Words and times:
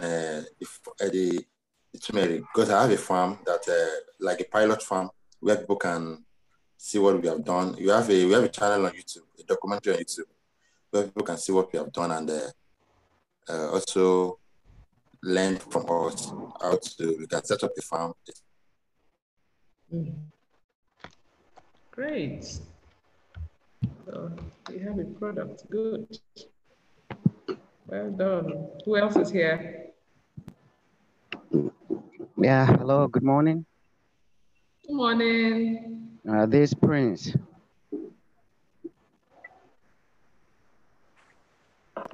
uh, 0.00 0.42
if, 0.60 0.80
uh, 1.00 1.08
the, 1.08 1.44
the 1.92 1.98
turmeric 1.98 2.42
because 2.52 2.70
I 2.70 2.82
have 2.82 2.90
a 2.90 2.96
farm 2.96 3.38
that 3.46 3.68
uh, 3.68 4.00
like 4.20 4.40
a 4.40 4.44
pilot 4.44 4.82
farm 4.82 5.10
where 5.40 5.56
people 5.56 5.76
can 5.76 6.24
see 6.76 6.98
what 6.98 7.20
we 7.20 7.28
have 7.28 7.44
done. 7.44 7.76
You 7.78 7.90
have 7.90 8.10
a 8.10 8.24
we 8.26 8.32
have 8.32 8.44
a 8.44 8.48
channel 8.48 8.86
on 8.86 8.92
YouTube, 8.92 9.26
a 9.38 9.44
documentary 9.44 9.94
on 9.94 10.00
YouTube, 10.00 10.30
where 10.90 11.04
people 11.04 11.24
can 11.24 11.38
see 11.38 11.52
what 11.52 11.72
we 11.72 11.78
have 11.78 11.92
done 11.92 12.10
and 12.10 12.30
uh, 12.30 12.50
uh, 13.48 13.70
also 13.72 14.38
learn 15.22 15.56
from 15.56 15.84
us 15.88 16.32
how 16.60 16.76
to 16.76 17.16
we 17.18 17.26
can 17.26 17.44
set 17.44 17.62
up 17.62 17.70
a 17.78 17.82
farm. 17.82 18.12
Mm. 19.92 20.14
Great. 21.90 22.44
So 24.04 24.32
we 24.68 24.78
have 24.80 24.98
a 24.98 25.04
product. 25.04 25.70
Good. 25.70 26.18
Well 27.86 28.10
done. 28.10 28.68
Who 28.84 28.96
else 28.96 29.16
is 29.16 29.30
here? 29.30 29.83
Yeah, 32.36 32.66
hello, 32.66 33.06
good 33.06 33.22
morning. 33.22 33.64
Good 34.84 34.96
morning. 34.96 36.18
Uh, 36.28 36.46
this 36.46 36.74
Prince. 36.74 37.32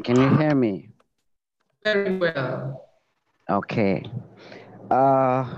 Can 0.04 0.20
you 0.20 0.36
hear 0.36 0.54
me? 0.54 0.90
Very 1.84 2.18
well. 2.18 2.90
Okay. 3.48 4.04
Uh, 4.90 5.56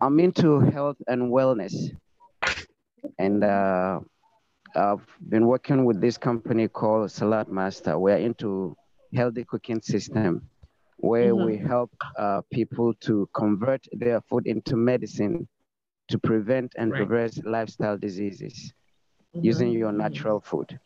I'm 0.00 0.18
into 0.18 0.58
health 0.58 0.96
and 1.06 1.30
wellness. 1.30 1.72
And 3.20 3.44
uh, 3.44 4.00
I've 4.74 5.06
been 5.28 5.46
working 5.46 5.84
with 5.84 6.00
this 6.00 6.18
company 6.18 6.66
called 6.66 7.10
Saladmaster. 7.10 7.98
We're 8.00 8.16
into 8.16 8.76
healthy 9.14 9.44
cooking 9.44 9.80
system 9.80 10.50
where 11.02 11.34
mm-hmm. 11.34 11.46
we 11.46 11.56
help 11.56 11.90
uh, 12.16 12.40
people 12.52 12.94
to 12.94 13.28
convert 13.34 13.84
their 13.92 14.20
food 14.20 14.46
into 14.46 14.76
medicine 14.76 15.48
to 16.06 16.16
prevent 16.16 16.72
and 16.76 16.92
right. 16.92 17.00
reverse 17.00 17.40
lifestyle 17.44 17.98
diseases 17.98 18.72
mm-hmm. 19.34 19.44
using 19.44 19.72
your 19.72 19.88
mm-hmm. 19.88 19.98
natural 19.98 20.40
food. 20.40 20.78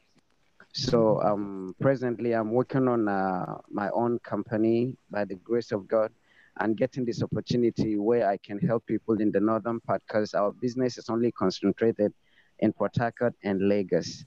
So 0.73 1.21
um, 1.23 1.75
presently, 1.83 2.33
I'm 2.33 2.51
working 2.51 2.89
on 2.89 3.09
uh, 3.09 3.59
my 3.71 3.91
own 3.91 4.19
company 4.21 4.97
by 5.11 5.27
the 5.27 5.35
grace 5.35 5.71
of 5.71 5.87
God 5.87 6.11
and 6.61 6.79
getting 6.79 7.05
this 7.05 7.23
opportunity 7.23 7.99
where 7.99 8.27
I 8.27 8.39
can 8.39 8.59
help 8.59 8.87
people 8.87 9.21
in 9.21 9.31
the 9.31 9.41
northern 9.41 9.81
part 9.81 10.03
because 10.07 10.33
our 10.33 10.51
business 10.51 10.97
is 10.97 11.11
only 11.11 11.31
concentrated 11.33 12.15
in 12.61 12.73
Port 12.73 12.97
Harcourt 12.97 13.35
and 13.45 13.69
Lagos. 13.69 14.25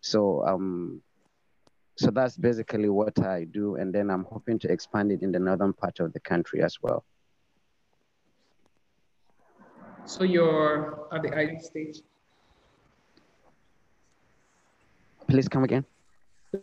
So 0.00 0.44
um, 0.46 1.00
so 1.96 2.10
that's 2.10 2.36
basically 2.36 2.90
what 2.90 3.18
I 3.24 3.44
do. 3.44 3.76
And 3.76 3.92
then 3.92 4.10
I'm 4.10 4.24
hoping 4.24 4.58
to 4.60 4.70
expand 4.70 5.12
it 5.12 5.22
in 5.22 5.32
the 5.32 5.38
northern 5.38 5.72
part 5.72 5.98
of 6.00 6.12
the 6.12 6.20
country 6.20 6.62
as 6.62 6.76
well. 6.82 7.04
So 10.04 10.22
you're 10.22 11.08
at 11.12 11.22
the 11.22 11.34
idea 11.34 11.60
stage? 11.60 12.02
Please 15.26 15.48
come 15.48 15.64
again. 15.64 15.84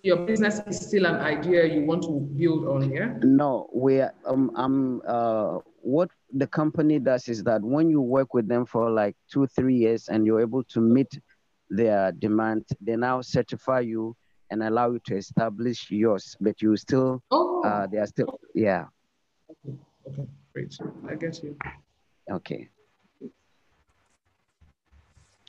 Your 0.02 0.26
business 0.26 0.62
is 0.66 0.80
still 0.80 1.06
an 1.06 1.16
idea 1.16 1.66
you 1.66 1.82
want 1.82 2.04
to 2.04 2.20
build 2.38 2.66
on 2.66 2.90
here? 2.90 3.20
No, 3.24 3.70
we 3.74 4.02
um 4.02 4.52
I'm 4.56 5.02
uh 5.06 5.60
what 5.82 6.10
the 6.32 6.48
company 6.48 7.00
does 7.00 7.28
is 7.28 7.44
that 7.44 7.62
when 7.62 7.90
you 7.90 8.02
work 8.02 8.34
with 8.34 8.48
them 8.48 8.66
for 8.66 8.90
like 8.90 9.16
two, 9.30 9.46
three 9.48 9.76
years 9.76 10.08
and 10.08 10.26
you're 10.26 10.40
able 10.40 10.64
to 10.64 10.80
meet 10.80 11.20
their 11.70 12.14
demand, 12.14 12.66
they 12.80 12.96
now 12.96 13.20
certify 13.20 13.82
you 13.82 14.16
and 14.54 14.62
allow 14.62 14.92
you 14.92 15.00
to 15.04 15.18
establish 15.18 15.90
yours, 15.90 16.38
but 16.40 16.62
you 16.62 16.78
still, 16.78 17.24
oh. 17.32 17.64
uh, 17.66 17.88
they 17.88 17.98
are 17.98 18.06
still, 18.06 18.40
yeah. 18.54 18.86
Okay, 19.50 19.76
okay, 20.08 20.28
great. 20.54 20.78
I 21.10 21.16
get 21.16 21.42
you. 21.42 21.58
Okay. 22.32 22.70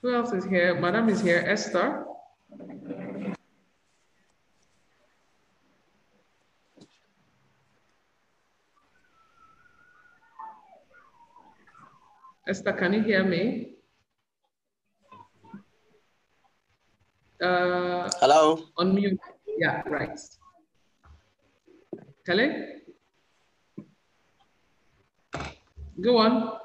Who 0.01 0.15
else 0.15 0.33
is 0.33 0.47
here? 0.47 0.81
Madam 0.81 1.11
is 1.11 1.21
here, 1.21 1.45
Esther. 1.47 2.07
Esther, 12.49 12.73
can 12.73 12.93
you 12.95 13.03
hear 13.03 13.25
me? 13.25 13.75
Uh, 17.43 18.09
Hello. 18.21 18.63
On 18.79 18.95
mute. 18.95 19.19
Yeah, 19.59 19.83
right. 19.91 20.19
Kelly? 22.25 22.79
Go 26.01 26.17
on. 26.19 26.59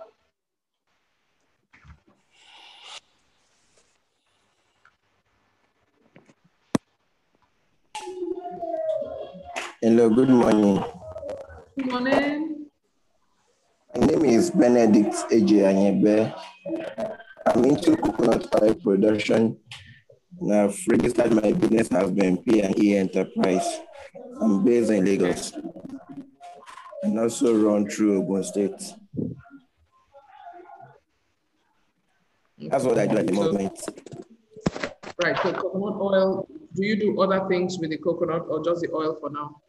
Hello, 9.81 10.09
good 10.09 10.29
morning. 10.29 10.83
Good 11.77 11.89
morning. 11.89 12.69
My 13.95 14.05
name 14.05 14.25
is 14.25 14.51
Benedict 14.51 15.15
Eji 15.33 15.65
Anyebe. 15.65 16.29
I'm 17.47 17.65
into 17.65 17.97
coconut 17.97 18.45
oil 18.61 18.75
production 18.75 19.57
I've 20.37 20.77
registered 20.87 21.33
my 21.33 21.51
business 21.51 21.91
as 21.91 22.11
BNP 22.11 22.63
and 22.63 22.77
E 22.81 22.95
Enterprise. 22.95 23.81
I'm 24.41 24.63
based 24.63 24.91
in 24.91 25.03
Lagos 25.03 25.53
and 27.03 27.19
also 27.19 27.55
run 27.55 27.89
through 27.89 28.21
Ogun 28.21 28.43
State. 28.43 28.93
That's 32.57 32.83
what 32.83 32.99
I 32.99 33.07
do 33.07 33.17
at 33.17 33.27
the 33.27 33.33
moment. 33.33 33.79
Right, 35.23 35.37
so 35.43 35.51
coconut 35.53 35.99
oil, 35.99 36.47
do 36.75 36.85
you 36.85 36.95
do 36.95 37.21
other 37.21 37.47
things 37.49 37.77
with 37.79 37.89
the 37.89 37.97
coconut 37.97 38.45
or 38.47 38.63
just 38.63 38.81
the 38.81 38.89
oil 38.93 39.17
for 39.19 39.29
now? 39.29 39.61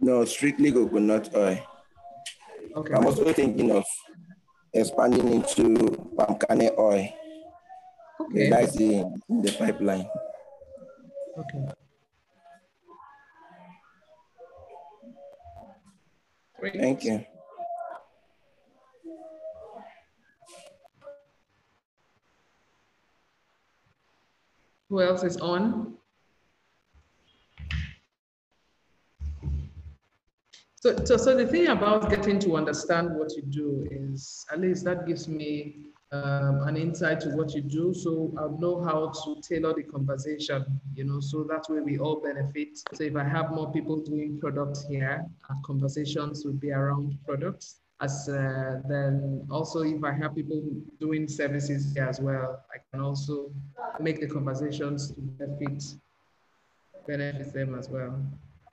No, 0.00 0.24
strictly 0.24 0.70
coconut 0.70 1.30
oil. 1.34 1.58
Okay. 2.76 2.94
I'm 2.94 3.06
also 3.06 3.32
thinking 3.32 3.70
of 3.70 3.84
expanding 4.72 5.32
into 5.32 5.90
palm 6.16 6.36
kernel 6.36 6.74
oil. 6.78 7.08
Okay. 8.24 8.50
That's 8.50 8.76
the, 8.76 9.04
the 9.28 9.52
pipeline. 9.58 10.08
Okay. 11.38 11.68
Great. 16.58 16.80
Thank 16.80 17.04
you. 17.04 17.24
Who 24.88 25.00
else 25.00 25.24
is 25.24 25.36
on? 25.38 25.96
So, 30.76 30.94
so, 31.04 31.16
so 31.16 31.34
the 31.34 31.46
thing 31.46 31.68
about 31.68 32.10
getting 32.10 32.38
to 32.40 32.56
understand 32.56 33.16
what 33.16 33.34
you 33.34 33.42
do 33.42 33.88
is, 33.90 34.44
at 34.52 34.60
least 34.60 34.84
that 34.84 35.06
gives 35.06 35.26
me 35.26 35.86
um, 36.14 36.68
an 36.68 36.76
insight 36.76 37.20
to 37.20 37.30
what 37.30 37.54
you 37.54 37.62
do. 37.62 37.92
So 37.92 38.32
I'll 38.38 38.58
know 38.58 38.82
how 38.82 39.12
to 39.24 39.40
tailor 39.40 39.74
the 39.74 39.82
conversation, 39.82 40.64
you 40.94 41.04
know, 41.04 41.20
so 41.20 41.44
that 41.44 41.64
way 41.68 41.80
we 41.80 41.98
all 41.98 42.16
benefit. 42.16 42.78
So 42.92 43.04
if 43.04 43.16
I 43.16 43.24
have 43.24 43.50
more 43.50 43.72
people 43.72 43.96
doing 44.00 44.38
products 44.40 44.86
here, 44.88 45.24
our 45.48 45.56
conversations 45.64 46.44
will 46.44 46.52
be 46.66 46.70
around 46.72 47.18
products. 47.26 47.80
As 48.00 48.28
uh, 48.28 48.80
then 48.88 49.46
also 49.50 49.82
if 49.82 50.02
I 50.04 50.12
have 50.12 50.34
people 50.34 50.62
doing 51.00 51.28
services 51.28 51.92
here 51.94 52.04
as 52.04 52.20
well, 52.20 52.62
I 52.74 52.78
can 52.90 53.00
also 53.00 53.50
make 54.00 54.20
the 54.20 54.26
conversations 54.26 55.12
to 55.12 55.20
benefit 55.20 55.82
benefit 57.06 57.52
them 57.52 57.78
as 57.78 57.88
well. 57.88 58.18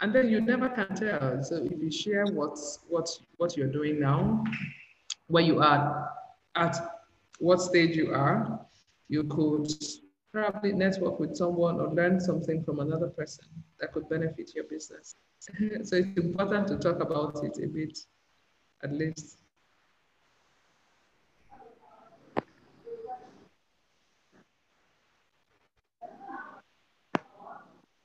And 0.02 0.14
then 0.14 0.30
you 0.30 0.42
never 0.42 0.70
can 0.70 0.96
tell. 0.96 1.44
So 1.44 1.58
if 1.64 1.80
you 1.80 1.92
share 1.92 2.26
what's 2.26 2.80
what 2.90 3.08
what 3.38 3.56
you're 3.56 3.72
doing 3.72 4.00
now, 4.00 4.44
where 5.28 5.44
you 5.44 5.60
are 5.60 6.10
at 6.56 6.91
what 7.42 7.60
stage 7.60 7.98
you 7.98 8.14
are, 8.14 8.62
you 9.10 9.24
could 9.24 9.68
probably 10.32 10.72
network 10.74 11.20
with 11.20 11.36
someone 11.36 11.82
or 11.82 11.90
learn 11.90 12.20
something 12.20 12.64
from 12.64 12.80
another 12.80 13.10
person 13.10 13.46
that 13.80 13.92
could 13.92 14.08
benefit 14.08 14.54
your 14.54 14.66
business. 14.66 15.16
so 15.42 15.96
it's 15.98 16.18
important 16.22 16.68
to 16.68 16.78
talk 16.78 17.02
about 17.02 17.44
it 17.44 17.58
a 17.64 17.68
bit, 17.68 17.98
at 18.84 18.94
least. 18.94 19.40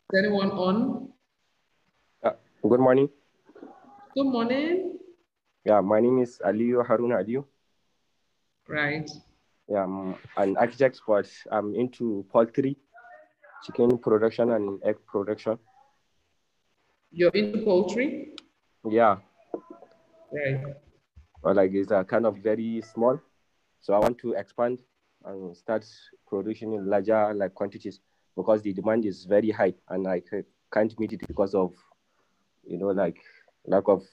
Is 0.08 0.18
anyone 0.24 0.50
on? 0.52 1.12
Uh, 2.24 2.30
good 2.62 2.80
morning. 2.80 3.10
Good 4.14 4.32
morning. 4.32 4.98
Yeah, 5.66 5.82
my 5.82 6.00
name 6.00 6.22
is 6.22 6.40
Aliyu 6.42 6.86
Haruna 6.86 7.20
Adiu. 7.20 7.44
Right. 8.68 9.08
Yeah, 9.68 9.84
I'm 9.84 10.16
an 10.36 10.56
architect, 10.56 11.00
but 11.06 11.28
I'm 11.50 11.74
into 11.74 12.24
poultry, 12.32 12.76
chicken 13.64 13.98
production, 13.98 14.52
and 14.52 14.80
egg 14.84 14.96
production. 15.06 15.58
You're 17.10 17.30
into 17.30 17.62
poultry? 17.64 18.34
Yeah. 18.88 19.16
Right. 20.32 20.60
Or 21.42 21.54
like 21.54 21.72
it's 21.72 21.90
a 21.90 22.04
kind 22.04 22.26
of 22.26 22.38
very 22.38 22.82
small. 22.92 23.20
So 23.80 23.94
I 23.94 23.98
want 23.98 24.18
to 24.18 24.32
expand 24.32 24.82
and 25.24 25.56
start 25.56 25.84
producing 26.28 26.74
in 26.74 26.88
larger 26.88 27.32
like 27.34 27.54
quantities 27.54 28.00
because 28.36 28.62
the 28.62 28.72
demand 28.72 29.06
is 29.06 29.24
very 29.24 29.50
high 29.50 29.74
and 29.88 30.06
I 30.06 30.22
can't 30.72 30.98
meet 30.98 31.12
it 31.12 31.26
because 31.26 31.54
of 31.54 31.72
you 32.66 32.78
know 32.78 32.88
like 32.88 33.16
lack 33.66 33.88
of 33.88 34.04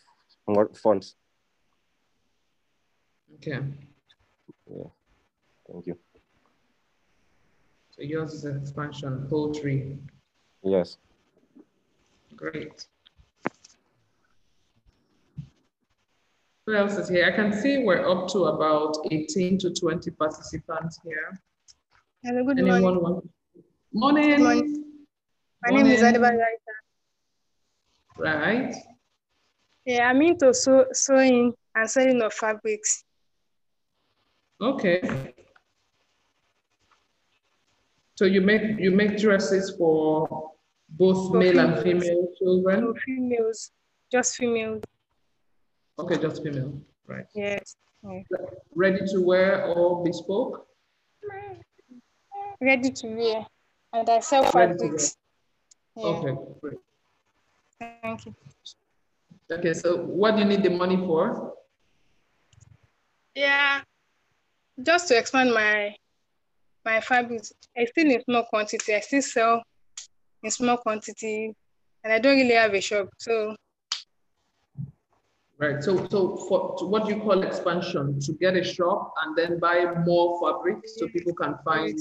more 0.48 0.70
funds. 0.74 1.16
Okay. 3.36 3.60
Yeah. 4.76 4.84
Thank 5.72 5.88
you. 5.88 5.98
So 7.92 8.02
yours 8.02 8.34
is 8.34 8.46
an 8.46 8.58
expansion, 8.58 9.28
poultry. 9.30 9.98
Yes. 10.64 10.98
Great. 12.36 12.88
Who 16.66 16.76
else 16.76 16.98
is 16.98 17.10
here? 17.10 17.26
I 17.26 17.32
can 17.36 17.52
see 17.54 17.84
we're 17.84 18.08
up 18.10 18.28
to 18.30 18.46
about 18.46 18.96
18 19.12 19.60
to 19.60 19.74
20 19.74 20.12
participants 20.12 21.00
here. 21.04 21.40
Hello, 22.24 22.44
good 22.46 22.60
Anyone 22.60 22.82
morning. 22.82 23.02
want? 23.04 23.30
Morning. 23.94 24.44
morning. 24.44 24.84
My 25.62 25.76
name 25.76 25.88
is 25.88 26.02
Morning. 26.02 26.22
Adebayo 26.22 26.46
Right. 28.18 28.76
Yeah, 29.86 30.08
I'm 30.10 30.22
into 30.22 30.54
sew- 30.54 30.88
sewing 30.94 31.54
and 31.76 31.90
selling 31.90 32.22
of 32.22 32.34
fabrics. 32.34 33.04
Okay. 34.62 35.34
So 38.16 38.26
you 38.26 38.42
make 38.42 38.80
you 38.80 38.92
make 38.92 39.18
dresses 39.18 39.76
for 39.78 40.54
both 40.90 41.32
For 41.32 41.38
male 41.38 41.60
and 41.60 41.84
female 41.84 42.28
children? 42.38 42.80
So 42.82 42.94
females, 43.06 43.72
just 44.12 44.36
females. 44.36 44.84
Okay, 46.00 46.18
just 46.18 46.44
female, 46.44 46.74
right. 47.08 47.26
Yes. 47.34 47.76
Yeah. 48.04 48.22
Ready 48.76 49.06
to 49.14 49.22
wear 49.22 49.66
or 49.66 50.04
bespoke? 50.04 50.68
Ready 52.62 52.92
to 52.92 53.08
wear. 53.08 53.46
And 53.94 54.10
I 54.10 54.20
sell 54.20 54.44
Ready 54.54 54.74
to 54.74 54.80
fabrics. 54.80 55.18
Yeah. 55.96 56.04
Okay, 56.04 56.36
great. 56.62 56.78
Thank 57.80 58.26
you. 58.26 58.36
Okay, 59.52 59.74
so 59.74 59.98
what 59.98 60.36
do 60.36 60.42
you 60.42 60.48
need 60.48 60.64
the 60.64 60.70
money 60.70 60.98
for? 60.98 61.54
Yeah. 63.36 63.82
Just 64.82 65.08
to 65.10 65.18
expand 65.18 65.54
my 65.54 65.96
my 66.86 67.00
fabrics. 67.00 67.54
I 67.78 67.86
still 67.86 68.12
in 68.12 68.22
small 68.24 68.44
quantity. 68.46 68.96
I 68.96 69.00
still 69.00 69.22
sell 69.22 69.64
in 70.44 70.52
small 70.52 70.78
quantity. 70.78 71.54
And 72.04 72.12
I 72.12 72.20
don't 72.20 72.36
really 72.36 72.56
have 72.56 72.74
a 72.74 72.82
shop. 72.82 73.10
So 73.18 73.56
Right, 75.60 75.82
so 75.82 76.08
so 76.10 76.36
for 76.36 76.76
to 76.80 76.86
what 76.86 77.06
do 77.06 77.14
you 77.16 77.22
call 77.22 77.44
expansion? 77.44 78.20
To 78.20 78.34
get 78.34 78.58
a 78.58 78.64
shop 78.64 79.14
and 79.24 79.38
then 79.38 79.60
buy 79.60 79.86
more 80.06 80.40
fabric 80.42 80.80
so 80.86 81.08
people 81.08 81.34
can 81.36 81.56
find 81.64 81.98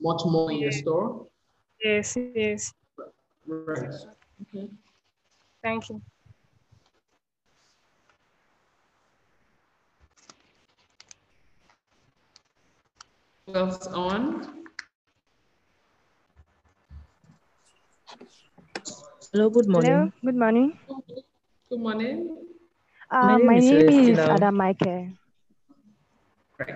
much 0.00 0.20
more 0.26 0.52
in 0.52 0.58
your 0.58 0.72
store? 0.72 1.26
yes, 1.82 2.16
yes. 2.34 2.72
Right. 3.46 3.94
Okay. 4.42 4.68
Thank 5.62 5.88
you. 5.88 6.02
Else 13.54 13.86
on? 13.88 14.64
Hello, 19.32 19.50
good 19.50 19.68
morning. 19.68 19.90
Hello, 19.90 20.10
good 20.24 20.36
morning. 20.36 20.78
Good 21.70 21.80
morning. 21.80 22.36
Uh, 23.10 23.38
name 23.38 23.46
my 23.46 23.56
is 23.56 23.70
name 23.70 23.88
is 23.88 24.18
Celestina. 24.18 24.34
Adam 24.34 24.54
Michael. 24.56 25.08
Right. 26.58 26.74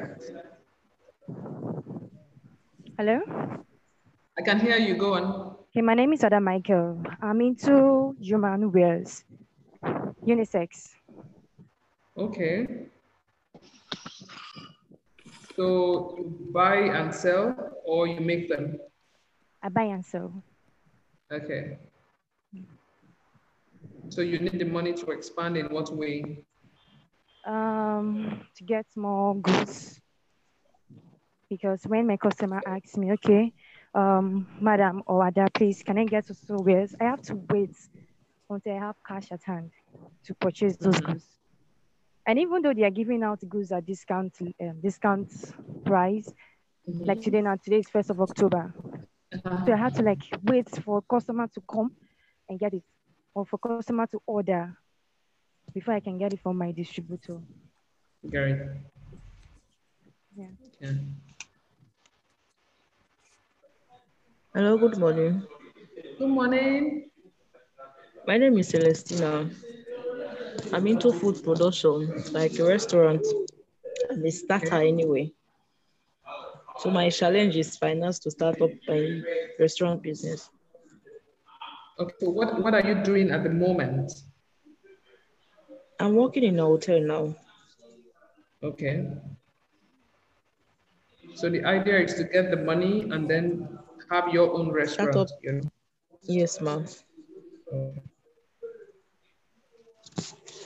Hello. 2.98 3.18
I 4.38 4.42
can 4.42 4.58
hear 4.58 4.78
you, 4.78 4.96
go 4.96 5.14
on. 5.14 5.56
Okay, 5.70 5.82
my 5.82 5.94
name 5.94 6.12
is 6.12 6.22
Ada 6.22 6.40
Michael. 6.40 7.02
I'm 7.22 7.40
into 7.40 8.14
human 8.20 8.70
wears, 8.70 9.24
unisex. 10.26 10.94
Okay. 12.16 12.90
So 15.56 16.14
you 16.18 16.50
buy 16.52 16.76
and 16.76 17.14
sell 17.14 17.54
or 17.84 18.06
you 18.08 18.20
make 18.20 18.48
them? 18.48 18.78
I 19.62 19.68
buy 19.68 19.84
and 19.84 20.04
sell. 20.04 20.42
Okay. 21.32 21.78
So 24.08 24.20
you 24.20 24.38
need 24.38 24.58
the 24.58 24.64
money 24.64 24.92
to 24.94 25.10
expand 25.10 25.56
in 25.56 25.66
what 25.66 25.94
way? 25.94 26.44
Um, 27.46 28.46
to 28.56 28.64
get 28.64 28.86
more 28.96 29.34
goods. 29.36 30.00
Because 31.50 31.82
when 31.86 32.06
my 32.06 32.16
customer 32.16 32.60
asks 32.66 32.96
me, 32.96 33.12
okay, 33.12 33.52
um, 33.94 34.48
madam 34.60 35.02
or 35.06 35.26
Ada, 35.26 35.48
please, 35.54 35.82
can 35.82 35.98
I 35.98 36.04
get 36.04 36.24
also 36.28 36.62
wears? 36.62 36.94
I 37.00 37.04
have 37.04 37.22
to 37.22 37.36
wait 37.50 37.76
until 38.50 38.74
I 38.76 38.78
have 38.78 38.96
cash 39.06 39.30
at 39.30 39.42
hand 39.44 39.70
to 40.24 40.34
purchase 40.34 40.76
those 40.76 40.96
Mhm. 41.00 41.04
goods. 41.06 41.26
And 42.26 42.38
even 42.38 42.62
though 42.62 42.72
they 42.72 42.84
are 42.84 42.90
giving 42.90 43.22
out 43.22 43.40
goods 43.48 43.70
at 43.72 43.84
discount, 43.84 44.34
um, 44.40 44.80
discount 44.80 45.30
price, 45.84 46.32
like 46.86 47.20
today 47.20 47.42
now, 47.42 47.56
today 47.62 47.78
is 47.78 47.88
first 47.90 48.10
of 48.10 48.20
October. 48.20 48.74
So 49.66 49.72
I 49.72 49.76
had 49.76 49.94
to 49.94 50.02
like 50.02 50.22
wait 50.42 50.68
for 50.84 51.02
customer 51.02 51.48
to 51.48 51.60
come 51.70 51.92
and 52.48 52.58
get 52.58 52.72
it, 52.74 52.82
or 53.34 53.44
for 53.44 53.58
customer 53.58 54.06
to 54.08 54.22
order 54.26 54.74
before 55.74 55.94
I 55.94 56.00
can 56.00 56.18
get 56.18 56.32
it 56.32 56.40
from 56.40 56.56
my 56.56 56.72
distributor. 56.72 57.40
Gary. 58.30 58.58
Yeah. 60.34 60.46
Okay. 60.82 60.96
Hello, 64.54 64.78
good 64.78 64.96
morning. 64.98 65.42
Good 66.18 66.28
morning. 66.28 67.10
My 68.26 68.38
name 68.38 68.56
is 68.58 68.72
Celestina. 68.72 69.50
I'm 70.72 70.86
into 70.86 71.12
food 71.12 71.42
production, 71.42 72.22
like 72.32 72.58
a 72.58 72.64
restaurant. 72.64 73.24
I'm 74.10 74.24
a 74.24 74.30
starter 74.30 74.82
anyway. 74.82 75.32
So 76.78 76.90
my 76.90 77.10
challenge 77.10 77.56
is 77.56 77.76
finance 77.76 78.18
to 78.20 78.30
start 78.30 78.60
up 78.60 78.70
my 78.88 79.22
restaurant 79.58 80.02
business. 80.02 80.50
Okay, 81.98 82.14
so 82.20 82.30
what, 82.30 82.60
what 82.60 82.74
are 82.74 82.82
you 82.82 83.02
doing 83.04 83.30
at 83.30 83.44
the 83.44 83.50
moment? 83.50 84.12
I'm 86.00 86.16
working 86.16 86.42
in 86.42 86.58
a 86.58 86.64
hotel 86.64 87.00
now. 87.00 87.36
Okay. 88.62 89.06
So 91.34 91.48
the 91.48 91.64
idea 91.64 92.00
is 92.00 92.14
to 92.14 92.24
get 92.24 92.50
the 92.50 92.56
money 92.56 93.02
and 93.02 93.30
then 93.30 93.78
have 94.10 94.28
your 94.32 94.52
own 94.52 94.72
restaurant. 94.72 95.16
up. 95.16 95.28
you 95.42 95.52
know? 95.52 95.70
Yes, 96.22 96.60
ma'am. 96.60 96.86
Okay. 97.72 98.02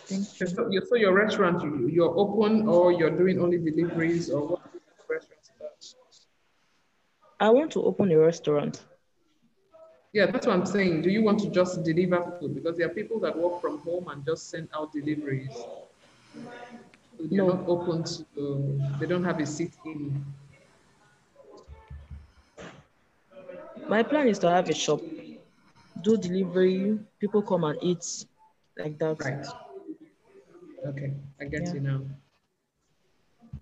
So, 0.09 0.47
so 0.89 0.97
your 0.97 1.13
restaurant, 1.13 1.63
you- 1.63 1.89
you're 1.89 2.15
open 2.17 2.67
or 2.67 2.93
you're 2.93 3.11
doing 3.11 3.41
only 3.41 3.59
deliveries 3.59 4.31
or 4.31 4.47
what? 4.47 4.61
restaurants? 5.09 5.97
I 7.41 7.51
want 7.51 7.73
to 7.73 7.83
open 7.83 8.11
a 8.13 8.19
restaurant. 8.19 8.85
Yeah, 10.13 10.27
that's 10.27 10.47
what 10.47 10.55
I'm 10.57 10.67
saying. 10.67 11.03
Do 11.03 11.11
you 11.11 11.23
want 11.23 11.39
to 11.41 11.51
just 11.51 11.83
deliver 11.85 12.21
food? 12.41 12.55
Because 12.55 12.77
there 12.79 12.87
are 12.87 12.95
people 12.95 13.21
that 13.21 13.37
work 13.37 13.61
from 13.61 13.79
home 13.81 14.09
and 14.09 14.25
just 14.25 14.49
send 14.49 14.69
out 14.75 14.93
deliveries. 14.93 15.53
So 15.53 17.27
they're 17.29 17.45
No. 17.45 17.49
not 17.49 17.69
open 17.69 18.05
to, 18.05 18.81
they 18.99 19.07
don't 19.07 19.25
have 19.25 19.39
a 19.41 19.47
seat 19.47 19.73
in. 19.85 20.25
My 23.89 24.03
plan 24.03 24.29
is 24.29 24.39
to 24.41 24.51
have 24.51 24.69
a 24.71 24.75
shop, 24.75 25.01
do 26.03 26.17
delivery, 26.17 26.99
people 27.19 27.43
come 27.43 27.65
and 27.65 27.79
eat 27.83 28.05
like 28.79 28.99
that. 28.99 29.19
Right. 29.25 29.47
Okay, 30.89 31.13
I 31.39 31.45
get 31.45 31.69
Yeah. 31.69 31.75
you 31.75 31.81
now. 31.81 32.01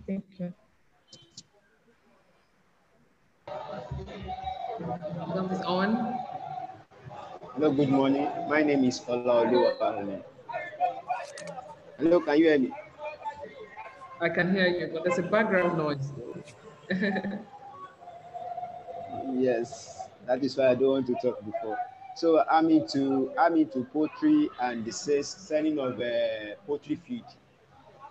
Thank 0.07 0.25
you. 0.39 0.55
That 5.35 5.51
is 5.51 5.63
on. 5.67 5.91
Hello, 7.55 7.73
good 7.75 7.89
morning. 7.91 8.31
My 8.49 8.63
name 8.63 8.85
is 8.85 9.01
Olaoluwa 9.11 9.75
Arune. 9.83 10.23
Hello, 11.99 12.21
can 12.21 12.39
you 12.39 12.45
hear 12.47 12.59
me? 12.61 12.71
I 14.21 14.29
can 14.29 14.55
hear 14.55 14.69
you, 14.69 14.87
but 14.95 15.03
there's 15.03 15.19
a 15.19 15.27
background 15.27 15.79
noise. 15.79 16.13
Yes, 19.37 20.09
that 20.27 20.43
is 20.43 20.57
why 20.57 20.71
I 20.71 20.75
don't 20.75 21.03
want 21.03 21.07
to 21.09 21.15
talk 21.21 21.45
before. 21.45 21.77
So 22.17 22.43
I'm 22.51 22.71
into 22.71 23.31
I'm 23.39 23.59
into 23.59 23.85
poultry 23.85 24.49
and 24.63 24.87
the 24.87 24.91
sales, 24.91 25.29
selling 25.29 25.79
of 25.79 26.01
uh, 26.01 26.57
poultry 26.67 26.97
feed. 26.97 27.25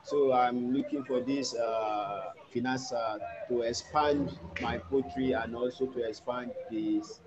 So 0.03 0.31
I'm 0.31 0.71
looking 0.71 1.03
for 1.03 1.21
this 1.21 1.55
uh, 1.55 2.33
finance 2.53 2.93
uh, 2.93 3.17
to 3.49 3.61
expand 3.61 4.37
my 4.61 4.77
poultry 4.77 5.31
and 5.31 5.55
also 5.55 5.87
to 5.87 6.07
expand 6.07 6.51
this 6.69 7.19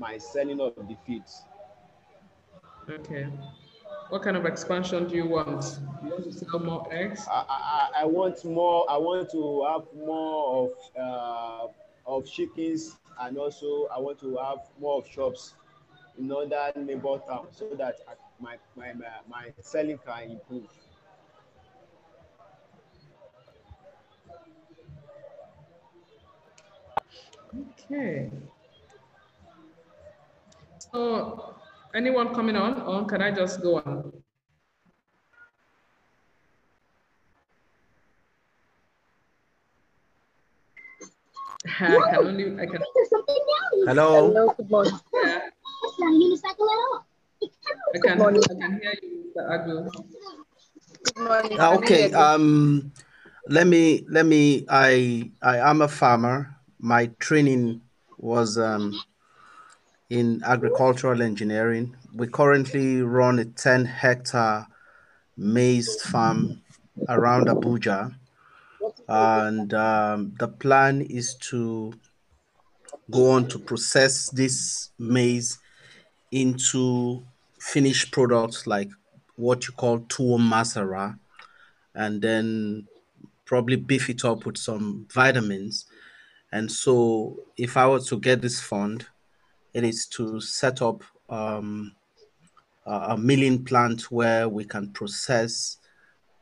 my 0.00 0.18
selling 0.18 0.60
of 0.60 0.74
the 0.74 0.96
feeds. 1.06 1.44
Okay. 2.90 3.28
What 4.08 4.22
kind 4.22 4.36
of 4.36 4.44
expansion 4.44 5.06
do 5.06 5.14
you 5.14 5.28
want? 5.28 5.78
You 6.02 6.10
want 6.10 6.24
to 6.24 6.32
sell 6.32 6.58
more 6.58 6.88
eggs? 6.90 7.28
I, 7.30 7.44
I, 7.48 8.02
I 8.02 8.04
want 8.06 8.44
more. 8.44 8.90
I 8.90 8.96
want 8.96 9.30
to 9.30 9.64
have 9.70 9.84
more 10.04 10.64
of 10.64 11.00
uh, 11.00 11.68
of 12.06 12.26
chickens, 12.26 12.96
and 13.20 13.38
also 13.38 13.86
I 13.94 14.00
want 14.00 14.18
to 14.18 14.36
have 14.38 14.58
more 14.80 14.98
of 14.98 15.08
shops 15.08 15.54
in 16.18 16.30
other 16.30 16.72
neighbor 16.76 17.18
towns 17.26 17.56
so 17.58 17.70
that 17.76 17.96
my 18.40 18.56
my 18.76 18.92
my, 18.92 19.06
my 19.28 19.52
selling 19.60 19.98
can 20.06 20.30
improve. 20.32 20.68
Okay. 27.84 28.30
So, 30.92 31.54
anyone 31.94 32.34
coming 32.34 32.56
on, 32.56 32.80
or 32.82 33.04
can 33.06 33.22
I 33.22 33.30
just 33.30 33.62
go 33.62 33.76
on? 33.76 34.12
I 41.66 42.10
can 42.10 42.16
only, 42.16 42.60
I 42.60 42.66
can. 42.66 42.82
Hello. 43.86 44.28
Hello, 44.28 44.54
good 44.56 44.70
morning. 44.70 44.92
Yeah, 45.12 45.50
At 46.44 46.56
all. 46.60 47.04
I 47.94 47.98
can, 47.98 48.20
I 48.22 48.32
can 48.32 48.80
hear 48.80 48.94
you, 49.02 49.32
Mr. 49.36 49.92
Good 51.02 51.24
morning. 51.24 51.60
Okay. 51.60 52.12
Um, 52.12 52.92
let 53.48 53.66
me 53.66 54.06
let 54.08 54.24
me. 54.24 54.64
I 54.70 55.30
I 55.42 55.58
am 55.58 55.82
a 55.82 55.88
farmer. 55.88 56.56
My 56.78 57.06
training 57.18 57.82
was 58.16 58.56
um, 58.56 58.98
in 60.08 60.42
agricultural 60.44 61.20
engineering. 61.20 61.94
We 62.14 62.28
currently 62.28 63.02
run 63.02 63.38
a 63.38 63.44
10 63.44 63.84
hectare 63.84 64.66
maize 65.36 66.00
farm 66.02 66.62
around 67.10 67.48
Abuja, 67.48 68.14
and 69.08 69.74
um, 69.74 70.32
the 70.38 70.48
plan 70.48 71.02
is 71.02 71.34
to 71.50 71.92
go 73.10 73.32
on 73.32 73.48
to 73.48 73.58
process 73.58 74.30
this 74.30 74.90
maize 74.98 75.58
into 76.34 77.24
finished 77.60 78.10
products 78.10 78.66
like 78.66 78.90
what 79.36 79.66
you 79.66 79.72
call 79.72 80.00
tuwo 80.00 80.38
masara, 80.38 81.16
and 81.94 82.20
then 82.20 82.86
probably 83.44 83.76
beef 83.76 84.10
it 84.10 84.24
up 84.24 84.44
with 84.44 84.56
some 84.56 85.06
vitamins. 85.12 85.86
And 86.50 86.70
so, 86.70 87.36
if 87.56 87.76
I 87.76 87.86
were 87.88 88.00
to 88.00 88.18
get 88.18 88.42
this 88.42 88.60
fund, 88.60 89.06
it 89.72 89.84
is 89.84 90.06
to 90.08 90.40
set 90.40 90.82
up 90.82 91.02
um, 91.28 91.92
a 92.84 93.16
milling 93.16 93.64
plant 93.64 94.10
where 94.10 94.48
we 94.48 94.64
can 94.64 94.92
process 94.92 95.78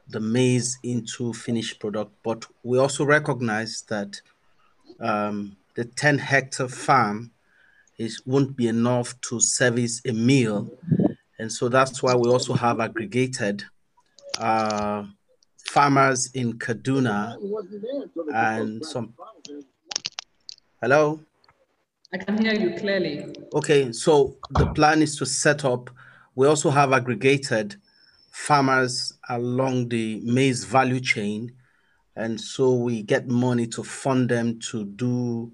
the 0.09 0.21
maize 0.21 0.79
into 0.83 1.33
finished 1.33 1.81
product. 1.81 2.13
But 2.23 2.47
we 2.63 2.79
also 2.79 3.05
recognize 3.05 3.83
that 3.89 4.21
um, 5.01 5.57
the 5.75 5.85
10 5.85 6.19
hectare 6.19 6.69
farm 6.69 7.31
is 8.03 8.23
won't 8.27 8.57
be 8.57 8.67
enough 8.69 9.19
to 9.23 9.41
service 9.41 10.03
a 10.07 10.13
meal, 10.13 10.71
and 11.39 11.51
so 11.51 11.69
that's 11.69 12.03
why 12.03 12.15
we 12.15 12.29
also 12.31 12.53
have 12.55 12.81
aggregated 12.81 13.63
uh, 14.39 15.05
farmers 15.67 16.31
in 16.35 16.55
Kaduna 16.59 17.37
and 18.35 18.85
some. 18.85 19.15
Hello. 20.81 21.21
I 22.13 22.19
can 22.19 22.37
hear 22.43 22.55
you 22.55 22.77
clearly. 22.79 23.35
Okay, 23.55 23.93
so 23.93 24.37
the 24.51 24.67
plan 24.75 25.01
is 25.01 25.17
to 25.17 25.25
set 25.25 25.65
up. 25.65 25.89
We 26.35 26.47
also 26.47 26.71
have 26.71 26.93
aggregated 26.93 27.77
farmers 28.31 29.15
along 29.29 29.89
the 29.89 30.21
maize 30.25 30.65
value 30.65 31.01
chain, 31.01 31.53
and 32.17 32.39
so 32.41 32.75
we 32.75 33.03
get 33.03 33.29
money 33.29 33.67
to 33.69 33.83
fund 33.83 34.29
them 34.29 34.59
to 34.71 34.85
do 34.85 35.53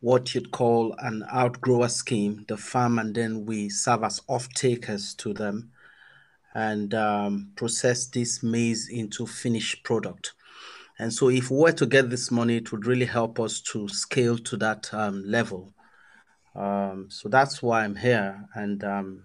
what 0.00 0.34
you'd 0.34 0.50
call 0.50 0.94
an 0.98 1.24
outgrower 1.32 1.90
scheme, 1.90 2.44
the 2.48 2.56
farm, 2.56 2.98
and 2.98 3.14
then 3.14 3.46
we 3.46 3.68
serve 3.68 4.04
as 4.04 4.20
off 4.28 4.48
takers 4.54 5.14
to 5.14 5.32
them 5.32 5.70
and 6.54 6.94
um, 6.94 7.52
process 7.56 8.06
this 8.06 8.42
maize 8.42 8.88
into 8.88 9.26
finished 9.26 9.82
product. 9.84 10.32
And 10.98 11.12
so, 11.12 11.28
if 11.28 11.50
we 11.50 11.58
were 11.58 11.72
to 11.72 11.86
get 11.86 12.10
this 12.10 12.30
money, 12.30 12.56
it 12.56 12.72
would 12.72 12.86
really 12.86 13.06
help 13.06 13.38
us 13.38 13.60
to 13.72 13.88
scale 13.88 14.38
to 14.38 14.56
that 14.56 14.92
um, 14.92 15.22
level. 15.24 15.72
Um, 16.54 17.06
so 17.08 17.28
that's 17.28 17.62
why 17.62 17.84
I'm 17.84 17.94
here, 17.94 18.48
and 18.54 18.82
um, 18.82 19.22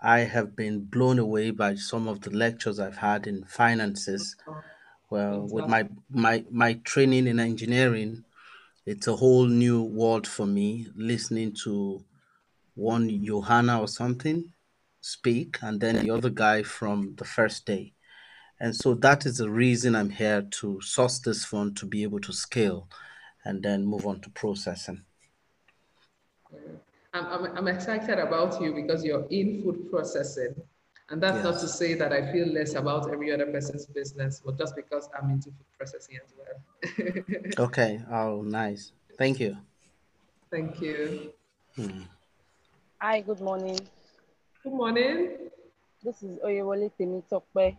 I 0.00 0.20
have 0.20 0.54
been 0.54 0.84
blown 0.84 1.18
away 1.18 1.50
by 1.50 1.74
some 1.74 2.06
of 2.06 2.20
the 2.20 2.30
lectures 2.30 2.78
I've 2.78 2.98
had 2.98 3.26
in 3.26 3.44
finances. 3.44 4.36
Well, 5.10 5.48
with 5.50 5.66
my 5.66 5.88
my 6.08 6.44
my 6.48 6.74
training 6.84 7.26
in 7.26 7.40
engineering, 7.40 8.24
it's 8.86 9.06
a 9.06 9.16
whole 9.16 9.46
new 9.46 9.82
world 9.82 10.26
for 10.26 10.46
me. 10.46 10.86
Listening 10.94 11.54
to 11.64 12.04
one 12.74 13.24
Johanna 13.24 13.80
or 13.80 13.88
something 13.88 14.52
speak, 15.00 15.58
and 15.62 15.80
then 15.80 16.04
the 16.04 16.10
other 16.10 16.30
guy 16.30 16.62
from 16.62 17.14
the 17.16 17.24
first 17.24 17.66
day. 17.66 17.94
And 18.60 18.76
so 18.76 18.94
that 18.94 19.24
is 19.24 19.38
the 19.38 19.50
reason 19.50 19.96
I'm 19.96 20.10
here 20.10 20.42
to 20.42 20.80
source 20.82 21.18
this 21.18 21.44
fund 21.44 21.76
to 21.78 21.86
be 21.86 22.02
able 22.02 22.20
to 22.20 22.32
scale 22.32 22.88
and 23.44 23.62
then 23.62 23.86
move 23.86 24.06
on 24.06 24.20
to 24.20 24.30
processing. 24.30 25.02
I'm, 27.14 27.26
I'm, 27.26 27.56
I'm 27.56 27.68
excited 27.68 28.18
about 28.18 28.60
you 28.60 28.74
because 28.74 29.02
you're 29.02 29.26
in 29.30 29.62
food 29.62 29.90
processing. 29.90 30.54
And 31.10 31.20
that's 31.20 31.42
not 31.42 31.58
to 31.60 31.66
say 31.66 31.94
that 31.94 32.12
I 32.12 32.30
feel 32.30 32.46
less 32.46 32.74
about 32.76 33.12
every 33.12 33.32
other 33.32 33.46
person's 33.46 33.86
business, 33.86 34.40
but 34.44 34.56
just 34.56 34.76
because 34.76 35.08
I'm 35.16 35.28
into 35.30 35.50
food 35.50 35.66
processing 35.76 36.18
as 36.24 36.32
well. 36.38 37.24
Okay. 37.58 38.00
Oh, 38.10 38.42
nice. 38.42 38.92
Thank 39.18 39.40
you. 39.40 39.56
Thank 40.52 40.80
you. 40.80 41.32
Hmm. 41.74 42.02
Hi, 43.00 43.20
good 43.20 43.40
morning. 43.40 43.78
Good 44.62 44.72
morning. 44.72 45.50
This 46.02 46.22
is 46.22 46.38
Oyewole 46.46 46.90
Temitope. 46.98 47.76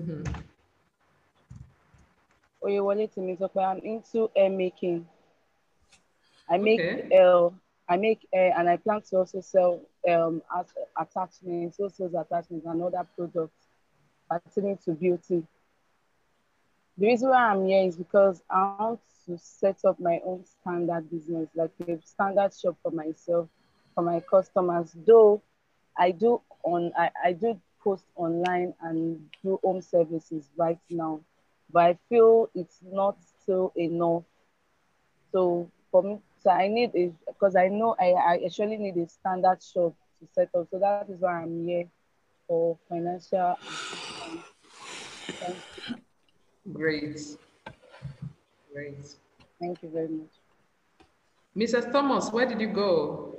Mhm. 0.00 0.44
Oyewole 2.64 3.06
Temitope. 3.14 3.62
I'm 3.62 3.78
into 3.80 4.30
hair 4.34 4.50
making. 4.50 5.06
I 6.48 6.56
make 6.58 6.80
Okay. 6.80 7.18
uh, 7.18 7.50
I 7.88 7.96
make 7.98 8.26
hair 8.32 8.54
and 8.56 8.68
I 8.68 8.76
plan 8.78 9.02
to 9.10 9.16
also 9.18 9.40
sell 9.40 9.80
um 10.10 10.42
at, 10.56 10.66
attachments, 10.98 11.78
also 11.80 12.06
attachments 12.06 12.66
and 12.66 12.82
other 12.82 13.06
products 13.16 13.68
pertaining 14.30 14.76
to 14.78 14.92
beauty. 14.92 15.42
The 16.96 17.06
reason 17.06 17.30
why 17.30 17.50
I'm 17.50 17.64
here 17.66 17.84
is 17.86 17.96
because 17.96 18.42
I 18.50 18.62
want 18.62 19.00
to 19.26 19.38
set 19.38 19.84
up 19.84 19.98
my 20.00 20.20
own 20.24 20.44
standard 20.44 21.10
business, 21.10 21.48
like 21.54 21.72
a 21.86 22.00
standard 22.02 22.52
shop 22.52 22.76
for 22.82 22.90
myself, 22.90 23.48
for 23.94 24.02
my 24.02 24.20
customers. 24.20 24.92
Though 25.06 25.42
I 25.96 26.10
do 26.12 26.40
on 26.64 26.92
I, 26.96 27.10
I 27.24 27.32
do 27.32 27.60
post 27.82 28.06
online 28.16 28.74
and 28.80 29.30
do 29.42 29.58
home 29.62 29.80
services 29.82 30.50
right 30.56 30.80
now, 30.90 31.20
but 31.70 31.82
I 31.84 31.98
feel 32.08 32.50
it's 32.54 32.80
not 32.82 33.22
still 33.22 33.72
enough. 33.76 34.24
So 35.32 35.70
for 35.90 36.02
me, 36.02 36.20
so 36.44 36.50
I 36.50 36.68
need 36.68 36.90
a 36.94 37.10
because 37.26 37.56
I 37.56 37.68
know 37.68 37.96
I, 37.98 38.12
I 38.12 38.40
actually 38.44 38.76
need 38.76 38.96
a 38.98 39.08
standard 39.08 39.62
shop 39.62 39.94
to 40.20 40.28
set 40.32 40.50
up. 40.54 40.68
So 40.70 40.78
that 40.78 41.06
is 41.08 41.20
why 41.20 41.42
I'm 41.42 41.64
here 41.64 41.86
for 42.46 42.78
financial 42.88 43.56
assistance. 43.62 44.44
Thank 45.40 45.56
you. 45.76 46.72
Great. 46.72 47.20
Great. 48.72 49.16
Thank 49.58 49.82
you 49.82 49.88
very 49.90 50.08
much. 50.08 50.28
Mrs. 51.56 51.90
Thomas, 51.90 52.30
where 52.30 52.46
did 52.46 52.60
you 52.60 52.68
go? 52.68 53.38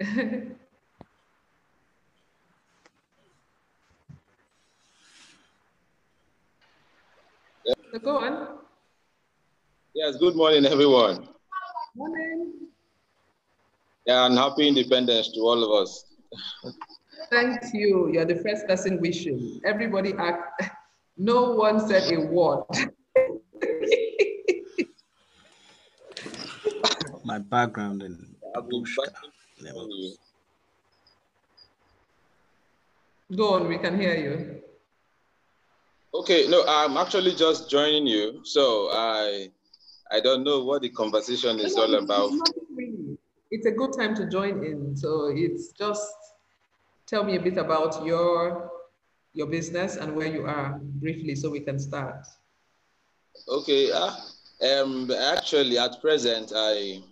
So 7.92 8.00
go 8.00 8.18
on. 8.18 8.65
Yes, 9.98 10.16
good 10.18 10.36
morning, 10.36 10.66
everyone. 10.66 11.26
Morning. 11.94 12.52
Yeah, 14.04 14.26
and 14.26 14.36
happy 14.36 14.68
independence 14.68 15.32
to 15.32 15.40
all 15.40 15.64
of 15.64 15.70
us. 15.82 16.04
Thank 17.30 17.62
you. 17.72 18.10
You're 18.12 18.26
the 18.26 18.34
first 18.44 18.66
person 18.66 19.00
wishing. 19.00 19.58
Everybody 19.64 20.12
act. 20.18 20.62
No 21.18 21.52
one 21.52 21.80
said 21.88 22.12
a 22.12 22.20
word. 22.26 22.64
My 27.24 27.38
background 27.38 28.02
in 28.02 28.36
I've 28.54 28.68
been 28.68 28.82
bush. 28.82 28.94
fighting 28.96 29.14
for 29.72 29.88
you. 29.88 30.14
Go 33.34 33.54
on, 33.54 33.66
we 33.66 33.78
can 33.78 33.98
hear 33.98 34.14
you. 34.14 34.60
Okay, 36.12 36.48
no, 36.48 36.64
I'm 36.68 36.98
actually 36.98 37.34
just 37.34 37.70
joining 37.70 38.06
you, 38.06 38.44
so 38.44 38.90
I 38.92 39.48
I 40.10 40.20
don't 40.20 40.44
know 40.44 40.64
what 40.64 40.82
the 40.82 40.90
conversation 40.90 41.58
is 41.58 41.76
all 41.76 41.94
about. 41.94 42.30
It's 43.50 43.66
a 43.66 43.70
good 43.70 43.92
time 43.98 44.14
to 44.16 44.28
join 44.28 44.64
in. 44.64 44.96
So 44.96 45.32
it's 45.34 45.72
just 45.72 46.12
tell 47.06 47.24
me 47.24 47.36
a 47.36 47.40
bit 47.40 47.56
about 47.56 48.04
your 48.04 48.70
your 49.32 49.46
business 49.46 49.96
and 49.96 50.16
where 50.16 50.28
you 50.28 50.46
are 50.46 50.80
briefly 50.82 51.34
so 51.34 51.50
we 51.50 51.60
can 51.60 51.78
start. 51.78 52.26
Okay. 53.48 53.92
Uh, 53.92 54.14
um, 54.62 55.10
actually, 55.10 55.78
at 55.78 56.00
present, 56.00 56.52
I 56.54 57.02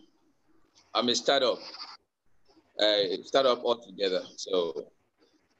I'm 0.95 1.09
a 1.09 1.15
startup. 1.15 1.59
A 2.81 3.19
startup 3.23 3.63
altogether. 3.65 4.23
So, 4.37 4.87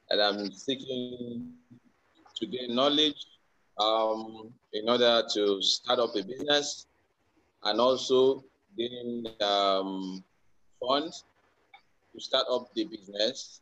and 0.09 0.21
I'm 0.21 0.51
seeking 0.51 1.53
to 2.35 2.45
gain 2.45 2.75
knowledge 2.75 3.25
um, 3.79 4.51
in 4.73 4.89
order 4.89 5.23
to 5.33 5.61
start 5.61 5.99
up 5.99 6.15
a 6.15 6.23
business 6.23 6.87
and 7.65 7.79
also 7.79 8.43
gain 8.77 9.25
um, 9.41 10.23
funds 10.79 11.25
to 12.13 12.21
start 12.21 12.45
up 12.49 12.73
the 12.75 12.85
business 12.85 13.61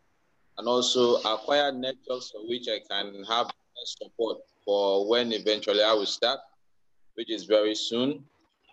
and 0.58 0.68
also 0.68 1.16
acquire 1.22 1.72
networks 1.72 2.32
for 2.32 2.48
which 2.48 2.68
I 2.68 2.80
can 2.90 3.24
have 3.24 3.50
support 3.86 4.38
for 4.66 5.10
when 5.10 5.34
eventually 5.34 5.84
I 5.84 5.94
will 5.94 6.06
start, 6.06 6.40
which 7.16 7.30
is 7.30 7.46
very 7.46 7.76
soon. 7.76 8.24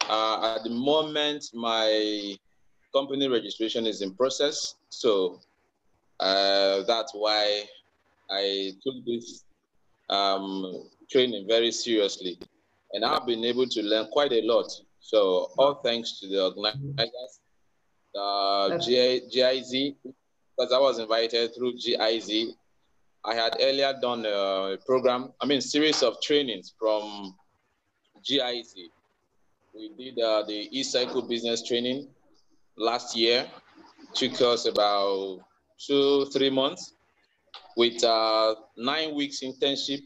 Uh, 0.08 0.56
at 0.56 0.64
the 0.64 0.70
moment, 0.70 1.44
my 1.52 2.36
company 2.92 3.28
registration 3.28 3.86
is 3.86 4.02
in 4.02 4.14
process, 4.14 4.76
so 4.88 5.40
uh, 6.20 6.82
that's 6.86 7.12
why 7.14 7.64
I 8.30 8.72
took 8.84 9.04
this 9.04 9.44
um, 10.08 10.88
training 11.10 11.46
very 11.48 11.72
seriously, 11.72 12.38
and 12.92 13.04
I've 13.04 13.26
been 13.26 13.44
able 13.44 13.66
to 13.66 13.82
learn 13.82 14.08
quite 14.12 14.32
a 14.32 14.42
lot. 14.42 14.70
So 15.10 15.50
all 15.58 15.74
thanks 15.74 16.20
to 16.20 16.28
the 16.28 16.44
organizers, 16.44 17.40
uh, 18.16 18.78
GIZ, 18.78 19.94
because 20.04 20.72
I 20.72 20.78
was 20.78 21.00
invited 21.00 21.52
through 21.52 21.72
GIZ. 21.78 22.54
I 23.24 23.34
had 23.34 23.56
earlier 23.60 23.92
done 24.00 24.24
a 24.24 24.76
program, 24.86 25.32
I 25.40 25.46
mean, 25.46 25.60
series 25.62 26.04
of 26.04 26.22
trainings 26.22 26.72
from 26.78 27.34
GIZ. 28.24 28.72
We 29.74 29.90
did 29.98 30.22
uh, 30.22 30.44
the 30.46 30.68
e-cycle 30.70 31.22
business 31.22 31.66
training 31.66 32.06
last 32.76 33.16
year. 33.16 33.48
Took 34.14 34.40
us 34.42 34.66
about 34.66 35.40
two, 35.84 36.26
three 36.26 36.50
months 36.50 36.94
with 37.76 38.04
uh, 38.04 38.54
nine 38.76 39.16
weeks 39.16 39.40
internship. 39.40 40.02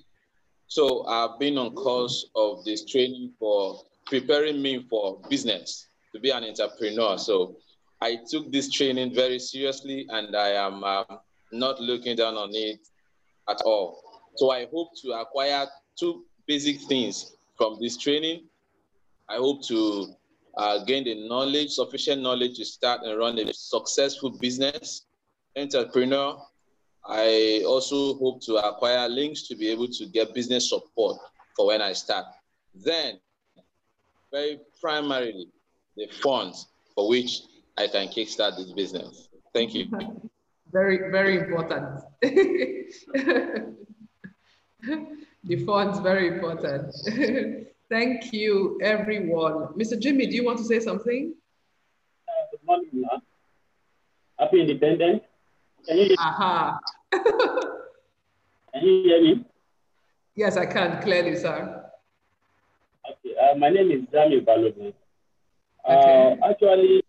So 0.66 1.04
I've 1.06 1.38
been 1.38 1.58
on 1.58 1.75
course 1.75 2.30
of 2.34 2.64
this 2.64 2.87
training 2.87 3.34
for 3.38 3.84
preparing 4.06 4.61
me 4.61 4.87
for 4.88 5.20
business 5.28 5.87
to 6.12 6.20
be 6.20 6.30
an 6.30 6.44
entrepreneur. 6.44 7.18
So 7.18 7.56
I 8.00 8.18
took 8.28 8.50
this 8.52 8.70
training 8.70 9.14
very 9.14 9.38
seriously 9.38 10.06
and 10.11 10.37
I 10.37 10.50
am 10.50 10.84
um, 10.84 11.18
not 11.52 11.80
looking 11.80 12.16
down 12.16 12.34
on 12.34 12.50
it 12.52 12.80
at 13.49 13.61
all. 13.62 14.02
So 14.37 14.50
I 14.50 14.66
hope 14.73 14.90
to 15.02 15.12
acquire 15.12 15.66
two 15.99 16.25
basic 16.46 16.80
things 16.82 17.37
from 17.56 17.78
this 17.80 17.96
training. 17.96 18.44
I 19.28 19.37
hope 19.37 19.64
to 19.68 20.14
uh, 20.56 20.84
gain 20.84 21.04
the 21.04 21.26
knowledge, 21.28 21.70
sufficient 21.70 22.23
knowledge 22.23 22.56
to 22.58 22.64
start 22.64 23.02
and 23.02 23.18
run 23.18 23.38
a 23.38 23.52
successful 23.52 24.30
business, 24.30 25.06
entrepreneur. 25.56 26.40
I 27.06 27.62
also 27.66 28.14
hope 28.14 28.40
to 28.42 28.56
acquire 28.56 29.08
links 29.08 29.42
to 29.49 29.56
be 29.56 29.68
able 29.68 29.88
to 29.88 30.06
get 30.06 30.34
business 30.34 30.68
support 30.68 31.18
for 31.56 31.66
when 31.66 31.82
I 31.82 31.92
start. 31.92 32.26
Then, 32.75 33.18
very 34.34 34.58
primarily, 34.80 35.46
the 35.96 36.08
funds 36.20 36.66
for 36.94 37.08
which 37.08 37.42
I 37.78 37.86
can 37.86 38.08
kickstart 38.08 38.56
this 38.56 38.72
business. 38.72 39.28
Thank 39.54 39.74
you. 39.74 39.86
Very, 40.72 41.08
very 41.12 41.38
important. 41.38 42.00
the 42.24 43.76
funds 45.64 46.00
very 46.00 46.26
important. 46.26 46.92
Thank 47.88 48.32
you, 48.32 48.80
everyone. 48.82 49.68
Mr. 49.78 49.96
Jimmy, 50.00 50.26
do 50.26 50.35
you 50.35 50.44
want 50.44 50.59
to 50.59 50.64
say 50.64 50.80
something? 50.80 51.32
Uh, 52.26 52.32
good 52.50 52.66
morning, 52.66 52.88
ma. 52.94 53.18
Happy 54.40 54.62
Independence. 54.62 55.22
Can 55.87 55.96
you, 55.98 56.16
Aha. 56.18 56.80
can 57.12 58.82
you 58.82 59.02
hear 59.04 59.22
me? 59.22 59.44
Yes, 60.35 60.56
I 60.56 60.66
can 60.66 61.00
clearly, 61.02 61.37
sir. 61.37 61.85
Okay. 63.10 63.34
Uh, 63.36 63.54
my 63.56 63.68
name 63.68 63.90
is 63.90 64.02
Dami 64.12 64.44
Balogun. 64.44 64.94
Uh, 65.86 66.36
actually, 66.48 67.02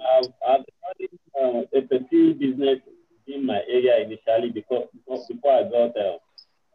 uh, 0.00 0.26
I've 0.48 0.64
started 0.78 1.18
uh, 1.40 1.62
a 1.76 1.82
petty 1.82 2.32
business 2.34 2.78
in 3.26 3.46
my 3.46 3.60
area 3.68 3.98
initially 4.04 4.50
because 4.50 4.86
before, 4.92 5.24
before 5.28 5.52
I 5.52 5.62
got 5.64 5.96
uh, 5.96 6.18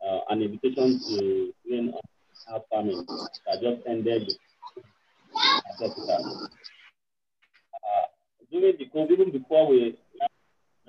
uh, 0.06 0.20
an 0.30 0.42
invitation 0.42 1.00
to 1.08 1.54
join 1.68 1.94
our 2.52 2.62
farming. 2.70 3.06
I 3.50 3.56
just 3.62 3.88
ended 3.88 4.34
uh, 5.82 5.90
during 8.52 8.78
the 8.78 8.86
COVID, 8.94 9.12
even 9.12 9.32
before 9.32 9.68
we 9.68 9.98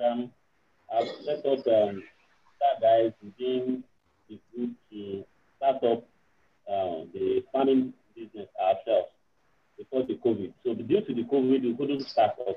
um, 0.05 0.31
I've 0.93 1.09
set 1.25 1.47
up 1.47 1.67
um, 1.67 2.03
that 2.61 2.81
guys 2.81 3.13
within 3.23 3.85
the 4.29 4.41
group 4.55 4.71
to 4.91 5.25
start 5.57 5.83
up 5.85 6.05
uh, 6.69 7.05
the 7.13 7.45
farming 7.53 7.93
business 8.15 8.49
ourselves 8.61 9.09
before 9.79 10.05
the 10.05 10.15
COVID. 10.15 10.53
So 10.65 10.75
due 10.75 11.01
to 11.01 11.15
the 11.15 11.23
COVID, 11.25 11.63
we 11.63 11.75
couldn't 11.77 12.07
start 12.09 12.33
up. 12.49 12.57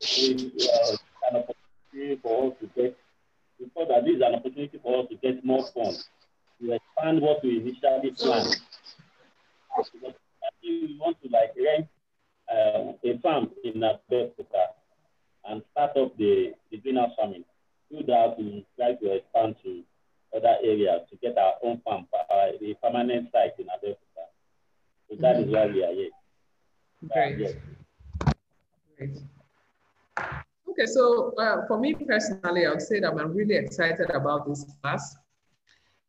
It 0.00 0.52
uh, 0.62 0.96
an 1.30 1.42
opportunity 1.42 2.20
for 2.22 2.48
us 2.52 2.58
to 2.60 2.66
get, 2.76 2.96
we 3.58 3.66
thought 3.74 3.88
that 3.88 4.04
this 4.04 4.16
is 4.16 4.22
an 4.22 4.34
opportunity 4.34 4.78
for 4.82 5.02
us 5.02 5.08
to 5.10 5.16
get 5.16 5.44
more 5.44 5.64
funds 5.74 6.08
to 6.60 6.72
expand 6.72 7.20
what 7.20 7.42
we 7.42 7.58
initially 7.58 8.10
planned. 8.12 8.56
Because 9.76 10.14
we 10.62 10.96
want 11.00 11.16
to 11.22 11.28
like 11.30 11.52
rent 11.56 11.86
uh, 12.50 12.92
a 13.04 13.18
farm 13.18 13.50
in 13.64 13.74
Abeokuta 13.74 14.66
and 15.48 15.62
start 15.72 15.96
up 15.96 16.16
the, 16.16 16.52
the 16.70 16.78
greenhouse 16.78 17.10
farming. 17.16 17.44
Do 17.90 18.02
that, 18.06 18.36
we 18.38 18.66
try 18.76 18.94
to 18.94 19.12
expand 19.14 19.56
to 19.64 19.82
other 20.36 20.56
areas 20.62 21.02
to 21.10 21.16
get 21.16 21.36
our 21.38 21.54
own 21.62 21.80
farm, 21.84 22.06
uh, 22.14 22.46
the 22.60 22.74
permanent 22.82 23.30
site 23.32 23.52
in 23.58 23.66
Abeokuta. 23.66 24.24
So 25.08 25.16
that 25.20 25.40
is 25.40 25.46
why 25.52 25.66
we 25.66 25.84
are 25.84 25.92
here. 25.92 26.10
Great. 27.12 27.38
yes. 27.38 27.52
Great. 28.96 29.18
Okay, 30.68 30.86
so 30.86 31.32
uh, 31.38 31.66
for 31.66 31.78
me 31.78 31.94
personally, 31.94 32.66
I 32.66 32.70
would 32.70 32.82
say 32.82 33.00
that 33.00 33.10
I'm 33.10 33.34
really 33.34 33.54
excited 33.54 34.10
about 34.10 34.46
this 34.46 34.64
class. 34.82 35.16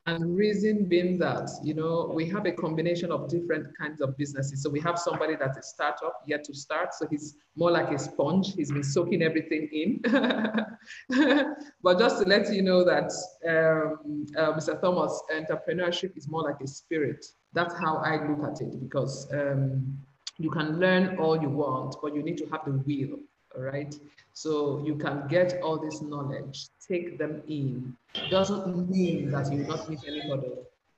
And 0.07 0.37
reason 0.37 0.85
being 0.85 1.17
that, 1.19 1.49
you 1.61 1.73
know, 1.73 2.09
we 2.13 2.29
have 2.29 2.45
a 2.45 2.51
combination 2.53 3.11
of 3.11 3.27
different 3.27 3.77
kinds 3.77 3.99
of 3.99 4.15
businesses. 4.15 4.63
So 4.63 4.69
we 4.69 4.79
have 4.79 4.97
somebody 4.97 5.35
that's 5.35 5.57
a 5.57 5.61
startup 5.61 6.21
yet 6.25 6.45
to 6.45 6.53
start. 6.53 6.93
So 6.93 7.07
he's 7.09 7.35
more 7.57 7.71
like 7.71 7.91
a 7.91 7.99
sponge. 7.99 8.53
He's 8.53 8.71
been 8.71 8.85
soaking 8.85 9.21
everything 9.21 9.67
in. 9.69 10.01
but 11.83 11.99
just 11.99 12.23
to 12.23 12.25
let 12.27 12.53
you 12.53 12.61
know 12.61 12.85
that, 12.85 13.11
um, 13.45 14.25
uh, 14.37 14.53
Mr. 14.53 14.79
Thomas, 14.79 15.21
entrepreneurship 15.29 16.15
is 16.15 16.29
more 16.29 16.41
like 16.41 16.61
a 16.61 16.67
spirit. 16.67 17.25
That's 17.51 17.77
how 17.77 17.97
I 17.97 18.25
look 18.29 18.49
at 18.49 18.61
it 18.61 18.79
because 18.79 19.27
um, 19.33 19.97
you 20.37 20.49
can 20.49 20.79
learn 20.79 21.17
all 21.17 21.41
you 21.41 21.49
want, 21.49 21.97
but 22.01 22.15
you 22.15 22.23
need 22.23 22.37
to 22.37 22.45
have 22.45 22.61
the 22.65 22.71
will, 22.71 23.19
all 23.57 23.61
right? 23.61 23.93
So 24.37 24.83
you 24.85 24.93
can 24.93 25.27
get 25.27 25.59
all 25.63 25.79
this 25.79 25.99
knowledge, 26.03 26.67
take 26.87 27.17
them 27.17 27.41
in. 27.47 27.97
Doesn't 28.29 28.87
mean 28.87 29.31
that 29.31 29.51
you 29.51 29.63
will 29.63 29.77
not 29.77 29.89
meet 29.89 30.01
anybody. 30.07 30.51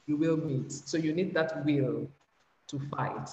You 0.08 0.18
will 0.18 0.36
meet. 0.36 0.74
So 0.74 0.98
you 0.98 1.14
need 1.14 1.34
that 1.36 1.64
will 1.64 2.06
to 2.68 2.80
fight. 2.92 3.30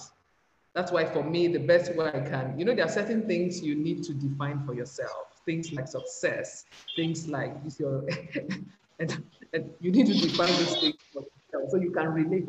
That's 0.73 0.93
why 0.93 1.03
for 1.03 1.25
me, 1.25 1.49
the 1.49 1.59
best 1.59 1.93
way 1.93 2.07
I 2.07 2.21
can, 2.21 2.57
you 2.57 2.63
know, 2.63 2.73
there 2.73 2.85
are 2.85 2.89
certain 3.01 3.27
things 3.27 3.61
you 3.61 3.75
need 3.75 4.01
to 4.03 4.13
define 4.13 4.65
for 4.65 4.73
yourself. 4.73 5.41
Things 5.45 5.73
like 5.73 5.89
success, 5.89 6.63
things 6.95 7.27
like 7.27 7.53
is 7.65 7.77
your, 7.77 8.07
and, 8.99 9.23
and 9.51 9.69
you 9.81 9.91
need 9.91 10.07
to 10.07 10.13
define 10.13 10.55
these 10.55 10.77
things 10.77 10.95
for 11.11 11.23
yourself 11.23 11.71
so 11.71 11.77
you 11.81 11.91
can 11.91 12.07
relate 12.13 12.47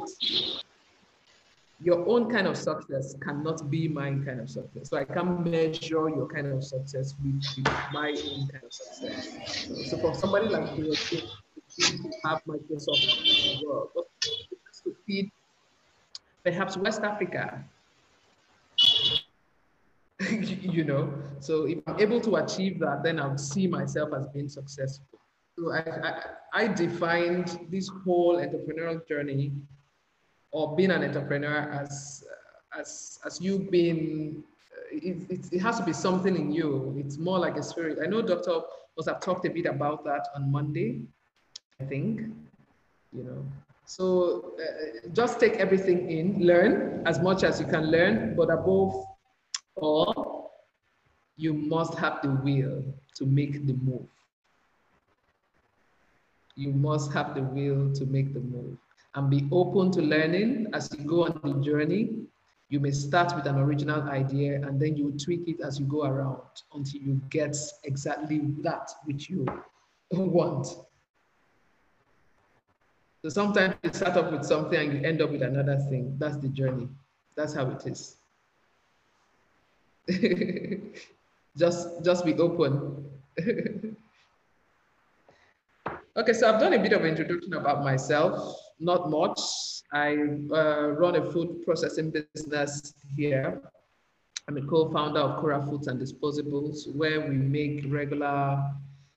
your 1.81 2.07
own 2.09 2.29
kind 2.31 2.47
of 2.47 2.57
success 2.57 3.15
cannot 3.23 3.71
be 3.71 3.87
my 3.89 4.11
kind 4.11 4.41
of 4.41 4.51
success. 4.51 4.91
So 4.91 4.97
I 4.97 5.05
can't 5.05 5.47
measure 5.47 6.09
your 6.09 6.27
kind 6.27 6.49
of 6.49 6.65
success 6.65 7.15
with, 7.23 7.43
my 7.93 8.09
own 8.09 8.49
kind 8.49 8.65
of 8.65 8.73
success. 8.73 9.91
So, 9.91 9.99
for 9.99 10.15
somebody 10.15 10.49
like 10.49 10.77
you, 10.77 10.93
to 10.93 12.11
have 12.25 12.43
Microsoft 12.49 13.07
in 13.19 13.61
the 13.61 13.67
world, 13.67 13.91
but 13.95 14.07
to 14.23 14.97
feed 15.07 15.31
perhaps 16.45 16.77
West 16.77 17.03
Africa. 17.03 17.65
you 20.31 20.83
know, 20.83 21.13
so 21.39 21.67
if 21.67 21.79
I'm 21.87 22.01
able 22.01 22.21
to 22.23 22.37
achieve 22.37 22.81
that, 22.81 23.03
then 23.05 23.21
I 23.21 23.29
would 23.29 23.39
see 23.39 23.69
myself 23.69 24.11
as 24.19 24.27
being 24.29 24.49
successful. 24.49 25.21
So 25.57 25.73
I, 25.73 25.79
I, 25.79 26.23
I 26.55 26.69
defined 26.69 27.67
this 27.71 27.89
whole 28.05 28.37
entrepreneurial 28.39 29.07
journey 29.07 29.53
or 30.51 30.77
being 30.77 30.91
an 30.91 31.03
entrepreneur 31.05 31.71
as 31.83 32.25
as 32.79 33.19
as 33.25 33.41
you 33.41 33.59
being 33.59 34.43
it, 34.91 35.31
it, 35.31 35.53
it, 35.53 35.59
has 35.59 35.79
to 35.79 35.85
be 35.85 35.93
something 35.93 36.35
in 36.35 36.51
you 36.51 36.95
it's 36.99 37.19
more 37.19 37.39
like 37.39 37.57
a 37.57 37.63
spirit 37.63 37.99
i 38.03 38.07
know 38.07 38.23
dr 38.23 38.63
because 38.99 39.07
I've 39.07 39.21
talked 39.21 39.47
a 39.47 39.51
bit 39.51 39.67
about 39.67 40.05
that 40.07 40.27
on 40.35 40.51
Monday, 40.51 41.03
I 41.81 41.85
think, 41.85 42.23
you 43.13 43.23
know. 43.23 43.47
So 43.85 44.55
uh, 44.59 45.09
just 45.13 45.39
take 45.39 45.53
everything 45.55 46.11
in, 46.11 46.45
learn 46.45 47.05
as 47.07 47.21
much 47.21 47.45
as 47.45 47.61
you 47.61 47.67
can 47.67 47.93
learn, 47.93 48.35
but 48.35 48.51
above 48.51 49.05
all, 49.77 50.51
you 51.37 51.55
must 51.55 51.95
have 51.95 52.21
the 52.23 52.31
will 52.31 52.83
to 53.15 53.25
make 53.25 53.65
the 53.69 53.75
move. 53.75 54.09
You 56.57 56.73
must 56.73 57.13
have 57.13 57.37
the 57.37 57.43
will 57.43 57.93
to 57.95 58.05
make 58.05 58.35
the 58.35 58.41
move 58.41 58.79
and 59.19 59.29
be 59.29 59.49
open 59.51 59.91
to 59.91 60.01
learning 60.01 60.69
as 60.73 60.89
you 60.97 61.05
go 61.05 61.25
on 61.25 61.41
the 61.43 61.61
journey. 61.61 62.11
You 62.69 62.79
may 62.79 62.93
start 62.93 63.35
with 63.35 63.47
an 63.47 63.59
original 63.59 64.03
idea 64.03 64.55
and 64.63 64.81
then 64.81 64.97
you 64.97 65.11
tweak 65.13 65.49
it 65.49 65.61
as 65.61 65.81
you 65.81 65.87
go 65.87 66.05
around 66.05 66.43
until 66.73 67.01
you 67.01 67.21
get 67.29 67.57
exactly 67.83 68.43
that 68.63 68.89
which 69.07 69.29
you 69.29 69.45
want. 70.13 70.69
So 73.23 73.29
sometimes 73.29 73.75
you 73.83 73.93
start 73.93 74.17
off 74.17 74.31
with 74.31 74.45
something 74.45 74.79
and 74.79 74.93
you 74.93 75.09
end 75.09 75.21
up 75.21 75.31
with 75.33 75.43
another 75.43 75.79
thing. 75.91 76.15
That's 76.19 76.37
the 76.37 76.49
journey. 76.49 76.89
That's 77.35 77.55
how 77.55 77.69
it 77.71 77.85
is. 77.87 78.19
just, 81.57 82.05
just 82.05 82.25
be 82.25 82.35
open. 82.35 83.05
okay, 86.17 86.33
so 86.33 86.55
I've 86.55 86.61
done 86.61 86.75
a 86.75 86.79
bit 86.79 86.93
of 86.93 87.05
introduction 87.05 87.55
about 87.55 87.83
myself, 87.83 88.57
not 88.81 89.11
much. 89.11 89.41
I 89.93 90.17
uh, 90.53 90.89
run 90.91 91.17
a 91.17 91.31
food 91.31 91.65
processing 91.65 92.11
business 92.11 92.95
here. 93.17 93.61
I'm 94.49 94.57
a 94.57 94.63
co-founder 94.63 95.21
of 95.21 95.41
Cora 95.41 95.65
Foods 95.67 95.89
and 95.89 96.01
Disposables, 96.01 96.95
where 96.95 97.21
we 97.29 97.37
make 97.37 97.85
regular 97.89 98.63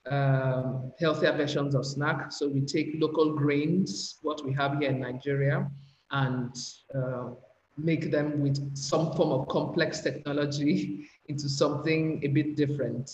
um, 0.10 0.92
healthier 1.00 1.32
versions 1.32 1.76
of 1.76 1.86
snack. 1.86 2.32
So 2.32 2.48
we 2.50 2.62
take 2.62 2.96
local 2.96 3.34
grains, 3.34 4.18
what 4.22 4.44
we 4.46 4.54
have 4.54 4.80
here 4.80 4.90
in 4.90 5.00
Nigeria, 5.00 5.70
and 6.12 6.54
uh, 6.94 7.30
make 7.78 8.12
them 8.12 8.42
with 8.42 8.76
some 8.76 9.14
form 9.14 9.32
of 9.32 9.48
complex 9.48 10.02
technology 10.02 11.08
into 11.28 11.48
something 11.48 12.20
a 12.24 12.28
bit 12.28 12.56
different, 12.56 13.10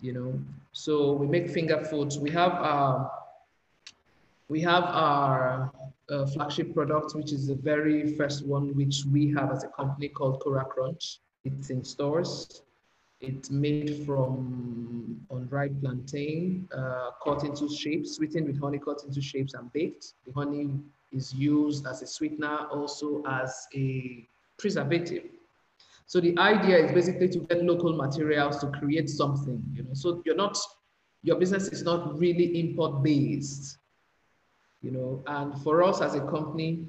you 0.00 0.12
know. 0.12 0.40
So 0.72 1.12
we 1.12 1.26
make 1.26 1.50
finger 1.50 1.84
foods. 1.84 2.18
We 2.18 2.30
have 2.30 2.52
our, 2.52 3.10
we 4.48 4.60
have 4.62 4.84
our 4.84 5.70
uh, 6.10 6.26
flagship 6.26 6.74
product, 6.74 7.14
which 7.14 7.32
is 7.32 7.46
the 7.46 7.54
very 7.54 8.14
first 8.16 8.46
one 8.46 8.74
which 8.74 9.04
we 9.12 9.32
have 9.34 9.52
as 9.52 9.64
a 9.64 9.68
company 9.68 10.08
called 10.08 10.40
Cora 10.40 10.64
Crunch. 10.64 11.20
It's 11.44 11.70
in 11.70 11.84
stores. 11.84 12.62
It's 13.20 13.50
made 13.50 14.06
from 14.06 15.20
unripe 15.30 15.80
plantain, 15.80 16.68
uh, 16.72 17.10
cut 17.22 17.44
into 17.44 17.68
shapes, 17.68 18.16
sweetened 18.16 18.46
with 18.46 18.60
honey, 18.60 18.78
cut 18.78 19.02
into 19.06 19.20
shapes 19.20 19.54
and 19.54 19.72
baked. 19.72 20.14
The 20.24 20.32
honey 20.32 20.70
is 21.12 21.34
used 21.34 21.86
as 21.86 22.00
a 22.02 22.06
sweetener, 22.06 22.68
also 22.70 23.22
as 23.26 23.66
a 23.74 24.28
preservative. 24.56 25.24
So 26.06 26.20
the 26.20 26.38
idea 26.38 26.78
is 26.86 26.92
basically 26.92 27.28
to 27.28 27.40
get 27.40 27.64
local 27.64 27.94
materials 27.96 28.58
to 28.60 28.68
create 28.68 29.10
something, 29.10 29.62
you 29.74 29.82
know. 29.82 29.94
So 29.94 30.22
you're 30.24 30.36
not, 30.36 30.56
your 31.22 31.36
business 31.36 31.68
is 31.68 31.82
not 31.82 32.18
really 32.18 32.60
import 32.60 33.02
based, 33.02 33.78
you 34.82 34.90
know. 34.90 35.22
And 35.26 35.60
for 35.62 35.82
us 35.82 36.00
as 36.00 36.14
a 36.14 36.20
company, 36.20 36.86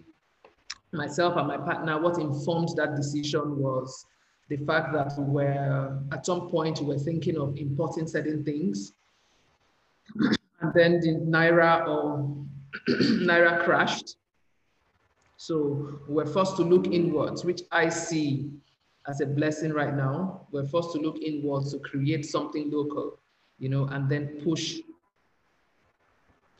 myself 0.91 1.35
and 1.37 1.47
my 1.47 1.57
partner, 1.57 1.99
what 1.99 2.17
informed 2.19 2.69
that 2.77 2.95
decision 2.95 3.57
was 3.57 4.05
the 4.49 4.57
fact 4.57 4.93
that 4.93 5.13
we 5.17 5.25
were 5.25 5.99
at 6.11 6.25
some 6.25 6.49
point 6.49 6.79
we 6.79 6.87
were 6.87 6.99
thinking 6.99 7.37
of 7.37 7.55
importing 7.57 8.07
certain 8.07 8.43
things, 8.43 8.93
and 10.61 10.73
then 10.73 10.99
the 10.99 11.19
naira 11.27 11.87
um, 11.87 12.49
or 12.87 12.93
naira 12.95 13.63
crashed. 13.63 14.17
So 15.37 15.99
we're 16.07 16.25
forced 16.25 16.57
to 16.57 16.63
look 16.63 16.87
inwards, 16.87 17.45
which 17.45 17.61
I 17.71 17.87
see 17.87 18.49
as 19.07 19.21
a 19.21 19.25
blessing 19.25 19.71
right 19.71 19.95
now. 19.95 20.47
We're 20.51 20.67
forced 20.67 20.91
to 20.93 20.99
look 20.99 21.17
inwards 21.21 21.71
to 21.71 21.79
create 21.79 22.25
something 22.25 22.69
local, 22.69 23.19
you 23.57 23.69
know, 23.69 23.85
and 23.85 24.09
then 24.09 24.41
push 24.43 24.79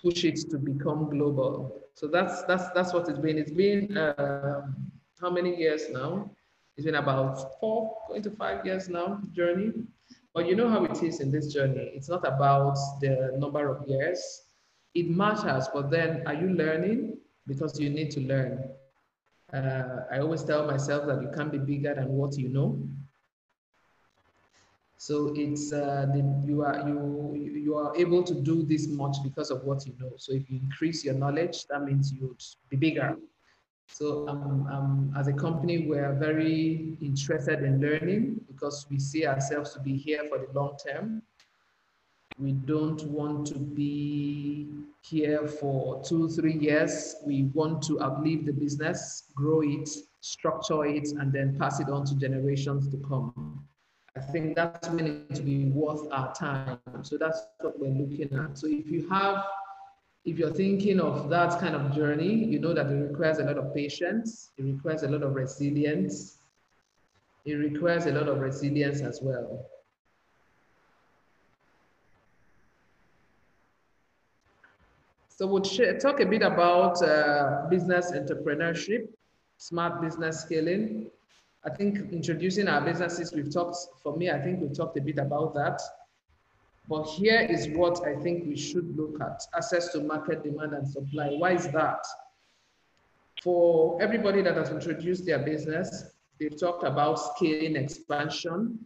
push 0.01 0.23
it 0.23 0.39
to 0.49 0.57
become 0.57 1.09
global. 1.09 1.75
So 1.93 2.07
that's 2.07 2.43
that's 2.43 2.69
that's 2.71 2.93
what 2.93 3.09
it's 3.09 3.19
been. 3.19 3.37
It's 3.37 3.51
been 3.51 3.97
um, 3.97 4.75
how 5.19 5.29
many 5.29 5.55
years 5.55 5.89
now? 5.89 6.31
It's 6.77 6.85
been 6.85 6.95
about 6.95 7.59
four, 7.59 7.97
going 8.07 8.23
to 8.23 8.31
five 8.31 8.65
years 8.65 8.87
now, 8.87 9.19
journey. 9.33 9.73
But 10.33 10.47
you 10.47 10.55
know 10.55 10.69
how 10.69 10.85
it 10.85 11.03
is 11.03 11.19
in 11.19 11.31
this 11.31 11.51
journey. 11.51 11.91
It's 11.93 12.07
not 12.07 12.25
about 12.25 12.77
the 13.01 13.35
number 13.37 13.67
of 13.67 13.87
years. 13.87 14.43
It 14.93 15.09
matters, 15.09 15.67
but 15.73 15.89
then 15.89 16.23
are 16.25 16.33
you 16.33 16.49
learning? 16.49 17.17
Because 17.47 17.79
you 17.79 17.89
need 17.89 18.11
to 18.11 18.21
learn. 18.21 18.69
Uh, 19.51 20.05
I 20.11 20.19
always 20.19 20.43
tell 20.43 20.65
myself 20.67 21.07
that 21.07 21.21
you 21.21 21.29
can't 21.35 21.51
be 21.51 21.57
bigger 21.57 21.95
than 21.95 22.07
what 22.09 22.37
you 22.37 22.49
know. 22.49 22.79
So 25.01 25.31
it's 25.33 25.71
uh, 25.71 26.07
the, 26.11 26.43
you 26.45 26.61
are 26.61 26.85
you 26.85 27.33
you 27.55 27.75
are 27.75 27.95
able 27.95 28.21
to 28.21 28.33
do 28.33 28.63
this 28.63 28.89
much 28.89 29.15
because 29.23 29.49
of 29.49 29.63
what 29.63 29.87
you 29.87 29.93
know. 29.97 30.11
So 30.17 30.33
if 30.33 30.49
you 30.49 30.59
increase 30.59 31.05
your 31.05 31.13
knowledge, 31.13 31.67
that 31.67 31.83
means 31.83 32.11
you'd 32.11 32.43
be 32.67 32.75
bigger. 32.75 33.15
So 33.87 34.27
um, 34.27 34.67
um, 34.69 35.13
as 35.17 35.29
a 35.29 35.33
company, 35.33 35.87
we 35.87 35.97
are 35.99 36.13
very 36.15 36.97
interested 37.01 37.63
in 37.63 37.79
learning 37.79 38.41
because 38.45 38.87
we 38.89 38.99
see 38.99 39.25
ourselves 39.25 39.73
to 39.75 39.79
be 39.79 39.95
here 39.95 40.25
for 40.27 40.37
the 40.37 40.51
long 40.53 40.75
term. 40.85 41.21
We 42.37 42.51
don't 42.51 43.01
want 43.03 43.47
to 43.47 43.57
be 43.57 44.67
here 45.01 45.47
for 45.47 46.03
two, 46.03 46.27
three 46.27 46.57
years. 46.57 47.15
We 47.25 47.43
want 47.53 47.81
to 47.83 48.01
outlive 48.01 48.45
the 48.45 48.53
business, 48.53 49.31
grow 49.33 49.61
it, 49.61 49.87
structure 50.19 50.83
it, 50.83 51.07
and 51.19 51.31
then 51.31 51.57
pass 51.57 51.79
it 51.79 51.87
on 51.87 52.05
to 52.07 52.15
generations 52.15 52.89
to 52.89 52.97
come. 52.97 53.63
I 54.15 54.21
think 54.31 54.55
that's 54.55 54.87
it 54.87 55.35
to 55.35 55.41
be 55.41 55.65
worth 55.65 56.07
our 56.11 56.33
time. 56.33 56.79
So 57.03 57.17
that's 57.17 57.41
what 57.61 57.79
we're 57.79 57.89
looking 57.89 58.33
at. 58.37 58.57
So 58.57 58.67
if 58.67 58.89
you 58.89 59.07
have 59.09 59.45
if 60.25 60.37
you're 60.37 60.53
thinking 60.53 60.99
of 60.99 61.29
that 61.29 61.59
kind 61.59 61.75
of 61.75 61.93
journey, 61.93 62.33
you 62.33 62.59
know 62.59 62.73
that 62.73 62.87
it 62.87 63.09
requires 63.09 63.39
a 63.39 63.45
lot 63.45 63.57
of 63.57 63.73
patience, 63.73 64.51
it 64.57 64.63
requires 64.63 65.03
a 65.03 65.07
lot 65.07 65.23
of 65.23 65.33
resilience, 65.33 66.39
it 67.45 67.53
requires 67.53 68.05
a 68.05 68.11
lot 68.11 68.27
of 68.27 68.39
resilience 68.39 69.01
as 69.01 69.19
well. 69.21 69.65
So 75.29 75.47
we'll 75.47 75.61
talk 75.61 76.19
a 76.19 76.25
bit 76.25 76.41
about 76.41 77.01
uh, 77.01 77.67
business 77.69 78.11
entrepreneurship, 78.11 79.07
smart 79.57 80.01
business 80.01 80.41
scaling. 80.41 81.09
I 81.65 81.69
think 81.69 82.11
introducing 82.11 82.67
our 82.67 82.81
businesses, 82.81 83.33
we've 83.33 83.53
talked, 83.53 83.77
for 84.01 84.15
me, 84.15 84.31
I 84.31 84.39
think 84.39 84.61
we've 84.61 84.75
talked 84.75 84.97
a 84.97 85.01
bit 85.01 85.17
about 85.17 85.53
that. 85.55 85.81
But 86.87 87.03
here 87.03 87.41
is 87.41 87.67
what 87.69 88.07
I 88.07 88.15
think 88.15 88.45
we 88.47 88.57
should 88.57 88.95
look 88.97 89.21
at, 89.21 89.45
access 89.55 89.91
to 89.91 90.01
market 90.01 90.43
demand 90.43 90.73
and 90.73 90.87
supply. 90.87 91.27
Why 91.27 91.51
is 91.51 91.67
that? 91.67 92.03
For 93.43 94.01
everybody 94.01 94.41
that 94.41 94.55
has 94.55 94.69
introduced 94.69 95.25
their 95.25 95.39
business, 95.39 96.05
they've 96.39 96.57
talked 96.59 96.83
about 96.83 97.15
scaling 97.15 97.75
expansion. 97.75 98.79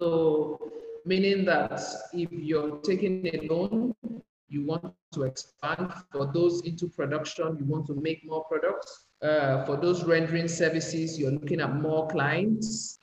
So 0.00 0.72
meaning 1.04 1.44
that 1.44 1.80
if 2.12 2.32
you're 2.32 2.78
taking 2.78 3.26
a 3.26 3.46
loan, 3.46 3.94
you 4.48 4.64
want 4.64 4.92
to 5.12 5.22
expand. 5.24 5.92
For 6.10 6.30
those 6.32 6.62
into 6.62 6.88
production, 6.88 7.58
you 7.58 7.64
want 7.66 7.86
to 7.88 7.94
make 7.94 8.24
more 8.24 8.44
products. 8.44 9.07
Uh, 9.22 9.64
for 9.64 9.76
those 9.76 10.04
rendering 10.04 10.48
services, 10.48 11.18
you're 11.18 11.32
looking 11.32 11.60
at 11.60 11.74
more 11.74 12.06
clients 12.08 12.98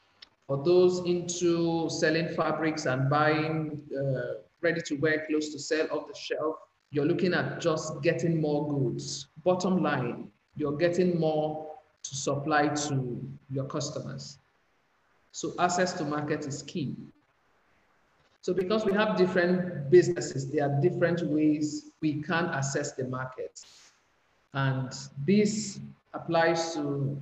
for 0.47 0.63
those 0.63 0.99
into 1.05 1.89
selling 1.89 2.29
fabrics 2.29 2.85
and 2.85 3.09
buying 3.09 3.81
uh, 3.97 4.41
ready 4.61 4.81
to 4.81 4.95
wear 4.95 5.25
clothes 5.27 5.49
to 5.49 5.59
sell 5.59 5.87
off 5.91 6.07
the 6.07 6.13
shelf, 6.13 6.55
you're 6.91 7.05
looking 7.05 7.33
at 7.33 7.59
just 7.59 8.01
getting 8.01 8.39
more 8.39 8.67
goods. 8.67 9.27
Bottom 9.43 9.81
line, 9.81 10.29
you're 10.55 10.77
getting 10.77 11.19
more 11.19 11.67
to 12.03 12.15
supply 12.15 12.67
to 12.67 13.19
your 13.49 13.65
customers. 13.65 14.37
So 15.31 15.53
access 15.59 15.93
to 15.93 16.05
market 16.05 16.45
is 16.45 16.61
key. 16.63 16.95
So 18.41 18.53
because 18.53 18.85
we 18.85 18.93
have 18.93 19.17
different 19.17 19.89
businesses, 19.89 20.51
there 20.51 20.69
are 20.69 20.81
different 20.81 21.23
ways 21.23 21.89
we 22.01 22.21
can 22.21 22.45
access 22.45 22.91
the 22.91 23.05
market. 23.05 23.59
And 24.53 24.93
this 25.25 25.79
applies 26.15 26.73
to 26.73 27.19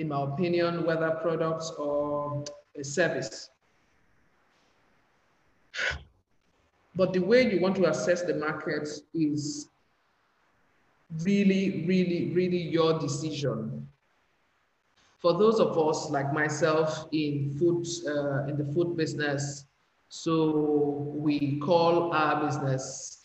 in 0.00 0.08
my 0.08 0.22
opinion, 0.22 0.84
whether 0.86 1.10
products 1.10 1.70
or 1.78 2.42
a 2.74 2.82
service. 2.82 3.50
But 6.96 7.12
the 7.12 7.20
way 7.20 7.52
you 7.52 7.60
want 7.60 7.76
to 7.76 7.88
assess 7.88 8.22
the 8.22 8.34
market 8.34 8.88
is 9.12 9.68
really, 11.22 11.84
really, 11.86 12.32
really 12.32 12.62
your 12.62 12.98
decision. 12.98 13.86
For 15.18 15.34
those 15.34 15.60
of 15.60 15.78
us 15.78 16.08
like 16.08 16.32
myself 16.32 17.08
in 17.12 17.54
food, 17.58 17.86
uh, 18.06 18.46
in 18.46 18.56
the 18.56 18.72
food 18.72 18.96
business, 18.96 19.66
So 20.12 21.14
we 21.14 21.60
call 21.60 22.12
our 22.12 22.44
business 22.44 23.19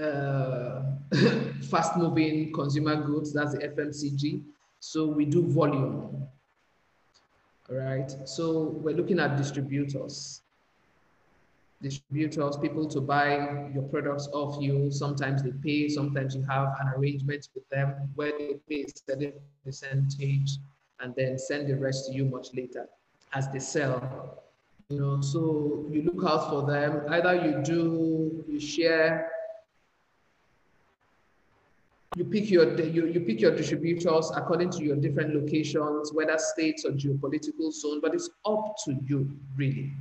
uh, 0.00 0.82
fast 1.70 1.96
moving 1.96 2.52
consumer 2.52 2.96
goods, 2.96 3.32
that's 3.32 3.52
the 3.52 3.68
FMCG. 3.68 4.42
So 4.80 5.06
we 5.06 5.24
do 5.24 5.42
volume. 5.46 6.26
All 7.70 7.76
right. 7.76 8.10
So 8.24 8.78
we're 8.82 8.96
looking 8.96 9.18
at 9.18 9.36
distributors. 9.36 10.42
Distributors, 11.80 12.56
people 12.58 12.86
to 12.88 13.00
buy 13.00 13.70
your 13.74 13.82
products 13.84 14.28
off 14.32 14.62
you. 14.62 14.90
Sometimes 14.90 15.42
they 15.42 15.52
pay, 15.64 15.88
sometimes 15.88 16.34
you 16.36 16.42
have 16.42 16.74
an 16.80 16.92
arrangement 16.96 17.48
with 17.54 17.68
them 17.70 18.08
where 18.14 18.32
they 18.38 18.54
pay 18.68 18.84
a 18.84 18.92
certain 19.06 19.32
percentage 19.64 20.58
and 21.00 21.14
then 21.16 21.38
send 21.38 21.68
the 21.68 21.76
rest 21.76 22.06
to 22.06 22.12
you 22.12 22.24
much 22.24 22.48
later 22.54 22.86
as 23.34 23.48
they 23.50 23.58
sell. 23.58 24.38
You 24.88 25.00
know, 25.00 25.20
so 25.20 25.86
you 25.90 26.02
look 26.02 26.24
out 26.24 26.50
for 26.50 26.66
them. 26.66 27.02
Either 27.08 27.34
you 27.34 27.62
do, 27.64 28.44
you 28.48 28.60
share 28.60 29.31
you 32.14 32.24
pick 32.24 32.50
your 32.50 32.78
you, 32.80 33.06
you 33.06 33.20
pick 33.20 33.40
your 33.40 33.56
distributors 33.56 34.30
according 34.36 34.70
to 34.70 34.84
your 34.84 34.96
different 34.96 35.34
locations 35.34 36.12
whether 36.12 36.36
states 36.38 36.84
or 36.84 36.90
geopolitical 36.90 37.72
zone 37.72 38.00
but 38.00 38.14
it's 38.14 38.30
up 38.44 38.76
to 38.84 38.96
you 39.06 39.30
really. 39.56 39.92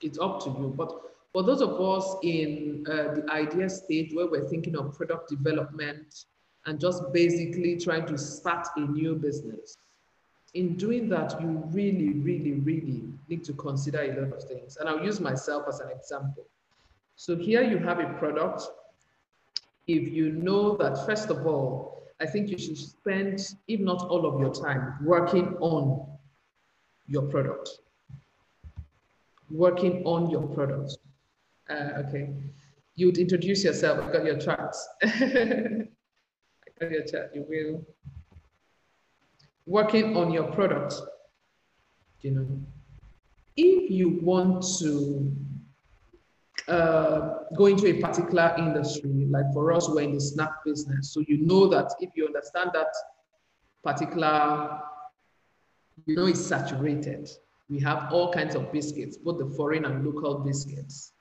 It's 0.00 0.18
up 0.18 0.42
to 0.44 0.50
you. 0.50 0.74
But 0.74 0.92
for 1.32 1.42
those 1.42 1.60
of 1.60 1.78
us 1.80 2.16
in 2.22 2.84
uh, 2.88 3.14
the 3.14 3.26
idea 3.30 3.68
stage 3.68 4.14
where 4.14 4.26
we're 4.26 4.48
thinking 4.48 4.76
of 4.76 4.96
product 4.96 5.28
development 5.28 6.24
and 6.64 6.80
just 6.80 7.02
basically 7.12 7.76
trying 7.76 8.06
to 8.06 8.16
start 8.16 8.66
a 8.76 8.80
new 8.80 9.14
business 9.14 9.76
in 10.54 10.76
doing 10.76 11.08
that 11.08 11.40
you 11.40 11.62
really 11.70 12.14
really 12.14 12.52
really 12.52 13.04
need 13.28 13.44
to 13.44 13.52
consider 13.52 14.00
a 14.00 14.20
lot 14.20 14.32
of 14.32 14.42
things. 14.44 14.78
And 14.78 14.88
i'll 14.88 15.04
use 15.04 15.20
myself 15.20 15.64
as 15.68 15.80
an 15.80 15.90
example. 15.90 16.46
So 17.16 17.36
here 17.36 17.62
you 17.62 17.78
have 17.78 17.98
a 18.00 18.14
product 18.14 18.62
if 19.90 20.12
you 20.12 20.30
know 20.32 20.76
that, 20.76 21.04
first 21.04 21.30
of 21.30 21.46
all, 21.46 22.02
I 22.20 22.26
think 22.26 22.48
you 22.50 22.58
should 22.58 22.78
spend, 22.78 23.40
if 23.66 23.80
not 23.80 24.02
all 24.02 24.26
of 24.26 24.40
your 24.40 24.54
time, 24.54 24.98
working 25.02 25.56
on 25.60 26.06
your 27.08 27.22
product. 27.22 27.68
Working 29.50 30.02
on 30.04 30.30
your 30.30 30.42
product. 30.42 30.96
Uh, 31.68 32.02
okay. 32.04 32.30
You'd 32.94 33.18
introduce 33.18 33.64
yourself. 33.64 33.98
I 34.04 34.12
got 34.12 34.24
your 34.24 34.38
charts. 34.38 34.88
I 35.02 35.86
got 36.78 36.90
your 36.90 37.04
chart. 37.04 37.30
You 37.34 37.46
will. 37.48 37.84
Working 39.66 40.16
on 40.16 40.30
your 40.30 40.52
product. 40.52 40.94
You 42.20 42.30
know, 42.32 42.46
if 43.56 43.90
you 43.90 44.20
want 44.22 44.62
to 44.78 45.34
uh, 46.70 47.44
go 47.56 47.66
into 47.66 47.86
a 47.88 48.00
particular 48.00 48.54
industry, 48.56 49.26
like 49.28 49.52
for 49.52 49.72
us, 49.72 49.88
we're 49.88 50.02
in 50.02 50.14
the 50.14 50.20
snack 50.20 50.64
business. 50.64 51.12
So 51.12 51.20
you 51.26 51.44
know 51.44 51.66
that 51.68 51.92
if 52.00 52.10
you 52.14 52.26
understand 52.26 52.70
that 52.74 52.94
particular, 53.82 54.80
you 56.06 56.16
know, 56.16 56.26
it's 56.26 56.40
saturated. 56.40 57.28
We 57.68 57.80
have 57.80 58.12
all 58.12 58.32
kinds 58.32 58.54
of 58.54 58.72
biscuits, 58.72 59.16
both 59.16 59.38
the 59.38 59.54
foreign 59.56 59.84
and 59.84 60.04
local 60.04 60.38
biscuits. 60.38 61.12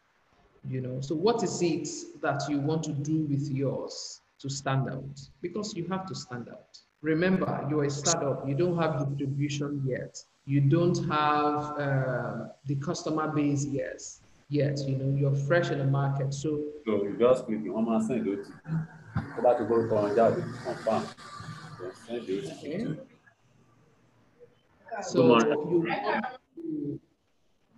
You 0.68 0.82
know, 0.82 1.02
so 1.02 1.16
what 1.16 1.42
is 1.44 1.62
it 1.62 1.88
that 2.22 2.44
you 2.50 2.60
want 2.60 2.84
to 2.84 2.92
do 2.92 3.24
with 3.24 3.50
yours 3.50 4.22
to 4.40 4.50
stand 4.50 4.90
out? 4.90 5.20
Because 5.42 5.74
you 5.74 5.88
have 5.88 6.06
to 6.08 6.16
stand 6.16 6.50
out. 6.50 6.78
Remember, 7.02 7.66
you're 7.70 7.86
a 7.86 7.90
startup. 7.90 8.48
You 8.48 8.56
don't 8.56 8.78
have 8.78 9.08
distribution 9.10 9.82
yet. 9.88 10.18
You 10.46 10.62
don't 10.62 10.98
have 11.10 11.80
uh, 11.80 12.48
the 12.66 12.76
customer 12.76 13.30
base 13.30 13.66
yet 13.66 14.02
yet. 14.50 14.80
You 14.88 14.98
know, 14.98 15.18
you're 15.18 15.36
fresh 15.36 15.70
in 15.70 15.78
the 15.78 15.86
market. 15.86 16.34
So, 16.34 16.60
so 16.86 17.04
you 17.04 17.16
just 17.20 17.46
click 17.46 17.60
on 17.74 17.86
my 17.86 18.06
send 18.06 18.28
it. 18.28 18.46
Go 19.36 19.42
back 19.44 19.58
to 19.58 19.66
go 19.66 19.98
on 19.98 20.16
job, 20.16 20.36
confirm. 20.64 21.06
Okay. 22.10 22.88
So 25.02 25.22
you 25.22 25.30
want, 25.30 25.44
to, 26.56 27.00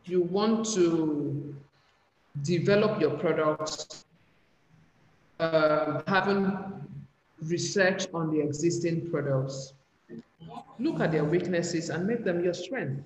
you 0.06 0.22
want 0.22 0.66
to 0.74 1.56
develop 2.42 3.00
your 3.00 3.12
products, 3.12 4.06
uh, 5.40 6.02
having 6.08 6.58
research 7.42 8.08
on 8.14 8.32
the 8.34 8.40
existing 8.40 9.10
products, 9.12 9.74
look 10.80 11.00
at 11.00 11.12
their 11.12 11.26
weaknesses 11.26 11.90
and 11.90 12.08
make 12.08 12.24
them 12.24 12.44
your 12.44 12.54
strength. 12.54 13.04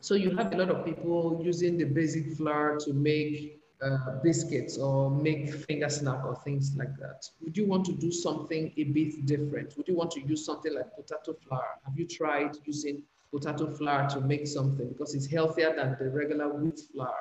So 0.00 0.14
you 0.14 0.36
have 0.36 0.52
a 0.52 0.56
lot 0.56 0.70
of 0.70 0.84
people 0.84 1.40
using 1.42 1.78
the 1.78 1.84
basic 1.84 2.36
flour 2.36 2.78
to 2.80 2.92
make 2.92 3.60
uh, 3.82 4.20
biscuits 4.22 4.78
or 4.78 5.10
make 5.10 5.52
finger 5.52 5.88
snack 5.88 6.24
or 6.24 6.36
things 6.44 6.74
like 6.76 6.96
that. 6.98 7.28
Would 7.42 7.56
you 7.56 7.66
want 7.66 7.84
to 7.86 7.92
do 7.92 8.10
something 8.10 8.72
a 8.76 8.84
bit 8.84 9.26
different? 9.26 9.76
Would 9.76 9.88
you 9.88 9.94
want 9.94 10.12
to 10.12 10.20
use 10.20 10.44
something 10.44 10.74
like 10.74 10.94
potato 10.94 11.36
flour? 11.46 11.78
Have 11.84 11.98
you 11.98 12.06
tried 12.06 12.56
using 12.64 13.02
potato 13.30 13.70
flour 13.70 14.08
to 14.10 14.20
make 14.20 14.46
something 14.46 14.88
because 14.88 15.14
it's 15.14 15.26
healthier 15.26 15.74
than 15.74 15.96
the 15.98 16.08
regular 16.10 16.48
wheat 16.48 16.80
flour? 16.92 17.14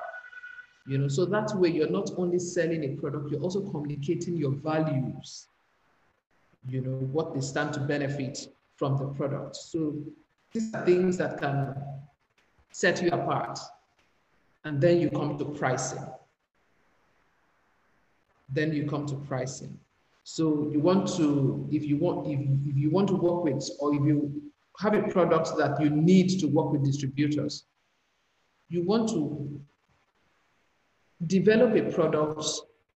You 0.87 0.99
know, 0.99 1.07
so 1.07 1.25
that 1.25 1.53
way 1.55 1.69
you're 1.69 1.89
not 1.89 2.11
only 2.17 2.37
selling 2.39 2.83
a 2.83 2.95
product, 2.95 3.31
you're 3.31 3.41
also 3.41 3.61
communicating 3.71 4.37
your 4.37 4.51
values. 4.51 5.47
You 6.69 6.81
know, 6.81 6.97
what 7.11 7.33
they 7.33 7.41
stand 7.41 7.73
to 7.73 7.79
benefit 7.79 8.47
from 8.75 8.97
the 8.97 9.07
product. 9.07 9.55
So 9.55 9.95
these 10.53 10.73
are 10.73 10.85
things 10.85 11.17
that 11.17 11.39
can 11.39 11.75
set 12.75 13.01
you 13.01 13.09
apart. 13.09 13.57
And 14.65 14.81
then 14.81 14.99
you 14.99 15.09
come 15.09 15.37
to 15.37 15.45
pricing. 15.45 16.05
Then 18.49 18.73
you 18.73 18.85
come 18.85 19.05
to 19.05 19.15
pricing. 19.15 19.79
So 20.23 20.69
you 20.73 20.81
want 20.81 21.07
to, 21.15 21.69
if 21.71 21.85
you 21.85 21.95
want, 21.97 22.27
if, 22.27 22.39
if 22.69 22.75
you 22.75 22.89
want 22.89 23.07
to 23.09 23.15
work 23.15 23.45
with, 23.45 23.65
or 23.79 23.95
if 23.95 24.03
you 24.03 24.41
have 24.79 24.93
a 24.93 25.03
product 25.03 25.57
that 25.57 25.79
you 25.79 25.89
need 25.89 26.37
to 26.41 26.47
work 26.47 26.73
with 26.73 26.83
distributors, 26.83 27.63
you 28.67 28.83
want 28.83 29.07
to 29.09 29.61
develop 31.27 31.75
a 31.77 31.89
product, 31.93 32.43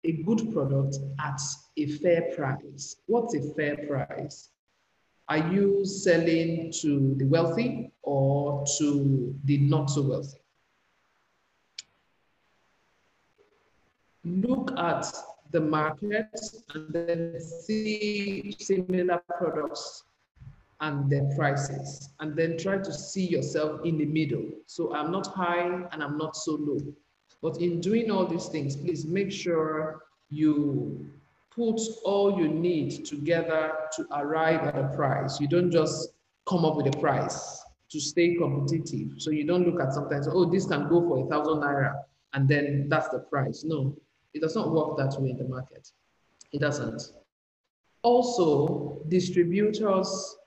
a 0.03 0.11
good 0.11 0.51
product 0.51 0.97
at 1.21 1.39
a 1.77 1.85
fair 1.85 2.23
price. 2.35 2.97
What's 3.05 3.33
a 3.33 3.53
fair 3.53 3.77
price? 3.87 4.49
Are 5.29 5.53
you 5.53 5.85
selling 5.85 6.73
to 6.81 7.13
the 7.17 7.25
wealthy 7.25 7.91
or 8.01 8.65
to 8.79 9.35
the 9.45 9.59
not 9.59 9.91
so 9.91 10.01
wealthy? 10.01 10.39
Look 14.25 14.71
at 14.77 15.05
the 15.51 15.61
market 15.61 16.39
and 16.73 16.91
then 16.91 17.39
see 17.39 18.55
similar 18.59 19.21
products 19.37 20.03
and 20.81 21.09
their 21.11 21.29
prices, 21.35 22.09
and 22.21 22.35
then 22.35 22.57
try 22.57 22.77
to 22.77 22.93
see 22.93 23.27
yourself 23.27 23.85
in 23.85 23.97
the 23.97 24.05
middle. 24.05 24.49
So 24.65 24.95
I'm 24.95 25.11
not 25.11 25.27
high 25.27 25.87
and 25.91 26.01
I'm 26.01 26.17
not 26.17 26.37
so 26.37 26.53
low. 26.53 26.79
But 27.41 27.57
in 27.57 27.81
doing 27.81 28.09
all 28.09 28.25
these 28.25 28.47
things, 28.47 28.75
please 28.75 29.05
make 29.05 29.31
sure 29.31 30.03
you 30.29 31.09
put 31.59 31.81
all 32.05 32.39
you 32.39 32.47
need 32.47 33.05
together 33.05 33.73
to 33.93 34.07
arrive 34.13 34.61
at 34.61 34.77
a 34.77 34.87
price. 34.95 35.41
You 35.41 35.47
don't 35.49 35.69
just 35.69 36.13
come 36.47 36.63
up 36.63 36.77
with 36.77 36.87
a 36.87 36.97
price 36.97 37.61
to 37.91 37.99
stay 37.99 38.35
competitive. 38.35 39.15
So 39.17 39.29
you 39.31 39.45
don't 39.45 39.65
look 39.67 39.81
at 39.81 39.93
sometimes, 39.93 40.29
oh, 40.29 40.45
this 40.45 40.65
can 40.67 40.87
go 40.87 41.01
for 41.05 41.25
a 41.25 41.29
thousand 41.29 41.61
naira, 41.61 41.95
and 42.33 42.47
then 42.47 42.87
that's 42.87 43.09
the 43.09 43.19
price. 43.19 43.65
No, 43.65 43.93
it 44.33 44.41
does 44.41 44.55
not 44.55 44.71
work 44.71 44.95
that 44.99 45.19
way 45.19 45.31
in 45.31 45.37
the 45.37 45.49
market. 45.49 45.91
It 46.53 46.61
doesn't. 46.61 47.01
Also, 48.03 49.01
distributors, 49.09 50.37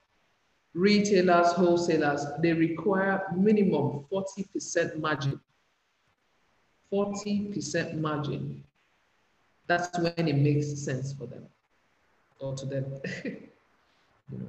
retailers, 0.73 1.53
wholesalers, 1.53 2.25
they 2.41 2.55
require 2.55 3.23
minimum 3.37 4.07
40% 4.11 4.99
margin. 4.99 5.39
40% 6.91 8.01
margin 8.01 8.65
that's 9.67 9.99
when 9.99 10.29
it 10.29 10.37
makes 10.37 10.79
sense 10.85 11.13
for 11.13 11.27
them 11.27 11.47
or 12.41 12.55
to 12.55 12.67
them. 12.67 12.85
you 13.25 14.39
know, 14.39 14.49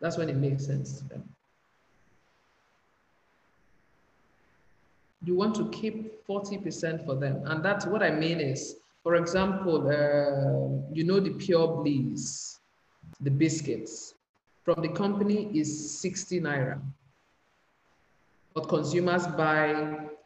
that's 0.00 0.16
when 0.16 0.28
it 0.28 0.36
makes 0.36 0.66
sense 0.66 0.98
to 0.98 1.04
them. 1.08 1.28
You 5.24 5.34
want 5.34 5.54
to 5.56 5.68
keep 5.70 6.24
40% 6.26 7.04
for 7.04 7.16
them. 7.16 7.42
And 7.46 7.64
that's 7.64 7.86
what 7.86 8.02
I 8.02 8.10
mean 8.10 8.40
is, 8.40 8.76
for 9.02 9.16
example, 9.16 9.88
uh, 9.88 10.94
you 10.94 11.04
know, 11.04 11.20
the 11.20 11.30
Pure 11.30 11.82
Bliss, 11.82 12.58
the 13.20 13.30
biscuits 13.30 14.14
from 14.64 14.82
the 14.82 14.88
company 14.88 15.50
is 15.58 15.98
60 16.00 16.40
Naira. 16.40 16.80
But 18.54 18.68
consumers 18.68 19.26
buy 19.26 19.72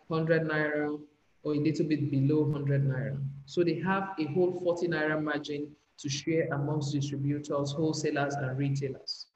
100 0.09 0.49
Naira, 0.49 0.99
or 1.43 1.55
a 1.55 1.59
little 1.59 1.87
bit 1.87 2.11
below 2.11 2.43
100 2.43 2.89
naira. 2.89 3.19
So 3.47 3.65
they 3.65 3.79
have 3.81 4.11
a 4.19 4.25
whole 4.27 4.61
40 4.61 4.89
naira 4.89 5.23
margin 5.23 5.75
to 5.99 6.09
share 6.09 6.49
amongst 6.53 6.93
distributors, 6.93 7.73
wholesalers, 7.73 8.35
and 8.35 8.57
retailers. 8.57 9.27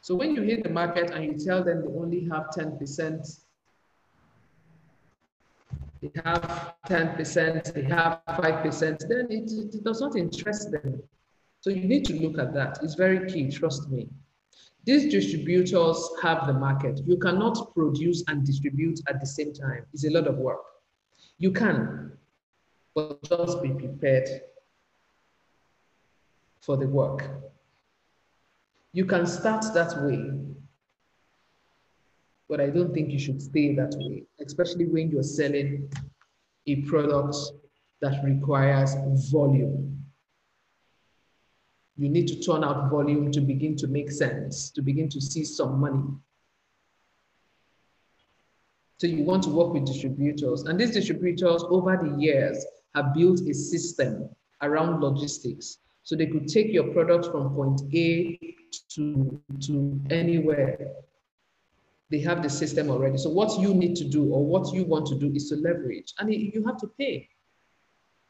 So 0.00 0.14
when 0.14 0.34
you 0.34 0.42
hit 0.42 0.62
the 0.62 0.70
market 0.70 1.10
and 1.10 1.24
you 1.24 1.44
tell 1.44 1.62
them 1.62 1.82
they 1.82 1.88
only 1.88 2.24
have 2.30 2.46
10%, 2.56 3.40
they 6.00 6.10
have 6.24 6.74
10%, 6.88 7.74
they 7.74 7.82
have 7.82 8.20
5%, 8.26 9.08
then 9.08 9.26
it, 9.28 9.74
it 9.74 9.84
does 9.84 10.00
not 10.00 10.16
interest 10.16 10.70
them. 10.70 11.02
So 11.60 11.70
you 11.70 11.84
need 11.84 12.04
to 12.06 12.14
look 12.14 12.38
at 12.38 12.54
that. 12.54 12.78
It's 12.82 12.94
very 12.94 13.30
key, 13.30 13.50
trust 13.50 13.90
me. 13.90 14.08
These 14.84 15.10
distributors 15.12 16.10
have 16.22 16.46
the 16.46 16.54
market. 16.54 17.00
You 17.04 17.18
cannot 17.18 17.74
produce 17.74 18.24
and 18.28 18.44
distribute 18.44 19.00
at 19.08 19.20
the 19.20 19.26
same 19.26 19.52
time. 19.52 19.84
It's 19.92 20.04
a 20.06 20.10
lot 20.10 20.26
of 20.26 20.36
work. 20.38 20.62
You 21.38 21.52
can, 21.52 22.12
but 22.94 23.22
just 23.22 23.62
be 23.62 23.70
prepared 23.70 24.28
for 26.60 26.76
the 26.76 26.88
work. 26.88 27.28
You 28.92 29.04
can 29.04 29.26
start 29.26 29.64
that 29.74 30.02
way, 30.02 30.32
but 32.48 32.60
I 32.60 32.70
don't 32.70 32.94
think 32.94 33.10
you 33.10 33.18
should 33.18 33.42
stay 33.42 33.74
that 33.76 33.94
way, 33.98 34.24
especially 34.40 34.86
when 34.86 35.10
you're 35.10 35.22
selling 35.22 35.90
a 36.66 36.76
product 36.82 37.36
that 38.00 38.24
requires 38.24 38.94
volume. 39.30 39.97
You 41.98 42.08
need 42.08 42.28
to 42.28 42.38
turn 42.38 42.62
out 42.62 42.90
volume 42.90 43.32
to 43.32 43.40
begin 43.40 43.76
to 43.76 43.88
make 43.88 44.12
sense, 44.12 44.70
to 44.70 44.82
begin 44.82 45.08
to 45.08 45.20
see 45.20 45.44
some 45.44 45.80
money. 45.80 46.04
So 48.98 49.08
you 49.08 49.24
want 49.24 49.42
to 49.44 49.50
work 49.50 49.72
with 49.72 49.84
distributors. 49.84 50.62
And 50.62 50.78
these 50.78 50.92
distributors 50.92 51.64
over 51.68 51.96
the 51.96 52.16
years 52.20 52.64
have 52.94 53.14
built 53.14 53.40
a 53.40 53.52
system 53.52 54.28
around 54.62 55.00
logistics. 55.00 55.78
So 56.04 56.14
they 56.14 56.26
could 56.26 56.46
take 56.46 56.72
your 56.72 56.92
product 56.92 57.26
from 57.26 57.54
point 57.54 57.82
A 57.92 58.38
to, 58.94 59.40
to 59.62 60.00
anywhere. 60.10 60.92
They 62.10 62.20
have 62.20 62.44
the 62.44 62.48
system 62.48 62.90
already. 62.90 63.18
So 63.18 63.28
what 63.28 63.60
you 63.60 63.74
need 63.74 63.96
to 63.96 64.04
do 64.04 64.24
or 64.32 64.46
what 64.46 64.72
you 64.72 64.84
want 64.84 65.06
to 65.08 65.16
do 65.16 65.32
is 65.34 65.48
to 65.50 65.56
leverage. 65.56 66.14
And 66.18 66.32
you 66.32 66.64
have 66.64 66.78
to 66.78 66.86
pay. 66.86 67.28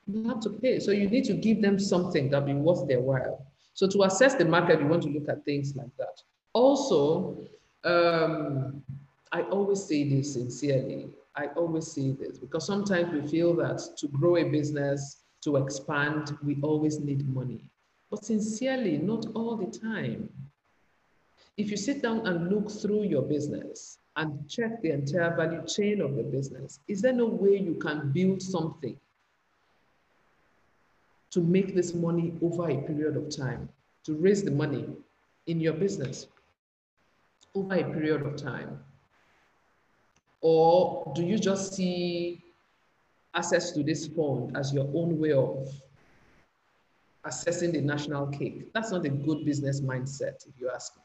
You 0.07 0.27
have 0.29 0.41
to 0.41 0.51
pay. 0.51 0.81
So 0.81 0.91
you 0.91 1.09
need 1.09 1.25
to 1.27 1.35
give 1.35 1.61
them 1.61 1.79
something 1.79 2.31
that 2.31 2.41
will 2.41 2.55
be 2.55 2.55
worth 2.55 2.89
their 2.89 3.01
while. 3.01 3.47
So 3.79 3.87
to 3.87 4.03
assess 4.03 4.35
the 4.35 4.45
market, 4.45 4.81
you 4.81 4.89
want 4.89 5.05
to 5.05 5.09
look 5.09 5.29
at 5.29 5.45
things 5.45 5.77
like 5.77 5.97
that. 5.99 6.21
Also, 6.53 7.47
um, 7.85 8.83
I 9.31 9.43
always 9.43 9.85
say 9.85 10.03
this 10.03 10.33
sincerely. 10.33 11.11
I 11.37 11.47
always 11.57 11.87
say 11.87 12.11
this 12.11 12.39
because 12.39 12.67
sometimes 12.67 13.13
we 13.13 13.25
feel 13.29 13.55
that 13.55 13.81
to 13.99 14.09
grow 14.09 14.35
a 14.35 14.43
business, 14.43 15.19
to 15.43 15.59
expand, 15.59 16.37
we 16.43 16.59
always 16.61 16.99
need 16.99 17.33
money. 17.33 17.71
But 18.11 18.25
sincerely, 18.25 18.99
not 18.99 19.27
all 19.37 19.57
the 19.57 19.71
time. 19.79 20.29
If 21.57 21.71
you 21.71 21.77
sit 21.77 22.03
down 22.03 22.27
and 22.27 22.51
look 22.51 22.73
through 22.73 23.05
your 23.05 23.23
business 23.23 23.99
and 24.17 24.51
check 24.51 24.83
the 24.83 24.91
entire 24.91 25.37
value 25.37 25.65
chain 25.69 26.01
of 26.01 26.17
the 26.17 26.25
business, 26.25 26.81
is 26.89 27.01
there 27.01 27.13
no 27.13 27.27
way 27.27 27.59
you 27.59 27.77
can 27.77 28.11
build 28.11 28.43
something 28.43 28.99
to 31.31 31.41
make 31.41 31.75
this 31.75 31.95
money 31.95 32.35
over 32.43 32.71
a 32.71 32.77
period 32.77 33.17
of 33.17 33.35
time, 33.35 33.69
to 34.05 34.15
raise 34.15 34.43
the 34.43 34.51
money 34.51 34.87
in 35.47 35.61
your 35.61 35.75
business 35.75 36.27
over 37.55 37.75
a 37.75 37.85
period 37.85 38.23
of 38.23 38.37
time? 38.37 38.79
Or 40.41 41.13
do 41.15 41.23
you 41.25 41.39
just 41.39 41.75
see 41.75 42.43
access 43.35 43.73
to 43.73 43.83
this 43.83 44.07
fund 44.07 44.57
as 44.57 44.73
your 44.73 44.89
own 44.95 45.19
way 45.19 45.33
of 45.33 45.69
assessing 47.25 47.73
the 47.73 47.81
national 47.81 48.29
cake? 48.29 48.73
That's 48.73 48.93
not 48.93 49.05
a 49.05 49.11
good 49.11 49.45
business 49.45 49.81
mindset, 49.81 50.47
if 50.47 50.59
you 50.59 50.71
ask 50.73 50.97
me. 50.97 51.03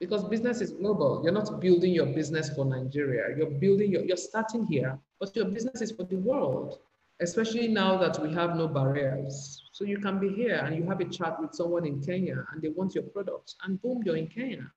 Because 0.00 0.24
business 0.24 0.60
is 0.60 0.72
global. 0.72 1.20
You're 1.22 1.32
not 1.32 1.60
building 1.60 1.92
your 1.92 2.06
business 2.06 2.50
for 2.50 2.64
Nigeria. 2.64 3.36
You're 3.36 3.50
building 3.50 3.92
your, 3.92 4.02
you're 4.02 4.16
starting 4.16 4.66
here, 4.66 4.98
but 5.20 5.36
your 5.36 5.44
business 5.44 5.80
is 5.80 5.92
for 5.92 6.02
the 6.04 6.16
world, 6.16 6.80
especially 7.22 7.68
now 7.68 7.96
that 7.96 8.20
we 8.20 8.32
have 8.34 8.56
no 8.56 8.68
barriers. 8.68 9.62
So 9.72 9.84
you 9.84 9.98
can 9.98 10.18
be 10.18 10.28
here 10.28 10.56
and 10.56 10.76
you 10.76 10.84
have 10.88 11.00
a 11.00 11.04
chat 11.04 11.40
with 11.40 11.54
someone 11.54 11.86
in 11.86 12.02
Kenya 12.02 12.44
and 12.52 12.60
they 12.60 12.68
want 12.68 12.94
your 12.94 13.04
product 13.04 13.54
and 13.64 13.80
boom, 13.80 14.02
you're 14.04 14.16
in 14.16 14.26
Kenya. 14.26 14.70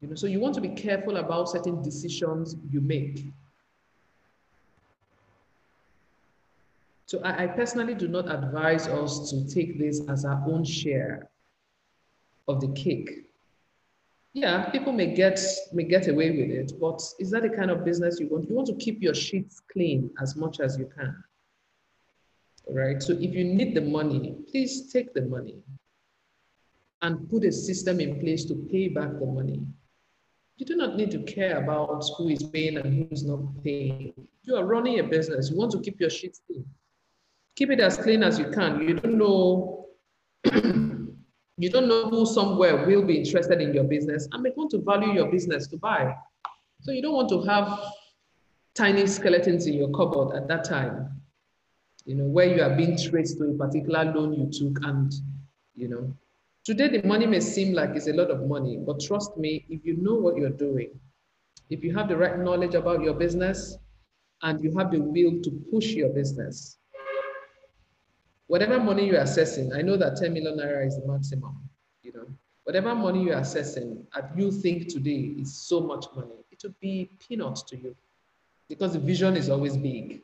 You 0.00 0.08
know, 0.08 0.14
so 0.16 0.26
you 0.26 0.40
want 0.40 0.54
to 0.56 0.60
be 0.60 0.70
careful 0.70 1.16
about 1.18 1.48
certain 1.48 1.80
decisions 1.80 2.56
you 2.68 2.80
make. 2.80 3.26
So 7.06 7.20
I, 7.22 7.44
I 7.44 7.46
personally 7.46 7.94
do 7.94 8.08
not 8.08 8.28
advise 8.28 8.88
us 8.88 9.30
to 9.30 9.48
take 9.48 9.78
this 9.78 10.00
as 10.08 10.24
our 10.24 10.42
own 10.46 10.64
share 10.64 11.28
of 12.48 12.60
the 12.60 12.68
cake. 12.72 13.31
Yeah, 14.34 14.70
people 14.70 14.92
may 14.92 15.14
get 15.14 15.38
may 15.72 15.84
get 15.84 16.08
away 16.08 16.30
with 16.30 16.50
it, 16.50 16.72
but 16.80 17.02
is 17.18 17.30
that 17.32 17.42
the 17.42 17.50
kind 17.50 17.70
of 17.70 17.84
business 17.84 18.18
you 18.18 18.28
want? 18.28 18.48
You 18.48 18.54
want 18.54 18.68
to 18.68 18.74
keep 18.76 19.02
your 19.02 19.14
sheets 19.14 19.60
clean 19.70 20.10
as 20.22 20.36
much 20.36 20.58
as 20.60 20.78
you 20.78 20.90
can. 20.96 21.22
All 22.66 22.74
right. 22.74 23.02
So 23.02 23.12
if 23.12 23.34
you 23.34 23.44
need 23.44 23.74
the 23.74 23.82
money, 23.82 24.36
please 24.50 24.90
take 24.90 25.12
the 25.12 25.22
money 25.22 25.58
and 27.02 27.28
put 27.28 27.44
a 27.44 27.52
system 27.52 28.00
in 28.00 28.20
place 28.20 28.44
to 28.46 28.54
pay 28.70 28.88
back 28.88 29.10
the 29.18 29.26
money. 29.26 29.60
You 30.56 30.66
do 30.66 30.76
not 30.76 30.96
need 30.96 31.10
to 31.10 31.18
care 31.24 31.58
about 31.58 32.04
who 32.16 32.28
is 32.28 32.42
paying 32.42 32.78
and 32.78 32.94
who 32.94 33.08
is 33.10 33.24
not 33.24 33.40
paying. 33.62 34.14
You 34.44 34.56
are 34.56 34.64
running 34.64 35.00
a 35.00 35.02
business. 35.02 35.50
You 35.50 35.56
want 35.56 35.72
to 35.72 35.80
keep 35.80 36.00
your 36.00 36.10
sheets 36.10 36.40
clean. 36.46 36.64
Keep 37.56 37.70
it 37.70 37.80
as 37.80 37.98
clean 37.98 38.22
as 38.22 38.38
you 38.38 38.50
can. 38.50 38.80
You 38.80 38.94
don't 38.94 39.18
know. 39.18 39.88
you 41.62 41.70
don't 41.70 41.88
know 41.88 42.08
who 42.08 42.26
somewhere 42.26 42.86
will 42.86 43.02
be 43.02 43.18
interested 43.18 43.60
in 43.60 43.72
your 43.72 43.84
business 43.84 44.28
and 44.32 44.42
may 44.42 44.50
want 44.56 44.70
to 44.72 44.78
value 44.78 45.12
your 45.12 45.30
business 45.30 45.66
to 45.68 45.76
buy. 45.76 46.14
So 46.80 46.92
you 46.92 47.02
don't 47.02 47.14
want 47.14 47.28
to 47.30 47.42
have 47.42 47.78
tiny 48.74 49.06
skeletons 49.06 49.66
in 49.66 49.74
your 49.74 49.90
cupboard 49.90 50.34
at 50.34 50.48
that 50.48 50.64
time, 50.64 51.20
you 52.04 52.14
know, 52.14 52.24
where 52.24 52.46
you 52.46 52.62
are 52.62 52.74
being 52.74 52.96
traced 52.98 53.38
to 53.38 53.44
a 53.44 53.54
particular 53.54 54.04
loan 54.04 54.32
you 54.32 54.50
took 54.50 54.84
and, 54.84 55.12
you 55.74 55.88
know, 55.88 56.14
Today, 56.64 56.86
the 56.86 57.04
money 57.04 57.26
may 57.26 57.40
seem 57.40 57.74
like 57.74 57.90
it's 57.96 58.06
a 58.06 58.12
lot 58.12 58.30
of 58.30 58.46
money, 58.46 58.76
but 58.76 59.00
trust 59.00 59.36
me, 59.36 59.66
if 59.68 59.84
you 59.84 59.96
know 59.96 60.14
what 60.14 60.36
you're 60.36 60.48
doing, 60.48 60.90
if 61.70 61.82
you 61.82 61.92
have 61.92 62.08
the 62.08 62.16
right 62.16 62.38
knowledge 62.38 62.74
about 62.74 63.02
your 63.02 63.14
business, 63.14 63.78
and 64.42 64.62
you 64.62 64.72
have 64.78 64.92
the 64.92 65.00
will 65.00 65.42
to 65.42 65.50
push 65.72 65.86
your 65.86 66.10
business, 66.10 66.78
whatever 68.52 68.78
money 68.78 69.06
you're 69.06 69.22
assessing, 69.22 69.72
I 69.72 69.80
know 69.80 69.96
that 69.96 70.18
10 70.18 70.34
million 70.34 70.58
naira 70.58 70.86
is 70.86 71.00
the 71.00 71.10
maximum, 71.10 71.56
you 72.02 72.12
know, 72.12 72.26
whatever 72.64 72.94
money 72.94 73.22
you're 73.22 73.38
assessing, 73.38 74.06
and 74.14 74.26
you 74.38 74.52
think 74.52 74.88
today 74.88 75.32
is 75.38 75.56
so 75.56 75.80
much 75.80 76.04
money, 76.14 76.36
it 76.50 76.60
will 76.62 76.74
be 76.78 77.08
peanuts 77.18 77.62
to 77.62 77.78
you 77.78 77.96
because 78.68 78.92
the 78.92 78.98
vision 78.98 79.38
is 79.38 79.48
always 79.48 79.74
big. 79.74 80.20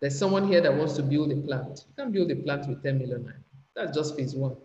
There's 0.00 0.18
someone 0.18 0.46
here 0.46 0.60
that 0.60 0.74
wants 0.74 0.92
to 0.96 1.02
build 1.02 1.32
a 1.32 1.36
plant. 1.36 1.86
You 1.88 1.94
can 1.96 2.12
build 2.12 2.30
a 2.30 2.36
plant 2.36 2.68
with 2.68 2.82
10 2.82 2.98
million 2.98 3.22
naira. 3.22 3.42
That's 3.74 3.96
just 3.96 4.14
phase 4.14 4.34
one. 4.34 4.56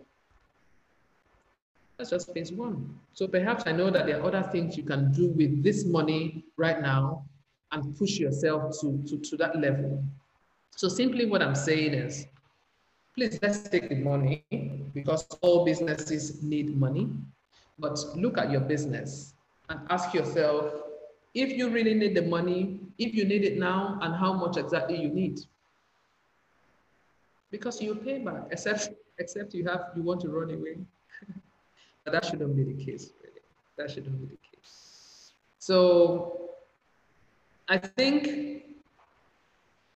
That's 1.96 2.10
just 2.10 2.34
phase 2.34 2.52
one. 2.52 2.94
So 3.14 3.26
perhaps 3.26 3.62
I 3.66 3.72
know 3.72 3.88
that 3.88 4.04
there 4.04 4.20
are 4.20 4.26
other 4.26 4.46
things 4.52 4.76
you 4.76 4.82
can 4.82 5.12
do 5.12 5.28
with 5.28 5.62
this 5.62 5.86
money 5.86 6.44
right 6.58 6.82
now 6.82 7.24
and 7.72 7.96
push 7.96 8.18
yourself 8.18 8.78
to, 8.82 9.02
to, 9.08 9.16
to 9.16 9.36
that 9.38 9.58
level. 9.58 10.04
So 10.76 10.88
simply 10.88 11.26
what 11.26 11.42
I'm 11.42 11.54
saying 11.54 11.94
is, 11.94 12.26
please 13.14 13.38
let's 13.42 13.68
take 13.68 13.88
the 13.88 13.96
money 13.96 14.44
because 14.94 15.26
all 15.40 15.64
businesses 15.64 16.42
need 16.42 16.76
money. 16.76 17.08
But 17.78 17.98
look 18.16 18.38
at 18.38 18.50
your 18.50 18.60
business 18.60 19.34
and 19.68 19.80
ask 19.90 20.14
yourself 20.14 20.72
if 21.34 21.56
you 21.56 21.68
really 21.68 21.94
need 21.94 22.14
the 22.14 22.22
money, 22.22 22.80
if 22.98 23.14
you 23.14 23.24
need 23.24 23.44
it 23.44 23.58
now, 23.58 23.98
and 24.02 24.14
how 24.14 24.32
much 24.32 24.56
exactly 24.56 25.00
you 25.00 25.08
need. 25.08 25.40
Because 27.50 27.80
you 27.80 27.94
pay 27.94 28.18
back, 28.18 28.48
except 28.50 28.90
except 29.18 29.54
you 29.54 29.66
have 29.66 29.90
you 29.96 30.02
want 30.02 30.20
to 30.22 30.28
run 30.28 30.50
away. 30.50 30.78
But 32.04 32.12
that 32.12 32.24
shouldn't 32.24 32.56
be 32.56 32.64
the 32.64 32.84
case, 32.84 33.12
really. 33.22 33.42
That 33.76 33.90
shouldn't 33.90 34.18
be 34.18 34.26
the 34.26 34.38
case. 34.50 35.32
So 35.58 36.50
I 37.68 37.76
think 37.76 38.64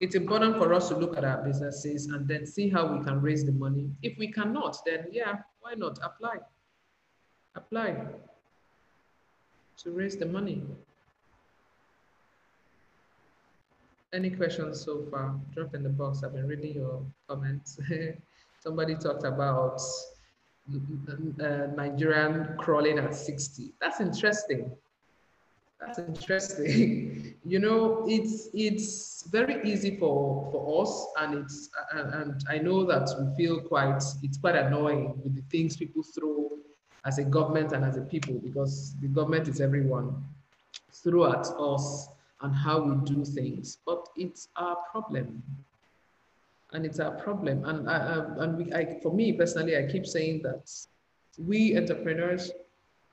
it's 0.03 0.15
important 0.15 0.57
for 0.57 0.73
us 0.73 0.89
to 0.89 0.97
look 0.97 1.15
at 1.15 1.23
our 1.23 1.41
businesses 1.41 2.07
and 2.07 2.27
then 2.27 2.45
see 2.45 2.67
how 2.67 2.85
we 2.85 3.01
can 3.05 3.21
raise 3.21 3.45
the 3.45 3.53
money. 3.53 3.89
If 4.01 4.17
we 4.17 4.29
cannot, 4.29 4.75
then 4.85 5.07
yeah, 5.13 5.37
why 5.61 5.75
not 5.75 5.97
apply? 6.03 6.39
Apply 7.55 7.95
to 9.77 9.91
raise 9.91 10.17
the 10.17 10.25
money. 10.25 10.61
Any 14.11 14.29
questions 14.29 14.81
so 14.81 15.05
far? 15.09 15.39
Drop 15.55 15.73
in 15.73 15.83
the 15.83 15.89
box. 15.89 16.21
I've 16.21 16.33
been 16.33 16.47
reading 16.47 16.73
your 16.75 17.01
comments. 17.29 17.79
Somebody 18.59 18.95
talked 18.95 19.23
about 19.23 19.79
uh, 20.69 21.67
Nigerian 21.77 22.57
crawling 22.57 22.99
at 22.99 23.15
60. 23.15 23.71
That's 23.79 24.01
interesting. 24.01 24.69
That's 25.85 25.99
interesting. 25.99 27.35
you 27.45 27.59
know, 27.59 28.05
it's 28.07 28.49
it's 28.53 29.23
very 29.29 29.61
easy 29.69 29.97
for 29.97 30.49
for 30.51 30.81
us, 30.81 31.07
and 31.19 31.43
it's 31.43 31.69
and, 31.93 32.13
and 32.13 32.43
I 32.49 32.57
know 32.57 32.85
that 32.85 33.09
we 33.19 33.35
feel 33.35 33.61
quite 33.61 34.01
it's 34.21 34.37
quite 34.37 34.55
annoying 34.55 35.19
with 35.23 35.35
the 35.35 35.43
things 35.51 35.75
people 35.77 36.03
throw 36.03 36.51
as 37.05 37.17
a 37.17 37.23
government 37.23 37.73
and 37.73 37.83
as 37.83 37.97
a 37.97 38.01
people 38.01 38.35
because 38.35 38.95
the 39.01 39.07
government 39.07 39.47
is 39.47 39.59
everyone 39.59 40.23
throw 40.91 41.31
at 41.31 41.45
us 41.59 42.07
and 42.41 42.55
how 42.55 42.79
we 42.81 42.95
do 43.05 43.25
things. 43.25 43.79
But 43.85 44.07
it's 44.15 44.47
our 44.55 44.77
problem, 44.91 45.43
and 46.71 46.85
it's 46.85 46.99
our 46.99 47.11
problem. 47.11 47.65
And 47.65 47.89
I, 47.89 47.97
I 47.97 48.43
and 48.43 48.57
we, 48.57 48.73
I, 48.73 48.99
for 49.01 49.13
me 49.13 49.33
personally, 49.33 49.77
I 49.77 49.91
keep 49.91 50.05
saying 50.05 50.43
that 50.43 50.71
we 51.37 51.77
entrepreneurs 51.77 52.51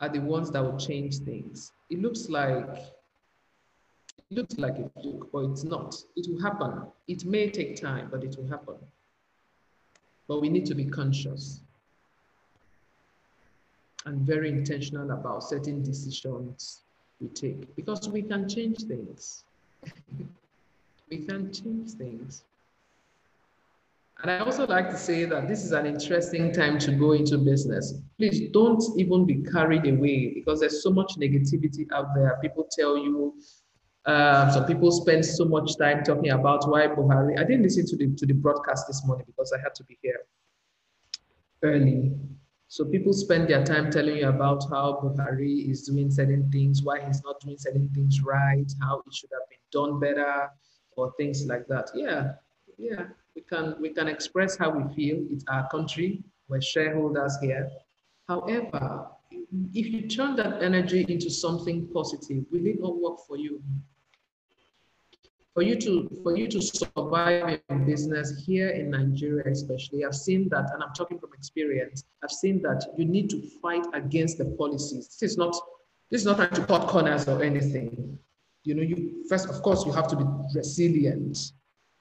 are 0.00 0.08
the 0.08 0.18
ones 0.18 0.50
that 0.50 0.62
will 0.62 0.78
change 0.78 1.18
things. 1.18 1.72
It 1.90 2.00
looks 2.00 2.28
like 2.28 2.66
it 4.30 4.34
looks 4.34 4.58
like 4.58 4.78
a 4.78 4.88
fluke, 5.00 5.30
but 5.32 5.46
it's 5.46 5.64
not. 5.64 5.96
It 6.16 6.26
will 6.30 6.40
happen. 6.40 6.82
It 7.08 7.24
may 7.24 7.50
take 7.50 7.80
time, 7.80 8.08
but 8.10 8.22
it 8.22 8.36
will 8.38 8.48
happen. 8.48 8.76
But 10.28 10.40
we 10.40 10.48
need 10.48 10.66
to 10.66 10.74
be 10.74 10.84
conscious 10.84 11.60
and 14.06 14.20
very 14.20 14.48
intentional 14.48 15.10
about 15.10 15.42
certain 15.42 15.82
decisions 15.82 16.82
we 17.20 17.28
take 17.28 17.74
because 17.76 18.08
we 18.08 18.22
can 18.22 18.48
change 18.48 18.84
things. 18.84 19.44
we 21.10 21.18
can 21.18 21.52
change 21.52 21.92
things. 21.92 22.44
And 24.22 24.30
I 24.30 24.40
also 24.40 24.66
like 24.66 24.90
to 24.90 24.98
say 24.98 25.24
that 25.24 25.48
this 25.48 25.64
is 25.64 25.72
an 25.72 25.86
interesting 25.86 26.52
time 26.52 26.78
to 26.80 26.92
go 26.92 27.12
into 27.12 27.38
business. 27.38 27.94
Please 28.18 28.50
don't 28.50 28.82
even 28.98 29.24
be 29.24 29.36
carried 29.36 29.86
away 29.86 30.32
because 30.34 30.60
there's 30.60 30.82
so 30.82 30.90
much 30.90 31.14
negativity 31.16 31.86
out 31.92 32.14
there. 32.14 32.38
People 32.42 32.68
tell 32.70 32.98
you, 32.98 33.34
uh, 34.04 34.50
some 34.50 34.66
people 34.66 34.90
spend 34.90 35.24
so 35.24 35.46
much 35.46 35.78
time 35.78 36.04
talking 36.04 36.30
about 36.32 36.68
why 36.68 36.86
Buhari. 36.86 37.38
I 37.38 37.44
didn't 37.44 37.62
listen 37.62 37.86
to 37.86 37.96
the 37.96 38.14
to 38.16 38.26
the 38.26 38.34
broadcast 38.34 38.86
this 38.86 39.06
morning 39.06 39.24
because 39.26 39.52
I 39.52 39.58
had 39.58 39.74
to 39.76 39.84
be 39.84 39.98
here 40.02 40.20
early. 41.62 42.12
So 42.68 42.84
people 42.84 43.12
spend 43.12 43.48
their 43.48 43.64
time 43.64 43.90
telling 43.90 44.16
you 44.16 44.28
about 44.28 44.64
how 44.70 45.00
Buhari 45.02 45.70
is 45.70 45.82
doing 45.82 46.10
certain 46.10 46.50
things, 46.52 46.82
why 46.82 47.00
he's 47.04 47.22
not 47.24 47.40
doing 47.40 47.56
certain 47.58 47.88
things 47.94 48.22
right, 48.22 48.70
how 48.82 49.02
it 49.06 49.14
should 49.14 49.30
have 49.32 49.48
been 49.48 49.64
done 49.72 49.98
better, 49.98 50.50
or 50.96 51.12
things 51.16 51.46
like 51.46 51.66
that. 51.68 51.90
Yeah, 51.94 52.34
yeah, 52.78 53.06
we 53.40 53.56
can 53.56 53.74
we 53.80 53.88
can 53.90 54.08
express 54.08 54.56
how 54.56 54.70
we 54.70 54.94
feel. 54.94 55.24
It's 55.30 55.44
our 55.48 55.68
country. 55.68 56.22
We're 56.48 56.60
shareholders 56.60 57.38
here. 57.40 57.70
However, 58.28 59.08
if 59.72 59.86
you 59.86 60.08
turn 60.08 60.36
that 60.36 60.62
energy 60.62 61.06
into 61.08 61.30
something 61.30 61.88
positive, 61.92 62.44
will 62.50 62.66
it 62.66 62.80
not 62.80 63.00
work 63.00 63.18
for 63.26 63.36
you? 63.36 63.62
For 65.54 65.62
you 65.62 65.76
to 65.80 66.20
for 66.22 66.36
you 66.36 66.48
to 66.48 66.60
survive 66.60 67.60
in 67.68 67.84
business 67.84 68.44
here 68.46 68.70
in 68.70 68.90
Nigeria, 68.90 69.50
especially, 69.50 70.04
I've 70.04 70.14
seen 70.14 70.48
that, 70.50 70.70
and 70.72 70.82
I'm 70.82 70.92
talking 70.92 71.18
from 71.18 71.30
experience. 71.34 72.04
I've 72.22 72.30
seen 72.30 72.62
that 72.62 72.84
you 72.96 73.04
need 73.04 73.30
to 73.30 73.42
fight 73.62 73.86
against 73.94 74.38
the 74.38 74.44
policies. 74.44 75.08
This 75.08 75.32
is 75.32 75.38
not 75.38 75.56
this 76.10 76.20
is 76.22 76.26
not 76.26 76.36
trying 76.36 76.54
to 76.54 76.66
cut 76.66 76.88
corners 76.88 77.26
or 77.26 77.42
anything. 77.42 78.18
You 78.64 78.74
know, 78.74 78.82
you 78.82 79.24
first, 79.28 79.48
of 79.48 79.62
course, 79.62 79.86
you 79.86 79.92
have 79.92 80.08
to 80.08 80.16
be 80.16 80.24
resilient 80.54 81.52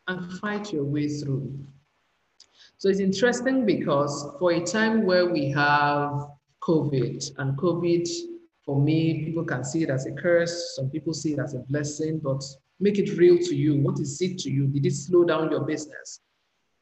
and 0.10 0.34
fight 0.40 0.74
your 0.74 0.84
way 0.84 1.08
through. 1.08 1.56
So 2.78 2.90
it's 2.90 3.00
interesting 3.00 3.66
because 3.66 4.28
for 4.40 4.52
a 4.52 4.62
time 4.62 5.06
where 5.06 5.28
we 5.28 5.52
have 5.52 6.12
COVID, 6.64 7.32
and 7.38 7.58
COVID, 7.58 8.08
for 8.66 8.82
me, 8.82 9.26
people 9.26 9.44
can 9.44 9.64
see 9.64 9.84
it 9.84 9.90
as 9.90 10.08
a 10.08 10.12
curse, 10.12 10.76
some 10.76 10.90
people 10.90 11.14
see 11.14 11.34
it 11.34 11.40
as 11.40 11.54
a 11.54 11.60
blessing, 11.60 12.20
but 12.20 12.44
make 12.80 12.98
it 12.98 13.18
real 13.18 13.38
to 13.38 13.56
you. 13.56 13.80
What 13.82 14.00
is 14.00 14.20
it 14.22 14.40
to 14.40 14.52
you? 14.52 14.68
Did 14.68 14.86
it 14.86 14.94
slow 14.94 15.26
down 15.26 15.52
your 15.52 15.62
business? 15.62 16.22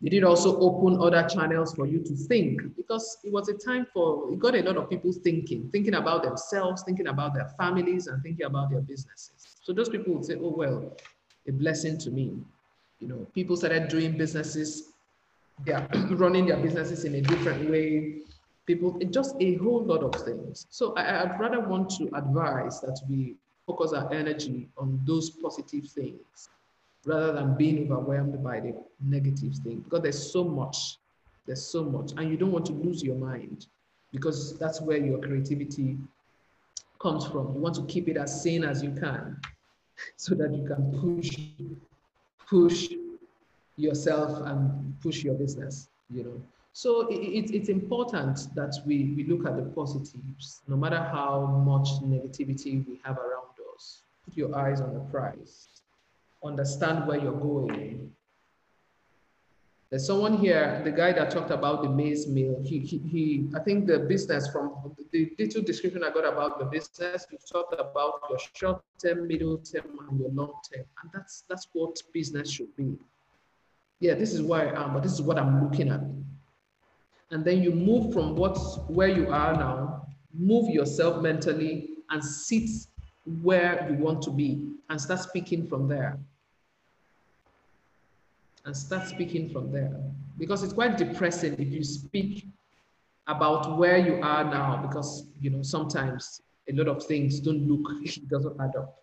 Did 0.02 0.14
it 0.14 0.24
also 0.24 0.60
open 0.60 1.02
other 1.02 1.28
channels 1.28 1.74
for 1.74 1.88
you 1.88 2.00
to 2.04 2.16
think? 2.16 2.62
Because 2.78 3.18
it 3.24 3.34
was 3.34 3.50
a 3.50 3.54
time 3.54 3.88
for, 3.94 4.32
it 4.32 4.40
got 4.40 4.56
a 4.56 4.62
lot 4.62 4.78
of 4.78 4.90
people 4.90 5.12
thinking, 5.12 5.70
thinking 5.72 5.96
about 5.96 6.24
themselves, 6.24 6.84
thinking 6.84 7.08
about 7.08 7.34
their 7.34 7.50
families, 7.60 8.08
and 8.08 8.22
thinking 8.22 8.46
about 8.46 8.70
their 8.70 8.82
businesses. 8.82 9.58
So 9.64 9.74
those 9.74 9.90
people 9.90 10.14
would 10.14 10.26
say, 10.26 10.36
oh, 10.36 10.54
well, 10.56 10.96
a 11.48 11.52
blessing 11.52 11.98
to 12.00 12.12
me. 12.12 12.38
You 13.00 13.08
know, 13.08 13.28
people 13.34 13.56
started 13.56 13.88
doing 13.90 14.18
businesses, 14.18 14.94
are 15.72 15.88
running 16.12 16.48
their 16.48 16.58
businesses 16.58 17.06
in 17.06 17.16
a 17.16 17.22
different 17.22 17.70
way. 17.70 18.20
People, 18.66 19.00
just 19.12 19.36
a 19.40 19.56
whole 19.56 19.84
lot 19.84 20.04
of 20.04 20.14
things. 20.26 20.68
So 20.70 20.94
I, 20.96 21.24
I'd 21.24 21.40
rather 21.40 21.62
want 21.62 21.90
to 21.92 22.10
advise 22.16 22.82
that 22.82 23.00
we 23.10 23.36
focus 23.66 23.94
our 23.94 24.12
energy 24.14 24.68
on 24.78 25.00
those 25.06 25.30
positive 25.30 25.86
things 25.88 26.50
rather 27.06 27.32
than 27.34 27.56
being 27.56 27.92
overwhelmed 27.92 28.44
by 28.44 28.60
the 28.60 28.74
negative 29.02 29.54
things 29.64 29.84
because 29.84 30.02
there's 30.02 30.32
so 30.32 30.44
much, 30.44 30.98
there's 31.46 31.66
so 31.66 31.84
much, 31.84 32.12
and 32.18 32.30
you 32.30 32.38
don't 32.38 32.52
want 32.52 32.66
to 32.66 32.74
lose 32.74 33.04
your 33.04 33.16
mind 33.16 33.68
because 34.12 34.58
that's 34.58 34.82
where 34.82 34.98
your 34.98 35.20
creativity 35.20 35.98
comes 37.00 37.26
from. 37.26 37.54
You 37.54 37.60
want 37.62 37.76
to 37.76 37.86
keep 37.86 38.10
it 38.10 38.18
as 38.18 38.42
sane 38.42 38.64
as 38.64 38.84
you 38.84 38.92
can 38.92 39.40
so 40.18 40.36
that 40.36 40.54
you 40.54 40.66
can 40.68 41.00
push 41.00 41.38
push 42.50 42.90
yourself 43.76 44.46
and 44.46 45.00
push 45.02 45.24
your 45.24 45.36
business, 45.36 45.90
you 46.10 46.24
know. 46.24 46.42
So 46.74 47.08
it, 47.10 47.52
it's 47.52 47.70
important 47.70 48.54
that 48.56 48.76
we, 48.86 49.14
we 49.16 49.24
look 49.26 49.48
at 49.48 49.56
the 49.56 49.64
positives, 49.64 50.62
no 50.68 50.78
matter 50.78 51.00
how 51.00 51.64
much 51.66 51.88
negativity 52.04 52.88
we 52.88 53.00
have 53.04 53.18
around 53.18 53.56
us. 53.76 54.02
Put 54.26 54.38
your 54.38 54.56
eyes 54.56 54.82
on 54.82 54.94
the 54.94 55.00
prize. 55.00 55.68
Understand 56.44 57.08
where 57.08 57.18
you're 57.18 57.32
going. 57.32 58.12
There's 59.90 60.06
someone 60.06 60.38
here, 60.38 60.82
the 60.84 60.92
guy 60.92 61.14
that 61.14 61.32
talked 61.32 61.50
about 61.50 61.82
the 61.82 61.90
maize 61.90 62.28
mill. 62.28 62.62
He, 62.62 62.80
he, 62.80 62.98
he, 62.98 63.48
I 63.56 63.60
think 63.60 63.88
the 63.88 64.00
business 64.00 64.50
from 64.50 64.74
the 65.12 65.34
little 65.40 65.62
description 65.62 66.04
I 66.04 66.10
got 66.10 66.26
about 66.26 66.60
the 66.60 66.66
business, 66.66 67.26
you 67.32 67.38
talked 67.50 67.74
about 67.74 68.22
your 68.30 68.40
short 68.54 68.84
term, 69.02 69.28
middle 69.28 69.58
term, 69.60 69.98
and 70.10 70.20
your 70.20 70.30
long 70.32 70.54
term. 70.70 70.84
And 71.02 71.12
that's 71.14 71.46
that's 71.48 71.70
what 71.72 72.02
business 72.14 72.52
should 72.52 72.76
be. 72.76 72.98
Yeah, 74.02 74.16
this 74.16 74.34
is 74.34 74.42
where 74.42 74.76
I 74.78 74.84
am, 74.84 74.94
but 74.94 75.04
this 75.04 75.14
is 75.14 75.22
what 75.22 75.40
I'm 75.40 75.64
looking 75.64 75.90
at. 75.90 76.02
And 77.32 77.46
then 77.46 77.64
you 77.64 77.72
move 77.72 78.14
from 78.14 78.36
what's 78.36 78.78
where 78.88 79.08
you 79.08 79.32
are 79.32 79.54
now, 79.54 80.06
move 80.38 80.70
yourself 80.70 81.22
mentally 81.22 81.92
and 82.10 82.24
sit 82.24 82.70
where 83.42 83.88
you 83.90 83.98
want 83.98 84.22
to 84.24 84.32
be 84.32 84.68
and 84.90 85.00
start 85.00 85.22
speaking 85.22 85.66
from 85.66 85.88
there 85.88 86.18
and 88.68 88.76
start 88.76 89.08
speaking 89.08 89.50
from 89.50 89.72
there. 89.72 89.98
Because 90.38 90.62
it's 90.62 90.74
quite 90.74 90.98
depressing 90.98 91.54
if 91.54 91.70
you 91.72 91.84
speak 91.84 92.46
about 93.26 93.78
where 93.78 93.98
you 93.98 94.20
are 94.22 94.44
now, 94.44 94.86
because 94.86 95.26
you 95.42 95.50
know 95.50 95.64
sometimes 95.64 96.42
a 96.70 96.74
lot 96.74 96.88
of 96.88 97.04
things 97.04 97.40
don't 97.40 97.66
look, 97.68 97.90
it 98.04 98.30
doesn't 98.30 98.60
add 98.60 98.76
up. 98.76 99.02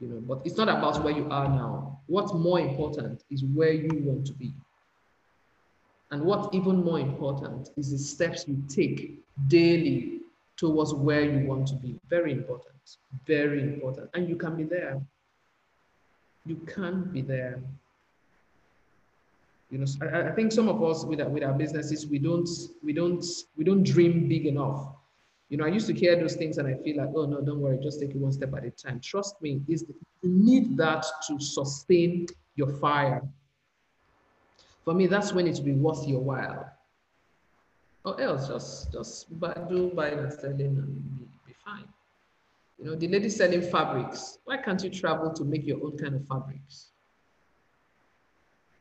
You 0.00 0.08
know, 0.08 0.20
but 0.20 0.42
it's 0.44 0.56
not 0.56 0.68
about 0.68 1.02
where 1.02 1.14
you 1.14 1.28
are 1.30 1.48
now. 1.48 2.00
What's 2.06 2.34
more 2.34 2.60
important 2.60 3.24
is 3.30 3.44
where 3.44 3.72
you 3.72 3.90
want 4.02 4.26
to 4.26 4.32
be. 4.32 4.52
And 6.10 6.22
what's 6.22 6.54
even 6.54 6.84
more 6.84 6.98
important 6.98 7.70
is 7.76 7.90
the 7.90 7.98
steps 7.98 8.46
you 8.46 8.62
take 8.68 9.18
daily 9.48 10.20
towards 10.56 10.94
where 10.94 11.22
you 11.22 11.46
want 11.46 11.68
to 11.68 11.74
be. 11.74 11.98
Very 12.08 12.32
important. 12.32 12.96
Very 13.26 13.62
important. 13.62 14.10
And 14.14 14.28
you 14.28 14.36
can 14.36 14.56
be 14.56 14.64
there. 14.64 15.00
You 16.46 16.56
can 16.66 17.10
be 17.12 17.22
there 17.22 17.60
you 19.70 19.78
know 19.78 19.86
I, 20.02 20.28
I, 20.28 20.32
think 20.32 20.52
some 20.52 20.68
of 20.68 20.82
us 20.82 21.04
with 21.04 21.20
our, 21.20 21.28
with 21.28 21.42
our 21.42 21.52
businesses 21.52 22.06
we 22.06 22.18
don't 22.18 22.48
we 22.82 22.92
don't 22.92 23.24
we 23.56 23.64
don't 23.64 23.82
dream 23.82 24.28
big 24.28 24.46
enough. 24.46 24.94
You 25.48 25.56
know 25.56 25.64
i 25.64 25.68
used 25.68 25.86
to 25.86 25.94
hear 25.94 26.16
those 26.16 26.36
things 26.36 26.58
and 26.58 26.68
i 26.68 26.74
feel 26.82 26.98
like 26.98 27.10
oh 27.14 27.26
no 27.26 27.40
don't 27.40 27.60
worry 27.60 27.78
just 27.82 28.00
take 28.00 28.10
it 28.10 28.16
one 28.16 28.32
step 28.32 28.52
at 28.54 28.64
a 28.64 28.70
time. 28.70 29.00
Trust 29.00 29.40
me 29.42 29.62
is 29.68 29.84
you 30.22 30.30
need 30.30 30.76
that 30.76 31.04
to 31.26 31.40
sustain 31.40 32.26
your 32.54 32.68
fire. 32.68 33.22
For 34.84 34.94
me 34.94 35.06
that's 35.06 35.32
when 35.32 35.46
it 35.46 35.58
worth 35.60 36.06
your 36.06 36.20
while. 36.20 36.72
Or 38.04 38.18
else 38.20 38.48
just 38.48 38.92
just 38.92 39.38
buy, 39.38 39.54
do 39.68 39.90
buying 39.90 40.18
and 40.18 40.32
selling 40.32 40.60
and 40.60 41.18
be, 41.18 41.26
be 41.46 41.54
fine. 41.64 41.84
You 42.78 42.86
know 42.86 42.94
the 42.94 43.08
lady 43.08 43.28
selling 43.28 43.62
fabrics 43.62 44.38
why 44.44 44.56
can't 44.56 44.82
you 44.82 44.90
travel 44.90 45.32
to 45.32 45.44
make 45.44 45.66
your 45.66 45.82
own 45.84 45.98
kind 45.98 46.14
of 46.14 46.26
fabrics 46.26 46.92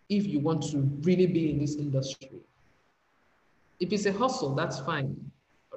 if 0.10 0.26
you 0.26 0.39
want 0.39 0.64
to 0.72 0.78
really 1.01 1.28
be 1.28 1.51
in 1.51 1.60
this 1.60 1.76
industry. 1.76 2.32
If 3.80 3.91
it's 3.91 4.05
a 4.05 4.14
hustle, 4.14 4.55
that's 4.55 4.80
fine. 4.80 5.16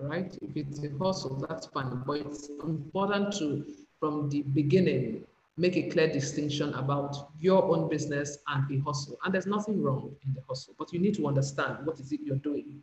All 0.00 0.08
right. 0.08 0.36
If 0.40 0.56
it's 0.56 0.82
a 0.82 0.90
hustle, 0.98 1.44
that's 1.48 1.66
fine. 1.66 2.02
But 2.06 2.18
it's 2.18 2.48
important 2.64 3.36
to, 3.38 3.66
from 3.98 4.30
the 4.30 4.42
beginning, 4.42 5.24
make 5.56 5.76
a 5.76 5.82
clear 5.90 6.10
distinction 6.10 6.72
about 6.74 7.30
your 7.38 7.62
own 7.64 7.88
business 7.88 8.38
and 8.48 8.66
the 8.68 8.78
hustle. 8.78 9.18
And 9.24 9.34
there's 9.34 9.46
nothing 9.46 9.82
wrong 9.82 10.14
in 10.24 10.32
the 10.32 10.40
hustle, 10.48 10.74
but 10.78 10.92
you 10.92 10.98
need 10.98 11.14
to 11.16 11.26
understand 11.26 11.84
what 11.84 12.00
is 12.00 12.12
it 12.12 12.20
you're 12.24 12.36
doing. 12.36 12.82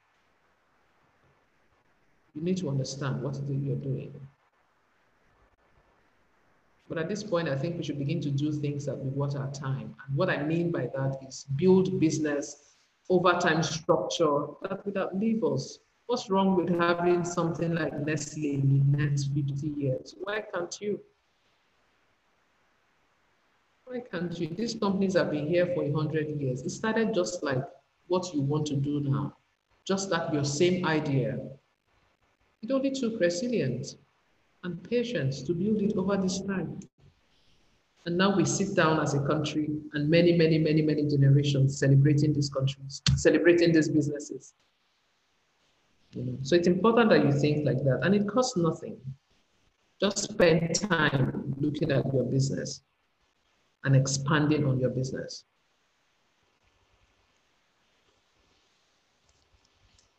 You 2.36 2.41
need 2.41 2.58
to 2.58 2.70
understand 2.70 3.24
what 3.24 3.34
is 3.34 3.50
it 3.50 3.58
you're 3.64 3.76
doing. 3.78 4.14
But 6.89 6.97
at 6.97 7.09
this 7.09 7.23
point, 7.23 7.49
I 7.49 7.57
think 7.57 7.77
we 7.77 7.83
should 7.83 7.99
begin 7.99 8.21
to 8.21 8.31
do 8.31 8.51
things 8.51 8.85
that 8.85 8.97
we 8.97 9.09
want 9.09 9.35
our 9.35 9.51
time. 9.51 9.93
And 10.07 10.15
what 10.15 10.29
I 10.29 10.41
mean 10.43 10.71
by 10.71 10.89
that 10.95 11.17
is 11.27 11.45
build 11.55 11.99
business 11.99 12.75
over 13.09 13.33
time 13.33 13.61
structure 13.61 14.45
that 14.61 14.85
would 14.85 14.97
outlive. 14.97 15.43
What's 16.05 16.29
wrong 16.29 16.55
with 16.55 16.69
having 16.69 17.25
something 17.25 17.75
like 17.75 17.93
Nestle 18.05 18.53
in 18.53 18.69
the 18.91 18.97
next 18.97 19.25
50 19.33 19.67
years? 19.67 20.15
Why 20.21 20.41
can't 20.41 20.75
you? 20.79 21.01
Why 23.83 23.99
can't 23.99 24.38
you? 24.39 24.47
These 24.47 24.75
companies 24.75 25.15
have 25.15 25.31
been 25.31 25.47
here 25.47 25.65
for 25.75 25.83
100 25.83 26.39
years. 26.39 26.61
It 26.61 26.69
started 26.69 27.13
just 27.13 27.43
like 27.43 27.63
what 28.07 28.33
you 28.33 28.41
want 28.41 28.65
to 28.67 28.75
do 28.75 29.01
now, 29.01 29.35
just 29.85 30.09
like 30.09 30.31
your 30.31 30.45
same 30.45 30.85
idea. 30.85 31.39
It 32.61 32.71
only 32.71 32.91
took 32.91 33.19
resilience 33.19 33.95
and 34.68 34.84
patience 34.89 35.41
to 35.43 35.53
build 35.53 35.82
it 35.82 35.95
over 35.95 36.18
this 36.18 36.41
time. 36.41 36.78
And 38.05 38.18
now 38.18 38.36
we 38.36 38.45
sit 38.45 38.76
down 38.76 38.99
as 38.99 39.13
a 39.13 39.22
country 39.26 39.70
and 39.93 40.09
many, 40.09 40.38
many, 40.38 40.57
many, 40.57 40.82
many 40.82 41.07
generations 41.07 41.80
celebrating 41.80 42.34
these 42.34 42.49
countries, 42.49 43.01
celebrating 43.15 43.72
these 43.74 43.89
businesses. 43.89 44.53
You 46.11 46.24
know, 46.24 46.38
so 46.41 46.55
it's 46.55 46.68
important 46.68 47.09
that 47.09 47.26
you 47.26 47.32
think 47.32 47.65
like 47.65 47.82
that. 47.86 47.99
And 48.03 48.13
it 48.13 48.28
costs 48.28 48.57
nothing. 48.57 48.97
Just 50.01 50.32
spend 50.32 50.76
time 50.76 51.53
looking 51.57 51.91
at 51.91 52.13
your 52.13 52.24
business 52.24 52.82
and 53.86 53.95
expanding 53.95 54.65
on 54.65 54.80
your 54.80 54.89
business. 54.89 55.45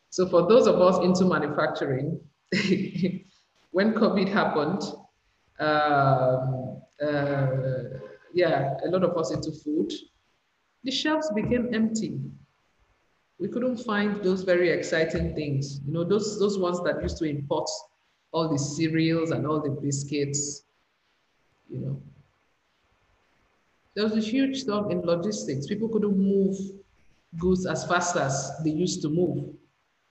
So 0.09 0.27
for 0.27 0.47
those 0.49 0.65
of 0.65 0.81
us 0.81 0.97
into 1.05 1.25
manufacturing, 1.25 2.19
when 3.71 3.93
COVID 3.93 4.27
happened, 4.29 4.81
um, 5.59 6.81
uh, 7.01 7.47
yeah, 8.33 8.75
a 8.85 8.89
lot 8.89 9.03
of 9.03 9.17
us 9.17 9.31
into 9.31 9.51
food, 9.51 9.91
the 10.83 10.91
shelves 10.91 11.29
became 11.35 11.73
empty. 11.73 12.19
We 13.39 13.47
couldn't 13.47 13.77
find 13.77 14.23
those 14.23 14.43
very 14.43 14.69
exciting 14.69 15.35
things, 15.35 15.79
you 15.85 15.93
know, 15.93 16.03
those, 16.03 16.39
those 16.39 16.57
ones 16.57 16.81
that 16.83 17.01
used 17.01 17.17
to 17.19 17.25
import 17.25 17.69
all 18.31 18.49
the 18.49 18.59
cereals 18.59 19.31
and 19.31 19.45
all 19.47 19.61
the 19.61 19.69
biscuits, 19.69 20.63
you 21.69 21.79
know. 21.79 22.01
There 23.95 24.03
was 24.03 24.15
a 24.15 24.21
huge 24.21 24.61
stuff 24.61 24.91
in 24.91 25.01
logistics. 25.01 25.67
People 25.67 25.89
couldn't 25.89 26.17
move 26.17 26.55
goods 27.37 27.65
as 27.65 27.85
fast 27.85 28.15
as 28.15 28.51
they 28.63 28.69
used 28.69 29.01
to 29.01 29.09
move. 29.09 29.53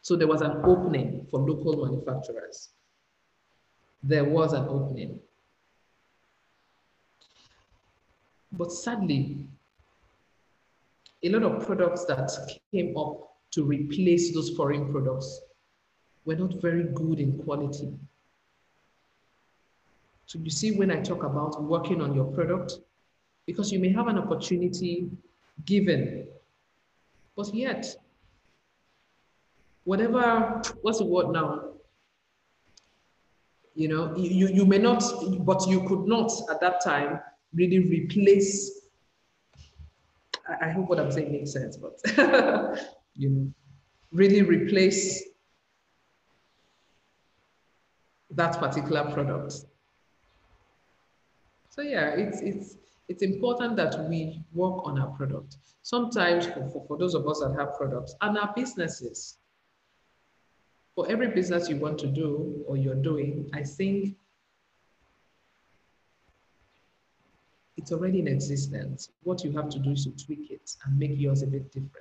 So 0.03 0.17
there 0.17 0.29
was 0.29 0.41
an 0.43 0.61
opening 0.65 1.27
for 1.31 1.41
local 1.41 1.87
manufacturers. 1.87 2.71
There 4.03 4.25
was 4.25 4.53
an 4.53 4.67
opening. 4.69 5.21
But 8.53 8.73
sadly, 8.73 9.39
a 11.23 11.29
lot 11.31 11.43
of 11.43 11.67
products 11.67 12.05
that 12.07 12.31
came 12.73 12.97
up 12.97 13.29
to 13.53 13.65
replace 13.65 14.33
those 14.33 14.51
foreign 14.51 14.91
products 14.91 15.41
were 16.25 16.37
not 16.37 16.61
very 16.61 16.85
good 16.85 17.19
in 17.19 17.39
quality. 17.39 17.93
So 20.27 20.39
you 20.39 20.51
see, 20.51 20.73
when 20.73 20.91
I 20.91 21.01
talk 21.01 21.23
about 21.23 21.63
working 21.63 22.03
on 22.03 22.15
your 22.15 22.27
product, 22.27 22.75
because 23.47 23.73
you 23.73 23.79
may 23.79 23.91
have 23.93 24.09
an 24.09 24.19
opportunity 24.19 25.09
given, 25.65 26.27
but 27.35 27.55
yet, 27.55 27.87
whatever, 29.85 30.61
what's 30.83 30.99
the 30.99 31.07
word 31.07 31.31
now? 31.31 31.68
You 33.79 33.87
know, 33.87 34.17
you, 34.17 34.49
you 34.49 34.67
may 34.67 34.79
not, 34.79 35.05
but 35.47 35.69
you 35.69 35.87
could 35.87 36.09
not 36.09 36.33
at 36.51 36.61
that 36.61 36.83
time 36.83 37.21
really 37.55 37.79
replace. 37.79 38.89
I, 40.49 40.67
I 40.67 40.71
hope 40.71 40.89
what 40.89 40.99
I'm 40.99 41.13
saying 41.13 41.31
makes 41.31 41.53
sense, 41.53 41.77
but 41.77 41.93
you 43.15 43.31
know, 43.31 43.53
really 44.11 44.43
replace 44.43 45.23
that 48.33 48.59
particular 48.59 49.13
product. 49.13 49.55
So 51.69 51.83
yeah, 51.83 52.09
it's 52.17 52.41
it's 52.41 52.79
it's 53.07 53.23
important 53.23 53.77
that 53.77 54.09
we 54.09 54.43
work 54.55 54.85
on 54.89 54.99
our 54.99 55.11
product. 55.17 55.57
Sometimes 55.83 56.47
for, 56.47 56.69
for, 56.71 56.85
for 56.89 56.99
those 56.99 57.15
of 57.15 57.29
us 57.29 57.39
that 57.39 57.55
have 57.57 57.77
products 57.77 58.17
and 58.23 58.37
our 58.37 58.53
businesses, 58.57 59.39
for 60.99 61.09
every 61.09 61.29
business 61.29 61.69
you 61.69 61.77
want 61.77 61.97
to 61.97 62.09
do 62.09 62.61
or 62.67 62.77
you're 62.77 62.97
doing, 62.97 63.49
I 63.55 63.63
think 63.63 64.17
it's 67.77 67.93
already 67.93 68.19
in 68.19 68.27
existence. 68.27 69.09
What 69.23 69.45
you 69.45 69.53
have 69.53 69.69
to 69.69 69.79
do 69.79 69.93
is 69.93 70.07
to 70.07 70.25
tweak 70.27 70.51
it 70.51 70.75
and 70.85 70.99
make 70.99 71.13
yours 71.15 71.43
a 71.43 71.47
bit 71.47 71.71
different. 71.71 71.93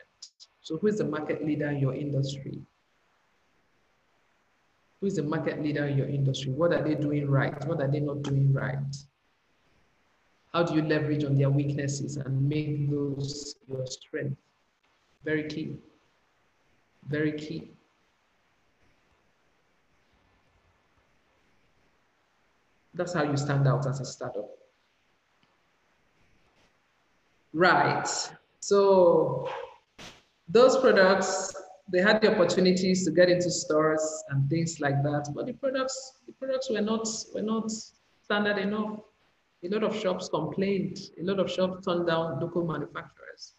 So 0.63 0.77
who 0.77 0.87
is 0.87 0.97
the 0.97 1.03
market 1.03 1.45
leader 1.45 1.69
in 1.69 1.77
your 1.77 1.93
industry? 1.93 2.59
Who 4.99 5.05
is 5.05 5.17
the 5.17 5.21
market 5.21 5.61
leader 5.61 5.85
in 5.85 5.95
your 5.95 6.07
industry? 6.07 6.51
What 6.53 6.73
are 6.73 6.81
they 6.81 6.95
doing 6.95 7.29
right? 7.29 7.53
What 7.67 7.79
are 7.79 7.87
they 7.87 7.99
not 7.99 8.23
doing 8.23 8.51
right? 8.51 8.95
How 10.53 10.63
do 10.63 10.73
you 10.73 10.81
leverage 10.81 11.23
on 11.23 11.37
their 11.37 11.51
weaknesses 11.51 12.17
and 12.17 12.49
make 12.49 12.89
those 12.89 13.57
your 13.67 13.85
strength? 13.85 14.37
Very 15.23 15.43
key. 15.47 15.77
Very 17.07 17.33
key. 17.33 17.76
That's 22.97 23.13
how 23.13 23.23
you 23.23 23.37
stand 23.37 23.67
out 23.67 23.85
as 23.85 23.99
a 23.99 24.05
startup. 24.05 24.49
Right. 27.53 28.07
So 28.59 29.47
those 30.49 30.77
products, 30.77 31.53
they 31.91 32.01
had 32.01 32.21
the 32.21 32.33
opportunities 32.33 33.05
to 33.05 33.11
get 33.11 33.29
into 33.29 33.49
stores 33.49 34.23
and 34.29 34.49
things 34.49 34.79
like 34.79 35.01
that, 35.03 35.31
but 35.33 35.45
the 35.45 35.53
products, 35.53 36.19
the 36.25 36.33
products 36.33 36.69
were 36.69 36.81
not 36.81 37.07
were 37.33 37.41
not 37.41 37.71
standard 38.23 38.57
enough. 38.57 38.99
A 39.63 39.69
lot 39.69 39.83
of 39.83 39.95
shops 39.95 40.29
complained. 40.29 40.99
A 41.19 41.23
lot 41.23 41.39
of 41.39 41.49
shops 41.49 41.85
turned 41.85 42.07
down 42.07 42.39
local 42.39 42.65
manufacturers. 42.65 43.53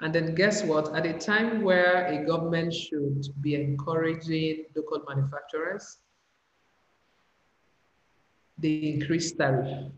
And 0.00 0.14
then 0.14 0.34
guess 0.34 0.62
what? 0.62 0.94
At 0.94 1.06
a 1.06 1.14
time 1.14 1.62
where 1.62 2.06
a 2.06 2.24
government 2.26 2.72
should 2.74 3.28
be 3.40 3.54
encouraging 3.54 4.64
local 4.74 5.02
manufacturers, 5.08 5.98
they 8.58 8.94
increased 8.94 9.36
tariff. 9.38 9.92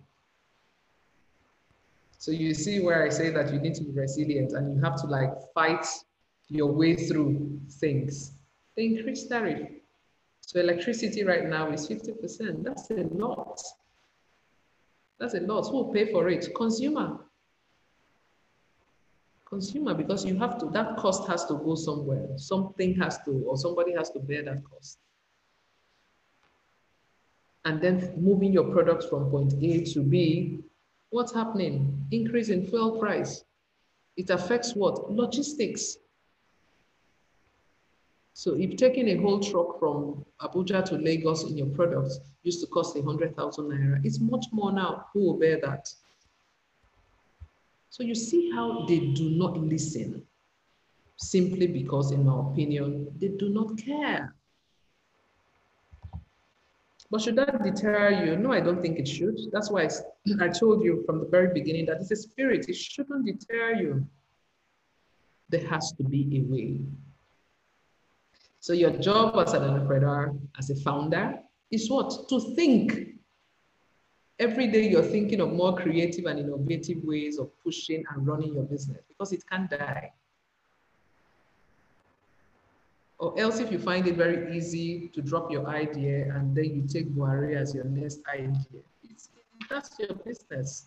So 2.19 2.33
you 2.33 2.53
see 2.53 2.81
where 2.81 3.05
I 3.05 3.09
say 3.09 3.31
that 3.31 3.53
you 3.53 3.61
need 3.61 3.75
to 3.77 3.85
be 3.85 3.93
resilient 3.93 4.53
and 4.53 4.75
you 4.75 4.83
have 4.83 5.01
to 5.03 5.07
like 5.07 5.31
fight 5.55 5.87
your 6.49 6.73
way 6.73 6.97
through 6.97 7.61
things. 7.71 8.33
They 8.77 8.87
increased 8.87 9.29
tariff. 9.29 9.69
So 10.41 10.59
electricity 10.61 11.25
right 11.25 11.47
now 11.47 11.71
is 11.71 11.89
50%. 11.89 12.65
That's 12.65 12.91
a 12.91 13.07
lot. 13.13 13.61
That's 15.21 15.35
a 15.35 15.41
lot. 15.41 15.69
Who 15.69 15.77
will 15.77 15.93
pay 15.93 16.11
for 16.11 16.29
it? 16.29 16.55
Consumer. 16.57 17.19
Consumer, 19.45 19.95
because 19.95 20.25
you 20.25 20.39
have 20.39 20.59
to, 20.59 20.67
that 20.71 20.97
cost 20.97 21.29
has 21.29 21.45
to 21.47 21.55
go 21.55 21.75
somewhere. 21.75 22.27
Something 22.37 22.95
has 22.97 23.19
to, 23.25 23.45
or 23.47 23.57
somebody 23.57 23.93
has 23.95 24.11
to 24.11 24.19
bear 24.21 24.43
that 24.45 24.63
cost. 24.65 24.99
And 27.69 27.83
then 27.83 28.15
moving 28.17 28.51
your 28.51 28.73
products 28.73 29.05
from 29.05 29.29
point 29.29 29.53
A 29.61 29.85
to 29.93 30.03
B, 30.03 30.61
what's 31.11 31.35
happening? 31.35 32.03
Increase 32.11 32.49
in 32.49 32.67
fuel 32.67 32.99
price. 32.99 33.45
It 34.17 34.31
affects 34.31 34.75
what? 34.75 35.13
Logistics. 35.13 35.99
So 38.33 38.55
if 38.55 38.79
taking 38.79 39.09
a 39.09 39.17
whole 39.17 39.39
truck 39.41 39.79
from 39.79 40.25
Abuja 40.41 40.83
to 40.87 40.95
Lagos 40.95 41.45
in 41.45 41.59
your 41.59 41.67
products 41.67 42.21
used 42.43 42.63
to 42.63 42.67
cost 42.69 42.97
a 42.97 43.03
100,000 43.03 43.65
naira, 43.67 44.01
it's 44.03 44.19
much 44.19 44.47
more 44.51 44.73
now. 44.73 45.05
Who 45.13 45.27
will 45.27 45.39
bear 45.39 45.61
that? 45.61 45.93
So 47.91 48.03
you 48.03 48.15
see 48.15 48.51
how 48.51 48.87
they 48.87 49.01
do 49.13 49.29
not 49.29 49.59
listen 49.59 50.23
simply 51.19 51.67
because, 51.67 52.13
in 52.13 52.25
my 52.25 52.41
opinion, 52.51 53.09
they 53.19 53.29
do 53.29 53.51
not 53.51 53.77
care. 53.77 54.35
But 57.11 57.23
should 57.23 57.37
that 57.37 57.63
deter 57.63 58.11
you? 58.25 58.37
No, 58.37 58.53
I 58.53 58.61
don't 58.61 58.83
think 58.83 58.99
it 58.99 59.09
should. 59.09 59.39
That's 59.51 59.71
why 59.71 59.89
I 60.41 60.49
told 60.49 60.85
you 60.85 61.03
from 61.07 61.21
the 61.21 61.27
very 61.27 61.53
beginning 61.55 61.87
that 61.87 62.01
it's 62.01 62.11
a 62.11 62.17
spirit. 62.17 62.69
It 62.69 62.77
shouldn't 62.77 63.25
deter 63.25 63.75
you. 63.75 64.07
There 65.49 65.67
has 65.69 65.93
to 65.93 66.05
be 66.05 66.29
a 66.37 66.41
way. 66.53 66.81
So 68.61 68.75
your 68.75 68.91
job 68.91 69.37
as 69.39 69.55
an 69.55 69.63
entrepreneur, 69.63 70.35
as 70.59 70.69
a 70.69 70.77
founder, 70.77 71.39
is 71.71 71.89
what? 71.91 72.29
To 72.29 72.41
think. 72.55 73.15
Every 74.39 74.67
day 74.69 74.89
you're 74.89 75.03
thinking 75.03 75.41
of 75.41 75.53
more 75.53 75.75
creative 75.75 76.27
and 76.27 76.39
innovative 76.39 77.03
ways 77.03 77.39
of 77.39 77.51
pushing 77.65 78.05
and 78.11 78.27
running 78.27 78.55
your 78.55 78.65
business 78.65 79.03
because 79.09 79.33
it 79.33 79.43
can't 79.51 79.71
die. 79.71 80.13
Or 83.19 83.39
else 83.39 83.59
if 83.59 83.73
you 83.73 83.79
find 83.79 84.07
it 84.07 84.15
very 84.17 84.57
easy 84.57 85.09
to 85.09 85.21
drop 85.21 85.51
your 85.51 85.67
idea 85.67 86.33
and 86.35 86.55
then 86.55 86.65
you 86.67 86.85
take 86.87 87.13
Buhari 87.15 87.57
as 87.57 87.75
your 87.75 87.85
next 87.85 88.21
idea, 88.33 88.81
it's, 89.11 89.31
That's 89.69 89.99
your 89.99 90.15
business. 90.15 90.87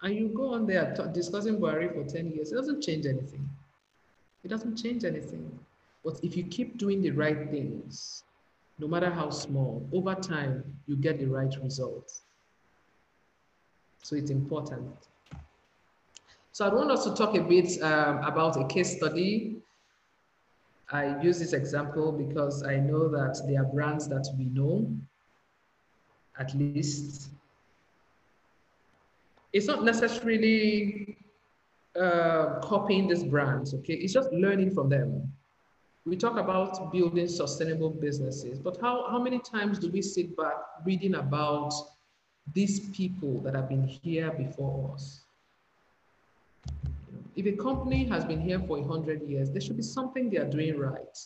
And 0.00 0.14
you 0.14 0.28
go 0.28 0.54
on 0.54 0.66
there 0.66 0.94
discussing 1.12 1.58
Buhari 1.58 1.92
for 1.92 2.04
10 2.10 2.30
years, 2.32 2.52
it 2.52 2.54
doesn't 2.54 2.82
change 2.82 3.04
anything. 3.04 3.48
It 4.44 4.48
doesn't 4.48 4.76
change 4.76 5.04
anything. 5.04 5.58
But 6.04 6.20
if 6.22 6.36
you 6.36 6.44
keep 6.44 6.78
doing 6.78 7.02
the 7.02 7.10
right 7.10 7.50
things, 7.50 8.22
no 8.78 8.86
matter 8.86 9.10
how 9.10 9.30
small, 9.30 9.86
over 9.92 10.14
time, 10.14 10.64
you 10.86 10.96
get 10.96 11.18
the 11.18 11.26
right 11.26 11.52
results. 11.62 12.22
So 14.02 14.16
it's 14.16 14.30
important. 14.30 14.88
So 16.52 16.64
I 16.64 16.72
want 16.72 16.90
us 16.90 17.04
to 17.04 17.14
talk 17.14 17.36
a 17.36 17.42
bit 17.42 17.80
um, 17.82 18.18
about 18.18 18.56
a 18.56 18.66
case 18.66 18.96
study. 18.96 19.57
I 20.90 21.20
use 21.20 21.38
this 21.38 21.52
example 21.52 22.12
because 22.12 22.62
I 22.62 22.76
know 22.76 23.08
that 23.08 23.42
there 23.46 23.60
are 23.60 23.66
brands 23.66 24.08
that 24.08 24.26
we 24.38 24.46
know, 24.46 24.90
at 26.38 26.54
least. 26.54 27.30
It's 29.52 29.66
not 29.66 29.84
necessarily 29.84 31.18
uh, 31.98 32.60
copying 32.62 33.08
these 33.08 33.24
brands, 33.24 33.74
okay? 33.74 33.94
It's 33.94 34.12
just 34.12 34.32
learning 34.32 34.74
from 34.74 34.88
them. 34.88 35.32
We 36.06 36.16
talk 36.16 36.38
about 36.38 36.90
building 36.90 37.28
sustainable 37.28 37.90
businesses, 37.90 38.58
but 38.58 38.80
how, 38.80 39.10
how 39.10 39.18
many 39.18 39.40
times 39.40 39.78
do 39.78 39.90
we 39.90 40.00
sit 40.00 40.34
back 40.36 40.54
reading 40.86 41.16
about 41.16 41.74
these 42.54 42.88
people 42.90 43.40
that 43.40 43.54
have 43.54 43.68
been 43.68 43.86
here 43.86 44.30
before 44.30 44.94
us? 44.94 45.20
If 47.38 47.46
a 47.46 47.52
company 47.52 48.04
has 48.06 48.24
been 48.24 48.40
here 48.40 48.58
for 48.58 48.80
100 48.80 49.22
years, 49.22 49.48
there 49.52 49.60
should 49.60 49.76
be 49.76 49.82
something 49.84 50.28
they 50.28 50.38
are 50.38 50.50
doing 50.50 50.76
right. 50.76 51.16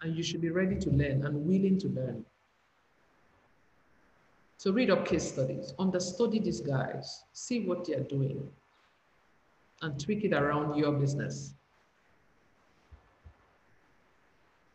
And 0.00 0.16
you 0.16 0.22
should 0.22 0.40
be 0.40 0.50
ready 0.50 0.76
to 0.76 0.90
learn 0.90 1.26
and 1.26 1.44
willing 1.44 1.76
to 1.80 1.88
learn. 1.88 2.24
So 4.58 4.70
read 4.70 4.90
up 4.90 5.04
case 5.04 5.32
studies, 5.32 5.74
understudy 5.76 6.38
these 6.38 6.60
guys, 6.60 7.24
see 7.32 7.66
what 7.66 7.84
they 7.84 7.94
are 7.94 8.04
doing, 8.04 8.48
and 9.82 9.98
tweak 9.98 10.22
it 10.22 10.32
around 10.32 10.76
your 10.76 10.92
business. 10.92 11.54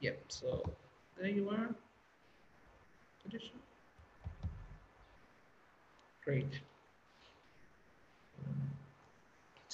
Yep, 0.02 0.20
so 0.28 0.70
there 1.18 1.30
you 1.30 1.50
are. 1.52 1.70
Great. 6.26 6.60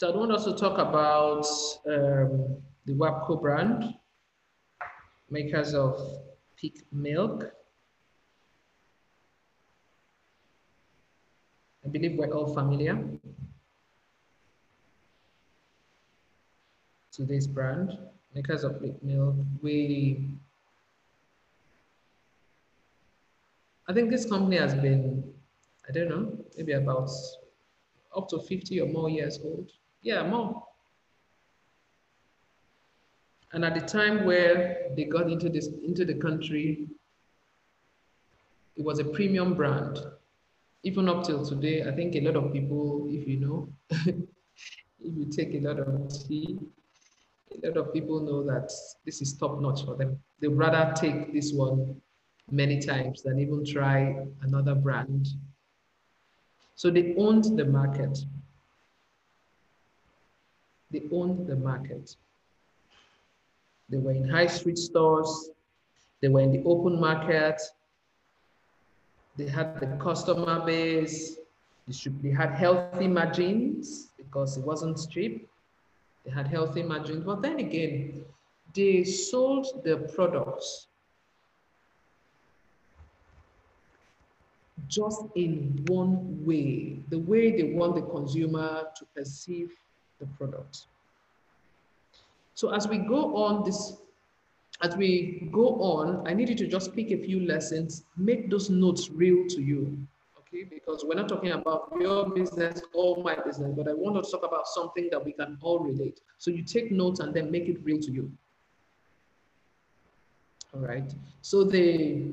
So 0.02 0.12
I 0.12 0.18
want 0.18 0.32
us 0.32 0.45
to 0.45 0.56
talk 0.56 0.80
about 0.80 1.45
um, 1.86 2.58
the 2.88 2.93
WAMCO 2.93 3.39
brand, 3.39 3.93
makers 5.30 5.76
of 5.76 5.95
peak 6.56 6.88
milk. 6.91 7.54
I 11.86 11.89
believe 11.89 12.18
we're 12.18 12.34
all 12.34 12.52
familiar 12.52 12.97
to 17.12 17.24
this 17.24 17.45
brand 17.45 17.95
makers 18.34 18.64
of 18.64 18.82
peak 18.82 19.04
milk. 19.04 19.36
We, 19.62 20.32
I 23.88 23.93
think 23.93 24.10
this 24.10 24.26
company 24.26 24.58
has 24.58 24.74
been, 24.74 25.32
I 25.88 25.91
don't 25.91 26.10
know, 26.10 26.43
maybe 26.58 26.72
about 26.72 27.12
up 28.18 28.30
to 28.30 28.39
50 28.39 28.82
or 28.82 28.88
more 28.88 29.08
years 29.08 29.39
old. 29.43 29.72
Yeah, 30.02 30.28
more. 30.28 30.64
And 33.54 33.66
at 33.66 33.76
the 33.76 33.82
time 33.82 34.26
where 34.26 34.88
they 34.95 35.04
got 35.04 35.30
into 35.30 35.49
this 35.49 35.68
into 35.86 36.06
the 36.06 36.16
country, 36.16 36.88
it 38.78 38.84
was 38.84 38.99
a 38.99 39.04
premium 39.04 39.56
brand. 39.56 39.99
Even 40.84 41.10
up 41.10 41.24
till 41.24 41.45
today, 41.45 41.84
I 41.84 41.91
think 41.91 42.16
a 42.16 42.22
lot 42.22 42.36
of 42.36 42.52
people, 42.54 43.08
if 43.10 43.28
you 43.28 43.39
know, 43.39 43.70
if 43.89 44.16
you 45.18 45.26
take 45.30 45.54
a 45.54 45.60
lot 45.60 45.80
of 45.80 46.28
tea, 46.28 46.58
a 47.64 47.68
lot 47.68 47.78
of 47.78 47.93
people 47.93 48.22
know 48.22 48.43
that 48.43 48.72
this 49.06 49.22
is 49.22 49.34
top 49.34 49.62
notch 49.62 49.86
for 49.86 49.95
them. 49.95 50.20
They'd 50.39 50.47
rather 50.47 50.93
take 50.93 51.34
this 51.34 51.52
one 51.54 52.02
many 52.49 52.80
times 52.80 53.22
than 53.22 53.39
even 53.39 53.66
try 53.66 54.16
another 54.41 54.76
brand. 54.76 55.28
So 56.76 56.89
they 56.89 57.14
owned 57.18 57.58
the 57.58 57.66
market. 57.66 58.18
They 60.92 61.04
owned 61.12 61.48
the 61.48 61.56
market. 61.56 62.16
They 63.89 63.98
were 63.98 64.12
in 64.12 64.28
high 64.28 64.48
street 64.48 64.78
stores. 64.78 65.50
They 66.22 66.28
were 66.28 66.42
in 66.42 66.52
the 66.52 66.64
open 66.66 67.00
market. 67.00 67.62
They 69.38 69.48
had 69.48 69.80
the 69.80 69.88
customer 70.04 70.66
base. 70.66 71.38
They 72.22 72.30
had 72.30 72.52
healthy 72.52 73.08
margins 73.08 74.10
because 74.18 74.58
it 74.58 74.64
wasn't 74.64 75.00
cheap. 75.10 75.50
They 76.26 76.32
had 76.32 76.48
healthy 76.48 76.84
margins, 76.84 77.26
but 77.26 77.42
then 77.42 77.60
again, 77.60 78.24
they 78.74 79.04
sold 79.04 79.84
their 79.84 79.98
products 79.98 80.88
just 84.88 85.24
in 85.36 85.84
one 85.88 86.46
way, 86.46 87.00
the 87.10 87.20
way 87.20 87.52
they 87.52 87.74
want 87.74 87.96
the 87.96 88.02
consumer 88.02 88.84
to 88.96 89.06
perceive 89.16 89.72
the 90.22 90.28
product. 90.38 90.86
So 92.53 92.74
as 92.74 92.88
we 92.88 92.97
go 92.99 93.36
on 93.36 93.65
this, 93.65 93.97
as 94.82 94.95
we 94.95 95.49
go 95.51 95.82
on, 95.82 96.26
I 96.28 96.34
need 96.34 96.47
you 96.47 96.55
to 96.55 96.67
just 96.67 96.95
pick 96.95 97.11
a 97.11 97.17
few 97.17 97.45
lessons, 97.45 98.03
make 98.15 98.49
those 98.49 98.69
notes 98.69 99.09
real 99.09 99.45
to 99.49 99.61
you 99.61 100.07
okay? 100.51 100.63
Because 100.63 101.03
we're 101.05 101.15
not 101.15 101.30
talking 101.30 101.51
about 101.51 101.93
your 101.99 102.30
business 102.30 102.82
or 102.93 103.22
my 103.24 103.36
business, 103.36 103.74
but 103.76 103.88
I 103.88 103.93
want 103.93 104.24
to 104.24 104.30
talk 104.32 104.43
about 104.43 104.67
something 104.67 105.09
that 105.11 105.24
we 105.24 105.34
can 105.34 105.57
all 105.61 105.80
relate. 105.80 106.22
So 106.38 106.51
you 106.51 106.63
take 106.63 106.91
notes 106.91 107.19
and 107.19 107.34
then 107.34 107.51
make 107.51 107.67
it 107.67 107.84
real 107.84 107.99
to 107.99 108.11
you. 108.11 108.32
All 110.74 110.82
right. 110.82 111.13
So 111.41 111.63
they 111.63 112.32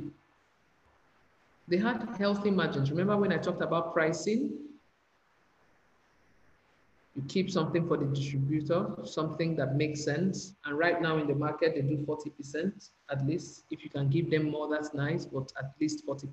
they 1.66 1.76
had 1.76 2.08
healthy 2.18 2.50
margins. 2.50 2.90
Remember 2.90 3.16
when 3.16 3.32
I 3.32 3.36
talked 3.36 3.62
about 3.62 3.92
pricing? 3.92 4.52
You 7.18 7.24
keep 7.26 7.50
something 7.50 7.88
for 7.88 7.96
the 7.96 8.04
distributor, 8.04 8.86
something 9.02 9.56
that 9.56 9.74
makes 9.74 10.04
sense. 10.04 10.54
And 10.64 10.78
right 10.78 11.02
now 11.02 11.18
in 11.18 11.26
the 11.26 11.34
market, 11.34 11.74
they 11.74 11.80
do 11.80 11.96
40% 12.06 12.90
at 13.10 13.26
least. 13.26 13.64
If 13.72 13.82
you 13.82 13.90
can 13.90 14.08
give 14.08 14.30
them 14.30 14.48
more, 14.48 14.68
that's 14.70 14.94
nice, 14.94 15.26
but 15.26 15.52
at 15.58 15.72
least 15.80 16.06
40%. 16.06 16.28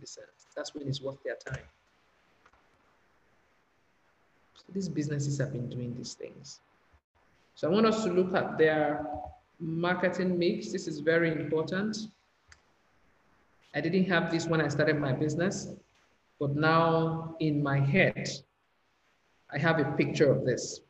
That's 0.56 0.76
when 0.76 0.88
it's 0.88 1.02
worth 1.02 1.18
their 1.24 1.38
time. 1.38 1.64
So 4.58 4.66
these 4.74 4.88
businesses 4.88 5.40
have 5.40 5.54
been 5.54 5.70
doing 5.70 5.96
these 5.98 6.14
things. 6.14 6.60
So 7.56 7.68
I 7.68 7.72
want 7.72 7.88
us 7.88 8.04
to 8.04 8.12
look 8.12 8.36
at 8.36 8.60
their 8.60 9.08
marketing 9.60 10.38
mix. 10.38 10.72
This 10.72 10.88
is 10.88 11.00
very 11.00 11.32
important. 11.32 11.98
I 13.74 13.82
didn't 13.82 14.06
have 14.06 14.30
this 14.32 14.46
when 14.46 14.62
I 14.62 14.68
started 14.68 15.00
my 15.00 15.14
business, 15.14 15.74
but 16.40 16.56
now 16.56 17.36
in 17.40 17.64
my 17.64 17.80
head, 17.80 18.30
I 19.54 19.58
have 19.60 19.80
a 19.80 19.86
picture 19.94 20.32
of 20.32 20.46
this 20.46 20.82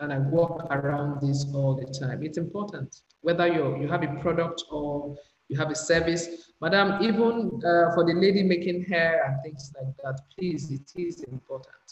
and 0.00 0.12
I 0.12 0.18
walk 0.18 0.66
around 0.70 1.20
this 1.20 1.46
all 1.54 1.74
the 1.74 1.86
time. 1.98 2.22
It's 2.22 2.38
important, 2.38 3.02
whether 3.20 3.46
you 3.46 3.76
you 3.80 3.88
have 3.88 4.02
a 4.02 4.20
product 4.20 4.64
or 4.70 5.16
you 5.48 5.58
have 5.58 5.70
a 5.70 5.74
service. 5.74 6.52
Madam, 6.60 7.02
even 7.02 7.60
uh, 7.64 7.92
for 7.94 8.04
the 8.04 8.14
lady 8.14 8.42
making 8.42 8.84
hair 8.84 9.24
and 9.26 9.42
things 9.42 9.72
like 9.76 9.94
that, 10.02 10.20
please, 10.36 10.70
it 10.70 10.92
is 10.96 11.22
important. 11.24 11.84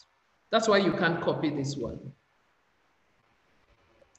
That's 0.51 0.69
why 0.69 0.79
you 0.79 0.93
can't 0.93 1.21
copy 1.21 1.51
this 1.51 1.77
one. 1.77 1.99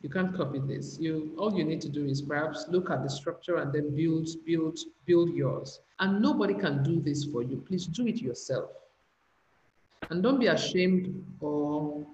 You 0.02 0.10
can't 0.10 0.36
copy 0.36 0.60
this. 0.60 0.98
You 1.00 1.36
all 1.38 1.54
you 1.58 1.64
need 1.64 1.82
to 1.82 1.90
do 1.90 2.06
is 2.06 2.22
perhaps 2.22 2.68
look 2.70 2.90
at 2.90 3.04
the 3.04 3.10
structure 3.10 3.58
and 3.58 3.74
then 3.74 3.96
build, 3.96 4.30
build, 4.46 4.78
build 5.06 5.30
yours. 5.34 5.80
And 6.00 6.22
nobody 6.22 6.54
can 6.54 6.84
do 6.84 7.02
this 7.02 7.26
for 7.26 7.42
you. 7.44 7.64
Please 7.68 7.86
do 7.88 8.08
it 8.08 8.18
yourself. 8.18 8.70
And 10.10 10.24
don't 10.24 10.40
be 10.40 10.48
ashamed 10.48 11.24
or 11.40 12.06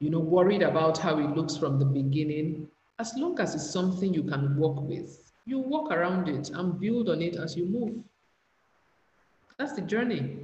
you 0.00 0.10
know 0.10 0.18
worried 0.18 0.62
about 0.62 0.98
how 0.98 1.18
it 1.18 1.36
looks 1.36 1.56
from 1.56 1.78
the 1.78 1.84
beginning. 1.84 2.68
As 2.98 3.14
long 3.16 3.38
as 3.40 3.54
it's 3.54 3.70
something 3.70 4.12
you 4.12 4.24
can 4.24 4.56
work 4.56 4.80
with, 4.80 5.32
you 5.46 5.58
walk 5.58 5.90
around 5.90 6.28
it 6.28 6.50
and 6.50 6.78
build 6.78 7.08
on 7.08 7.22
it 7.22 7.36
as 7.36 7.56
you 7.56 7.66
move. 7.66 7.94
That's 9.58 9.72
the 9.72 9.82
journey. 9.82 10.38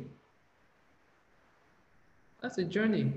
That's 2.40 2.58
a 2.58 2.64
journey, 2.64 3.12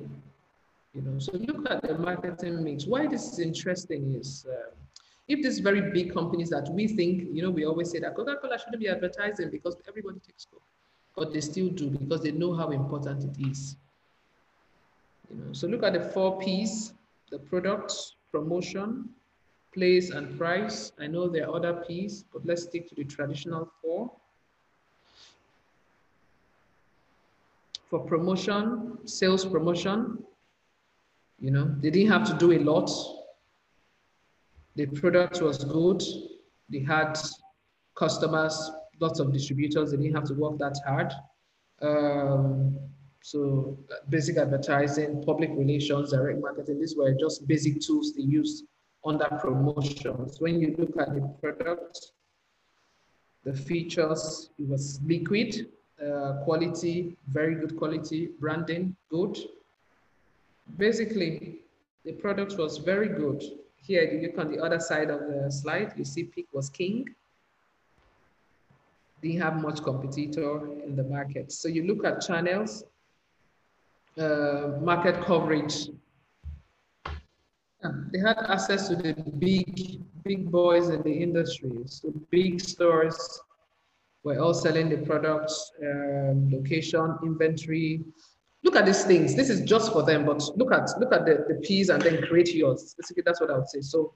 you 0.94 1.02
know. 1.02 1.18
So 1.20 1.32
look 1.38 1.70
at 1.70 1.82
the 1.82 1.98
marketing 1.98 2.64
mix. 2.64 2.86
Why 2.86 3.08
this 3.08 3.32
is 3.32 3.40
interesting 3.40 4.16
is 4.16 4.46
uh, 4.50 4.72
if 5.28 5.42
these 5.42 5.60
very 5.60 5.92
big 5.92 6.14
companies 6.14 6.50
that 6.50 6.70
we 6.70 6.88
think, 6.88 7.30
you 7.32 7.42
know, 7.42 7.50
we 7.50 7.66
always 7.66 7.92
say 7.92 8.00
that 8.00 8.16
Coca-Cola 8.16 8.60
shouldn't 8.60 8.82
be 8.82 8.90
advertising 8.90 9.50
because 9.50 9.78
everybody 9.88 10.20
takes 10.20 10.46
Coke, 10.46 10.62
but 11.16 11.34
they 11.34 11.42
still 11.42 11.70
do 11.70 11.90
because 11.90 12.22
they 12.22 12.32
know 12.32 12.54
how 12.54 12.72
important 12.72 13.24
it 13.24 13.48
is. 13.48 13.76
You 15.30 15.38
know, 15.38 15.54
so 15.54 15.68
look 15.68 15.84
at 15.84 15.94
the 15.94 16.02
four 16.02 16.40
P's: 16.40 16.94
the 17.32 17.40
products, 17.40 18.16
promotion, 18.32 19.10
place, 19.74 20.12
and 20.12 20.38
price. 20.38 20.92
I 21.00 21.08
know 21.08 21.28
there 21.28 21.50
are 21.50 21.56
other 21.56 21.84
P's, 21.88 22.26
but 22.34 22.46
let's 22.46 22.64
stick 22.64 22.90
to 22.90 22.96
the 22.96 23.04
traditional 23.04 23.72
four. 23.82 24.12
for 27.94 28.00
promotion, 28.00 28.98
sales 29.06 29.46
promotion. 29.46 30.18
You 31.40 31.52
know, 31.52 31.76
they 31.80 31.92
didn't 31.92 32.12
have 32.12 32.28
to 32.28 32.34
do 32.40 32.52
a 32.54 32.58
lot. 32.58 32.90
The 34.76 34.88
product 34.88 35.44
was 35.44 35.64
good. 35.64 36.02
They 36.72 36.80
had 36.80 37.20
customers, 37.94 38.72
lots 39.00 39.20
of 39.20 39.34
distributors. 39.34 39.92
They 39.92 39.98
didn't 39.98 40.16
have 40.16 40.26
to 40.26 40.34
work 40.34 40.58
that 40.60 40.78
hard. 40.86 41.12
Um, 41.82 42.78
so 43.22 43.78
basic 44.10 44.38
advertising, 44.38 45.24
public 45.26 45.50
relations, 45.54 46.12
direct 46.12 46.42
marketing, 46.42 46.80
these 46.80 46.96
were 46.96 47.14
just 47.14 47.48
basic 47.48 47.80
tools 47.82 48.14
they 48.14 48.24
used 48.24 48.66
under 49.06 49.26
promotions. 49.42 50.40
When 50.40 50.60
you 50.60 50.76
look 50.78 50.98
at 51.00 51.14
the 51.14 51.22
product, 51.42 52.12
the 53.44 53.54
features, 53.54 54.50
it 54.58 54.68
was 54.68 55.00
liquid, 55.06 55.68
uh, 56.02 56.34
quality, 56.44 57.18
very 57.28 57.56
good 57.56 57.78
quality, 57.78 58.30
branding, 58.40 58.96
good. 59.10 59.38
Basically, 60.78 61.60
the 62.06 62.14
product 62.14 62.58
was 62.58 62.78
very 62.78 63.10
good. 63.10 63.44
Here, 63.78 64.04
you 64.04 64.28
look 64.28 64.38
on 64.38 64.52
the 64.52 64.62
other 64.62 64.80
side 64.80 65.10
of 65.10 65.22
the 65.22 65.52
slide, 65.52 65.94
you 65.98 66.06
see 66.06 66.24
Peak 66.24 66.48
was 66.54 66.70
king. 66.70 67.08
Didn't 69.24 69.40
have 69.40 69.62
much 69.62 69.82
competitor 69.82 70.70
in 70.86 70.98
the 70.98 71.04
market. 71.04 71.54
So 71.54 71.70
you 71.70 71.88
look 71.88 72.04
at 72.04 72.20
channels, 72.20 72.84
uh, 74.20 74.80
market 74.82 75.24
coverage. 75.24 75.88
They 78.12 78.20
had 78.20 78.38
access 78.50 78.90
to 78.90 78.98
the 78.98 79.14
big, 79.40 80.02
big 80.26 80.52
boys 80.52 80.90
in 80.90 81.02
the 81.04 81.14
industry. 81.14 81.72
So 81.86 82.14
big 82.32 82.60
stores 82.60 83.18
were 84.24 84.40
all 84.40 84.54
selling 84.54 84.90
the 84.90 84.98
products, 84.98 85.72
um, 85.82 86.52
location, 86.52 87.18
inventory. 87.24 88.04
Look 88.64 88.76
at 88.76 88.86
these 88.86 89.06
things. 89.06 89.36
This 89.36 89.50
is 89.50 89.62
just 89.62 89.94
for 89.94 90.04
them, 90.04 90.26
but 90.26 90.42
look 90.58 90.74
at 90.74 90.90
look 91.00 91.14
at 91.14 91.26
the, 91.26 91.46
the 91.48 91.56
P's 91.64 91.88
and 91.90 92.02
then 92.02 92.22
create 92.24 92.54
yours. 92.54 92.94
Basically, 92.98 93.24
that's 93.26 93.40
what 93.40 93.52
I 93.52 93.58
would 93.58 93.70
say. 93.70 93.82
So 93.82 94.14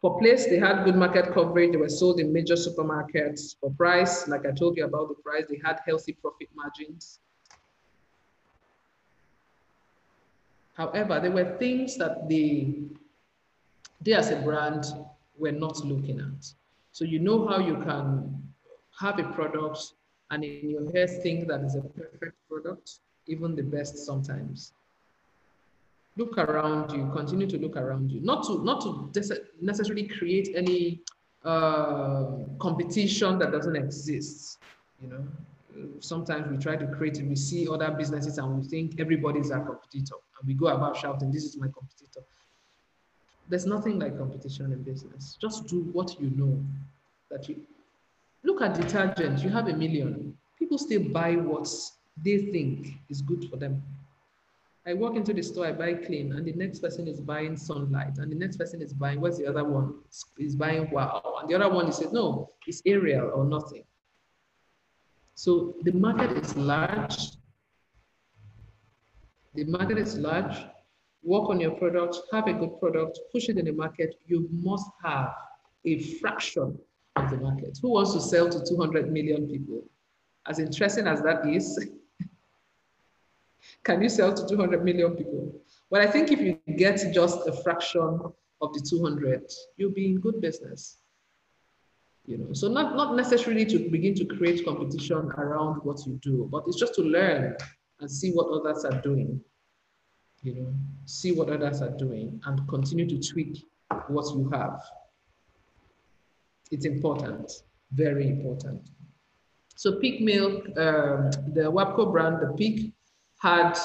for 0.00 0.18
place, 0.18 0.46
they 0.46 0.58
had 0.58 0.84
good 0.84 0.96
market 0.96 1.34
coverage. 1.34 1.72
They 1.72 1.76
were 1.76 1.90
sold 1.90 2.20
in 2.20 2.32
major 2.32 2.54
supermarkets. 2.54 3.56
For 3.60 3.70
price, 3.72 4.26
like 4.28 4.46
I 4.46 4.52
told 4.52 4.76
you 4.76 4.84
about 4.84 5.08
the 5.08 5.14
price, 5.14 5.44
they 5.48 5.60
had 5.62 5.80
healthy 5.86 6.14
profit 6.14 6.48
margins. 6.54 7.20
However, 10.74 11.20
there 11.20 11.30
were 11.30 11.56
things 11.58 11.98
that 11.98 12.26
they, 12.28 12.72
they 14.00 14.14
as 14.14 14.30
a 14.30 14.36
brand 14.36 14.86
were 15.36 15.52
not 15.52 15.84
looking 15.84 16.20
at. 16.20 16.46
So 16.92 17.04
you 17.04 17.18
know 17.18 17.46
how 17.46 17.58
you 17.58 17.76
can 17.76 18.42
have 18.98 19.18
a 19.18 19.24
product 19.24 19.92
and 20.30 20.44
in 20.44 20.70
your 20.70 20.90
head 20.92 21.10
think 21.22 21.48
that 21.48 21.60
is 21.60 21.74
a 21.74 21.82
perfect 21.82 22.36
product, 22.48 23.00
even 23.26 23.54
the 23.54 23.62
best 23.62 23.98
sometimes. 23.98 24.72
Look 26.16 26.38
around 26.38 26.92
you, 26.92 27.10
continue 27.14 27.46
to 27.46 27.58
look 27.58 27.76
around 27.76 28.10
you, 28.10 28.20
not 28.20 28.44
to, 28.46 28.62
not 28.64 28.80
to 28.82 29.10
necessarily 29.60 30.06
create 30.08 30.50
any 30.54 31.00
uh, 31.44 32.26
competition 32.58 33.38
that 33.38 33.52
doesn't 33.52 33.76
exist, 33.76 34.58
you 35.00 35.08
know, 35.08 35.24
sometimes 36.00 36.50
we 36.50 36.56
try 36.56 36.76
to 36.76 36.86
create 36.86 37.18
it. 37.18 37.26
We 37.26 37.36
see 37.36 37.68
other 37.68 37.90
businesses 37.90 38.38
and 38.38 38.58
we 38.58 38.66
think 38.66 39.00
everybody's 39.00 39.50
our 39.50 39.60
competitor. 39.60 40.16
And 40.38 40.48
we 40.48 40.54
go 40.54 40.66
about 40.66 40.96
shouting, 40.96 41.30
this 41.30 41.44
is 41.44 41.56
my 41.56 41.66
competitor. 41.66 42.20
There's 43.48 43.66
nothing 43.66 43.98
like 43.98 44.16
competition 44.16 44.72
in 44.72 44.82
business. 44.82 45.36
Just 45.40 45.66
do 45.66 45.80
what 45.92 46.20
you 46.20 46.30
know 46.36 46.62
that 47.30 47.48
you 47.48 47.60
look 48.44 48.62
at 48.62 48.74
detergent. 48.74 49.42
You 49.42 49.50
have 49.50 49.68
a 49.68 49.72
million. 49.72 50.36
People 50.58 50.78
still 50.78 51.02
buy 51.02 51.34
what 51.34 51.68
they 52.22 52.38
think 52.52 52.98
is 53.08 53.22
good 53.22 53.48
for 53.50 53.56
them. 53.56 53.82
I 54.86 54.94
walk 54.94 55.14
into 55.14 55.34
the 55.34 55.42
store, 55.42 55.66
I 55.66 55.72
buy 55.72 55.92
clean, 55.94 56.32
and 56.32 56.46
the 56.46 56.52
next 56.52 56.78
person 56.78 57.06
is 57.06 57.20
buying 57.20 57.56
sunlight, 57.56 58.16
and 58.16 58.32
the 58.32 58.36
next 58.36 58.56
person 58.56 58.80
is 58.80 58.94
buying, 58.94 59.20
what's 59.20 59.36
the 59.36 59.46
other 59.46 59.64
one? 59.64 59.94
Is 60.38 60.56
buying 60.56 60.90
wow. 60.90 61.36
And 61.40 61.50
the 61.50 61.54
other 61.54 61.72
one 61.72 61.88
is 61.88 62.00
no, 62.12 62.50
it's 62.66 62.80
Ariel 62.86 63.30
or 63.34 63.44
nothing. 63.44 63.84
So 65.34 65.74
the 65.82 65.92
market 65.92 66.32
is 66.32 66.56
large. 66.56 67.32
The 69.54 69.64
market 69.64 69.98
is 69.98 70.16
large. 70.16 70.56
Work 71.22 71.50
on 71.50 71.60
your 71.60 71.72
product, 71.72 72.18
have 72.32 72.46
a 72.46 72.54
good 72.54 72.80
product, 72.80 73.18
push 73.32 73.50
it 73.50 73.58
in 73.58 73.66
the 73.66 73.72
market. 73.72 74.14
You 74.26 74.48
must 74.50 74.90
have 75.04 75.34
a 75.84 76.02
fraction 76.20 76.78
of 77.16 77.30
the 77.30 77.36
market. 77.36 77.78
Who 77.82 77.90
wants 77.90 78.14
to 78.14 78.20
sell 78.20 78.48
to 78.48 78.64
200 78.64 79.12
million 79.12 79.46
people? 79.46 79.84
As 80.46 80.58
interesting 80.58 81.06
as 81.06 81.20
that 81.20 81.46
is, 81.46 81.78
can 83.84 84.02
you 84.02 84.08
sell 84.08 84.32
to 84.34 84.46
200 84.46 84.84
million 84.84 85.16
people? 85.16 85.60
Well, 85.90 86.02
I 86.02 86.10
think 86.10 86.30
if 86.30 86.40
you 86.40 86.58
get 86.76 87.02
just 87.12 87.46
a 87.46 87.52
fraction 87.62 88.20
of 88.60 88.72
the 88.72 88.80
200, 88.80 89.42
you'll 89.76 89.92
be 89.92 90.06
in 90.06 90.20
good 90.20 90.40
business. 90.40 90.98
You 92.26 92.38
know 92.38 92.52
so 92.52 92.68
not 92.68 92.94
not 92.94 93.16
necessarily 93.16 93.64
to 93.64 93.90
begin 93.90 94.14
to 94.14 94.24
create 94.24 94.64
competition 94.64 95.16
around 95.16 95.80
what 95.82 96.06
you 96.06 96.20
do 96.22 96.48
but 96.52 96.62
it's 96.68 96.76
just 96.76 96.94
to 96.96 97.02
learn 97.02 97.56
and 97.98 98.10
see 98.10 98.30
what 98.30 98.46
others 98.52 98.84
are 98.84 99.00
doing 99.00 99.40
you 100.42 100.54
know 100.54 100.72
see 101.06 101.32
what 101.32 101.48
others 101.48 101.80
are 101.80 101.96
doing 101.96 102.40
and 102.44 102.68
continue 102.68 103.08
to 103.08 103.18
tweak 103.18 103.66
what 104.08 104.32
you 104.36 104.48
have. 104.50 104.80
It's 106.70 106.84
important 106.84 107.50
very 107.92 108.28
important. 108.28 108.90
So 109.76 109.92
peak 109.92 110.20
milk 110.20 110.66
um, 110.76 111.30
the 111.54 111.70
WAMCO 111.70 112.12
brand 112.12 112.40
the 112.40 112.52
peak 112.56 112.92
had 113.40 113.78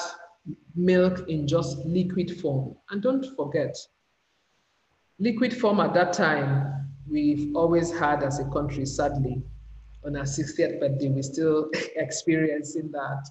milk 0.74 1.28
in 1.28 1.46
just 1.46 1.78
liquid 1.78 2.40
form 2.40 2.76
and 2.90 3.02
don't 3.02 3.26
forget 3.36 3.76
liquid 5.18 5.52
form 5.56 5.80
at 5.80 5.92
that 5.94 6.12
time 6.12 6.76
we've 7.08 7.54
always 7.54 7.96
had 7.96 8.22
as 8.22 8.38
a 8.40 8.44
country, 8.46 8.84
sadly, 8.84 9.42
on 10.04 10.16
our 10.16 10.24
60th 10.24 10.80
birthday, 10.80 11.08
we're 11.08 11.22
still 11.22 11.70
experiencing 11.96 12.90
that. 12.92 13.28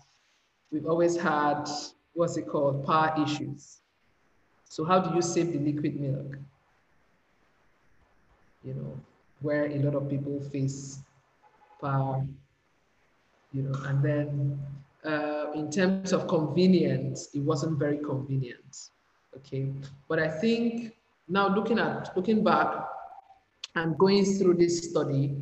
We've 0.71 0.85
always 0.85 1.15
had, 1.17 1.69
what's 2.13 2.37
it 2.37 2.47
called, 2.47 2.85
power 2.85 3.13
issues. 3.21 3.81
So 4.65 4.83
how 4.83 4.99
do 4.99 5.15
you 5.15 5.21
save 5.21 5.53
the 5.53 5.59
liquid 5.59 5.99
milk? 5.99 6.37
You 8.63 8.73
know, 8.73 8.99
where 9.41 9.65
a 9.65 9.77
lot 9.79 9.95
of 9.95 10.09
people 10.09 10.41
face 10.51 10.99
power, 11.79 12.25
you 13.53 13.61
know, 13.61 13.79
and 13.85 14.03
then 14.03 14.59
uh, 15.05 15.51
in 15.53 15.69
terms 15.69 16.13
of 16.13 16.27
convenience, 16.27 17.29
it 17.33 17.39
wasn't 17.39 17.77
very 17.77 17.99
convenient, 17.99 18.89
okay? 19.37 19.71
But 20.07 20.19
I 20.19 20.27
think 20.27 20.93
now 21.27 21.53
looking 21.53 21.79
at, 21.79 22.15
looking 22.15 22.43
back, 22.43 22.67
and 23.75 23.97
going 23.97 24.25
through 24.25 24.55
this 24.55 24.89
study, 24.89 25.35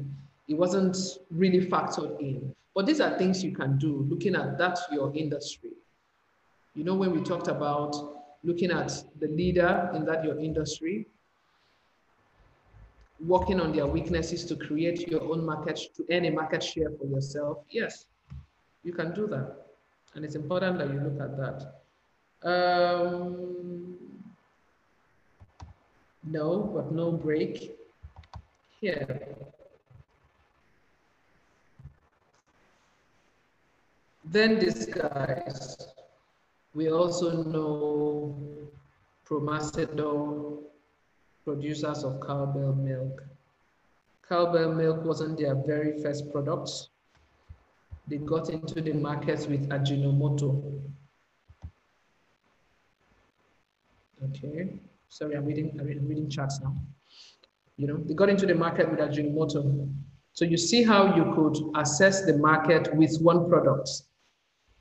it 0.47 0.55
wasn't 0.55 0.97
really 1.29 1.65
factored 1.67 2.19
in. 2.19 2.53
But 2.75 2.87
these 2.87 2.99
are 2.99 3.17
things 3.17 3.43
you 3.43 3.55
can 3.55 3.77
do, 3.77 4.05
looking 4.09 4.35
at 4.35 4.57
that 4.57 4.79
your 4.91 5.15
industry. 5.15 5.71
You 6.75 6.83
know, 6.83 6.95
when 6.95 7.11
we 7.11 7.21
talked 7.21 7.47
about 7.47 7.95
looking 8.43 8.71
at 8.71 8.91
the 9.19 9.27
leader 9.27 9.91
in 9.93 10.05
that 10.05 10.23
your 10.23 10.39
industry, 10.39 11.07
working 13.19 13.61
on 13.61 13.71
their 13.71 13.85
weaknesses 13.85 14.43
to 14.45 14.55
create 14.55 15.07
your 15.07 15.21
own 15.21 15.45
market, 15.45 15.79
to 15.95 16.05
earn 16.11 16.25
a 16.25 16.31
market 16.31 16.63
share 16.63 16.89
for 16.99 17.05
yourself, 17.05 17.59
yes, 17.69 18.05
you 18.83 18.93
can 18.93 19.13
do 19.13 19.27
that. 19.27 19.55
And 20.15 20.23
it's 20.23 20.35
important 20.35 20.77
that 20.77 20.89
you 20.89 20.99
look 20.99 21.19
at 21.19 21.37
that. 21.37 21.83
Um, 22.47 23.95
no, 26.23 26.71
but 26.73 26.91
no 26.91 27.11
break 27.11 27.77
here. 28.79 29.35
Then 34.25 34.59
these 34.59 34.85
guys, 34.85 35.87
we 36.73 36.89
also 36.89 37.43
know 37.43 38.35
Promasidor, 39.27 40.59
producers 41.45 42.03
of 42.03 42.19
cowbell 42.19 42.73
milk. 42.73 43.23
Cowbell 44.27 44.73
milk 44.73 45.03
wasn't 45.03 45.37
their 45.37 45.55
very 45.55 46.01
first 46.01 46.31
product. 46.31 46.89
They 48.07 48.17
got 48.17 48.49
into 48.49 48.81
the 48.81 48.93
markets 48.93 49.47
with 49.47 49.69
Ajinomoto. 49.69 50.81
Okay, 54.25 54.79
sorry, 55.09 55.35
I'm 55.35 55.45
reading, 55.45 55.77
I'm 55.79 55.87
reading 55.87 56.29
charts 56.29 56.59
now. 56.61 56.75
You 57.77 57.87
know, 57.87 57.97
they 57.97 58.13
got 58.13 58.29
into 58.29 58.45
the 58.45 58.55
market 58.55 58.89
with 58.89 58.99
Ajinomoto. 58.99 59.89
So 60.33 60.45
you 60.45 60.57
see 60.57 60.83
how 60.83 61.15
you 61.15 61.33
could 61.35 61.57
assess 61.79 62.25
the 62.25 62.37
market 62.37 62.93
with 62.95 63.17
one 63.21 63.49
product 63.49 63.89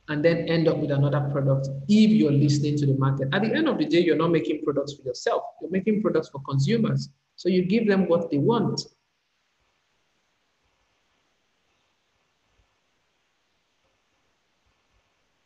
and 0.09 0.25
then 0.25 0.49
end 0.49 0.66
up 0.68 0.79
with 0.79 0.91
another 0.91 1.20
product 1.31 1.68
if 1.89 2.11
you're 2.11 2.33
listening 2.33 2.77
to 2.79 2.87
the 2.87 2.95
market. 2.95 3.29
At 3.33 3.43
the 3.43 3.55
end 3.55 3.68
of 3.68 3.79
the 3.79 3.87
day, 3.87 4.01
you're 4.01 4.16
not 4.16 4.31
making 4.31 4.62
products 4.64 4.95
for 4.95 5.03
yourself. 5.03 5.43
You're 5.61 5.70
making 5.70 6.03
products 6.03 6.29
for 6.29 6.41
consumers. 6.41 7.09
So 7.37 7.49
you 7.49 7.64
give 7.64 7.87
them 7.87 8.09
what 8.09 8.31
they 8.31 8.39
want. 8.39 8.83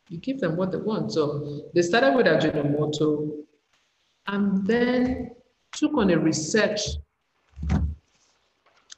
You 0.09 0.17
give 0.19 0.39
them 0.39 0.55
what 0.55 0.71
they 0.71 0.77
want. 0.77 1.11
So 1.11 1.69
they 1.73 1.81
started 1.81 2.15
with 2.15 2.25
Ajinomoto 2.25 3.43
and 4.27 4.65
then 4.65 5.31
took 5.71 5.93
on 5.95 6.09
a 6.11 6.17
research 6.17 6.79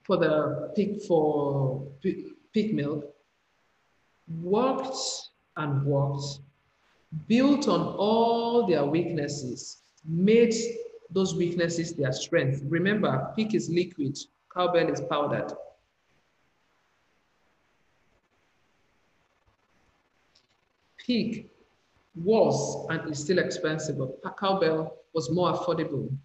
for 0.04 0.18
the 0.18 0.72
Peak 0.76 1.04
for 1.08 1.88
Peak 2.02 2.74
milk, 2.74 3.06
worked 4.42 4.98
and 5.58 5.86
worked, 5.86 6.40
built 7.28 7.68
on 7.68 7.82
all 7.98 8.68
their 8.68 8.86
weaknesses, 8.86 9.78
made 10.06 10.54
those 11.12 11.36
weaknesses 11.36 11.94
their 11.94 12.12
strength. 12.12 12.62
Remember, 12.66 13.32
Peak 13.36 13.54
is 13.54 13.70
liquid, 13.70 14.18
cowbell 14.54 14.90
is 14.90 15.02
powdered. 15.10 15.52
Peak 21.10 21.50
was 22.14 22.86
and 22.92 23.10
is 23.10 23.18
still 23.18 23.40
expensive, 23.40 23.98
but 23.98 24.38
cowbell 24.38 24.96
was 25.12 25.32
more 25.32 25.52
affordable. 25.52 26.16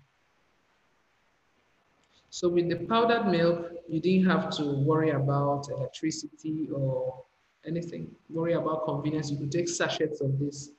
So 2.28 2.50
with 2.50 2.68
the 2.68 2.76
powdered 2.84 3.26
milk, 3.28 3.72
you 3.88 3.98
didn't 3.98 4.26
have 4.28 4.50
to 4.58 4.84
worry 4.84 5.12
about 5.12 5.70
electricity 5.70 6.68
or 6.70 7.24
anything, 7.64 8.10
worry 8.28 8.52
about 8.52 8.84
convenience. 8.84 9.30
You 9.30 9.38
could 9.38 9.50
take 9.50 9.70
sachets 9.70 10.20
of 10.20 10.38
this, 10.38 10.72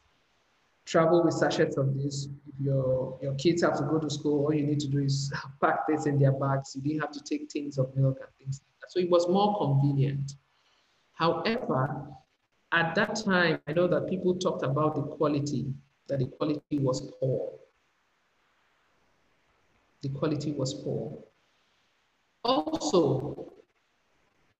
travel 0.85 1.23
with 1.23 1.33
sachets 1.33 1.75
of 1.77 1.97
this. 1.97 2.27
If 2.47 2.63
your, 2.63 3.17
your 3.23 3.33
kids 3.35 3.63
have 3.63 3.75
to 3.79 3.85
go 3.85 3.97
to 3.97 4.09
school, 4.11 4.45
all 4.45 4.53
you 4.53 4.67
need 4.67 4.81
to 4.81 4.87
do 4.87 4.99
is 4.99 5.33
pack 5.61 5.87
this 5.87 6.05
in 6.05 6.19
their 6.19 6.33
bags. 6.33 6.75
You 6.75 6.83
didn't 6.83 7.01
have 7.01 7.11
to 7.13 7.23
take 7.23 7.49
tins 7.49 7.79
of 7.79 7.95
milk 7.95 8.19
and 8.21 8.29
things 8.37 8.61
like 8.61 8.81
that. 8.81 8.91
So 8.91 8.99
it 8.99 9.09
was 9.09 9.27
more 9.27 9.57
convenient. 9.57 10.33
However, 11.13 12.15
at 12.71 12.95
that 12.95 13.15
time, 13.15 13.59
I 13.67 13.73
know 13.73 13.87
that 13.87 14.07
people 14.09 14.35
talked 14.35 14.63
about 14.63 14.95
the 14.95 15.01
quality, 15.01 15.73
that 16.07 16.19
the 16.19 16.27
quality 16.27 16.79
was 16.79 17.11
poor. 17.19 17.53
The 20.01 20.09
quality 20.09 20.51
was 20.51 20.73
poor. 20.83 21.23
Also, 22.43 23.53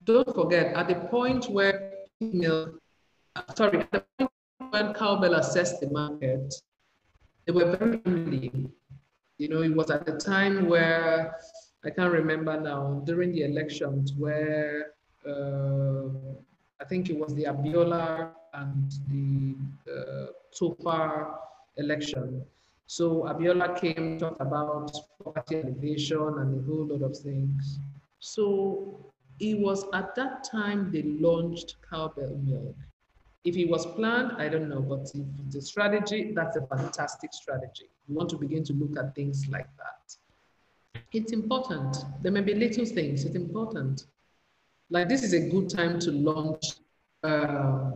don't 0.03 0.34
forget, 0.34 0.76
at 0.76 0.88
the 0.88 0.95
point 0.95 1.45
where 1.49 1.93
milk, 2.22 2.80
sorry, 3.56 3.80
at 3.80 3.91
the 3.91 4.03
point 4.18 4.32
when 4.70 4.93
cowbell 4.93 5.36
assessed 5.36 5.82
the 5.82 5.89
market, 5.89 6.53
they 7.45 7.51
were 7.51 7.76
very 7.76 8.01
early. 8.06 8.70
You 9.38 9.49
know, 9.49 9.62
it 9.62 9.76
was 9.76 9.91
at 9.91 10.06
the 10.06 10.18
time 10.18 10.68
where 10.68 11.36
I 11.84 11.89
can't 11.89 12.12
remember 12.12 12.60
now 12.60 13.03
during 13.06 13.32
the 13.34 13.43
elections 13.43 14.14
where 14.18 14.93
uh, 15.28 16.10
I 16.82 16.86
think 16.86 17.09
it 17.09 17.17
was 17.17 17.34
the 17.36 17.45
Abiola 17.45 18.32
and 18.53 18.91
the 19.09 19.55
uh, 19.91 21.26
election. 21.78 22.43
So 22.88 23.23
Abiola 23.23 23.80
came, 23.80 24.19
talked 24.19 24.41
about 24.41 24.91
poverty 25.23 25.61
alleviation 25.61 26.39
and 26.39 26.59
a 26.59 26.65
whole 26.65 26.86
lot 26.86 27.01
of 27.01 27.17
things. 27.17 27.80
So 28.19 29.11
it 29.39 29.59
was 29.59 29.86
at 29.93 30.15
that 30.15 30.43
time 30.43 30.91
they 30.91 31.03
launched 31.03 31.78
cowbell 31.89 32.39
milk. 32.43 32.76
If 33.43 33.57
it 33.57 33.69
was 33.69 33.86
planned, 33.86 34.34
I 34.38 34.49
don't 34.49 34.69
know, 34.69 34.82
but 34.82 35.11
if 35.13 35.51
the 35.51 35.61
strategy, 35.61 36.32
that's 36.36 36.57
a 36.57 36.65
fantastic 36.65 37.32
strategy. 37.34 37.89
You 38.07 38.15
want 38.15 38.30
to 38.30 38.38
begin 38.38 38.63
to 38.65 38.73
look 38.73 38.97
at 38.97 39.13
things 39.13 39.47
like 39.49 39.67
that. 39.78 41.01
It's 41.11 41.32
important. 41.32 41.97
There 42.21 42.32
may 42.32 42.41
be 42.41 42.55
little 42.55 42.86
things, 42.86 43.23
it's 43.23 43.36
important. 43.36 44.05
Like 44.89 45.09
this 45.09 45.23
is 45.23 45.33
a 45.33 45.49
good 45.49 45.69
time 45.69 45.99
to 45.99 46.11
launch 46.11 46.65
uh, 47.23 47.91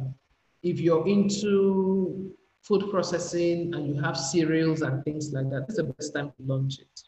if 0.64 0.80
you're 0.80 1.08
into 1.08 2.36
food 2.62 2.90
processing 2.90 3.74
and 3.74 3.88
you 3.88 4.02
have 4.02 4.18
cereals 4.18 4.82
and 4.82 5.04
things 5.04 5.32
like 5.32 5.50
that, 5.50 5.68
this 5.68 5.78
is 5.78 5.86
the 5.86 5.94
best 5.94 6.14
time 6.14 6.32
to 6.32 6.44
launch 6.44 6.80
it. 6.80 7.04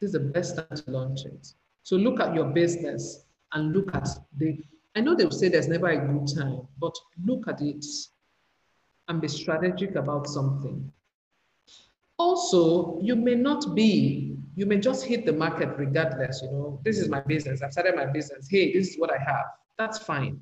This 0.00 0.08
is 0.08 0.12
the 0.12 0.20
best 0.20 0.56
time 0.56 0.76
to 0.76 0.90
launch 0.90 1.24
it. 1.24 1.52
So 1.82 1.96
look 1.96 2.20
at 2.20 2.34
your 2.34 2.46
business 2.46 3.24
and 3.52 3.72
look 3.72 3.94
at 3.94 4.08
the, 4.36 4.58
I 4.94 5.00
know 5.00 5.14
they'll 5.14 5.30
say 5.30 5.48
there's 5.48 5.68
never 5.68 5.88
a 5.88 5.96
good 5.96 6.28
time, 6.36 6.60
but 6.78 6.94
look 7.24 7.48
at 7.48 7.60
it 7.60 7.84
and 9.08 9.20
be 9.20 9.28
strategic 9.28 9.96
about 9.96 10.26
something. 10.26 10.92
Also, 12.18 13.00
you 13.00 13.16
may 13.16 13.34
not 13.34 13.74
be, 13.74 14.36
you 14.58 14.66
may 14.66 14.76
just 14.76 15.04
hit 15.04 15.24
the 15.24 15.32
market 15.32 15.68
regardless, 15.78 16.42
you 16.42 16.50
know, 16.50 16.80
this 16.84 16.98
is 16.98 17.08
my 17.08 17.20
business, 17.20 17.62
I've 17.62 17.70
started 17.70 17.94
my 17.94 18.06
business, 18.06 18.48
hey, 18.50 18.72
this 18.72 18.88
is 18.88 18.98
what 18.98 19.12
I 19.12 19.18
have, 19.18 19.46
that's 19.78 19.98
fine. 19.98 20.40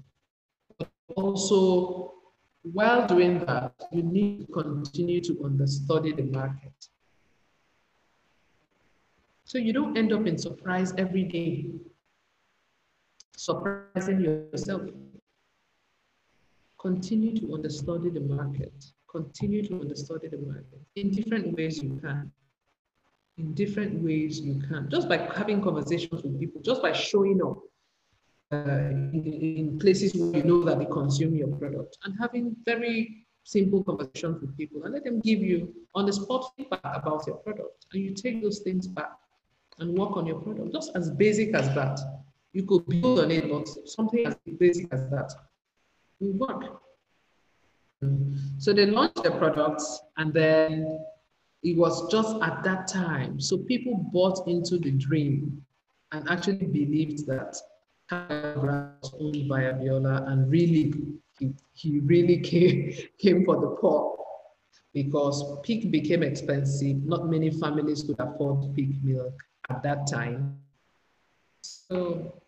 But 0.79 0.89
also, 1.17 2.15
while 2.63 3.07
doing 3.07 3.45
that, 3.45 3.75
you 3.93 4.03
need 4.03 4.47
to 4.47 4.53
continue 4.55 5.21
to 5.21 5.45
understudy 5.45 6.13
the 6.13 6.23
market. 6.23 6.89
So 9.45 9.59
you 9.59 9.75
don't 9.75 9.99
end 9.99 10.15
up 10.15 10.27
in 10.27 10.39
surprise 10.39 10.95
every 10.97 11.25
day, 11.25 11.73
surprising 13.37 14.23
yourself. 14.23 14.81
Continue 16.81 17.37
to 17.37 17.53
understudy 17.53 18.09
the 18.09 18.21
market. 18.21 18.73
Continue 19.11 19.63
to 19.69 19.75
understudy 19.83 20.29
the 20.29 20.39
market 20.39 20.81
in 20.95 21.11
different 21.11 21.55
ways 21.55 21.83
you 21.83 22.01
can. 22.03 22.33
In 23.39 23.53
different 23.53 24.03
ways 24.03 24.41
you 24.41 24.63
can. 24.67 24.89
Just 24.91 25.09
by 25.09 25.19
having 25.19 25.63
conversations 25.63 26.23
with 26.23 26.41
people, 26.41 26.63
just 26.63 26.81
by 26.81 26.93
showing 26.93 27.43
up 27.43 27.59
uh, 28.53 28.89
in, 29.13 29.39
in 29.59 29.79
places 29.79 30.15
where 30.15 30.39
you 30.39 30.45
know 30.45 30.63
that 30.65 30.79
they 30.79 30.87
consume 30.87 31.35
your 31.35 31.49
product 31.49 31.99
and 32.05 32.15
having 32.19 32.57
very 32.65 33.27
simple 33.45 33.83
conversations 33.85 34.41
with 34.41 34.57
people 34.57 34.85
and 34.85 34.95
let 34.95 35.05
them 35.05 35.21
give 35.21 35.41
you 35.41 35.73
on 35.95 36.07
the 36.07 36.13
spot 36.13 36.53
feedback 36.57 36.81
about 36.85 37.27
your 37.27 37.37
product. 37.37 37.87
And 37.93 38.03
you 38.03 38.15
take 38.15 38.43
those 38.43 38.61
things 38.61 38.87
back 38.87 39.13
and 39.79 39.97
work 39.97 40.17
on 40.17 40.27
your 40.27 40.41
product, 40.41 40.73
just 40.73 40.97
as 40.97 41.11
basic 41.11 41.55
as 41.55 41.69
that. 41.75 42.01
You 42.53 42.63
could 42.65 42.87
build 42.87 43.21
on 43.21 43.31
it, 43.31 43.51
but 43.51 43.69
something 43.89 44.27
as 44.27 44.37
basic 44.59 44.93
as 44.93 45.09
that 45.11 45.33
will 46.21 46.33
work. 46.33 46.81
So 48.59 48.73
they 48.73 48.87
launched 48.87 49.23
the 49.23 49.31
products 49.31 50.01
and 50.17 50.33
then 50.33 50.99
it 51.63 51.77
was 51.77 52.11
just 52.11 52.37
at 52.43 52.63
that 52.65 52.87
time. 52.87 53.41
So 53.41 53.59
people 53.59 54.09
bought 54.13 54.47
into 54.47 54.79
the 54.79 54.93
dream 54.93 55.65
and 56.13 56.29
actually 56.29 56.67
believed 56.67 57.27
that 57.27 57.57
was 58.11 59.15
owned 59.21 59.49
by 59.49 59.63
Abiola 59.63 60.29
and 60.31 60.51
really 60.51 60.95
he, 61.39 61.53
he 61.75 61.99
really 62.01 62.39
came, 62.51 62.93
came 63.19 63.45
for 63.45 63.61
the 63.61 63.77
poor 63.81 64.17
because 64.95 65.59
Peak 65.63 65.91
became 65.91 66.23
expensive. 66.23 67.05
Not 67.05 67.29
many 67.29 67.51
families 67.51 68.03
could 68.03 68.19
afford 68.19 68.75
Peak 68.75 68.91
milk 69.03 69.35
at 69.69 69.83
that 69.83 70.07
time. 70.07 70.59
So 71.63 72.41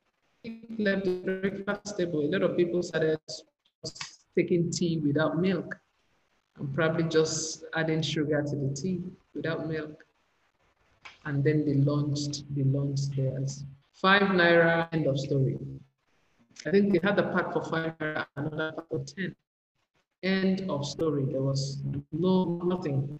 left 0.79 1.05
the 1.05 1.41
breakfast 1.41 1.99
table. 1.99 2.21
A 2.21 2.29
lot 2.31 2.43
of 2.43 2.57
people 2.57 2.83
started 2.83 3.19
taking 4.37 4.71
tea 4.71 4.99
without 4.99 5.39
milk 5.39 5.77
and 6.59 6.75
probably 6.75 7.05
just 7.05 7.65
adding 7.75 8.03
sugar 8.03 8.43
to 8.43 8.57
the 8.57 8.75
tea 8.75 9.03
without 9.35 9.69
milk. 9.69 10.05
And 11.25 11.45
then 11.45 11.65
they 11.65 11.75
launched, 11.75 12.45
they 12.55 12.65
launched 12.65 13.17
theirs. 13.17 13.65
Five 13.95 14.23
naira, 14.23 14.89
end 14.93 15.07
of 15.07 15.19
story. 15.19 15.59
I 16.67 16.71
think 16.71 16.93
they 16.93 17.01
had 17.03 17.19
a 17.19 17.33
pack 17.33 17.53
for 17.53 17.63
five 17.65 17.99
naira, 17.99 18.27
another 18.37 18.73
pack 18.73 18.89
for 18.89 19.05
10. 19.05 19.35
End 20.23 20.71
of 20.71 20.85
story. 20.85 21.27
There 21.31 21.43
was 21.43 21.83
no, 22.13 22.61
nothing. 22.65 23.19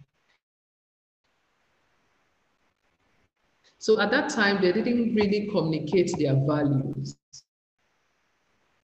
So 3.77 3.99
at 4.01 4.11
that 4.11 4.29
time, 4.29 4.61
they 4.61 4.73
didn't 4.73 5.15
really 5.15 5.47
communicate 5.47 6.11
their 6.17 6.35
values. 6.35 7.15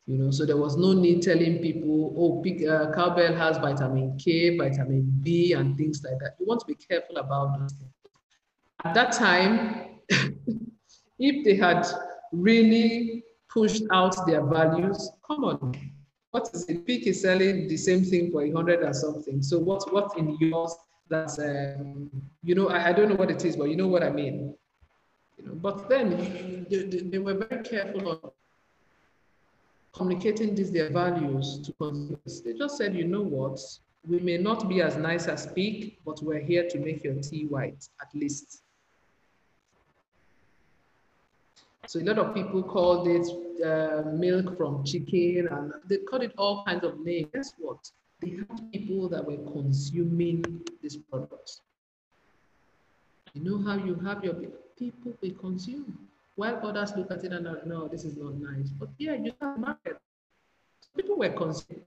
You 0.08 0.20
know, 0.20 0.30
so 0.30 0.46
there 0.46 0.58
was 0.58 0.78
no 0.78 0.94
need 0.94 1.24
telling 1.24 1.58
people, 1.60 2.14
oh, 2.16 2.42
Peak, 2.42 2.68
uh, 2.68 2.92
cowbell 2.94 3.34
has 3.34 3.58
vitamin 3.58 4.18
K, 4.20 4.56
vitamin 4.56 5.12
B, 5.24 5.54
and 5.54 5.76
things 5.76 6.04
like 6.04 6.20
that. 6.20 6.36
You 6.40 6.46
want 6.46 6.60
to 6.60 6.68
be 6.68 6.76
careful 6.76 7.18
about 7.18 7.60
those 7.60 7.74
things. 7.74 7.92
At 8.84 8.94
that 8.94 9.14
time, 9.14 10.00
if 11.20 11.44
they 11.44 11.56
had 11.56 11.88
really 12.32 13.24
pushed 13.50 13.84
out 13.92 14.16
their 14.28 14.46
values, 14.46 15.10
come 15.26 15.44
on, 15.44 15.74
what 16.30 16.52
is 16.54 16.66
it? 16.70 16.86
Peak 16.86 17.08
is 17.08 17.22
selling 17.22 17.68
the 17.68 17.78
same 17.78 18.04
thing 18.04 18.32
for 18.32 18.44
a 18.44 18.52
hundred 18.52 18.84
or 18.84 18.94
something. 18.94 19.42
So 19.42 19.58
what, 19.58 19.92
what 19.92 20.16
in 20.20 20.38
yours 20.40 20.76
that's, 21.10 21.40
um, 21.40 22.12
you 22.44 22.54
know, 22.54 22.70
I, 22.70 22.90
I 22.90 22.94
don't 22.94 23.10
know 23.10 23.16
what 23.16 23.32
it 23.32 23.44
is, 23.44 23.56
but 23.56 23.70
you 23.70 23.76
know 23.76 23.88
what 23.88 24.04
I 24.04 24.12
mean. 24.12 24.54
You 25.38 25.48
know, 25.48 25.56
but 25.56 25.90
then 25.90 26.68
they, 26.70 26.84
they 26.84 27.18
were 27.18 27.34
very 27.34 27.64
careful 27.64 28.12
of 28.12 28.34
communicating 29.96 30.56
these 30.56 30.72
their 30.72 30.90
values 30.90 31.60
to 31.66 31.74
consumers. 31.74 32.42
They 32.42 32.54
just 32.54 32.78
said, 32.78 32.96
you 32.96 33.06
know 33.06 33.22
what, 33.22 33.60
we 34.08 34.20
may 34.20 34.38
not 34.38 34.68
be 34.70 34.82
as 34.82 34.98
nice 34.98 35.28
as 35.28 35.48
Peak, 35.48 36.00
but 36.06 36.22
we're 36.22 36.40
here 36.40 36.68
to 36.70 36.80
make 36.80 37.04
your 37.04 37.16
tea 37.16 37.46
white 37.46 37.88
at 38.02 38.14
least. 38.14 38.62
So 41.88 42.00
a 42.00 42.04
lot 42.04 42.18
of 42.18 42.34
people 42.34 42.64
called 42.64 43.08
it 43.08 43.28
uh, 43.64 44.10
milk 44.12 44.58
from 44.58 44.84
chicken 44.84 45.48
and 45.50 45.74
they 45.88 45.98
called 45.98 46.24
it 46.24 46.34
all 46.38 46.66
kinds 46.66 46.84
of 46.84 47.00
names. 47.00 47.28
Guess 47.34 47.54
what? 47.60 47.90
They 48.22 48.32
had 48.32 48.72
people 48.72 49.08
that 49.10 49.24
were 49.26 49.38
consuming 49.52 50.44
these 50.82 50.98
products. 50.98 51.62
You 53.34 53.44
know 53.44 53.58
how 53.64 53.78
you 53.78 53.96
have 53.96 54.24
your 54.24 54.36
people 54.78 55.14
will 55.22 55.34
consume, 55.34 56.08
while 56.36 56.60
others 56.64 56.94
look 56.96 57.12
at 57.12 57.24
it 57.24 57.32
and 57.32 57.48
are, 57.48 57.62
no, 57.66 57.88
this 57.88 58.04
is 58.04 58.18
not 58.18 58.36
nice. 58.36 58.70
But 58.70 58.90
yeah, 58.98 59.16
you 59.16 59.32
have 59.42 59.58
market. 59.58 60.00
People 60.96 61.18
were 61.18 61.30
concerned. 61.30 61.82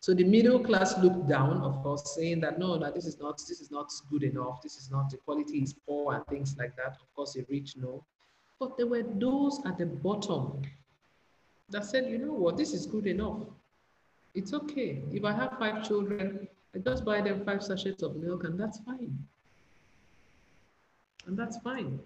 So 0.00 0.14
the 0.14 0.24
middle 0.24 0.58
class 0.58 0.96
looked 0.98 1.28
down, 1.28 1.58
of 1.60 1.82
course, 1.82 2.14
saying 2.14 2.40
that 2.40 2.58
no, 2.58 2.76
no, 2.76 2.90
this 2.90 3.04
is 3.04 3.20
not, 3.20 3.36
this 3.36 3.60
is 3.60 3.70
not 3.70 3.92
good 4.10 4.22
enough. 4.22 4.62
This 4.62 4.78
is 4.78 4.90
not 4.90 5.10
the 5.10 5.18
quality 5.18 5.58
is 5.58 5.74
poor 5.86 6.14
and 6.14 6.26
things 6.26 6.56
like 6.58 6.74
that. 6.76 6.96
Of 7.00 7.14
course, 7.14 7.34
the 7.34 7.44
rich 7.50 7.76
know. 7.76 8.02
But 8.58 8.76
there 8.76 8.86
were 8.86 9.02
those 9.02 9.60
at 9.66 9.78
the 9.78 9.86
bottom 9.86 10.62
that 11.68 11.84
said, 11.84 12.10
you 12.10 12.18
know 12.18 12.32
what, 12.32 12.56
this 12.56 12.72
is 12.72 12.86
good 12.86 13.06
enough. 13.06 13.42
It's 14.34 14.54
okay. 14.54 15.02
If 15.12 15.24
I 15.24 15.32
have 15.32 15.56
five 15.58 15.86
children, 15.86 16.48
I 16.74 16.78
just 16.78 17.04
buy 17.04 17.20
them 17.20 17.44
five 17.44 17.62
sachets 17.62 18.02
of 18.02 18.16
milk 18.16 18.44
and 18.44 18.58
that's 18.58 18.78
fine. 18.78 19.18
And 21.26 21.38
that's 21.38 21.58
fine. 21.58 22.00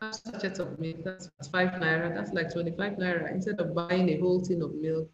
Five 0.00 0.14
sachets 0.14 0.58
of 0.58 0.78
milk, 0.80 1.04
that's 1.04 1.28
five 1.52 1.72
naira, 1.72 2.14
that's 2.14 2.32
like 2.32 2.50
25 2.50 2.94
naira 2.94 3.30
instead 3.30 3.60
of 3.60 3.74
buying 3.74 4.08
a 4.08 4.18
whole 4.18 4.40
tin 4.40 4.62
of 4.62 4.74
milk 4.74 5.10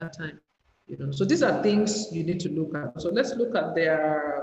at 0.00 0.08
a 0.08 0.18
time. 0.18 0.40
You 0.86 0.96
know, 0.96 1.10
so 1.12 1.24
these 1.24 1.42
are 1.42 1.62
things 1.62 2.08
you 2.12 2.24
need 2.24 2.40
to 2.40 2.48
look 2.48 2.74
at. 2.74 3.00
So 3.00 3.10
let's 3.10 3.34
look 3.34 3.54
at 3.54 3.74
their 3.74 4.42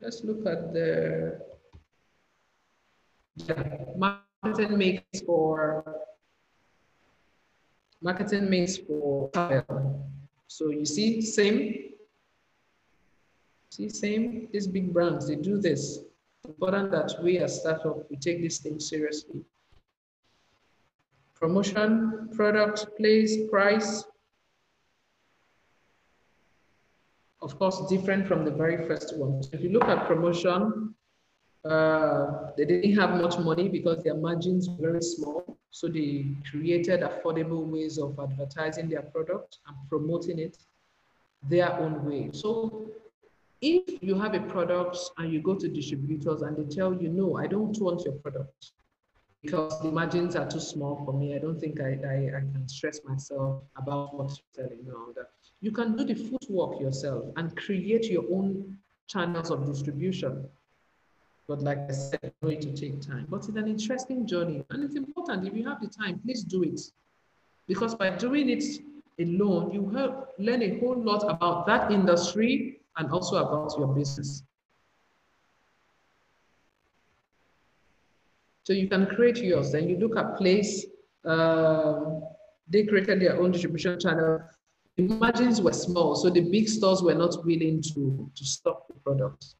let's 0.00 0.22
look 0.22 0.46
at 0.46 0.72
the 0.72 1.40
marketing 3.96 4.78
mix 4.78 5.02
for 5.26 5.84
marketing 8.00 8.48
mix 8.48 8.76
for 8.78 9.30
So 10.46 10.70
you 10.70 10.86
see, 10.86 11.20
same, 11.20 11.97
see, 13.78 13.88
same, 13.88 14.48
these 14.52 14.66
big 14.66 14.92
brands, 14.92 15.28
they 15.28 15.36
do 15.36 15.60
this. 15.60 16.00
Important 16.46 16.90
that 16.90 17.14
we 17.22 17.38
as 17.38 17.60
startup, 17.60 18.10
we 18.10 18.16
take 18.16 18.42
this 18.42 18.58
thing 18.58 18.80
seriously 18.80 19.44
promotion, 21.34 22.28
product, 22.34 22.86
place, 22.96 23.48
price. 23.48 24.04
Of 27.40 27.56
course, 27.60 27.86
different 27.88 28.26
from 28.26 28.44
the 28.44 28.50
very 28.50 28.88
first 28.88 29.16
one. 29.16 29.40
So 29.44 29.50
if 29.52 29.60
you 29.62 29.70
look 29.70 29.84
at 29.84 30.08
promotion, 30.08 30.96
uh, 31.64 32.50
they 32.56 32.64
didn't 32.64 32.96
have 32.96 33.10
much 33.22 33.38
money 33.38 33.68
because 33.68 34.02
their 34.02 34.16
margins 34.16 34.68
were 34.68 34.90
very 34.90 35.02
small. 35.02 35.56
So 35.70 35.86
they 35.86 36.26
created 36.50 37.02
affordable 37.02 37.64
ways 37.64 37.98
of 37.98 38.18
advertising 38.18 38.88
their 38.88 39.02
product 39.02 39.58
and 39.68 39.76
promoting 39.88 40.40
it 40.40 40.56
their 41.48 41.72
own 41.78 42.04
way. 42.04 42.30
So 42.32 42.90
if 43.60 44.02
you 44.02 44.14
have 44.18 44.34
a 44.34 44.40
product 44.40 44.98
and 45.18 45.32
you 45.32 45.40
go 45.40 45.54
to 45.54 45.68
distributors 45.68 46.42
and 46.42 46.56
they 46.56 46.74
tell 46.74 46.94
you, 46.94 47.08
no, 47.08 47.36
I 47.36 47.46
don't 47.46 47.76
want 47.80 48.04
your 48.04 48.14
product, 48.14 48.72
because 49.42 49.80
the 49.80 49.90
margins 49.90 50.36
are 50.36 50.48
too 50.48 50.60
small 50.60 51.02
for 51.04 51.12
me. 51.12 51.34
I 51.34 51.38
don't 51.38 51.58
think 51.58 51.80
I, 51.80 51.98
I, 52.04 52.36
I 52.36 52.40
can 52.40 52.68
stress 52.68 53.00
myself 53.04 53.62
about 53.76 54.14
what 54.14 54.28
you're 54.28 54.66
selling 54.66 54.86
and 54.86 55.14
that. 55.16 55.30
You 55.60 55.72
can 55.72 55.96
do 55.96 56.04
the 56.04 56.14
footwork 56.14 56.80
yourself 56.80 57.24
and 57.36 57.56
create 57.56 58.06
your 58.06 58.24
own 58.30 58.78
channels 59.08 59.50
of 59.50 59.66
distribution. 59.66 60.46
But 61.48 61.62
like 61.62 61.78
I 61.88 61.92
said, 61.92 62.32
going 62.42 62.60
to 62.60 62.72
take 62.72 63.00
time. 63.00 63.26
But 63.28 63.38
it's 63.38 63.48
an 63.48 63.66
interesting 63.66 64.26
journey. 64.26 64.62
And 64.70 64.84
it's 64.84 64.94
important. 64.94 65.48
If 65.48 65.54
you 65.54 65.66
have 65.66 65.80
the 65.80 65.88
time, 65.88 66.20
please 66.20 66.44
do 66.44 66.62
it. 66.62 66.80
Because 67.66 67.94
by 67.94 68.10
doing 68.10 68.50
it 68.50 68.64
alone, 69.18 69.72
you 69.72 69.88
help 69.90 70.34
learn 70.38 70.62
a 70.62 70.78
whole 70.78 71.02
lot 71.02 71.24
about 71.28 71.66
that 71.66 71.90
industry 71.90 72.77
and 72.98 73.10
also 73.10 73.36
about 73.36 73.74
your 73.78 73.88
business. 73.88 74.42
So 78.64 78.74
you 78.74 78.88
can 78.88 79.06
create 79.06 79.38
yours. 79.38 79.72
Then 79.72 79.88
you 79.88 79.96
look 79.96 80.16
at 80.16 80.36
place. 80.36 80.84
Um, 81.24 82.22
they 82.68 82.84
created 82.84 83.20
their 83.20 83.40
own 83.40 83.52
distribution 83.52 83.98
channel. 83.98 84.42
The 84.96 85.04
margins 85.04 85.62
were 85.62 85.72
small, 85.72 86.16
so 86.16 86.28
the 86.28 86.40
big 86.40 86.68
stores 86.68 87.02
were 87.02 87.14
not 87.14 87.44
willing 87.46 87.80
to, 87.94 88.30
to 88.34 88.44
stock 88.44 88.86
the 88.88 88.94
product. 88.94 89.54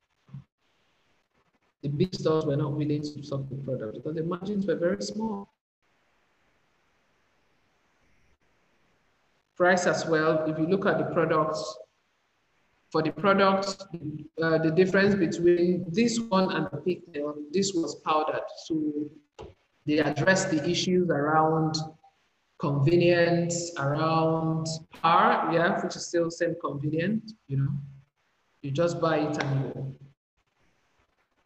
The 1.83 1.89
big 1.89 2.13
stores 2.15 2.45
were 2.45 2.57
not 2.57 2.73
willing 2.73 3.03
to 3.03 3.23
stock 3.23 3.49
the 3.49 3.57
product 3.57 3.95
because 3.95 4.17
the 4.17 4.25
margins 4.25 4.67
were 4.67 4.75
very 4.75 5.01
small. 5.01 5.49
Price 9.57 9.87
as 9.87 10.07
well, 10.07 10.45
if 10.51 10.59
you 10.59 10.67
look 10.67 10.87
at 10.87 10.99
the 10.99 11.05
products, 11.15 11.79
for 12.91 13.03
the 13.03 13.13
product, 13.13 13.85
uh, 14.43 14.59
the 14.59 14.71
difference 14.71 15.15
between 15.15 15.85
this 15.89 16.19
one 16.21 16.53
and 16.53 16.69
the 16.73 16.79
pigtail, 16.79 17.35
this 17.53 17.73
was 17.75 17.97
powdered. 17.97 18.45
So 18.65 19.11
they 19.87 19.99
addressed 19.99 20.51
the 20.51 20.67
issues 20.69 21.11
around 21.11 21.77
convenience, 22.59 23.73
around 23.79 24.67
power, 25.03 25.53
yeah, 25.53 25.83
which 25.83 25.97
is 25.97 26.07
still 26.07 26.31
same 26.31 26.57
convenient, 26.61 27.33
you 27.47 27.59
know. 27.59 27.73
You 28.63 28.71
just 28.71 29.01
buy 29.01 29.19
it 29.19 29.43
and 29.43 29.61
you 29.61 29.97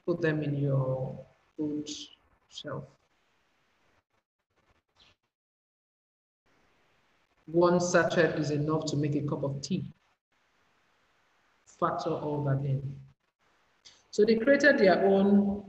put 0.07 0.21
them 0.23 0.43
in 0.43 0.57
your 0.57 1.19
food 1.57 1.89
shelf. 2.49 2.85
One 7.47 7.81
sachet 7.81 8.39
is 8.39 8.51
enough 8.51 8.87
to 8.87 8.97
make 8.97 9.17
a 9.17 9.23
cup 9.23 9.43
of 9.43 9.61
tea 9.61 9.93
factor 11.83 12.11
all 12.11 12.45
that 12.45 12.65
in. 12.65 12.81
So 14.11 14.25
they 14.25 14.37
created 14.37 14.79
their 14.79 15.05
own 15.07 15.65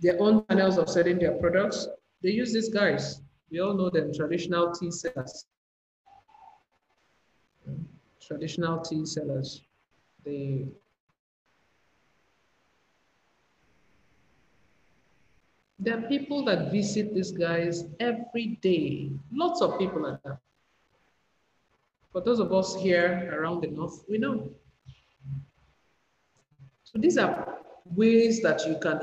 their 0.00 0.20
own 0.20 0.44
channels 0.48 0.78
of 0.78 0.88
selling 0.88 1.18
their 1.18 1.38
products. 1.38 1.86
They 2.22 2.30
use 2.30 2.52
these 2.52 2.68
guys. 2.68 3.22
We 3.50 3.60
all 3.60 3.74
know 3.74 3.90
them, 3.90 4.12
traditional 4.12 4.72
tea 4.72 4.90
sellers. 4.90 5.46
Traditional 8.20 8.80
tea 8.80 9.06
sellers. 9.06 9.62
They 10.24 10.66
There 15.78 15.98
are 15.98 16.02
people 16.02 16.44
that 16.44 16.70
visit 16.70 17.12
these 17.12 17.32
guys 17.32 17.84
every 17.98 18.58
day. 18.62 19.10
Lots 19.32 19.60
of 19.60 19.80
people 19.80 20.06
are. 20.06 20.40
For 22.12 22.20
those 22.20 22.38
of 22.38 22.52
us 22.52 22.76
here 22.76 23.36
around 23.36 23.62
the 23.62 23.66
north, 23.66 24.04
we 24.08 24.18
know 24.18 24.48
so 26.92 27.00
these 27.00 27.16
are 27.16 27.58
ways 27.86 28.42
that 28.42 28.66
you 28.66 28.76
can, 28.80 29.00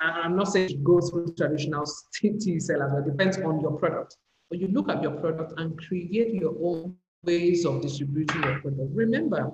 I'm 0.00 0.36
not 0.36 0.48
saying 0.48 0.82
go 0.82 1.00
through 1.00 1.34
traditional 1.36 1.84
tea 2.14 2.60
sellers, 2.60 2.92
it 2.94 3.10
depends 3.10 3.38
on 3.38 3.60
your 3.60 3.72
product. 3.72 4.16
But 4.50 4.58
you 4.58 4.68
look 4.68 4.90
at 4.90 5.02
your 5.02 5.12
product 5.12 5.54
and 5.58 5.78
create 5.78 6.34
your 6.34 6.54
own 6.62 6.96
ways 7.24 7.64
of 7.64 7.80
distributing 7.80 8.42
your 8.42 8.60
product. 8.60 8.90
Remember, 8.94 9.52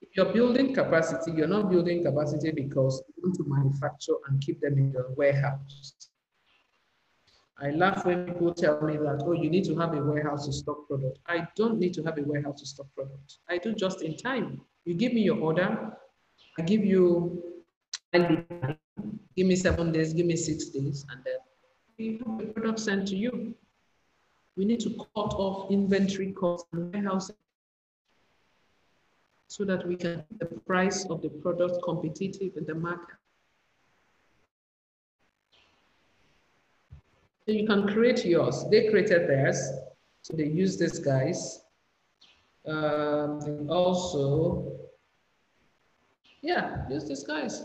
if 0.00 0.08
you're 0.16 0.32
building 0.32 0.74
capacity, 0.74 1.32
you're 1.32 1.48
not 1.48 1.70
building 1.70 2.02
capacity 2.02 2.50
because 2.50 3.02
you 3.08 3.22
want 3.22 3.36
to 3.36 3.44
manufacture 3.46 4.14
and 4.28 4.40
keep 4.40 4.60
them 4.60 4.78
in 4.78 4.90
your 4.92 5.10
warehouse. 5.16 5.92
I 7.58 7.70
laugh 7.70 8.04
when 8.04 8.26
people 8.26 8.52
tell 8.52 8.80
me 8.82 8.96
that, 8.96 9.22
oh, 9.24 9.32
you 9.32 9.48
need 9.48 9.64
to 9.64 9.76
have 9.76 9.94
a 9.94 10.02
warehouse 10.02 10.46
to 10.46 10.52
stock 10.52 10.88
product. 10.88 11.18
I 11.26 11.46
don't 11.56 11.78
need 11.78 11.94
to 11.94 12.02
have 12.02 12.18
a 12.18 12.22
warehouse 12.22 12.60
to 12.60 12.66
stock 12.66 12.86
product. 12.96 13.38
I 13.48 13.58
do 13.58 13.74
just 13.74 14.02
in 14.02 14.16
time. 14.16 14.60
You 14.84 14.94
give 14.94 15.12
me 15.12 15.20
your 15.20 15.38
order, 15.38 15.96
I 16.58 16.62
give 16.62 16.84
you, 16.84 17.42
give 18.12 19.46
me 19.46 19.56
seven 19.56 19.92
days, 19.92 20.12
give 20.12 20.26
me 20.26 20.36
six 20.36 20.66
days, 20.66 21.04
and 21.10 21.20
then 21.24 21.38
we 21.98 22.18
have 22.18 22.38
the 22.38 22.46
product 22.52 22.80
sent 22.80 23.08
to 23.08 23.16
you. 23.16 23.54
We 24.56 24.64
need 24.64 24.80
to 24.80 24.90
cut 24.90 25.34
off 25.34 25.70
inventory 25.70 26.32
costs 26.32 26.68
and 26.72 26.92
warehousing 26.92 27.34
so 29.48 29.64
that 29.64 29.86
we 29.86 29.96
can 29.96 30.24
the 30.38 30.46
price 30.46 31.04
of 31.06 31.22
the 31.22 31.28
product 31.28 31.82
competitive 31.82 32.56
in 32.56 32.64
the 32.64 32.74
market. 32.74 33.16
So 37.46 37.52
you 37.52 37.66
can 37.66 37.86
create 37.88 38.24
yours. 38.24 38.64
They 38.70 38.88
created 38.88 39.28
theirs, 39.28 39.70
so 40.22 40.36
they 40.36 40.46
use 40.46 40.78
these 40.78 40.98
guys. 40.98 41.60
Um, 42.66 43.68
also 43.68 44.83
yeah, 46.44 46.84
use 46.90 47.08
these 47.08 47.24
guys. 47.24 47.64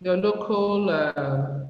Your 0.00 0.18
local 0.18 0.90
uh, 0.90 1.64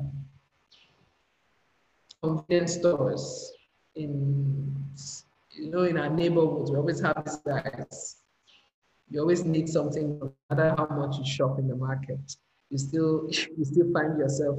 convenience 2.21 2.75
stores 2.75 3.53
in, 3.95 4.75
you 5.53 5.71
know, 5.71 5.85
in 5.85 5.97
our 5.97 6.11
neighborhoods, 6.11 6.73
we 6.73 6.77
always 6.77 7.01
have 7.01 7.23
these 7.25 7.37
guys. 7.37 8.17
You 9.09 9.21
always 9.21 9.45
need 9.45 9.69
something, 9.69 10.19
no 10.19 10.33
matter 10.51 10.75
how 10.77 10.89
much 10.97 11.19
you 11.19 11.25
shop 11.25 11.61
in 11.61 11.69
the 11.69 11.77
market. 11.77 12.19
You 12.69 12.79
still 12.79 13.29
you 13.57 13.65
still 13.65 13.93
find 13.93 14.19
yourself 14.19 14.59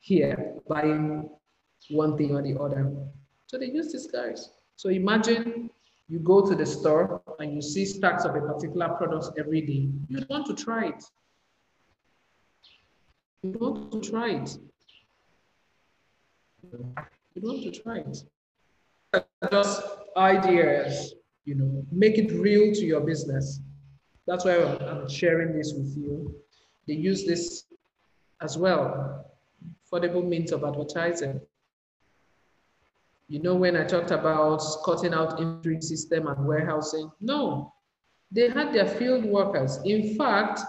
here 0.00 0.54
buying 0.68 1.30
one 1.88 2.18
thing 2.18 2.32
or 2.36 2.42
the 2.42 2.60
other. 2.60 2.92
So 3.46 3.56
they 3.56 3.66
use 3.66 3.90
these 3.90 4.06
guys. 4.06 4.50
So 4.76 4.90
imagine 4.90 5.70
you 6.08 6.18
go 6.20 6.48
to 6.48 6.54
the 6.54 6.66
store 6.66 7.20
and 7.40 7.54
you 7.54 7.60
see 7.60 7.84
stacks 7.84 8.24
of 8.24 8.34
a 8.36 8.40
particular 8.40 8.88
product 8.90 9.38
every 9.38 9.60
day. 9.60 9.88
You 10.08 10.24
want 10.28 10.46
to 10.46 10.54
try 10.54 10.86
it. 10.86 11.04
You 13.42 13.56
want 13.58 13.92
to 13.92 14.00
try 14.00 14.30
it. 14.30 14.58
You 16.62 17.42
want 17.42 17.62
to 17.62 17.70
try 17.70 17.98
it. 17.98 18.18
Just 19.50 19.82
ideas, 20.16 21.14
you 21.44 21.54
know, 21.54 21.84
make 21.90 22.18
it 22.18 22.32
real 22.32 22.72
to 22.74 22.84
your 22.84 23.00
business. 23.00 23.60
That's 24.26 24.44
why 24.44 24.56
I'm 24.56 25.08
sharing 25.08 25.56
this 25.56 25.72
with 25.72 25.96
you. 25.96 26.34
They 26.86 26.94
use 26.94 27.24
this 27.24 27.64
as 28.40 28.58
well, 28.58 29.24
affordable 29.84 30.26
means 30.26 30.52
of 30.52 30.64
advertising. 30.64 31.40
You 33.28 33.40
know, 33.40 33.56
when 33.56 33.76
I 33.76 33.84
talked 33.84 34.12
about 34.12 34.62
cutting 34.84 35.12
out 35.12 35.40
inventory 35.40 35.80
system 35.80 36.28
and 36.28 36.46
warehousing, 36.46 37.10
no, 37.20 37.72
they 38.30 38.48
had 38.48 38.72
their 38.72 38.86
field 38.86 39.24
workers. 39.24 39.78
In 39.84 40.16
fact, 40.16 40.60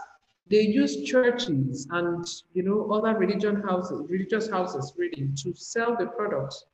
they 0.50 0.62
used 0.62 1.06
churches 1.06 1.88
and 1.92 2.26
you 2.54 2.64
know 2.64 2.90
other 2.92 3.18
religion 3.18 3.62
houses, 3.62 4.10
religious 4.10 4.50
houses 4.50 4.94
really 4.98 5.30
to 5.44 5.54
sell 5.54 5.96
the 5.98 6.08
products. 6.08 6.66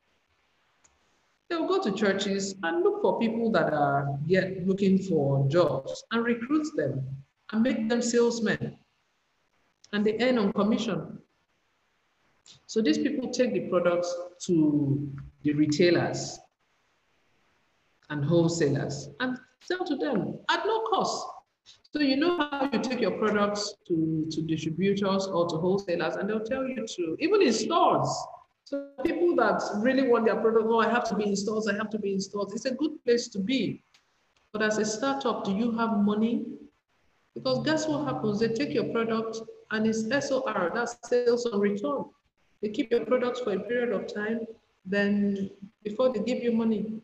They'll 1.50 1.68
go 1.68 1.82
to 1.84 1.92
churches 1.92 2.56
and 2.64 2.84
look 2.84 3.02
for 3.02 3.20
people 3.20 3.52
that 3.52 3.74
are 3.74 4.18
yet 4.26 4.66
looking 4.66 5.00
for 5.00 5.48
jobs 5.50 6.04
and 6.12 6.24
recruit 6.24 6.68
them 6.76 7.06
and 7.52 7.62
make 7.62 7.90
them 7.90 8.02
salesmen. 8.02 8.78
And 9.92 10.06
they 10.06 10.18
earn 10.22 10.38
on 10.38 10.54
commission. 10.54 11.20
So 12.66 12.82
these 12.82 12.98
people 12.98 13.30
take 13.30 13.54
the 13.54 13.70
products 13.70 14.14
to 14.46 15.12
the 15.44 15.54
retailers 15.54 16.40
and 18.10 18.24
wholesalers 18.24 19.10
and 19.20 19.38
sell 19.62 19.86
to 19.86 19.96
them 19.96 20.40
at 20.50 20.66
no 20.66 20.82
cost. 20.90 21.26
So 21.92 22.00
you 22.00 22.18
know 22.18 22.38
how 22.38 22.70
you 22.72 22.80
take 22.80 23.00
your 23.00 23.12
products 23.12 23.76
to, 23.88 24.28
to 24.32 24.42
distributors 24.42 25.28
or 25.28 25.48
to 25.48 25.58
wholesalers 25.58 26.16
and 26.16 26.30
they'll 26.30 26.44
tell 26.44 26.68
you 26.68 26.86
to, 26.86 27.16
even 27.20 27.42
in 27.42 27.54
stores. 27.54 28.10
So 28.66 28.90
people 29.04 29.36
that 29.36 29.62
really 29.78 30.08
want 30.08 30.26
their 30.26 30.38
product, 30.38 30.66
oh, 30.68 30.80
I 30.80 30.90
have 30.90 31.08
to 31.10 31.16
be 31.16 31.28
in 31.28 31.36
stores, 31.36 31.68
I 31.68 31.76
have 31.76 31.90
to 31.92 32.00
be 32.00 32.14
in 32.14 32.20
stores. 32.20 32.54
It's 32.54 32.66
a 32.66 32.74
good 32.74 33.04
place 33.04 33.28
to 33.30 33.40
be. 33.40 33.84
But 34.52 34.62
as 34.62 34.78
a 34.78 34.86
startup, 34.86 35.44
do 35.44 35.52
you 35.52 35.72
have 35.74 35.98
money? 35.98 36.46
Because 37.36 37.64
guess 37.66 37.88
what 37.88 38.06
happens? 38.06 38.40
They 38.40 38.50
take 38.50 38.74
your 38.74 38.86
product 38.86 39.40
and 39.72 39.88
it's 39.88 40.04
SOR, 40.28 40.72
that's 40.74 40.98
sales 41.08 41.46
on 41.46 41.60
return. 41.60 42.06
They 42.62 42.70
keep 42.70 42.92
your 42.92 43.06
products 43.06 43.42
for 43.42 43.54
a 43.54 43.60
period 43.60 43.92
of 43.92 44.14
time, 44.14 44.42
then 44.86 45.50
before 45.84 46.12
they 46.12 46.20
give 46.20 46.44
you 46.44 46.52
money. 46.52 47.02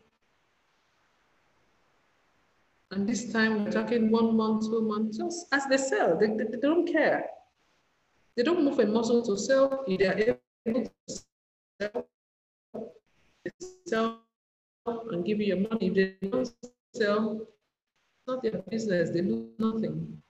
And 2.91 3.07
this 3.07 3.31
time 3.31 3.63
we're 3.63 3.71
talking 3.71 4.09
one 4.09 4.35
month, 4.35 4.65
two 4.65 4.81
months, 4.81 5.17
just 5.17 5.47
as 5.51 5.67
they 5.67 5.77
sell, 5.77 6.17
they, 6.17 6.27
they, 6.27 6.45
they 6.45 6.59
don't 6.59 6.91
care. 6.91 7.25
They 8.35 8.43
don't 8.43 8.63
move 8.63 8.79
a 8.79 8.85
muscle 8.85 9.21
to 9.23 9.37
sell. 9.37 9.83
If 9.87 9.99
they're 9.99 10.39
able 10.65 10.85
to 10.85 11.21
sell, 11.79 12.07
they 13.43 13.51
sell 13.85 14.21
and 14.85 15.23
give 15.23 15.39
you 15.39 15.47
your 15.47 15.69
money. 15.69 15.87
If 15.87 15.93
they 15.93 16.27
don't 16.27 16.51
sell, 16.95 17.41
it's 17.41 18.27
not 18.27 18.41
their 18.41 18.61
business. 18.69 19.11
They 19.11 19.21
lose 19.21 19.49
nothing. 19.59 20.21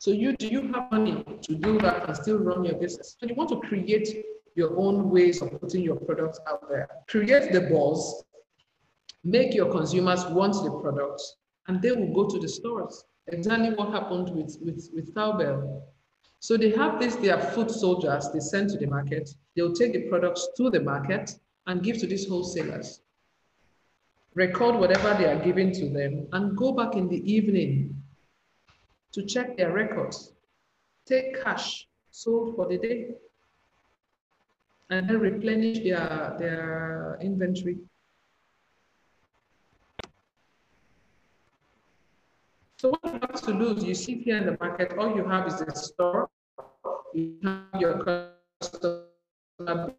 So 0.00 0.12
you 0.12 0.36
do 0.36 0.46
you 0.46 0.62
have 0.72 0.90
money 0.92 1.24
to 1.42 1.54
do 1.54 1.78
that 1.80 2.06
and 2.08 2.16
still 2.16 2.38
run 2.38 2.64
your 2.64 2.76
business? 2.76 3.16
So 3.18 3.26
you 3.26 3.34
want 3.34 3.50
to 3.50 3.60
create 3.60 4.24
your 4.54 4.76
own 4.76 5.10
ways 5.10 5.40
of 5.42 5.60
putting 5.60 5.82
your 5.82 5.96
products 5.96 6.40
out 6.48 6.68
there. 6.68 6.88
Create 7.08 7.52
the 7.52 7.62
buzz, 7.62 8.24
make 9.24 9.54
your 9.54 9.70
consumers 9.70 10.24
want 10.26 10.54
the 10.54 10.70
products, 10.80 11.36
and 11.66 11.80
they 11.82 11.92
will 11.92 12.12
go 12.12 12.28
to 12.28 12.38
the 12.38 12.48
stores. 12.48 13.04
Exactly 13.28 13.70
what 13.70 13.92
happened 13.92 14.30
with, 14.30 14.56
with, 14.62 14.88
with 14.94 15.14
Cowbell. 15.14 15.84
So 16.40 16.56
they 16.56 16.70
have 16.70 17.00
this, 17.00 17.16
their 17.16 17.38
foot 17.38 17.70
soldiers 17.70 18.28
they 18.32 18.40
send 18.40 18.70
to 18.70 18.78
the 18.78 18.86
market. 18.86 19.28
They'll 19.54 19.74
take 19.74 19.92
the 19.92 20.08
products 20.08 20.48
to 20.56 20.70
the 20.70 20.80
market 20.80 21.32
and 21.66 21.82
give 21.82 21.98
to 21.98 22.06
these 22.06 22.26
wholesalers. 22.26 23.00
Record 24.34 24.76
whatever 24.76 25.14
they 25.14 25.26
are 25.26 25.42
giving 25.42 25.72
to 25.72 25.88
them 25.88 26.28
and 26.32 26.56
go 26.56 26.72
back 26.72 26.94
in 26.94 27.08
the 27.08 27.20
evening 27.30 28.02
to 29.12 29.24
check 29.24 29.56
their 29.56 29.72
records. 29.72 30.32
Take 31.06 31.42
cash 31.42 31.88
sold 32.10 32.54
for 32.54 32.68
the 32.68 32.78
day 32.78 33.14
and 34.90 35.08
then 35.08 35.20
replenish 35.20 35.80
their, 35.80 36.36
their 36.38 37.18
inventory. 37.20 37.78
So 42.78 42.90
what 42.90 43.12
you 43.12 43.20
have 43.20 43.42
to 43.42 43.50
lose, 43.50 43.84
you 43.84 43.94
sit 43.94 44.18
here 44.18 44.36
in 44.36 44.46
the 44.46 44.56
market, 44.60 44.96
all 44.96 45.14
you 45.14 45.24
have 45.24 45.48
is 45.48 45.60
a 45.60 45.74
store, 45.74 46.30
you 47.12 47.36
have 47.42 47.80
your 47.80 47.98
customer 48.60 49.94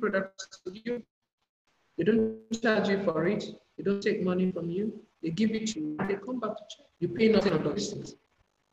products 0.00 0.60
to 0.64 0.72
you. 0.84 1.02
They 1.96 2.04
don't 2.04 2.62
charge 2.62 2.88
you 2.88 3.02
for 3.04 3.26
it. 3.26 3.44
They 3.76 3.84
don't 3.84 4.02
take 4.02 4.22
money 4.22 4.50
from 4.52 4.70
you. 4.70 5.00
They 5.22 5.30
give 5.30 5.52
it 5.52 5.68
to 5.68 5.80
you 5.80 5.96
they 6.08 6.16
come 6.16 6.40
back 6.40 6.56
to 6.56 6.64
check. 6.68 6.86
You 7.00 7.08
pay 7.08 7.28
nothing 7.28 7.52
on 7.52 7.62
those 7.64 7.92
things. 7.92 8.16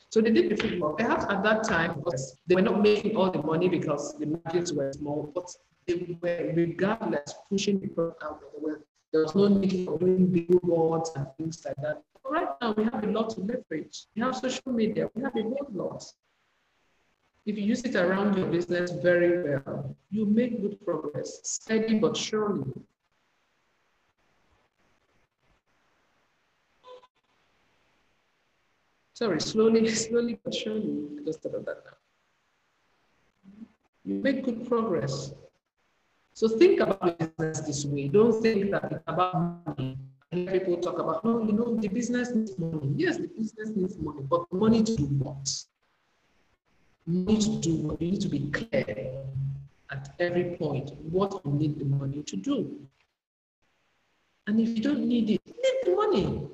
So 0.09 0.21
they 0.21 0.31
did 0.31 0.49
the 0.49 0.57
football. 0.57 0.93
Perhaps 0.93 1.25
at 1.29 1.43
that 1.43 1.63
time, 1.63 2.03
they 2.47 2.55
were 2.55 2.61
not 2.61 2.81
making 2.81 3.15
all 3.15 3.29
the 3.29 3.43
money 3.43 3.69
because 3.69 4.17
the 4.17 4.25
margins 4.25 4.73
were 4.73 4.91
small, 4.91 5.31
but 5.35 5.47
they 5.85 6.17
were 6.21 6.51
regardless 6.55 7.35
pushing 7.47 7.79
the 7.79 7.87
product 7.87 8.23
out 8.23 8.41
of 8.43 8.51
the 8.53 8.59
world. 8.59 8.83
There 9.11 9.21
was 9.21 9.35
no 9.35 9.47
need 9.47 9.85
for 9.85 9.99
doing 9.99 10.25
billboards 10.27 11.11
and 11.15 11.27
things 11.37 11.63
like 11.63 11.75
that. 11.83 12.01
But 12.23 12.31
right 12.31 12.49
now, 12.59 12.71
we 12.73 12.83
have 12.85 13.03
a 13.03 13.07
lot 13.07 13.29
to 13.31 13.41
leverage. 13.41 14.07
We 14.15 14.21
have 14.23 14.35
social 14.35 14.71
media. 14.71 15.09
We 15.13 15.21
have 15.21 15.35
a 15.35 15.43
whole 15.43 15.67
lot. 15.73 16.03
If 17.45 17.57
you 17.57 17.63
use 17.63 17.81
it 17.83 17.95
around 17.95 18.37
your 18.37 18.47
business 18.47 18.91
very 18.91 19.43
well, 19.43 19.95
you 20.09 20.25
make 20.25 20.61
good 20.61 20.83
progress, 20.83 21.39
steady 21.43 21.99
but 21.99 22.17
surely. 22.17 22.71
Sorry, 29.19 29.41
slowly, 29.41 29.85
slowly 30.05 30.39
but 30.41 30.53
surely, 30.53 31.09
just 31.25 31.45
of 31.45 31.51
that 31.65 31.83
now. 31.85 31.97
You 34.05 34.13
make 34.13 34.45
good 34.45 34.65
progress. 34.65 35.33
So 36.33 36.47
think 36.47 36.79
about 36.79 37.19
business 37.19 37.59
this 37.67 37.83
way. 37.83 38.07
Don't 38.07 38.41
think 38.41 38.71
that 38.71 38.89
it's 38.89 39.03
about 39.07 39.67
money. 39.67 39.97
People 40.31 40.77
talk 40.77 40.99
about, 40.99 41.25
no, 41.25 41.43
you 41.43 41.51
know, 41.51 41.75
the 41.75 41.89
business 41.89 42.31
needs 42.31 42.57
money. 42.57 42.93
Yes, 42.95 43.17
the 43.17 43.27
business 43.27 43.71
needs 43.75 43.97
money, 43.97 44.21
but 44.21 44.45
money 44.53 44.83
to 44.83 44.95
do 44.95 45.03
what? 45.03 45.53
Money 47.05 47.39
to 47.39 47.59
do 47.59 47.75
what? 47.75 48.01
You 48.01 48.11
need 48.11 48.21
to 48.21 48.29
be 48.29 48.49
clear 48.51 49.21
at 49.91 50.13
every 50.19 50.55
point 50.55 50.93
what 51.11 51.41
you 51.43 51.51
need 51.51 51.77
the 51.77 51.83
money 51.83 52.23
to 52.23 52.37
do. 52.37 52.87
And 54.47 54.61
if 54.61 54.77
you 54.77 54.81
don't 54.81 55.05
need 55.05 55.29
it, 55.29 55.41
leave 55.45 55.79
the 55.83 55.91
money. 55.93 56.47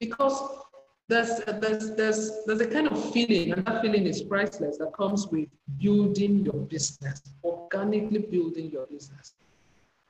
Because 0.00 0.65
there's, 1.08 1.38
there's, 1.60 1.94
there's, 1.94 2.44
there's 2.46 2.60
a 2.60 2.66
kind 2.66 2.88
of 2.88 3.12
feeling, 3.12 3.52
and 3.52 3.64
that 3.64 3.80
feeling 3.80 4.06
is 4.06 4.22
priceless, 4.22 4.78
that 4.78 4.92
comes 4.92 5.28
with 5.28 5.48
building 5.78 6.44
your 6.44 6.54
business, 6.54 7.22
organically 7.44 8.18
building 8.18 8.70
your 8.70 8.86
business. 8.86 9.34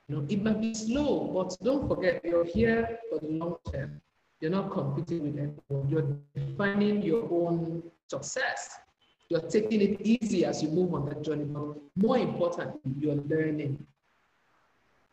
You 0.07 0.15
know, 0.15 0.25
it 0.27 0.41
might 0.41 0.59
be 0.59 0.73
slow, 0.73 1.27
but 1.33 1.55
don't 1.63 1.87
forget, 1.87 2.21
you're 2.23 2.45
here 2.45 2.97
for 3.09 3.19
the 3.19 3.27
long 3.27 3.57
term. 3.71 4.01
You're 4.39 4.51
not 4.51 4.71
competing 4.71 5.23
with 5.23 5.37
anyone. 5.37 5.89
You're 5.89 6.17
defining 6.35 7.01
your 7.01 7.23
own 7.31 7.83
success. 8.09 8.79
You're 9.29 9.41
taking 9.41 9.81
it 9.81 10.01
easy 10.01 10.45
as 10.45 10.63
you 10.63 10.69
move 10.69 10.93
on 10.93 11.05
that 11.09 11.23
journey. 11.23 11.43
But 11.43 11.75
more 11.95 12.17
importantly, 12.17 12.93
you're 12.99 13.15
learning. 13.15 13.85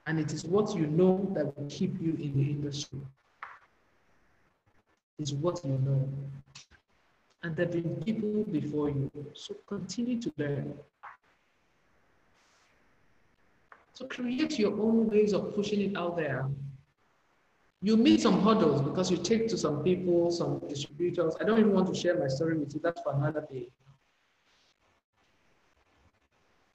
And 0.06 0.20
it 0.20 0.32
is 0.32 0.44
what 0.44 0.76
you 0.76 0.86
know 0.86 1.30
that 1.34 1.56
will 1.56 1.66
keep 1.68 2.00
you 2.00 2.12
in 2.12 2.34
the 2.36 2.50
industry 2.50 3.00
is 5.18 5.32
what 5.32 5.64
you 5.64 5.78
know. 5.78 6.08
And 7.42 7.54
there 7.56 7.66
have 7.66 7.72
been 7.72 7.96
people 8.04 8.44
before 8.44 8.88
you. 8.88 9.10
So 9.34 9.54
continue 9.66 10.20
to 10.20 10.32
learn. 10.38 10.74
So 13.92 14.06
create 14.06 14.58
your 14.58 14.72
own 14.72 15.08
ways 15.08 15.32
of 15.32 15.54
pushing 15.54 15.80
it 15.80 15.96
out 15.96 16.16
there. 16.16 16.48
You 17.80 17.96
meet 17.96 18.22
some 18.22 18.40
hurdles 18.40 18.80
because 18.80 19.10
you 19.10 19.18
take 19.18 19.46
to 19.48 19.58
some 19.58 19.84
people, 19.84 20.30
some 20.30 20.58
distributors. 20.68 21.36
I 21.40 21.44
don't 21.44 21.60
even 21.60 21.72
want 21.72 21.92
to 21.92 21.94
share 21.94 22.18
my 22.18 22.28
story 22.28 22.56
with 22.58 22.74
you. 22.74 22.80
That's 22.82 23.00
for 23.02 23.12
another 23.14 23.46
day. 23.52 23.68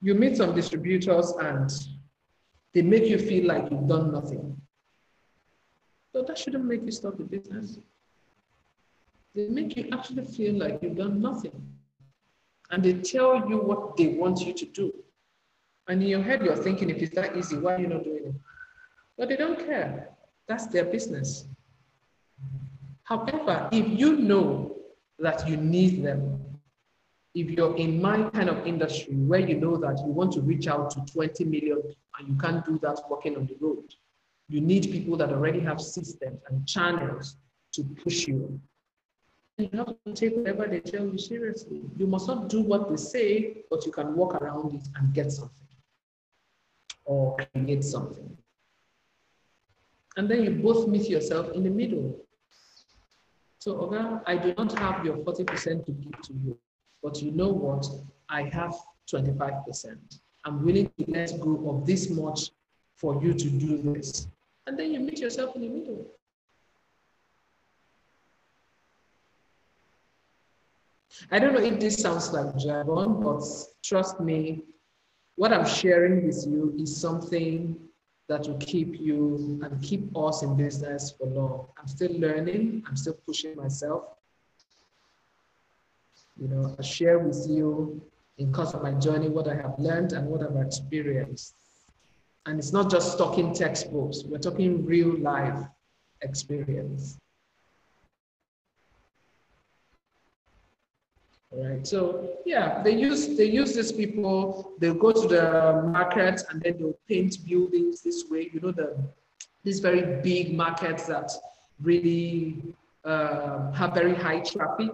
You 0.01 0.13
meet 0.13 0.37
some 0.37 0.55
distributors 0.55 1.33
and 1.41 1.69
they 2.73 2.83
make 2.83 3.05
you 3.05 3.17
feel 3.17 3.47
like 3.47 3.69
you've 3.69 3.87
done 3.87 4.11
nothing. 4.11 4.61
So 6.13 6.21
that 6.23 6.37
shouldn't 6.37 6.65
make 6.65 6.85
you 6.85 6.91
stop 6.91 7.17
the 7.17 7.23
business. 7.23 7.79
They 9.35 9.47
make 9.47 9.75
you 9.77 9.89
actually 9.91 10.25
feel 10.25 10.55
like 10.55 10.79
you've 10.81 10.97
done 10.97 11.21
nothing. 11.21 11.75
And 12.71 12.83
they 12.83 12.93
tell 12.93 13.49
you 13.49 13.57
what 13.57 13.97
they 13.97 14.07
want 14.07 14.41
you 14.41 14.53
to 14.53 14.65
do. 14.65 14.93
And 15.87 16.01
in 16.03 16.09
your 16.09 16.21
head, 16.21 16.43
you're 16.43 16.55
thinking, 16.55 16.89
if 16.89 16.97
it's 17.01 17.15
that 17.15 17.35
easy, 17.35 17.57
why 17.57 17.75
are 17.75 17.79
you 17.79 17.87
not 17.87 18.03
doing 18.03 18.25
it? 18.25 18.35
But 19.17 19.29
they 19.29 19.35
don't 19.35 19.59
care. 19.65 20.09
That's 20.47 20.67
their 20.67 20.85
business. 20.85 21.45
However, 23.03 23.69
if 23.71 23.87
you 23.99 24.17
know 24.17 24.75
that 25.17 25.47
you 25.47 25.57
need 25.57 26.03
them, 26.03 26.39
if 27.33 27.49
you're 27.51 27.75
in 27.75 28.01
my 28.01 28.29
kind 28.29 28.49
of 28.49 28.65
industry 28.65 29.15
where 29.15 29.39
you 29.39 29.55
know 29.55 29.77
that 29.77 29.97
you 29.99 30.11
want 30.11 30.31
to 30.33 30.41
reach 30.41 30.67
out 30.67 30.89
to 30.91 31.13
20 31.13 31.43
million 31.45 31.81
and 32.17 32.27
you 32.27 32.35
can't 32.35 32.65
do 32.65 32.79
that 32.83 32.99
working 33.09 33.35
on 33.35 33.45
the 33.47 33.55
road, 33.59 33.93
you 34.47 34.61
need 34.61 34.91
people 34.91 35.15
that 35.17 35.29
already 35.29 35.59
have 35.59 35.79
systems 35.79 36.39
and 36.49 36.67
channels 36.67 37.37
to 37.73 37.83
push 37.83 38.27
you. 38.27 38.59
You 39.59 39.69
have 39.73 39.93
to 40.05 40.13
take 40.13 40.37
whatever 40.37 40.67
they 40.67 40.79
tell 40.79 41.05
you 41.05 41.17
seriously. 41.17 41.81
You 41.97 42.07
must 42.07 42.27
not 42.29 42.47
do 42.47 42.61
what 42.61 42.89
they 42.89 42.95
say, 42.95 43.57
but 43.69 43.85
you 43.85 43.91
can 43.91 44.15
walk 44.15 44.35
around 44.35 44.73
it 44.73 44.87
and 44.95 45.13
get 45.13 45.33
something 45.33 45.67
or 47.03 47.35
create 47.53 47.83
something. 47.83 48.37
And 50.15 50.31
then 50.31 50.45
you 50.45 50.51
both 50.51 50.87
meet 50.87 51.09
yourself 51.09 51.51
in 51.51 51.63
the 51.65 51.69
middle. 51.69 52.25
So, 53.59 53.73
Oga, 53.75 54.21
I 54.25 54.37
do 54.37 54.53
not 54.57 54.79
have 54.79 55.03
your 55.03 55.17
40% 55.17 55.85
to 55.85 55.91
give 55.91 56.21
to 56.21 56.33
you, 56.33 56.57
but 57.03 57.21
you 57.21 57.31
know 57.31 57.49
what? 57.49 57.85
I 58.29 58.43
have 58.43 58.73
25%. 59.13 59.97
I'm 60.45 60.63
willing 60.63 60.89
to 60.99 61.05
let 61.09 61.37
go 61.41 61.69
of 61.69 61.85
this 61.85 62.09
much 62.09 62.51
for 62.95 63.21
you 63.21 63.33
to 63.33 63.49
do 63.49 63.93
this. 63.93 64.27
And 64.67 64.79
then 64.79 64.93
you 64.93 65.01
meet 65.01 65.19
yourself 65.19 65.53
in 65.57 65.63
the 65.63 65.67
middle. 65.67 66.05
I 71.31 71.39
don't 71.39 71.53
know 71.53 71.61
if 71.61 71.79
this 71.79 71.95
sounds 71.95 72.31
like 72.31 72.55
jargon, 72.57 73.21
but 73.21 73.43
trust 73.83 74.19
me, 74.19 74.63
what 75.35 75.53
I'm 75.53 75.65
sharing 75.65 76.25
with 76.25 76.45
you 76.47 76.75
is 76.79 76.95
something 76.95 77.77
that 78.27 78.47
will 78.47 78.57
keep 78.57 78.99
you 78.99 79.59
and 79.63 79.81
keep 79.81 80.15
us 80.15 80.43
in 80.43 80.55
business 80.55 81.13
for 81.17 81.27
long. 81.27 81.67
I'm 81.77 81.87
still 81.87 82.11
learning, 82.19 82.83
I'm 82.87 82.95
still 82.95 83.17
pushing 83.25 83.55
myself. 83.55 84.03
You 86.39 86.47
know, 86.47 86.75
I 86.77 86.81
share 86.83 87.19
with 87.19 87.45
you 87.49 88.01
in 88.37 88.53
course 88.53 88.73
of 88.73 88.81
my 88.81 88.93
journey 88.93 89.29
what 89.29 89.47
I 89.47 89.55
have 89.55 89.75
learned 89.77 90.13
and 90.13 90.27
what 90.27 90.41
I've 90.41 90.65
experienced. 90.65 91.55
And 92.45 92.59
it's 92.59 92.71
not 92.71 92.89
just 92.89 93.17
talking 93.17 93.53
textbooks, 93.53 94.23
we're 94.23 94.37
talking 94.37 94.85
real 94.85 95.17
life 95.19 95.65
experience. 96.21 97.17
Right. 101.51 101.85
So 101.85 102.37
yeah, 102.45 102.83
they 102.83 102.91
use 102.95 103.35
they 103.35 103.45
use 103.45 103.73
these 103.73 103.91
people. 103.91 104.73
They'll 104.77 104.93
go 104.93 105.11
to 105.11 105.27
the 105.27 105.81
market 105.87 106.43
and 106.49 106.61
then 106.61 106.77
they'll 106.77 106.99
paint 107.07 107.37
buildings 107.47 108.01
this 108.01 108.25
way. 108.29 108.51
You 108.53 108.59
know 108.59 108.71
the 108.71 108.95
these 109.63 109.79
very 109.79 110.21
big 110.21 110.53
markets 110.53 111.07
that 111.07 111.31
really 111.81 112.75
uh, 113.03 113.71
have 113.71 113.95
very 113.95 114.13
high 114.13 114.41
traffic. 114.41 114.91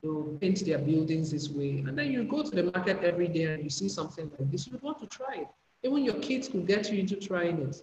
They'll 0.00 0.38
paint 0.40 0.64
their 0.64 0.78
buildings 0.78 1.32
this 1.32 1.50
way, 1.50 1.82
and 1.86 1.98
then 1.98 2.12
you 2.12 2.22
go 2.22 2.44
to 2.44 2.50
the 2.50 2.70
market 2.70 3.02
every 3.02 3.26
day 3.26 3.44
and 3.44 3.64
you 3.64 3.68
see 3.68 3.88
something 3.88 4.30
like 4.38 4.50
this. 4.50 4.68
You 4.68 4.78
want 4.80 5.00
to 5.00 5.06
try 5.06 5.34
it. 5.38 5.48
Even 5.82 6.04
your 6.04 6.20
kids 6.20 6.46
could 6.48 6.68
get 6.68 6.90
you 6.90 7.00
into 7.00 7.16
trying 7.16 7.58
it. 7.62 7.82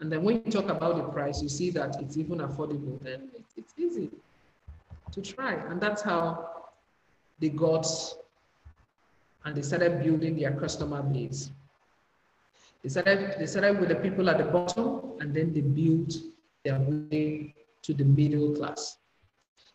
And 0.00 0.10
then 0.10 0.24
when 0.24 0.42
you 0.44 0.50
talk 0.50 0.68
about 0.68 0.96
the 0.96 1.04
price, 1.04 1.40
you 1.40 1.48
see 1.48 1.70
that 1.70 1.96
it's 2.02 2.16
even 2.16 2.38
affordable. 2.38 3.00
Then 3.02 3.28
it's 3.56 3.72
easy 3.78 4.10
to 5.12 5.22
try, 5.22 5.54
and 5.54 5.80
that's 5.80 6.02
how 6.02 6.55
they 7.40 7.48
got 7.50 7.86
and 9.44 9.56
they 9.56 9.62
started 9.62 10.02
building 10.02 10.36
their 10.36 10.52
customer 10.52 11.02
base. 11.02 11.50
They 12.82 12.88
started, 12.88 13.36
they 13.38 13.46
started 13.46 13.78
with 13.78 13.90
the 13.90 13.96
people 13.96 14.28
at 14.28 14.38
the 14.38 14.44
bottom 14.44 15.18
and 15.20 15.34
then 15.34 15.52
they 15.52 15.60
built 15.60 16.14
their 16.64 16.80
way 16.80 17.54
to 17.82 17.94
the 17.94 18.04
middle 18.04 18.54
class. 18.56 18.98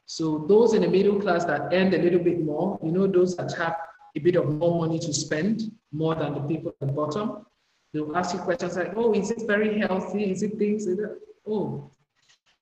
So 0.05 0.45
those 0.49 0.73
in 0.73 0.81
the 0.81 0.89
middle 0.89 1.19
class 1.21 1.45
that 1.45 1.73
earned 1.73 1.93
a 1.93 2.01
little 2.01 2.19
bit 2.19 2.41
more, 2.41 2.77
you 2.83 2.91
know, 2.91 3.07
those 3.07 3.35
that 3.37 3.53
have 3.53 3.77
a 4.15 4.19
bit 4.19 4.35
of 4.35 4.49
more 4.49 4.85
money 4.85 4.99
to 4.99 5.13
spend 5.13 5.71
more 5.93 6.15
than 6.15 6.33
the 6.33 6.41
people 6.41 6.75
at 6.81 6.87
the 6.87 6.93
bottom, 6.93 7.45
they'll 7.93 8.15
ask 8.15 8.33
you 8.33 8.41
questions 8.41 8.75
like, 8.75 8.91
oh, 8.97 9.13
is 9.13 9.31
it 9.31 9.47
very 9.47 9.79
healthy? 9.79 10.29
Is 10.29 10.43
it 10.43 10.57
things? 10.57 10.85
Is 10.85 10.99
it? 10.99 11.11
Oh, 11.47 11.89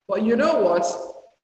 but 0.08 0.22
you 0.22 0.36
know 0.36 0.62
what? 0.62 0.86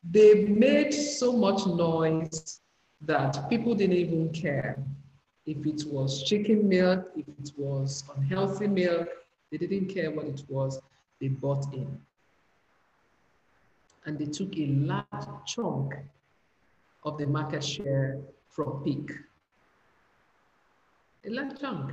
They 0.04 0.46
made 0.46 0.94
so 0.94 1.34
much 1.34 1.66
noise 1.66 2.62
that 3.06 3.50
people 3.50 3.76
didn't 3.76 3.96
even 3.96 4.30
care 4.30 4.78
if 5.46 5.66
it 5.66 5.84
was 5.88 6.24
chicken 6.24 6.68
milk, 6.68 7.12
if 7.16 7.28
it 7.28 7.52
was 7.58 8.04
unhealthy 8.16 8.68
milk, 8.68 9.08
they 9.52 9.58
didn't 9.58 9.88
care 9.88 10.12
what 10.12 10.26
it 10.26 10.42
was, 10.50 10.80
they 11.22 11.28
bought 11.28 11.72
in. 11.74 12.00
And 14.06 14.18
they 14.18 14.26
took 14.26 14.58
a 14.58 14.68
large 14.68 15.46
chunk 15.46 15.96
of 17.04 17.18
the 17.18 17.28
market 17.28 17.64
share 17.64 18.20
from 18.50 18.84
peak. 18.84 19.12
A 21.26 21.30
large 21.30 21.60
chunk. 21.60 21.92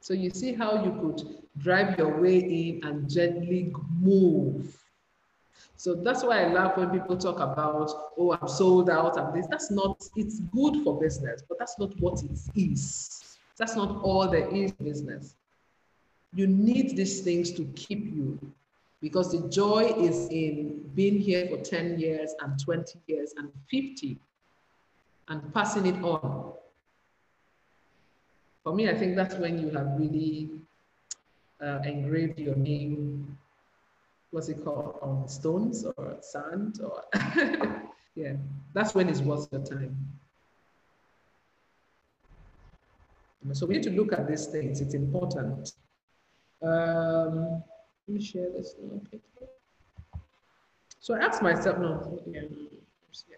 So 0.00 0.14
you 0.14 0.30
see 0.30 0.54
how 0.54 0.84
you 0.84 0.92
could 1.00 1.42
drive 1.58 1.98
your 1.98 2.20
way 2.20 2.38
in 2.38 2.84
and 2.84 3.10
gently 3.10 3.72
move 4.00 4.77
so 5.78 5.94
that's 5.94 6.24
why 6.24 6.42
I 6.42 6.48
love 6.48 6.76
when 6.76 6.90
people 6.90 7.16
talk 7.16 7.36
about, 7.36 7.88
oh, 8.18 8.36
I'm 8.42 8.48
sold 8.48 8.90
out 8.90 9.16
and 9.16 9.32
this. 9.32 9.46
That's 9.48 9.70
not, 9.70 10.02
it's 10.16 10.40
good 10.40 10.82
for 10.82 10.98
business, 10.98 11.44
but 11.48 11.56
that's 11.56 11.78
not 11.78 11.96
what 12.00 12.20
it 12.24 12.36
is. 12.56 13.38
That's 13.56 13.76
not 13.76 14.02
all 14.02 14.28
there 14.28 14.48
is 14.48 14.72
business. 14.72 15.36
You 16.34 16.48
need 16.48 16.96
these 16.96 17.20
things 17.20 17.52
to 17.52 17.64
keep 17.76 18.12
you 18.12 18.40
because 19.00 19.30
the 19.30 19.48
joy 19.48 19.94
is 19.96 20.28
in 20.30 20.82
being 20.96 21.20
here 21.20 21.46
for 21.46 21.58
10 21.58 22.00
years 22.00 22.34
and 22.40 22.58
20 22.58 22.98
years 23.06 23.34
and 23.36 23.48
50 23.70 24.18
and 25.28 25.54
passing 25.54 25.86
it 25.86 26.02
on. 26.02 26.54
For 28.64 28.74
me, 28.74 28.90
I 28.90 28.96
think 28.96 29.14
that's 29.14 29.36
when 29.36 29.60
you 29.60 29.70
have 29.70 29.92
really 29.96 30.50
uh, 31.62 31.78
engraved 31.84 32.40
your 32.40 32.56
name 32.56 33.38
what's 34.30 34.48
it 34.48 34.64
called, 34.64 34.98
on 35.02 35.28
stones 35.28 35.84
or 35.96 36.16
sand 36.20 36.80
or, 36.82 37.04
yeah, 38.14 38.34
that's 38.74 38.94
when 38.94 39.08
it's 39.08 39.20
worth 39.20 39.48
your 39.52 39.64
time. 39.64 39.96
So 43.52 43.66
we 43.66 43.74
need 43.74 43.84
to 43.84 43.90
look 43.90 44.12
at 44.12 44.28
these 44.28 44.46
things, 44.46 44.80
it's 44.80 44.94
important. 44.94 45.72
Um, 46.62 47.62
let 48.06 48.14
me 48.14 48.20
share 48.20 48.50
this 48.50 48.74
little 48.80 49.00
picture. 49.00 49.46
So 51.00 51.14
I 51.14 51.20
asked 51.20 51.40
myself, 51.40 51.78
no, 51.78 52.20
yeah. 52.26 52.42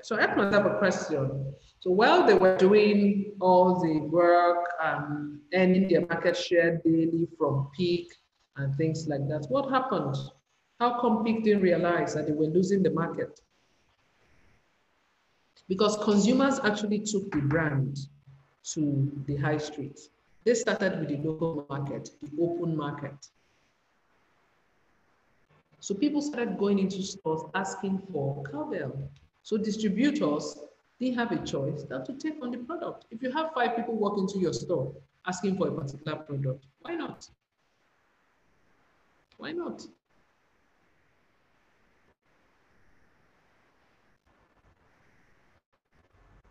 So 0.03 0.17
I 0.17 0.23
asked 0.23 0.37
myself 0.37 0.67
a 0.67 0.79
question. 0.79 1.55
So 1.79 1.91
while 1.91 2.27
they 2.27 2.35
were 2.35 2.57
doing 2.57 3.33
all 3.41 3.81
the 3.81 4.01
work 4.01 4.67
and 4.83 5.39
earning 5.55 5.89
their 5.89 6.07
market 6.07 6.37
share 6.37 6.81
daily 6.85 7.29
from 7.39 7.69
peak 7.77 8.13
and 8.57 8.75
things 8.75 9.07
like 9.07 9.29
that, 9.29 9.47
what 9.49 9.71
happened? 9.71 10.17
How 10.81 10.99
come 10.99 11.23
Peak 11.23 11.45
didn't 11.45 11.63
realize 11.63 12.15
that 12.15 12.27
they 12.27 12.33
were 12.33 12.47
losing 12.47 12.83
the 12.83 12.91
market? 12.91 13.39
Because 15.69 15.97
consumers 15.99 16.59
actually 16.65 17.01
took 17.01 17.31
the 17.31 17.43
brand 17.43 17.99
to 18.73 19.13
the 19.27 19.37
high 19.37 19.59
street. 19.59 20.01
They 20.45 20.55
started 20.55 20.99
with 20.99 21.09
the 21.11 21.19
local 21.19 21.67
market, 21.69 22.09
the 22.23 22.43
open 22.43 22.75
market. 22.75 23.15
So 25.81 25.95
people 25.95 26.23
started 26.23 26.59
going 26.59 26.79
into 26.79 27.03
stores 27.03 27.43
asking 27.55 28.03
for 28.11 28.43
cowbell. 28.51 29.11
So 29.43 29.59
distributors 29.59 30.59
didn't 30.99 31.19
have 31.19 31.33
a 31.33 31.45
choice 31.45 31.83
than 31.85 32.07
to 32.07 32.15
take 32.15 32.43
on 32.43 32.51
the 32.53 32.59
product. 32.59 33.05
If 33.11 33.23
you 33.23 33.31
have 33.33 33.53
five 33.55 33.77
people 33.77 33.97
walk 33.97 34.19
into 34.19 34.39
your 34.39 34.55
store 34.55 34.95
asking 35.27 35.59
for 35.59 35.69
a 35.69 35.73
particular 35.73 36.17
product, 36.17 36.65
why 36.81 36.95
not? 36.95 37.29
Why 39.37 39.53
not? 39.53 39.87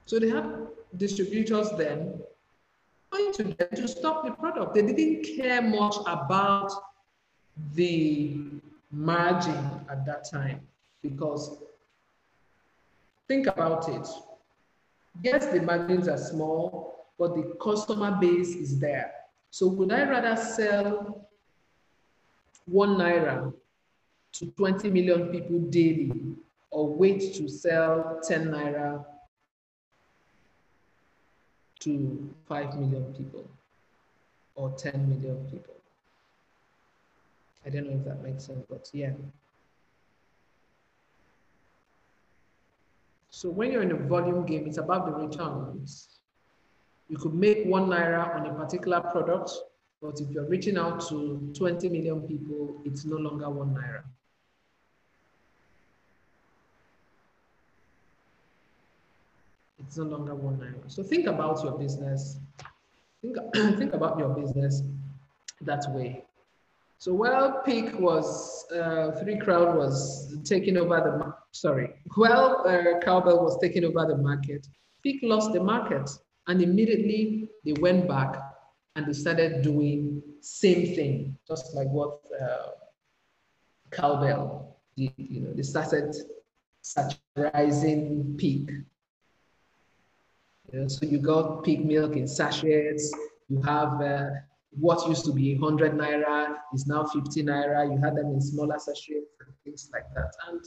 So 0.10 0.18
they 0.18 0.30
have 0.30 0.70
distributors 0.98 1.70
then 1.78 2.20
going 3.12 3.32
to 3.34 3.44
them 3.44 3.68
to 3.76 3.88
stop 3.88 4.26
the 4.26 4.32
product. 4.32 4.74
They 4.74 4.82
didn't 4.82 5.24
care 5.38 5.62
much 5.62 5.98
about 6.08 6.72
the 7.76 8.42
margin 8.90 9.64
at 9.88 10.08
that 10.08 10.28
time 10.28 10.62
because 11.04 11.60
think 13.28 13.46
about 13.46 13.88
it. 13.88 14.08
Yes, 15.22 15.46
the 15.46 15.62
margins 15.62 16.08
are 16.08 16.18
small, 16.18 17.06
but 17.20 17.36
the 17.36 17.56
customer 17.62 18.18
base 18.20 18.56
is 18.56 18.80
there. 18.80 19.12
So 19.52 19.68
would 19.68 19.92
I 19.92 20.10
rather 20.10 20.36
sell 20.42 21.30
one 22.66 22.96
naira 22.96 23.54
to 24.32 24.46
20 24.48 24.90
million 24.90 25.28
people 25.28 25.60
daily 25.70 26.36
or 26.72 26.96
wait 26.96 27.36
to 27.36 27.48
sell 27.48 28.20
10 28.28 28.48
naira 28.48 29.06
to 31.80 32.34
5 32.48 32.80
million 32.80 33.14
people 33.14 33.50
or 34.56 34.72
10 34.72 35.10
million 35.10 35.46
people. 35.50 35.74
I 37.66 37.70
don't 37.70 37.90
know 37.90 37.98
if 37.98 38.06
that 38.06 38.22
makes 38.24 38.46
sense, 38.46 38.66
but 38.70 38.90
yeah. 38.94 39.12
So 43.30 43.50
when 43.50 43.72
you're 43.72 43.84
in 43.84 43.92
a 43.92 43.96
volume 43.96 44.46
game, 44.46 44.68
it's 44.68 44.78
about 44.78 45.06
the 45.06 45.12
returns. 45.14 46.08
You 47.10 47.18
could 47.18 47.34
make 47.34 47.66
one 47.66 47.88
naira 47.88 48.36
on 48.36 48.46
a 48.46 48.54
particular 48.54 49.02
product, 49.02 49.52
but 50.02 50.20
if 50.20 50.30
you're 50.30 50.48
reaching 50.48 50.78
out 50.78 51.08
to 51.10 51.52
20 51.56 51.90
million 51.90 52.22
people, 52.22 52.82
it's 52.86 53.06
no 53.06 53.18
longer 53.18 53.50
one 53.50 53.76
naira. 53.76 54.04
It's 59.80 59.98
no 59.98 60.06
longer 60.06 60.36
one 60.36 60.58
naira. 60.58 60.84
So 60.88 61.04
think 61.04 61.28
about 61.28 61.64
your 61.64 61.78
business. 61.78 62.38
Think, 63.22 63.38
think 63.78 63.94
about 63.94 64.20
your 64.20 64.30
business 64.30 64.84
that 65.62 65.84
way. 65.90 66.26
So 66.98 67.14
while 67.14 67.62
Peak 67.64 67.98
was, 67.98 68.66
uh, 68.72 69.12
Three 69.22 69.38
Crown 69.38 69.78
was 69.78 70.36
taking 70.44 70.76
over 70.76 70.98
the, 70.98 71.34
sorry, 71.52 71.92
while 72.16 72.66
uh, 72.68 73.00
Cowbell 73.00 73.42
was 73.44 73.58
taking 73.62 73.86
over 73.86 74.06
the 74.06 74.18
market, 74.18 74.68
Peak 75.02 75.20
lost 75.24 75.54
the 75.54 75.64
market 75.64 76.10
and 76.48 76.62
immediately 76.62 77.50
they 77.64 77.74
went 77.80 78.08
back 78.08 78.36
and 78.96 79.08
they 79.08 79.14
started 79.14 79.62
doing 79.62 80.22
same 80.42 80.94
thing, 80.96 81.38
just 81.48 81.74
like 81.74 81.88
what 81.88 82.20
uh, 82.42 82.72
Cowbell 83.92 84.78
did, 84.98 85.14
you 85.16 85.42
know, 85.42 85.54
they 85.54 85.64
started 85.64 86.14
sachetizing 86.84 88.38
Peak. 88.38 88.70
You 90.72 90.82
know, 90.82 90.88
so 90.88 91.06
you 91.06 91.20
got 91.20 91.64
Peak 91.64 91.84
milk 91.84 92.16
in 92.16 92.28
sachets, 92.28 93.12
you 93.48 93.62
have 93.62 94.02
uh, 94.02 94.30
what 94.72 95.08
used 95.08 95.26
to 95.26 95.32
be 95.32 95.56
100 95.56 95.94
naira 95.94 96.58
is 96.74 96.86
now 96.86 97.06
50 97.06 97.44
naira. 97.44 97.92
You 97.92 97.98
had 97.98 98.16
them 98.16 98.28
in 98.28 98.42
smaller 98.42 98.78
sachets 98.78 99.34
and 99.40 99.54
things 99.64 99.90
like 99.92 100.06
that. 100.14 100.32
And 100.48 100.64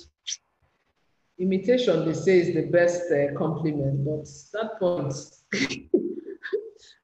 imitation, 1.39 2.05
they 2.05 2.15
say, 2.15 2.41
is 2.41 2.55
the 2.55 2.67
best 2.67 3.03
uh, 3.13 3.37
compliment. 3.37 4.05
But 4.05 4.27
that 4.55 4.79
point, 4.81 5.15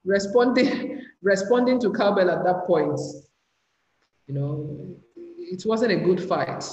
responding, 0.05 1.03
responding 1.23 1.81
to 1.81 1.93
cowbell 1.93 2.31
at 2.31 2.45
that 2.45 2.67
point, 2.67 2.99
you 4.27 4.35
know, 4.35 4.97
it 5.17 5.65
wasn't 5.65 5.93
a 5.93 5.97
good 5.97 6.23
fight 6.23 6.65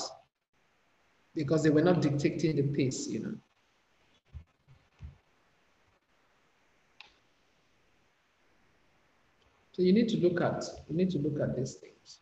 because 1.35 1.63
they 1.63 1.69
were 1.69 1.83
not 1.83 2.01
dictating 2.01 2.55
the 2.55 2.63
pace, 2.63 3.07
you 3.07 3.19
know. 3.19 3.35
So 9.75 9.81
you 9.81 9.91
need 9.91 10.07
to 10.07 10.17
look 10.17 10.39
at, 10.39 10.63
you 10.87 10.95
need 10.95 11.09
to 11.11 11.19
look 11.19 11.37
at 11.41 11.53
these 11.57 11.73
things. 11.73 12.19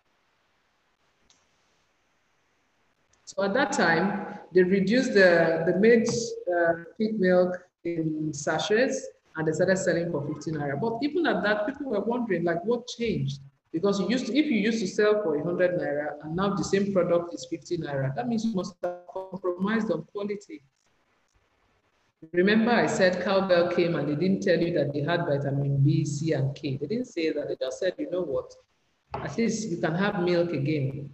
So 3.26 3.44
at 3.44 3.54
that 3.54 3.74
time, 3.74 4.40
they 4.56 4.64
reduced 4.64 5.14
the, 5.14 5.64
the 5.68 5.78
made 5.80 6.08
uh, 6.52 6.84
milk 7.20 7.60
in 7.84 8.34
sachets 8.34 9.08
and 9.36 9.48
they 9.48 9.52
started 9.52 9.78
selling 9.78 10.12
for 10.12 10.26
15 10.34 10.56
naira. 10.56 10.82
But 10.82 10.98
even 11.04 11.28
at 11.28 11.44
that, 11.44 11.68
people 11.68 11.92
were 11.92 12.00
wondering 12.00 12.44
like 12.44 12.66
what 12.66 12.88
changed? 12.88 13.40
Because 13.72 14.00
you 14.00 14.10
used 14.10 14.26
to, 14.28 14.36
if 14.36 14.48
you 14.48 14.58
used 14.58 14.80
to 14.80 14.88
sell 14.88 15.22
for 15.22 15.38
100 15.38 15.80
naira 15.80 16.24
and 16.24 16.36
now 16.36 16.56
the 16.56 16.64
same 16.64 16.92
product 16.92 17.36
is 17.36 17.46
15 17.52 17.82
naira, 17.82 18.16
that 18.16 18.28
means 18.28 18.46
you 18.46 18.56
must 18.56 18.74
have 18.82 19.02
compromised 19.14 19.92
on 19.92 20.06
quality. 20.06 20.64
Remember 22.32 22.72
I 22.72 22.88
said 22.88 23.24
cowbell 23.24 23.72
came 23.72 23.96
and 23.96 24.08
they 24.08 24.16
didn't 24.16 24.42
tell 24.44 24.60
you 24.60 24.74
that 24.74 24.94
they 24.94 25.02
had 25.02 25.26
vitamin 25.26 25.84
B, 25.84 26.06
C, 26.06 26.34
and 26.34 26.56
K. 26.56 26.78
They 26.78 26.88
didn't 26.88 27.08
say 27.08 27.32
that. 27.32 27.48
They 27.48 27.56
just 27.56 27.80
said, 27.80 27.96
you 27.98 28.10
know 28.10 28.22
what? 28.22 28.54
At 29.14 29.38
least 29.38 29.70
you 29.70 29.78
can 29.78 29.96
have 29.96 30.22
milk 30.22 30.52
again. 30.52 31.10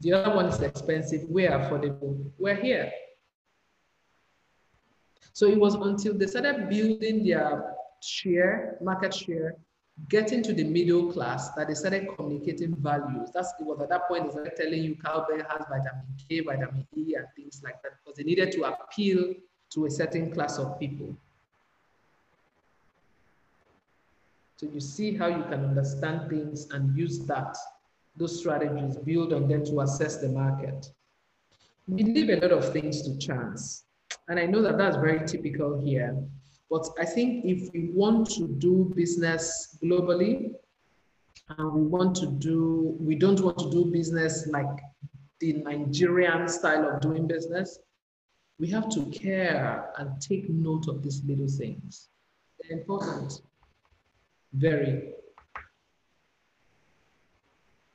The 0.00 0.12
other 0.12 0.34
one 0.34 0.46
is 0.46 0.60
expensive. 0.60 1.22
We're 1.28 1.50
affordable. 1.50 2.30
We're 2.38 2.54
here. 2.54 2.92
So 5.32 5.46
it 5.46 5.58
was 5.58 5.74
until 5.74 6.14
they 6.14 6.26
started 6.26 6.68
building 6.68 7.24
their 7.24 7.74
share, 8.02 8.78
market 8.80 9.14
share, 9.14 9.56
getting 10.08 10.42
to 10.44 10.52
the 10.52 10.64
middle 10.64 11.12
class 11.12 11.50
that 11.52 11.68
they 11.68 11.74
started 11.74 12.08
communicating 12.16 12.76
values. 12.76 13.30
That's 13.34 13.52
it 13.58 13.66
was 13.66 13.80
at 13.80 13.88
that 13.88 14.08
point 14.08 14.24
they 14.24 14.30
started 14.30 14.56
telling 14.56 14.82
you 14.82 14.96
cowbell 14.96 15.38
has 15.38 15.66
vitamin 15.68 16.06
K, 16.28 16.40
vitamin 16.40 16.86
E, 16.96 17.14
and 17.16 17.26
things 17.36 17.60
like 17.64 17.82
that 17.82 17.92
because 18.04 18.16
they 18.16 18.24
needed 18.24 18.52
to 18.52 18.62
appeal 18.64 19.34
to 19.70 19.86
a 19.86 19.90
certain 19.90 20.32
class 20.32 20.58
of 20.58 20.78
people. 20.78 21.16
So 24.56 24.66
you 24.72 24.80
see 24.80 25.16
how 25.16 25.28
you 25.28 25.42
can 25.44 25.64
understand 25.64 26.28
things 26.28 26.68
and 26.72 26.96
use 26.96 27.20
that, 27.26 27.56
those 28.16 28.40
strategies, 28.40 28.96
build 28.96 29.32
on 29.32 29.46
them 29.46 29.64
to 29.66 29.80
assess 29.82 30.16
the 30.16 30.28
market. 30.28 30.90
We 31.86 32.02
leave 32.02 32.28
a 32.30 32.36
lot 32.36 32.52
of 32.52 32.72
things 32.72 33.02
to 33.02 33.16
chance. 33.18 33.84
And 34.28 34.38
I 34.38 34.46
know 34.46 34.60
that 34.62 34.76
that's 34.76 34.96
very 34.96 35.26
typical 35.26 35.80
here. 35.80 36.16
But 36.70 36.86
I 36.98 37.04
think 37.04 37.44
if 37.44 37.72
we 37.72 37.90
want 37.94 38.28
to 38.30 38.48
do 38.48 38.92
business 38.94 39.78
globally, 39.82 40.54
and 41.56 41.72
we 41.72 41.82
want 41.82 42.14
to 42.16 42.26
do, 42.26 42.96
we 43.00 43.14
don't 43.14 43.40
want 43.40 43.58
to 43.58 43.70
do 43.70 43.86
business 43.86 44.46
like 44.48 44.66
the 45.40 45.54
Nigerian 45.54 46.48
style 46.48 46.88
of 46.88 47.00
doing 47.00 47.26
business, 47.26 47.78
we 48.58 48.68
have 48.68 48.88
to 48.90 49.04
care 49.06 49.92
and 49.98 50.20
take 50.20 50.48
note 50.48 50.88
of 50.88 51.02
these 51.02 51.22
little 51.24 51.48
things. 51.48 52.08
They're 52.60 52.78
important. 52.78 53.42
Very. 54.52 55.12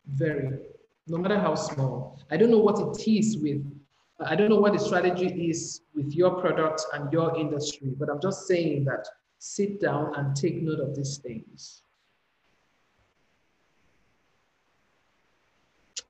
Very. 0.07 0.59
No 1.07 1.17
matter 1.17 1.37
how 1.37 1.55
small. 1.55 2.19
I 2.31 2.37
don't 2.37 2.49
know 2.49 2.59
what 2.59 2.79
it 2.79 3.07
is 3.07 3.37
with, 3.37 3.61
I 4.25 4.35
don't 4.35 4.49
know 4.49 4.59
what 4.59 4.73
the 4.73 4.79
strategy 4.79 5.49
is 5.49 5.81
with 5.93 6.13
your 6.13 6.39
product 6.39 6.81
and 6.93 7.11
your 7.11 7.37
industry, 7.37 7.93
but 7.97 8.09
I'm 8.09 8.21
just 8.21 8.47
saying 8.47 8.85
that 8.85 9.05
sit 9.39 9.81
down 9.81 10.13
and 10.15 10.33
take 10.33 10.61
note 10.61 10.79
of 10.79 10.95
these 10.95 11.17
things. 11.17 11.83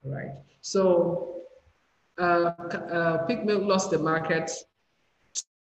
All 0.04 0.12
right. 0.12 0.30
So 0.60 1.33
uh, 2.18 2.22
uh, 2.22 3.26
Peak 3.26 3.44
milk 3.44 3.64
lost 3.64 3.90
the 3.90 3.98
market 3.98 4.50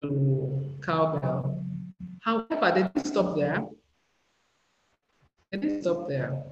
to 0.02 0.78
cowbell. 0.82 1.64
However, 2.20 2.72
they 2.74 2.82
didn't 2.82 3.06
stop 3.06 3.36
there. 3.36 3.64
They 5.50 5.58
didn't 5.58 5.82
stop 5.82 6.08
there. 6.08 6.42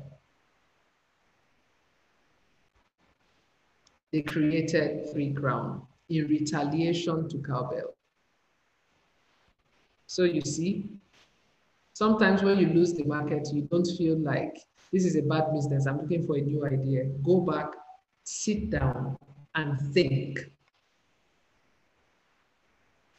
They 4.12 4.22
created 4.22 5.12
Three 5.12 5.32
Crown 5.32 5.82
in 6.08 6.26
retaliation 6.26 7.28
to 7.28 7.38
cowbell. 7.38 7.94
So 10.06 10.24
you 10.24 10.40
see, 10.40 10.90
sometimes 11.92 12.42
when 12.42 12.58
you 12.58 12.66
lose 12.66 12.94
the 12.94 13.04
market, 13.04 13.48
you 13.52 13.62
don't 13.62 13.86
feel 13.96 14.18
like 14.18 14.56
this 14.92 15.04
is 15.04 15.14
a 15.14 15.22
bad 15.22 15.52
business. 15.52 15.86
I'm 15.86 16.00
looking 16.00 16.26
for 16.26 16.36
a 16.36 16.40
new 16.40 16.66
idea. 16.66 17.04
Go 17.22 17.40
back, 17.40 17.68
sit 18.24 18.70
down, 18.70 19.16
and 19.54 19.78
think. 19.92 20.50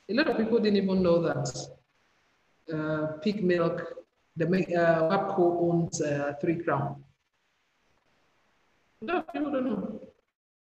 A 0.09 0.13
lot 0.13 0.27
of 0.27 0.37
people 0.37 0.59
didn't 0.59 0.83
even 0.83 1.01
know 1.01 1.21
that 1.21 1.67
uh, 2.73 3.17
Peak 3.23 3.43
milk, 3.43 3.81
the 4.35 4.45
uh, 4.45 5.09
WAMCO 5.09 5.71
owns 5.71 6.01
uh, 6.01 6.33
Three 6.41 6.63
Crown. 6.63 7.03
A 9.01 9.05
lot 9.05 9.15
of 9.27 9.33
people 9.33 9.51
don't 9.51 9.65
know. 9.65 10.01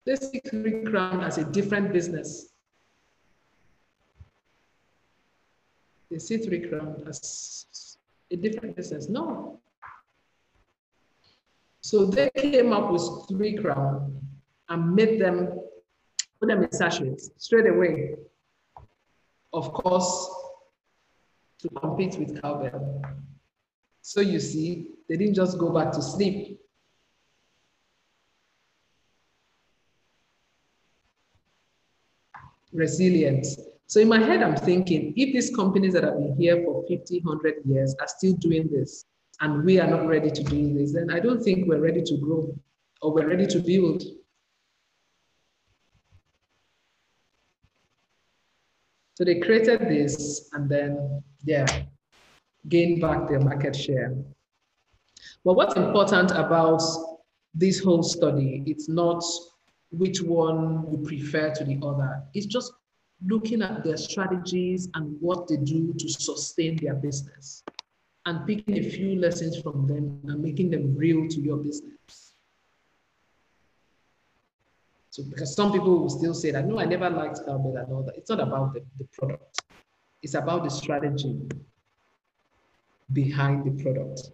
They 0.05 0.17
see 0.17 0.41
Three 0.49 0.85
Crown 0.85 1.23
as 1.23 1.39
a 1.39 1.45
different 1.45 1.93
business. 1.93 2.53
They 6.11 6.19
see 6.19 6.39
Three 6.39 6.69
Crown 6.69 7.03
as 7.09 7.99
a 8.31 8.37
different 8.37 8.77
business. 8.77 9.09
No. 9.09 9.61
So 11.81 12.05
they 12.07 12.31
came 12.37 12.73
up 12.73 12.91
with 12.91 13.29
Three 13.29 13.57
Crown 13.57 14.21
and 14.69 14.95
made 14.95 15.21
them, 15.21 15.59
put 16.41 16.49
them 16.49 16.63
in 16.63 16.73
sachets 16.73 17.31
straight 17.37 17.67
away. 17.67 18.15
Of 19.53 19.73
course, 19.73 20.31
to 21.61 21.69
compete 21.81 22.19
with 22.19 22.41
cowbell. 22.43 23.03
So 24.03 24.21
you 24.21 24.39
see, 24.39 24.91
they 25.09 25.17
didn't 25.17 25.35
just 25.35 25.59
go 25.59 25.71
back 25.71 25.93
to 25.93 26.03
sleep. 26.03 26.61
Resilience. 32.73 33.59
So 33.87 34.01
in 34.01 34.09
my 34.09 34.19
head, 34.19 34.43
I'm 34.43 34.57
thinking, 34.57 35.15
if 35.17 35.33
these 35.33 35.55
companies 35.55 35.95
that 35.95 36.03
have 36.05 36.19
been 36.19 36.37
here 36.37 36.63
for 36.65 36.85
50, 36.89 37.21
100 37.21 37.55
years 37.65 37.95
are 38.01 38.09
still 38.09 38.35
doing 38.35 38.69
this, 38.71 39.07
and 39.41 39.65
we 39.65 39.79
are 39.79 39.89
not 39.89 40.07
ready 40.07 40.31
to 40.31 40.43
do 40.43 40.75
this, 40.75 40.93
then 40.93 41.11
I 41.11 41.21
don't 41.21 41.43
think 41.43 41.69
we're 41.69 41.81
ready 41.81 42.03
to 42.03 42.17
grow 42.17 42.55
or 43.03 43.13
we're 43.13 43.29
ready 43.29 43.47
to 43.47 43.59
build. 43.61 44.03
So 49.17 49.25
they 49.25 49.41
created 49.41 49.81
this 49.89 50.51
and 50.53 50.69
then, 50.69 51.23
yeah, 51.43 51.67
gained 52.69 53.01
back 53.01 53.29
their 53.29 53.41
market 53.41 53.75
share. 53.75 54.15
But 55.43 55.55
what's 55.55 55.75
important 55.75 56.33
about 56.33 56.83
this 57.55 57.81
whole 57.83 58.03
study, 58.03 58.63
it's 58.67 58.91
not 58.91 59.25
which 59.91 60.21
one 60.21 60.87
you 60.91 60.99
prefer 60.99 61.51
to 61.55 61.65
the 61.65 61.81
other. 61.83 62.23
It's 62.35 62.45
just 62.45 62.73
looking 63.27 63.63
at 63.63 63.83
their 63.83 63.97
strategies 63.97 64.91
and 64.95 65.17
what 65.23 65.49
they 65.49 65.57
do 65.57 65.95
to 65.95 66.09
sustain 66.11 66.77
their 66.77 66.95
business 66.95 67.63
and 68.27 68.47
picking 68.47 68.77
a 68.77 68.83
few 68.83 69.19
lessons 69.19 69.59
from 69.63 69.87
them 69.87 70.21
and 70.25 70.43
making 70.43 70.71
them 70.71 70.95
real 70.95 71.27
to 71.29 71.41
your 71.41 71.57
business. 71.57 72.26
Because 75.23 75.55
some 75.55 75.73
people 75.73 75.99
will 75.99 76.11
still 76.11 76.35
say 76.35 76.51
that, 76.51 76.67
no, 76.67 76.79
I 76.79 76.85
never 76.85 77.09
liked 77.09 77.41
cowbell 77.47 77.77
and 77.77 77.93
all 77.93 78.03
that. 78.03 78.17
It's 78.17 78.31
not 78.31 78.41
about 78.41 78.75
the, 78.75 78.85
the 78.99 79.05
product. 79.13 79.61
It's 80.23 80.35
about 80.35 80.65
the 80.65 80.71
strategy 80.71 81.41
behind 83.13 83.65
the 83.65 83.83
product. 83.83 84.31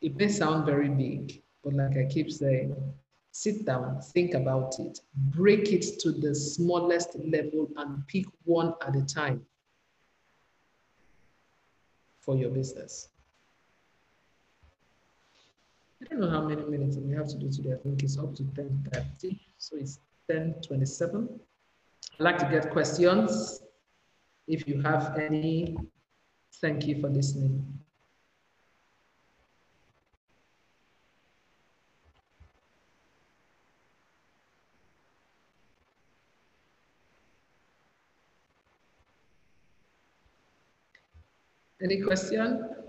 It 0.00 0.16
may 0.16 0.28
sound 0.28 0.64
very 0.64 0.88
big, 0.88 1.42
but 1.62 1.74
like 1.74 1.96
I 1.96 2.06
keep 2.06 2.30
saying, 2.30 2.74
sit 3.32 3.66
down, 3.66 4.00
think 4.00 4.34
about 4.34 4.80
it, 4.80 5.00
break 5.14 5.72
it 5.72 6.00
to 6.00 6.10
the 6.10 6.34
smallest 6.34 7.16
level 7.16 7.68
and 7.76 8.06
pick 8.08 8.24
one 8.44 8.74
at 8.86 8.96
a 8.96 9.02
time 9.02 9.44
for 12.20 12.36
your 12.36 12.50
business. 12.50 13.09
I 16.02 16.06
don't 16.06 16.20
know 16.20 16.30
how 16.30 16.42
many 16.42 16.62
minutes 16.64 16.96
we 16.96 17.14
have 17.14 17.28
to 17.28 17.36
do 17.36 17.50
today. 17.50 17.72
I 17.72 17.76
think 17.76 18.02
it's 18.02 18.18
up 18.18 18.34
to 18.36 18.42
10.30, 18.42 19.38
so 19.58 19.76
it's 19.76 20.00
10.27. 20.30 21.28
I'd 22.18 22.20
like 22.24 22.38
to 22.38 22.46
get 22.46 22.70
questions. 22.70 23.60
If 24.48 24.66
you 24.66 24.80
have 24.80 25.18
any, 25.18 25.76
thank 26.60 26.86
you 26.86 27.00
for 27.00 27.08
listening. 27.08 27.66
Any 41.82 42.00
question? 42.02 42.79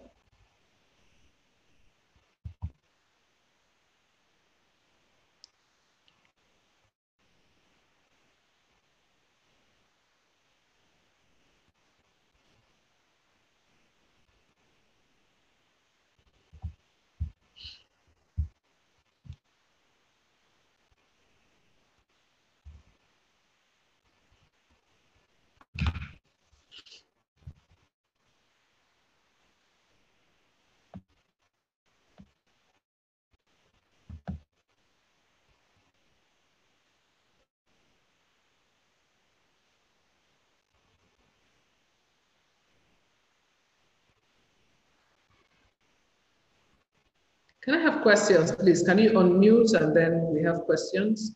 Can 47.63 47.75
I 47.75 47.79
have 47.79 48.01
questions, 48.01 48.51
please? 48.53 48.81
Can 48.81 48.97
you 48.97 49.11
unmute 49.11 49.79
and 49.79 49.95
then 49.95 50.33
we 50.33 50.41
have 50.41 50.61
questions? 50.61 51.35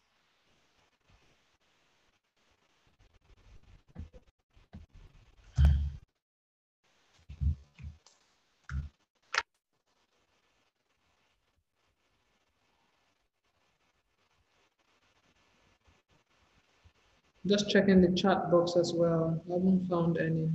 Just 17.45 17.69
checking 17.69 18.01
the 18.01 18.11
chat 18.15 18.49
box 18.49 18.75
as 18.75 18.91
well. 18.95 19.39
I 19.47 19.53
haven't 19.53 19.87
found 19.87 20.17
any. 20.17 20.49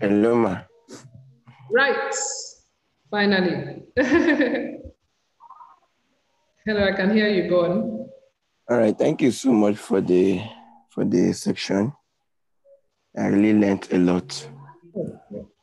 Hello, 0.00 0.34
ma. 0.34 0.62
Right, 1.70 2.14
finally. 3.10 3.82
Hello, 6.64 6.84
I 6.84 6.92
can 6.96 7.14
hear 7.14 7.28
you. 7.28 7.50
Go 7.50 7.66
on. 7.66 8.08
All 8.70 8.78
right, 8.78 8.96
thank 8.96 9.20
you 9.20 9.30
so 9.30 9.52
much 9.52 9.76
for 9.76 10.00
the 10.00 10.40
for 10.88 11.04
the 11.04 11.34
section. 11.34 11.92
I 13.14 13.26
really 13.26 13.52
learned 13.52 13.88
a 13.92 13.98
lot. 13.98 14.48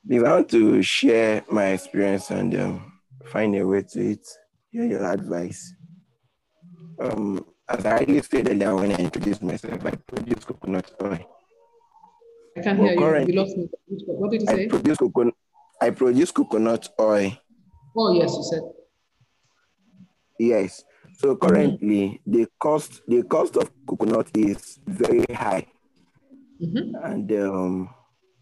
If 0.08 0.24
I 0.24 0.32
want 0.32 0.50
to 0.50 0.84
share 0.84 1.44
my 1.50 1.70
experience 1.70 2.30
and 2.30 2.54
um, 2.60 2.92
find 3.26 3.56
a 3.56 3.66
way 3.66 3.82
to 3.94 4.12
it, 4.12 4.28
hear 4.70 4.86
your 4.86 5.12
advice. 5.12 5.74
Um, 7.02 7.44
as 7.68 7.84
I 7.88 7.94
already 7.94 8.22
said 8.22 8.50
earlier 8.50 8.76
when 8.76 8.92
I 8.92 8.98
introduced 8.98 9.42
myself, 9.42 9.84
I 9.84 9.96
produce 9.96 10.46
coconut 10.46 10.92
oil. 11.02 11.37
I 12.58 12.62
can't 12.62 12.80
hear 12.80 13.20
you. 13.20 13.28
You 13.28 13.34
lost 13.34 13.56
me. 13.58 13.70
What 14.08 14.32
did 14.32 14.42
you 14.42 14.48
say? 14.48 14.66
I 14.66 14.68
produce 14.68 14.98
coconut. 14.98 15.34
I 15.80 15.90
produce 15.92 16.32
coconut 16.32 16.90
oil. 17.00 17.32
Oh 17.96 18.14
yes, 18.14 18.34
you 18.36 18.44
said. 18.44 18.62
Yes. 20.40 20.84
So 21.18 21.36
currently, 21.36 22.22
mm-hmm. 22.22 22.32
the 22.32 22.48
cost 22.60 23.02
the 23.08 23.24
cost 23.24 23.58
of 23.58 23.70
coconut 23.86 24.30
is 24.36 24.80
very 24.86 25.26
high, 25.34 25.66
mm-hmm. 26.62 26.96
and 27.04 27.32
um, 27.34 27.90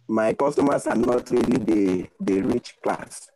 my 0.07 0.33
customers 0.33 0.87
are 0.87 0.95
not 0.95 1.29
really 1.31 1.57
the 1.57 2.09
the 2.19 2.41
rich 2.41 2.75
class, 2.83 3.29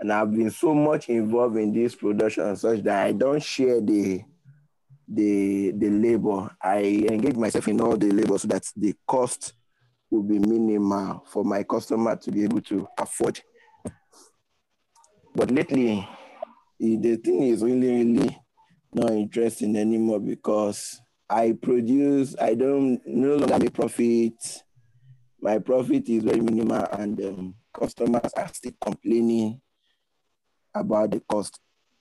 and 0.00 0.12
I've 0.12 0.32
been 0.32 0.50
so 0.50 0.74
much 0.74 1.08
involved 1.08 1.56
in 1.56 1.72
this 1.72 1.94
production 1.94 2.54
such 2.56 2.82
that 2.82 3.06
I 3.06 3.12
don't 3.12 3.42
share 3.42 3.80
the 3.80 4.22
the 5.08 5.72
the 5.72 5.90
labor. 5.90 6.50
I 6.62 7.06
engage 7.10 7.36
myself 7.36 7.66
in 7.68 7.80
all 7.80 7.96
the 7.96 8.10
labor 8.10 8.38
so 8.38 8.48
that 8.48 8.70
the 8.76 8.94
cost 9.06 9.54
will 10.10 10.22
be 10.22 10.38
minimal 10.38 11.24
for 11.26 11.44
my 11.44 11.62
customer 11.62 12.16
to 12.16 12.32
be 12.32 12.44
able 12.44 12.60
to 12.62 12.86
afford. 12.98 13.40
But 15.34 15.50
lately, 15.50 16.08
the 16.78 17.16
thing 17.16 17.42
is 17.42 17.62
really, 17.62 18.04
really 18.04 18.38
not 18.92 19.10
interesting 19.12 19.76
anymore 19.76 20.18
because 20.18 21.00
I 21.28 21.52
produce, 21.52 22.34
I 22.40 22.54
don't 22.54 23.00
no 23.06 23.36
longer 23.36 23.58
make 23.58 23.72
profit. 23.72 24.34
My 25.40 25.58
profit 25.58 26.08
is 26.08 26.24
very 26.24 26.40
minimal 26.40 26.86
and 26.92 27.20
um, 27.24 27.54
customers 27.72 28.32
are 28.36 28.48
still 28.52 28.72
complaining 28.80 29.60
about 30.74 31.12
the 31.12 31.20
cost. 31.20 31.60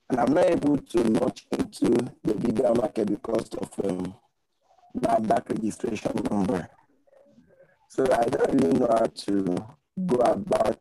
And 0.09 0.19
I'm 0.19 0.33
not 0.33 0.45
able 0.45 0.77
to 0.77 1.03
launch 1.03 1.45
into 1.51 1.91
the 2.23 2.33
bigger 2.33 2.73
market 2.73 3.07
because 3.07 3.49
of 3.53 3.69
um, 3.85 4.15
that 4.95 5.47
registration 5.47 6.13
number. 6.29 6.67
So 7.91 8.03
I 8.03 8.23
don't 8.25 8.53
really 8.53 8.79
know 8.79 8.87
how 8.87 9.07
to 9.07 9.67
go 10.05 10.15
about 10.17 10.79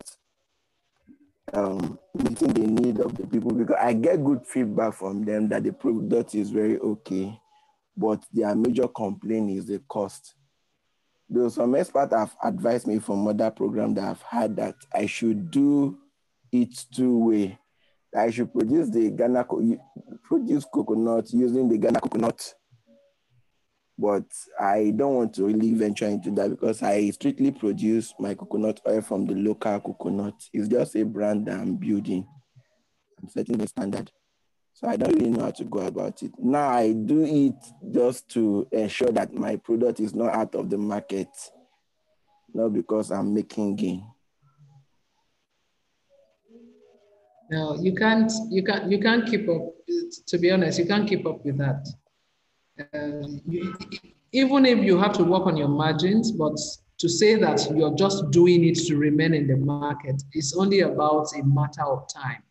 um, 1.55 1.99
meeting 2.15 2.53
the 2.53 2.67
need 2.67 3.01
of 3.01 3.17
the 3.17 3.27
people 3.27 3.51
because 3.51 3.77
I 3.81 3.95
get 3.95 4.23
good 4.23 4.47
feedback 4.47 4.93
from 4.93 5.25
them 5.25 5.49
that 5.49 5.65
the 5.65 5.73
product 5.73 6.35
is 6.35 6.51
very 6.51 6.79
okay, 6.79 7.41
but 7.97 8.23
their 8.31 8.55
major 8.55 8.87
complaint 8.89 9.51
is 9.53 9.65
the 9.65 9.79
cost. 9.89 10.35
Though 11.31 11.49
some 11.49 11.75
experts 11.77 12.13
have 12.13 12.37
advised 12.45 12.87
me 12.87 12.99
from 12.99 13.27
other 13.27 13.51
programs 13.51 13.95
that 13.95 14.05
I've 14.05 14.23
had 14.23 14.57
that 14.57 14.75
I 14.95 15.07
should 15.07 15.51
do 15.51 15.97
it 16.53 16.85
two 16.95 17.25
way. 17.25 17.59
I 18.15 18.31
should 18.31 18.53
produce 18.53 18.91
the 18.91 19.11
Ghana 19.11 19.47
produce 20.25 20.67
coconut 20.67 21.33
using 21.33 21.71
the 21.71 21.79
Ghana 21.79 22.01
coconut 22.01 22.55
but 23.99 24.25
I 24.59 24.93
don't 24.95 25.15
want 25.15 25.35
to 25.35 25.47
really 25.47 25.75
venture 25.75 26.07
into 26.07 26.31
that 26.33 26.51
because 26.51 26.83
I 26.83 27.11
strictly 27.11 27.51
produce 27.51 28.15
my 28.21 28.35
coconut 28.35 28.81
oil 28.89 29.03
from 29.03 29.27
the 29.27 29.35
local 29.35 29.81
coconut. 29.81 30.35
It's 30.53 30.69
just 30.69 30.95
a 30.95 31.05
brand 31.05 31.47
that 31.47 31.59
I'm 31.59 31.75
building. 31.75 32.25
I'm 33.21 33.29
setting 33.29 33.59
the 33.59 33.67
standard. 33.67 34.13
So 34.75 34.87
I 34.87 34.97
don't 34.97 35.13
really 35.15 35.31
know 35.31 35.43
how 35.43 35.51
to 35.51 35.65
go 35.65 35.81
about 35.81 36.23
it. 36.23 36.31
Now 36.39 36.69
I 36.69 36.93
do 36.93 37.25
it 37.25 37.57
just 37.93 38.29
to 38.31 38.69
ensure 38.71 39.11
that 39.11 39.35
my 39.35 39.57
product 39.57 39.99
is 39.99 40.15
not 40.15 40.33
out 40.33 40.55
of 40.55 40.71
the 40.71 40.79
market, 40.79 41.29
not 42.55 42.73
because 42.73 43.11
I'm 43.11 43.35
making 43.35 43.75
gain. 43.75 44.07
No, 47.51 47.77
you 47.81 47.95
can't. 47.95 48.31
You 48.51 48.63
can't. 48.63 48.91
You 48.91 49.01
can't 49.01 49.27
keep 49.27 49.49
up. 49.49 49.75
To 50.29 50.39
be 50.39 50.51
honest, 50.53 50.79
you 50.79 50.87
can't 50.87 51.09
keep 51.09 51.27
up 51.27 51.45
with 51.45 51.59
that. 51.59 51.89
Um, 52.95 53.41
even 54.33 54.67
if 54.67 54.79
you 54.85 54.99
have 54.99 55.13
to 55.15 55.25
work 55.25 55.47
on 55.47 55.57
your 55.57 55.69
margins, 55.69 56.31
but 56.31 56.57
to 56.99 57.09
say 57.09 57.37
that 57.37 57.67
you're 57.75 57.95
just 57.95 58.31
doing 58.31 58.65
it 58.65 58.77
to 58.87 58.97
remain 58.97 59.35
in 59.35 59.47
the 59.47 59.57
market 59.57 60.23
is 60.35 60.55
only 60.55 60.81
about 60.81 61.29
a 61.39 61.45
matter 61.45 61.85
of 61.85 62.09
time. 62.13 62.43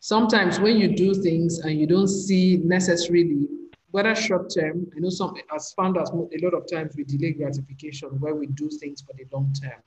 Sometimes 0.00 0.60
when 0.60 0.76
you 0.76 0.94
do 0.94 1.14
things 1.14 1.60
and 1.60 1.78
you 1.78 1.86
don't 1.86 2.08
see 2.08 2.58
necessarily 2.58 3.46
whether 3.90 4.14
short 4.14 4.52
term, 4.54 4.86
I 4.94 5.00
know 5.00 5.08
some 5.08 5.34
as 5.54 5.72
founders, 5.72 6.10
a 6.10 6.44
lot 6.44 6.54
of 6.54 6.70
times 6.70 6.94
we 6.96 7.04
delay 7.04 7.32
gratification 7.32 8.10
where 8.20 8.34
we 8.34 8.46
do 8.48 8.68
things 8.68 9.02
for 9.02 9.14
the 9.14 9.24
long 9.32 9.52
term, 9.52 9.80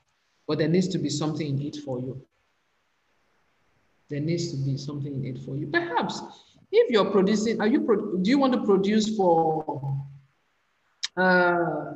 but 0.48 0.58
there 0.58 0.68
needs 0.68 0.88
to 0.88 0.98
be 0.98 1.08
something 1.08 1.46
in 1.46 1.62
it 1.62 1.76
for 1.84 2.00
you. 2.00 2.20
There 4.08 4.20
needs 4.20 4.50
to 4.50 4.56
be 4.56 4.76
something 4.76 5.24
in 5.24 5.36
it 5.36 5.44
for 5.44 5.56
you. 5.56 5.68
Perhaps 5.68 6.22
if 6.72 6.90
you're 6.90 7.10
producing, 7.10 7.60
are 7.60 7.66
you 7.66 7.80
pro 7.82 8.16
do 8.16 8.30
you 8.30 8.38
want 8.38 8.52
to 8.52 8.62
produce 8.64 9.16
for? 9.16 10.04
Uh, 11.16 11.94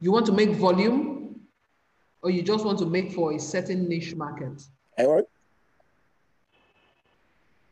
you 0.00 0.10
want 0.10 0.26
to 0.26 0.32
make 0.32 0.50
volume, 0.50 1.40
or 2.22 2.30
you 2.30 2.42
just 2.42 2.64
want 2.64 2.78
to 2.78 2.86
make 2.86 3.12
for 3.12 3.32
a 3.32 3.38
certain 3.38 3.88
niche 3.88 4.14
market? 4.14 4.62
I 4.98 5.06
want. 5.06 5.26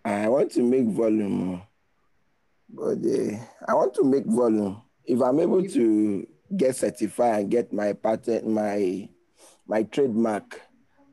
I 0.04 0.28
want 0.28 0.52
to 0.52 0.62
make 0.62 0.86
volume, 0.86 1.62
but 2.68 2.98
uh, 2.98 3.36
I 3.66 3.74
want 3.74 3.94
to 3.94 4.04
make 4.04 4.24
volume. 4.24 4.80
If 5.04 5.20
I'm 5.20 5.40
able 5.40 5.66
to 5.66 6.26
get 6.56 6.76
certified 6.76 7.40
and 7.40 7.50
get 7.50 7.72
my 7.72 7.92
patent, 7.92 8.46
my 8.46 9.08
my 9.66 9.82
trademark, 9.82 10.60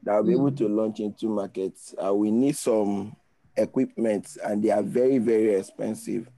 that 0.04 0.14
I'll 0.14 0.24
be 0.24 0.34
mm. 0.34 0.40
able 0.40 0.52
to 0.52 0.68
launch 0.68 1.00
into 1.00 1.28
markets. 1.28 1.94
I 2.02 2.10
will 2.12 2.32
need 2.32 2.56
some 2.56 3.16
equipment, 3.58 4.38
and 4.44 4.64
they 4.64 4.72
are 4.72 4.84
very 4.84 5.18
very 5.18 5.56
expensive. 5.56 6.30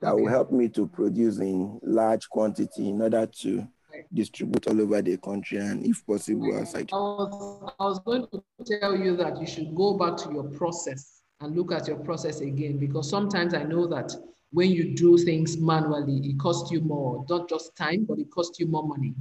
That 0.00 0.16
will 0.16 0.28
help 0.28 0.50
me 0.50 0.68
to 0.70 0.86
produce 0.88 1.38
in 1.38 1.78
large 1.82 2.28
quantity 2.28 2.88
in 2.88 3.00
order 3.00 3.24
to 3.42 3.68
distribute 4.12 4.66
all 4.66 4.80
over 4.80 5.00
the 5.00 5.16
country 5.18 5.58
and 5.58 5.84
if 5.86 6.04
possible 6.06 6.58
outside. 6.58 6.90
I 6.92 6.96
was, 6.96 7.72
I 7.78 7.84
was 7.84 7.98
going 8.00 8.26
to 8.32 8.42
tell 8.64 8.96
you 8.96 9.16
that 9.16 9.40
you 9.40 9.46
should 9.46 9.74
go 9.74 9.96
back 9.96 10.16
to 10.18 10.32
your 10.32 10.44
process 10.44 11.22
and 11.40 11.56
look 11.56 11.72
at 11.72 11.88
your 11.88 11.98
process 11.98 12.40
again 12.40 12.78
because 12.78 13.08
sometimes 13.08 13.54
I 13.54 13.62
know 13.64 13.86
that 13.88 14.12
when 14.52 14.70
you 14.70 14.94
do 14.94 15.16
things 15.18 15.58
manually, 15.58 16.18
it 16.28 16.38
costs 16.38 16.70
you 16.70 16.80
more, 16.80 17.24
not 17.28 17.48
just 17.48 17.74
time, 17.74 18.04
but 18.08 18.18
it 18.18 18.30
costs 18.30 18.60
you 18.60 18.66
more 18.66 18.86
money. 18.86 19.14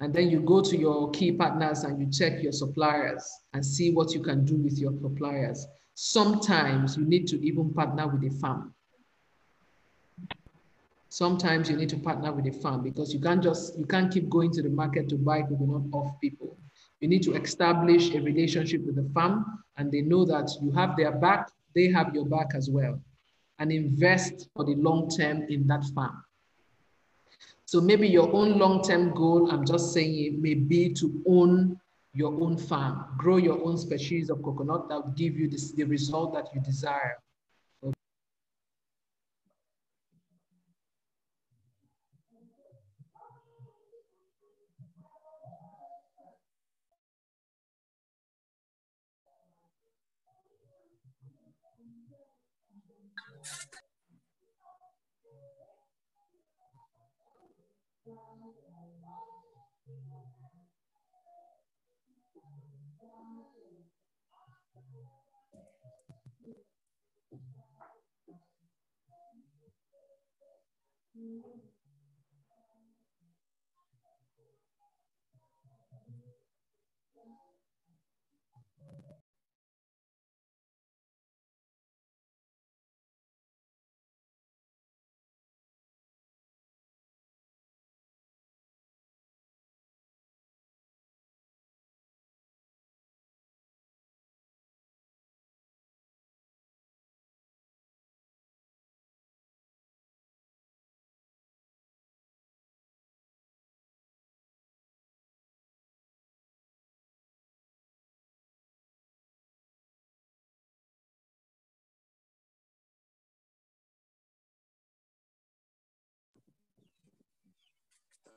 And 0.00 0.12
then 0.12 0.30
you 0.30 0.40
go 0.40 0.60
to 0.62 0.76
your 0.76 1.10
key 1.10 1.32
partners 1.32 1.84
and 1.84 2.00
you 2.00 2.10
check 2.10 2.42
your 2.42 2.52
suppliers 2.52 3.30
and 3.52 3.64
see 3.64 3.92
what 3.92 4.12
you 4.12 4.22
can 4.22 4.44
do 4.44 4.56
with 4.56 4.78
your 4.78 4.92
suppliers. 5.00 5.66
Sometimes 5.94 6.96
you 6.96 7.04
need 7.04 7.26
to 7.28 7.44
even 7.44 7.72
partner 7.72 8.08
with 8.08 8.24
a 8.24 8.34
farm. 8.38 8.74
Sometimes 11.08 11.68
you 11.68 11.76
need 11.76 11.90
to 11.90 11.98
partner 11.98 12.32
with 12.32 12.46
a 12.46 12.52
farm 12.52 12.82
because 12.82 13.12
you 13.12 13.20
can't 13.20 13.42
just, 13.42 13.78
you 13.78 13.84
can't 13.84 14.12
keep 14.12 14.30
going 14.30 14.50
to 14.52 14.62
the 14.62 14.70
market 14.70 15.08
to 15.10 15.16
buy 15.16 15.42
coconut 15.42 15.82
off 15.92 16.18
people. 16.20 16.56
You 17.00 17.08
need 17.08 17.22
to 17.24 17.34
establish 17.34 18.14
a 18.14 18.20
relationship 18.20 18.86
with 18.86 18.96
the 18.96 19.08
farm 19.12 19.62
and 19.76 19.92
they 19.92 20.00
know 20.00 20.24
that 20.24 20.50
you 20.62 20.70
have 20.72 20.96
their 20.96 21.12
back, 21.12 21.50
they 21.74 21.90
have 21.90 22.14
your 22.14 22.24
back 22.24 22.54
as 22.54 22.70
well, 22.70 22.98
and 23.58 23.70
invest 23.70 24.48
for 24.54 24.64
the 24.64 24.74
long 24.76 25.10
term 25.10 25.42
in 25.48 25.66
that 25.66 25.84
farm. 25.94 26.24
So 27.72 27.80
maybe 27.80 28.06
your 28.06 28.30
own 28.34 28.58
long-term 28.58 29.14
goal, 29.14 29.50
I'm 29.50 29.64
just 29.64 29.94
saying 29.94 30.34
it 30.34 30.38
may 30.38 30.52
be 30.52 30.92
to 30.92 31.22
own 31.26 31.80
your 32.14 32.32
own 32.42 32.56
farm, 32.56 33.06
grow 33.16 33.38
your 33.38 33.62
own 33.64 33.78
species 33.78 34.28
of 34.28 34.42
coconut 34.42 34.88
that 34.88 35.04
will 35.04 35.12
give 35.12 35.36
you 35.36 35.48
this, 35.48 35.72
the 35.72 35.84
result 35.84 36.34
that 36.34 36.46
you 36.54 36.60
desire. 36.60 37.16
Mm-hmm. 71.22 71.61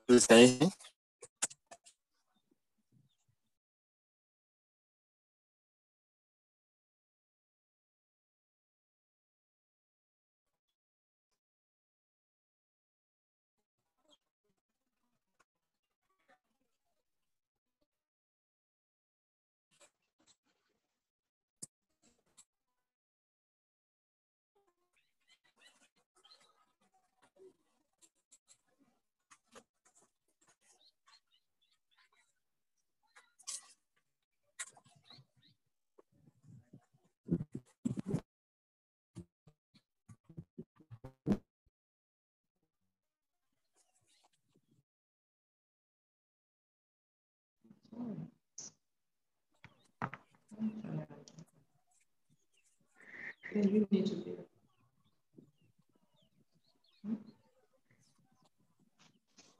Tudo 0.08 0.24
bem? 0.30 0.60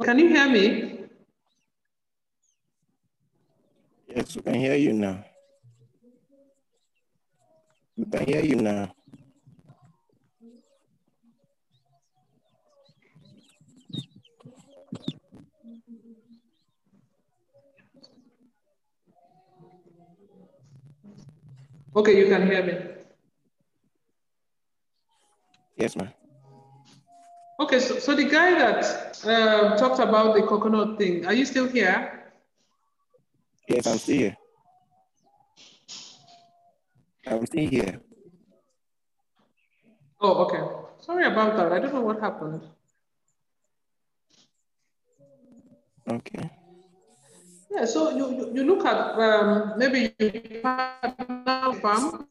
Can 0.04 0.20
you 0.20 0.28
hear 0.28 0.50
me? 0.50 1.00
Yes, 4.08 4.36
we 4.36 4.42
can 4.42 4.54
hear 4.56 4.76
you 4.76 4.94
now. 4.94 5.24
We 7.98 8.06
can 8.06 8.26
hear 8.26 8.44
you 8.44 8.56
now. 8.56 8.95
Okay, 21.96 22.18
you 22.20 22.28
can 22.28 22.46
hear 22.46 22.64
me. 22.64 22.76
Yes, 25.78 25.96
ma'am. 25.96 26.12
Okay, 27.60 27.80
so, 27.80 28.00
so 28.00 28.16
the 28.16 28.26
guy 28.26 28.52
that 28.60 28.84
uh, 29.26 29.78
talked 29.78 30.00
about 30.00 30.36
the 30.36 30.44
coconut 30.44 30.98
thing, 30.98 31.26
are 31.26 31.34
you 31.34 31.46
still 31.46 31.68
here? 31.68 32.34
Yes, 33.70 33.88
I'm 33.88 33.98
still 33.98 34.18
here. 34.18 34.38
I'm 37.26 37.46
still 37.46 37.70
here. 37.70 38.02
Oh, 40.20 40.46
okay. 40.46 40.62
Sorry 41.00 41.26
about 41.26 41.56
that. 41.56 41.72
I 41.72 41.80
don't 41.80 41.94
know 41.94 42.02
what 42.02 42.20
happened. 42.20 42.62
Okay. 46.10 46.52
Yeah, 47.72 47.86
so 47.86 48.12
you, 48.12 48.32
you, 48.38 48.52
you 48.54 48.64
look 48.64 48.86
at 48.86 49.20
um, 49.20 49.74
maybe 49.78 50.14
you 50.20 50.62
partner 50.62 51.65
farm. 51.86 52.28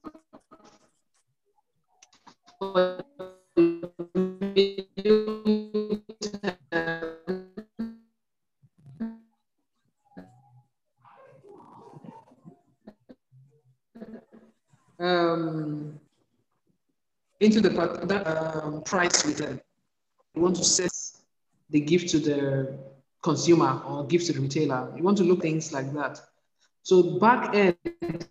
Um, 14.99 16.01
into 17.41 17.61
the 17.61 18.63
um, 18.65 18.83
price 18.83 19.25
with 19.25 19.39
them. 19.39 19.61
You 20.35 20.43
want 20.43 20.57
to 20.57 20.65
set 20.65 20.91
the 21.71 21.79
gift 21.79 22.09
to 22.11 22.19
the 22.19 22.77
consumer 23.23 23.81
or 23.87 24.05
gift 24.07 24.27
to 24.27 24.33
the 24.33 24.41
retailer. 24.41 24.93
You 24.97 25.05
want 25.05 25.19
to 25.19 25.25
look 25.25 25.43
things 25.43 25.73
like 25.73 25.93
that. 25.95 26.21
So 26.85 27.19
back 27.19 27.55
end, 27.55 27.77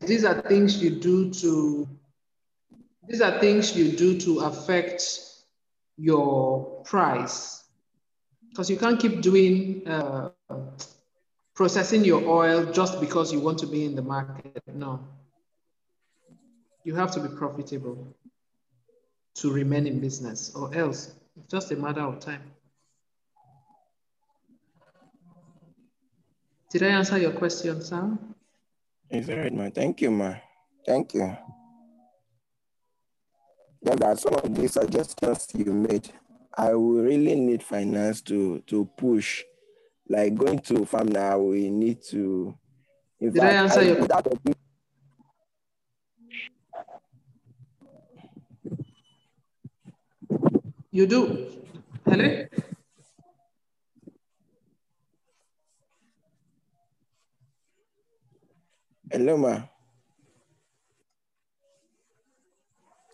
these 0.02 0.24
are 0.24 0.40
things 0.44 0.82
you 0.82 0.92
do 0.92 1.32
to 1.32 1.90
these 3.08 3.20
are 3.20 3.40
things 3.40 3.76
you 3.76 3.92
do 3.92 4.18
to 4.20 4.42
affect 4.42 5.04
your 5.98 6.84
price 6.84 7.64
because 8.50 8.70
you 8.70 8.78
can't 8.78 9.00
keep 9.00 9.22
doing 9.22 9.88
uh, 9.88 10.30
processing 11.56 12.06
your 12.06 12.24
oil 12.28 12.72
just 12.72 13.00
because 13.00 13.34
you 13.34 13.40
want 13.40 13.58
to 13.58 13.66
be 13.66 13.86
in 13.86 13.96
the 13.96 14.04
market. 14.04 14.62
No, 14.72 15.00
you 16.84 16.94
have 16.94 17.10
to 17.14 17.20
be 17.20 17.36
profitable 17.36 18.16
to 19.34 19.52
remain 19.52 19.88
in 19.88 20.00
business, 20.00 20.54
or 20.56 20.74
else 20.76 21.12
it's 21.36 21.52
just 21.52 21.72
a 21.72 21.76
matter 21.76 22.02
of 22.02 22.20
time. 22.20 22.44
Did 26.70 26.84
I 26.84 26.90
answer 26.90 27.18
your 27.18 27.32
question, 27.32 27.82
Sam? 27.82 28.33
It's 29.16 29.30
all 29.30 29.38
right, 29.38 29.54
ma. 29.54 29.70
Thank 29.70 30.02
you, 30.02 30.10
ma. 30.12 30.34
Thank 30.88 31.14
you. 31.14 31.38
Yeah, 33.86 33.96
that 33.96 34.20
some 34.20 34.34
of 34.34 34.56
the 34.56 34.68
suggestions 34.68 35.48
you 35.54 35.72
made, 35.72 36.10
I 36.58 36.74
will 36.74 37.04
really 37.04 37.36
need 37.36 37.62
finance 37.62 38.22
to 38.24 38.60
to 38.68 38.86
push. 38.98 39.44
Like 40.10 40.36
going 40.36 40.60
to 40.70 40.86
farm 40.86 41.10
now, 41.10 41.38
we 41.40 41.70
need 41.70 42.02
to. 42.10 42.58
Did 43.22 43.40
I 43.40 43.50
answer 43.64 43.84
your- 43.84 44.02
without 44.02 44.26
a 44.28 44.36
big- 44.44 44.56
You 50.92 51.08
do. 51.08 51.48
Hello? 52.06 52.46
Hello, 59.14 59.38
ma. 59.38 59.62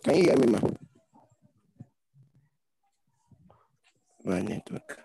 Can 0.02 0.14
you 0.16 0.22
hear 0.24 0.36
me, 0.38 0.46
ma? 0.46 0.60
My 4.24 4.40
network. 4.40 4.98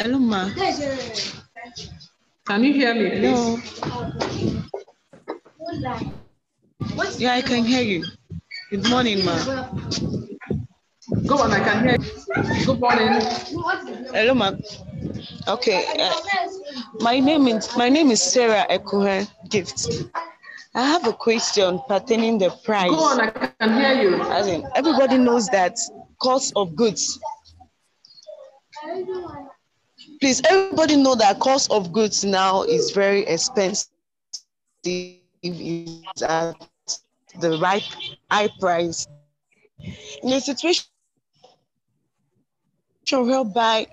Hello, 0.00 0.18
ma. 0.18 0.50
Can 2.46 2.64
you 2.64 2.72
hear 2.74 2.94
me, 2.94 3.10
Hello. 3.10 3.58
please? 3.60 3.80
Yeah, 7.20 7.34
I 7.34 7.42
can 7.42 7.64
hear 7.64 7.82
you. 7.82 8.04
Good 8.72 8.90
morning, 8.90 9.24
ma. 9.24 9.36
Go 11.26 11.38
on, 11.38 11.52
I 11.52 11.60
can 11.60 11.86
hear 11.86 11.96
you. 12.00 12.66
Good 12.66 12.80
morning. 12.80 13.20
Hello, 14.12 14.34
ma. 14.34 14.52
Okay. 15.46 15.84
uh, 16.00 16.12
my 17.00 17.20
name 17.20 17.46
is 17.46 17.76
my 17.76 17.88
name 17.88 18.10
is 18.10 18.20
Sarah 18.20 18.66
Ekohe 18.68 19.28
Gift. 19.48 19.86
I 20.74 20.82
have 20.82 21.06
a 21.06 21.12
question 21.12 21.80
pertaining 21.86 22.38
the 22.38 22.50
price. 22.64 22.90
Go 22.90 22.96
on, 23.04 23.20
I 23.20 23.30
can 23.30 23.74
hear 23.78 23.92
you. 24.02 24.20
As 24.22 24.48
in, 24.48 24.66
everybody 24.74 25.16
knows 25.16 25.46
that 25.48 25.78
cost 26.20 26.52
of 26.56 26.74
goods. 26.74 27.20
Please, 30.20 30.42
everybody 30.50 30.96
know 30.96 31.14
that 31.14 31.38
cost 31.38 31.70
of 31.70 31.92
goods 31.92 32.24
now 32.24 32.62
is 32.64 32.90
very 32.90 33.20
expensive. 33.26 33.90
It's 34.84 36.22
at 36.22 36.56
the 37.40 37.58
right 37.58 37.84
high 38.28 38.48
price. 38.58 39.06
In 40.22 40.32
a 40.32 40.40
situation 40.40 40.84
whereby 43.12 43.86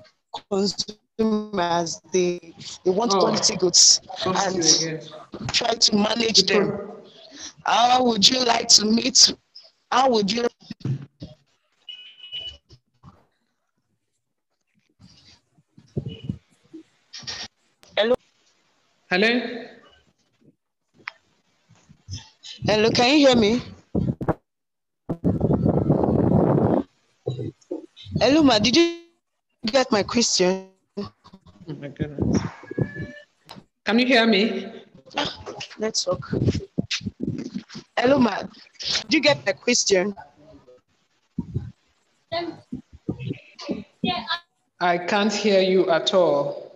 consumers 0.49 2.01
they 2.11 2.39
they 2.83 2.91
want 2.91 3.13
Oh. 3.13 3.19
quality 3.19 3.55
goods 3.57 4.01
and 4.25 4.63
try 5.51 5.73
to 5.73 5.95
manage 5.95 6.43
them. 6.45 6.79
How 7.65 8.03
would 8.03 8.27
you 8.27 8.43
like 8.43 8.67
to 8.69 8.85
meet? 8.85 9.33
How 9.91 10.09
would 10.09 10.31
you 10.31 10.47
Hello? 17.95 18.15
Hello? 19.09 19.29
Hello, 22.65 22.89
can 22.89 23.09
you 23.19 23.27
hear 23.27 23.35
me? 23.35 23.61
Hello, 28.19 28.43
ma, 28.43 28.57
did 28.59 28.75
you 28.75 29.02
get 29.71 29.91
my 29.91 30.03
question? 30.03 30.69
Oh 30.97 31.11
my 31.79 31.87
goodness. 31.87 32.41
Can 33.85 33.99
you 33.99 34.05
hear 34.05 34.25
me? 34.25 34.71
Let's 35.77 36.03
talk. 36.03 36.33
Hello, 37.97 38.19
ma. 38.19 38.43
Did 39.07 39.13
you 39.13 39.21
get 39.21 39.45
my 39.45 39.53
question? 39.53 40.15
I 44.79 44.97
can't 44.97 45.31
hear 45.33 45.61
you 45.61 45.89
at 45.89 46.13
all. 46.13 46.71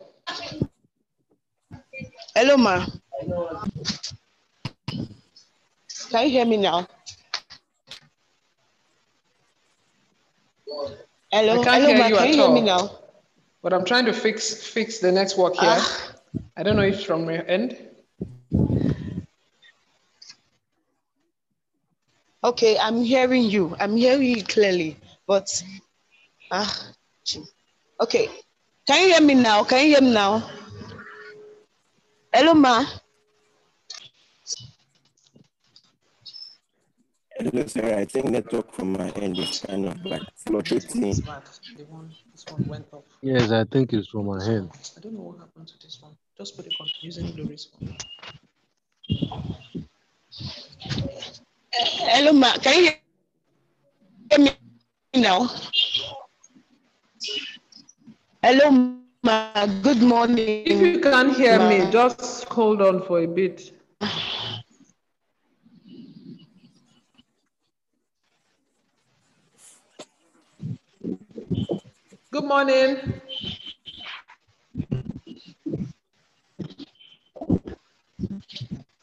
Hello, 2.35 2.57
ma. 2.57 2.85
Can 6.09 6.23
you 6.23 6.29
hear 6.29 6.45
me 6.45 6.57
now? 6.57 6.87
Hello, 11.31 11.61
I 11.61 11.63
can't 11.63 11.83
hello, 11.83 11.95
hear 11.95 12.07
you 12.07 12.15
Can 12.15 12.23
at 12.23 12.35
you 12.35 12.41
hear 12.41 12.51
me 12.51 12.61
now? 12.61 12.89
But 13.61 13.73
I'm 13.73 13.83
trying 13.83 14.05
to 14.05 14.13
fix 14.13 14.53
fix 14.53 14.99
the 14.99 15.11
network 15.11 15.55
here. 15.55 15.75
Ah. 15.75 16.13
I 16.55 16.63
don't 16.63 16.75
know 16.75 16.83
if 16.83 17.05
from 17.05 17.29
your 17.29 17.45
end. 17.47 17.77
Okay, 22.43 22.77
I'm 22.79 23.03
hearing 23.03 23.43
you. 23.43 23.75
I'm 23.79 23.97
hearing 23.97 24.37
you 24.37 24.43
clearly, 24.43 24.95
but 25.27 25.51
ah, 26.51 26.93
okay. 27.99 28.29
Can 28.87 29.01
you 29.01 29.13
hear 29.13 29.21
me 29.21 29.33
now? 29.35 29.63
Can 29.65 29.83
you 29.83 29.91
hear 29.91 30.01
me 30.01 30.13
now? 30.13 30.49
Hello, 32.33 32.53
ma. 32.53 32.85
Hello, 37.39 37.67
sir. 37.67 37.95
I 37.95 38.05
think 38.05 38.31
network 38.31 38.73
from 38.73 38.93
my 38.93 39.09
end 39.11 39.37
is 39.37 39.59
kind 39.59 39.85
of 39.85 40.03
like 40.03 40.23
fluctuating. 40.35 41.11
The 41.11 41.83
one, 41.87 42.09
this 42.31 42.45
one 42.49 42.67
went 42.67 42.87
off. 42.91 43.03
Yes, 43.21 43.51
I 43.51 43.63
think 43.65 43.93
it's 43.93 44.07
from 44.07 44.25
my 44.25 44.43
hand. 44.43 44.71
I 44.97 44.99
don't 45.01 45.13
know 45.13 45.21
what 45.21 45.37
happened 45.37 45.67
to 45.67 45.77
this 45.79 46.01
one. 46.01 46.17
Just 46.35 46.55
put 46.55 46.65
it 46.65 46.73
on 46.79 46.87
using 47.01 47.35
Lori's 47.37 47.69
phone. 47.69 47.95
Hello, 51.73 52.33
ma. 52.33 52.53
Can 52.53 52.83
you 52.83 52.91
hear 54.31 54.39
me 54.39 54.51
now? 55.13 55.47
Hello, 58.41 58.95
ma. 59.23 59.67
Good 59.83 60.01
morning. 60.01 60.63
If 60.65 60.81
you 60.81 60.99
can't 61.01 61.35
hear 61.37 61.59
me, 61.69 61.91
just 61.91 62.45
hold 62.45 62.81
on 62.81 63.03
for 63.03 63.19
a 63.19 63.27
bit. 63.27 63.76
Good 72.37 72.45
morning. 72.45 72.97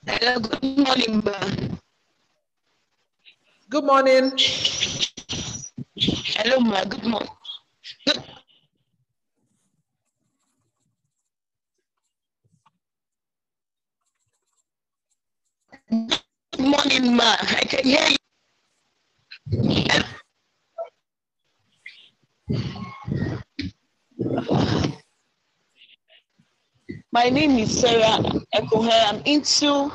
Hello, 0.06 0.38
good 0.38 0.78
morning, 0.78 1.22
ma. 1.24 1.38
Good 3.68 3.84
morning. 3.84 4.32
Hello, 5.98 6.60
ma. 6.60 6.84
Good 6.84 7.04
morning. 7.04 7.28
Good. 8.06 8.22
morning, 16.60 17.16
ma. 17.16 17.34
I 17.40 17.64
can 17.66 17.82
hear 17.84 18.06
you. 18.10 18.16
My 27.12 27.28
name 27.28 27.58
is 27.58 27.80
Sarah 27.80 28.18
Ekohe. 28.54 28.90
I'm 29.08 29.22
into 29.24 29.92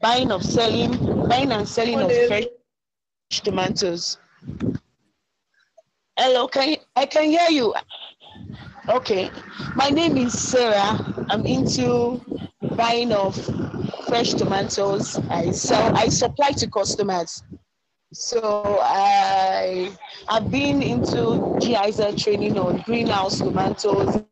buying 0.00 0.30
of 0.30 0.42
selling, 0.42 0.92
buying 1.28 1.52
and 1.52 1.68
selling 1.68 2.00
of 2.00 2.12
fresh 2.28 2.46
tomatoes. 3.42 4.18
Hello, 6.16 6.46
can 6.46 6.70
you, 6.70 6.76
I 6.96 7.06
can 7.06 7.24
hear 7.24 7.48
you. 7.50 7.74
Okay, 8.88 9.30
my 9.74 9.88
name 9.88 10.16
is 10.16 10.38
Sarah. 10.38 11.26
I'm 11.30 11.46
into 11.46 12.20
buying 12.76 13.12
of 13.12 13.34
fresh 14.06 14.34
tomatoes. 14.34 15.18
I 15.30 15.50
sell, 15.52 15.96
I 15.96 16.08
supply 16.08 16.50
to 16.52 16.68
customers. 16.68 17.42
So 18.12 18.80
I 18.82 19.96
have 20.28 20.50
been 20.50 20.82
into 20.82 21.56
GIZ 21.60 22.20
training 22.20 22.58
on 22.58 22.82
greenhouse 22.82 23.38
tomatoes, 23.38 24.24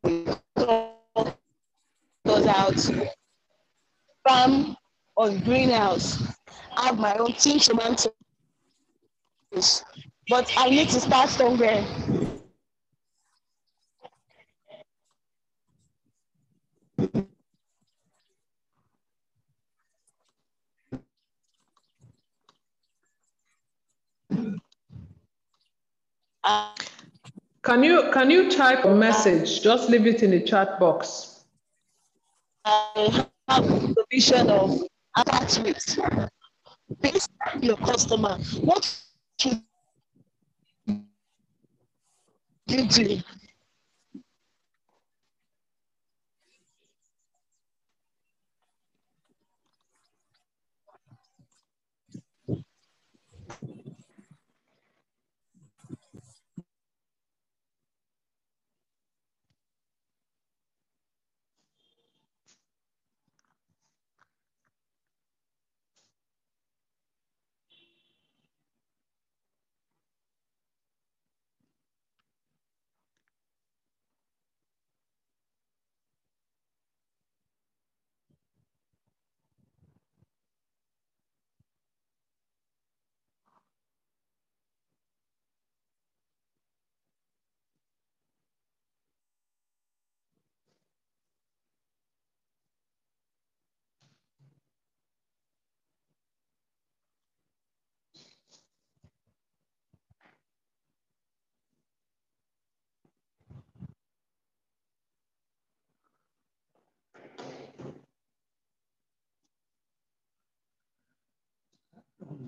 out, 2.27 2.91
farm 4.27 4.77
on 5.17 5.39
greenhouse. 5.41 6.21
I 6.77 6.87
have 6.87 6.99
my 6.99 7.17
own 7.19 7.35
team 7.35 7.61
tomatoes, 7.61 8.13
but 10.29 10.53
I 10.57 10.71
need 10.71 10.89
to 10.89 11.01
start 11.01 11.31
somewhere. 11.31 11.87
Can 27.63 27.83
you 27.83 28.11
can 28.13 28.31
you 28.31 28.51
type 28.51 28.85
a 28.85 28.95
message? 28.95 29.63
Just 29.63 29.91
leave 29.91 30.07
it 30.07 30.23
in 30.23 30.31
the 30.31 30.41
chat 30.41 30.81
box. 30.81 31.45
I 32.65 33.27
have 33.49 33.67
the 33.67 34.05
vision 34.11 34.49
of 34.49 34.83
attachment. 35.17 35.99
On 37.55 37.63
your 37.63 37.77
customer, 37.77 38.39
what 38.63 39.03
should 39.39 39.63
you 40.87 41.03
do? 42.89 43.21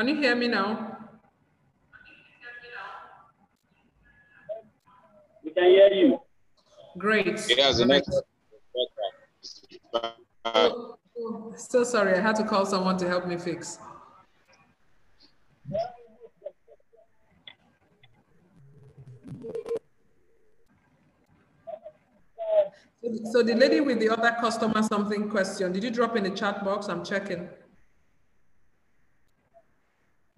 Can 0.00 0.08
you 0.08 0.14
hear 0.16 0.34
me 0.34 0.48
now? 0.48 0.96
We 5.44 5.50
can 5.50 5.64
hear 5.64 5.88
you. 5.92 6.18
Great. 6.96 7.26
Yeah, 7.50 7.70
the 7.72 7.84
next. 7.84 8.22
Oh, 9.92 10.96
oh, 11.18 11.54
so 11.54 11.84
sorry, 11.84 12.14
I 12.14 12.20
had 12.22 12.34
to 12.36 12.44
call 12.44 12.64
someone 12.64 12.96
to 12.96 13.08
help 13.08 13.26
me 13.26 13.36
fix. 13.36 13.78
So- 23.02 23.30
So 23.32 23.42
the 23.42 23.54
lady 23.54 23.80
with 23.80 24.00
the 24.00 24.08
other 24.08 24.34
customer 24.40 24.82
something 24.82 25.28
question, 25.28 25.72
did 25.72 25.84
you 25.84 25.90
drop 25.90 26.16
in 26.16 26.24
the 26.24 26.30
chat 26.30 26.64
box? 26.64 26.88
I'm 26.88 27.04
checking. 27.04 27.50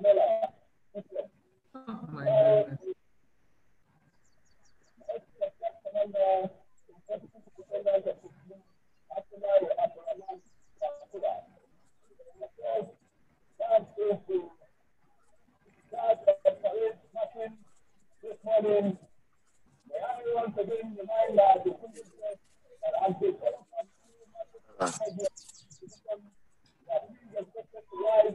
Thank 0.00 0.32
my 2.12 2.24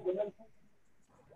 goodness. 0.05 0.56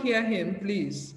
Can 0.00 0.08
anybody 0.08 0.34
hear 0.34 0.44
him, 0.44 0.54
please? 0.60 1.14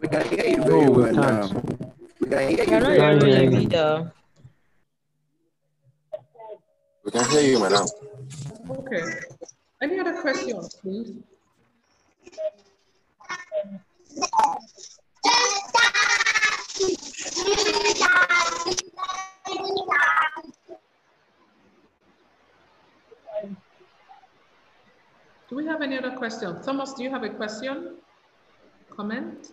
We 0.00 0.08
can 0.08 0.28
hear 0.28 0.46
you 0.46 0.56
No, 0.58 0.64
very 0.64 0.88
we 0.88 1.02
well 1.02 1.12
now. 1.14 1.48
can't. 1.48 1.94
We 2.20 2.28
can 2.28 2.48
hear 2.48 2.64
you 2.64 2.70
not 2.70 2.82
very 2.82 2.98
Can't 2.98 3.22
hearing 3.22 3.22
hear 3.22 3.50
you 3.50 3.50
him. 3.50 3.62
either. 3.62 4.12
We 7.04 7.10
can 7.10 7.24
hear 7.30 7.40
you, 7.42 7.60
madam. 7.60 7.86
Okay. 8.70 9.02
Any 9.82 10.00
other 10.00 10.20
questions, 10.20 10.74
please? 10.76 11.12
Do 25.48 25.56
we 25.56 25.66
have 25.66 25.80
any 25.80 25.96
other 25.98 26.10
questions? 26.16 26.64
Thomas, 26.64 26.86
do 26.98 27.04
you 27.04 27.10
have 27.10 27.22
a 27.22 27.30
question? 27.30 27.94
Comment? 28.90 29.52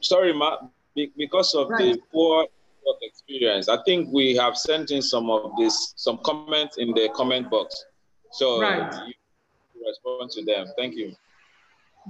Sorry, 0.00 0.32
Ma, 0.32 0.58
because 0.94 1.54
of 1.54 1.68
the 1.68 1.98
poor 2.12 2.46
experience, 3.02 3.68
I 3.68 3.78
think 3.84 4.08
we 4.12 4.34
have 4.36 4.56
sent 4.56 4.90
in 4.90 5.02
some 5.02 5.30
of 5.30 5.52
this, 5.56 5.92
some 5.96 6.18
comments 6.24 6.78
in 6.78 6.92
the 6.92 7.08
comment 7.14 7.50
box. 7.50 7.84
So 8.32 8.60
Right. 8.60 8.92
you 9.06 9.86
respond 9.86 10.30
to 10.32 10.44
them. 10.44 10.66
Thank 10.76 10.96
you. 10.96 11.14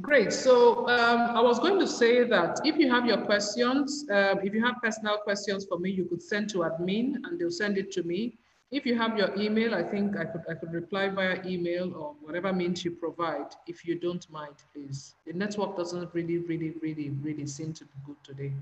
Great. 0.00 0.32
So 0.32 0.88
um, 0.88 1.36
I 1.36 1.40
was 1.40 1.58
going 1.58 1.78
to 1.80 1.86
say 1.86 2.24
that 2.24 2.60
if 2.64 2.76
you 2.76 2.88
have 2.90 3.06
your 3.06 3.18
questions, 3.18 4.06
um, 4.10 4.38
if 4.42 4.54
you 4.54 4.64
have 4.64 4.76
personal 4.82 5.18
questions 5.18 5.66
for 5.66 5.78
me, 5.78 5.90
you 5.90 6.04
could 6.04 6.22
send 6.22 6.48
to 6.50 6.58
admin 6.58 7.16
and 7.24 7.38
they'll 7.38 7.50
send 7.50 7.76
it 7.76 7.90
to 7.92 8.02
me. 8.04 8.38
If 8.72 8.86
you 8.86 8.94
have 8.96 9.18
your 9.18 9.34
email, 9.36 9.74
I 9.74 9.82
think 9.82 10.16
I 10.16 10.24
could 10.24 10.42
I 10.48 10.54
could 10.54 10.72
reply 10.72 11.08
via 11.08 11.42
email 11.44 11.92
or 11.92 12.14
whatever 12.22 12.52
means 12.52 12.84
you 12.84 12.92
provide. 12.92 13.52
If 13.66 13.84
you 13.84 13.98
don't 13.98 14.24
mind, 14.30 14.54
please. 14.72 15.16
The 15.26 15.32
network 15.32 15.76
doesn't 15.76 16.14
really, 16.14 16.38
really, 16.38 16.74
really, 16.80 17.10
really 17.20 17.46
seem 17.46 17.72
to 17.72 17.84
be 17.84 17.90
good 18.06 18.22
today. 18.22 18.52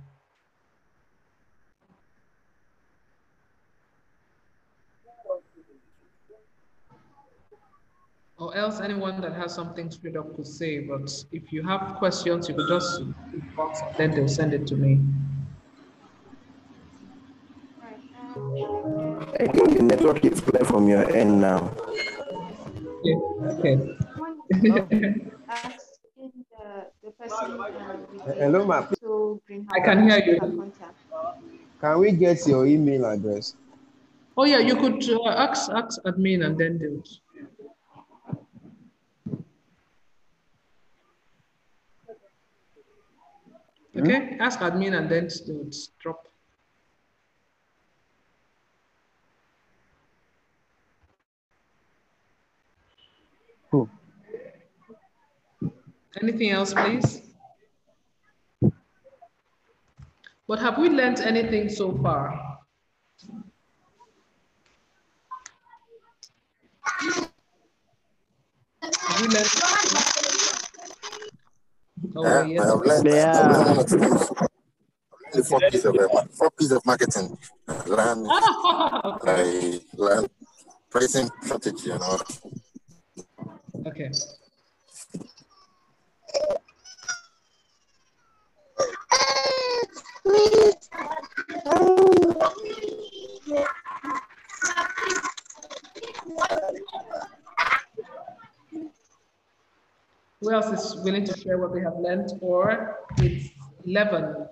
Or 8.39 8.57
else 8.57 8.81
anyone 8.81 9.21
that 9.21 9.35
has 9.35 9.53
something 9.53 9.91
straight 9.91 10.17
up 10.17 10.35
could 10.37 10.47
say, 10.47 10.79
but 10.79 11.13
if 11.33 11.53
you 11.53 11.63
have 11.65 11.97
questions, 11.99 12.49
you 12.49 12.55
could 12.55 12.69
just 12.69 13.03
inbox, 13.03 13.97
then 13.99 14.13
they'll 14.13 14.29
send 14.29 14.55
it 14.55 14.65
to 14.69 14.77
me. 14.77 15.01
I 19.39 19.47
think 19.47 19.77
the 19.77 19.83
network 19.83 20.25
is 20.25 20.41
clear 20.41 20.65
from 20.65 20.89
your 20.89 21.09
end 21.15 21.41
now. 21.41 21.71
Okay. 23.63 23.79
Hello, 28.37 28.67
ma. 28.67 28.83
I 29.71 29.81
can 29.81 30.09
hear 30.09 30.19
you. 30.27 30.73
Can 31.81 31.99
we 32.01 32.13
get 32.13 32.45
your 32.47 32.67
email 32.67 33.07
address? 33.07 33.55
Oh 34.37 34.45
yeah, 34.45 34.59
you 34.59 34.75
could 34.75 35.03
uh, 35.09 35.31
ask 35.31 35.71
ask 35.71 36.03
admin 36.03 36.45
and 36.45 36.59
then 36.59 36.79
they'll. 36.79 37.03
Okay, 43.99 44.37
ask 44.39 44.59
admin 44.61 44.99
and 44.99 45.11
then 45.11 45.29
they'll 45.47 45.71
drop. 45.99 46.28
Cool. 53.71 53.89
Anything 56.23 56.51
else, 56.51 56.73
please? 56.75 57.23
But 60.49 60.59
have 60.61 60.79
we 60.79 60.89
learned 60.89 61.21
anything 61.21 61.69
so 61.69 61.93
far? 62.03 62.59
Have 68.83 69.21
we 69.21 69.29
learned 69.29 69.49
Oh, 72.17 72.25
Uh, 72.25 72.43
yes. 72.45 72.61
I 72.61 72.67
have 72.67 72.81
learned, 72.81 73.09
I 73.09 73.43
learned 73.43 73.67
one 73.67 73.79
or 73.79 73.85
two 73.85 73.99
things. 73.99 74.31
The 75.33 75.45
four 75.45 75.61
pieces 75.61 75.85
of 75.85 75.97
uh, 75.97 76.23
four 76.33 76.51
pieces 76.53 76.73
of 76.73 76.87
marketing. 76.87 77.37
Learn, 77.87 78.27
I 78.31 79.81
learn 79.95 80.27
pricing 80.91 81.29
strategy 81.43 81.91
and 81.91 82.03
all. 82.03 82.19
Okay. 83.87 84.11
Who 100.41 100.53
else 100.53 100.67
is 100.73 101.03
willing 101.03 101.25
to 101.25 101.39
share 101.39 101.59
what 101.59 101.75
they 101.75 101.81
have 101.81 101.97
learned? 101.97 102.31
Or 102.41 102.99
it's 103.19 103.51
11. 103.85 104.49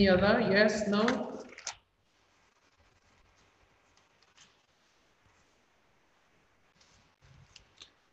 Any 0.00 0.08
other? 0.08 0.40
Yes, 0.50 0.88
no? 0.88 1.04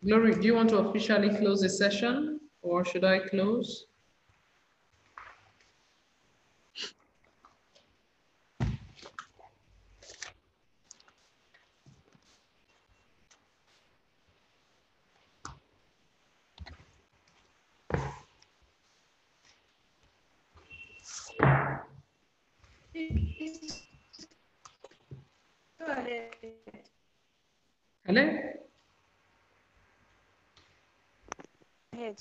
Glory, 0.04 0.36
do 0.36 0.48
you 0.48 0.54
want 0.54 0.68
to 0.72 0.80
officially 0.80 1.30
close 1.38 1.62
the 1.62 1.70
session 1.70 2.42
or 2.62 2.84
should 2.84 3.06
I 3.06 3.20
close? 3.20 3.87
Hello? 28.08 28.24
ahead. 31.94 32.18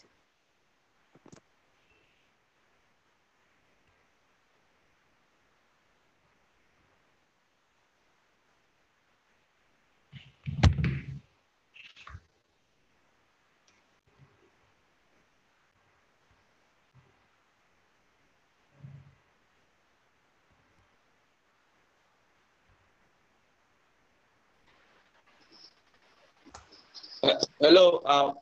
Hello, 27.60 28.02
uh, 28.04 28.32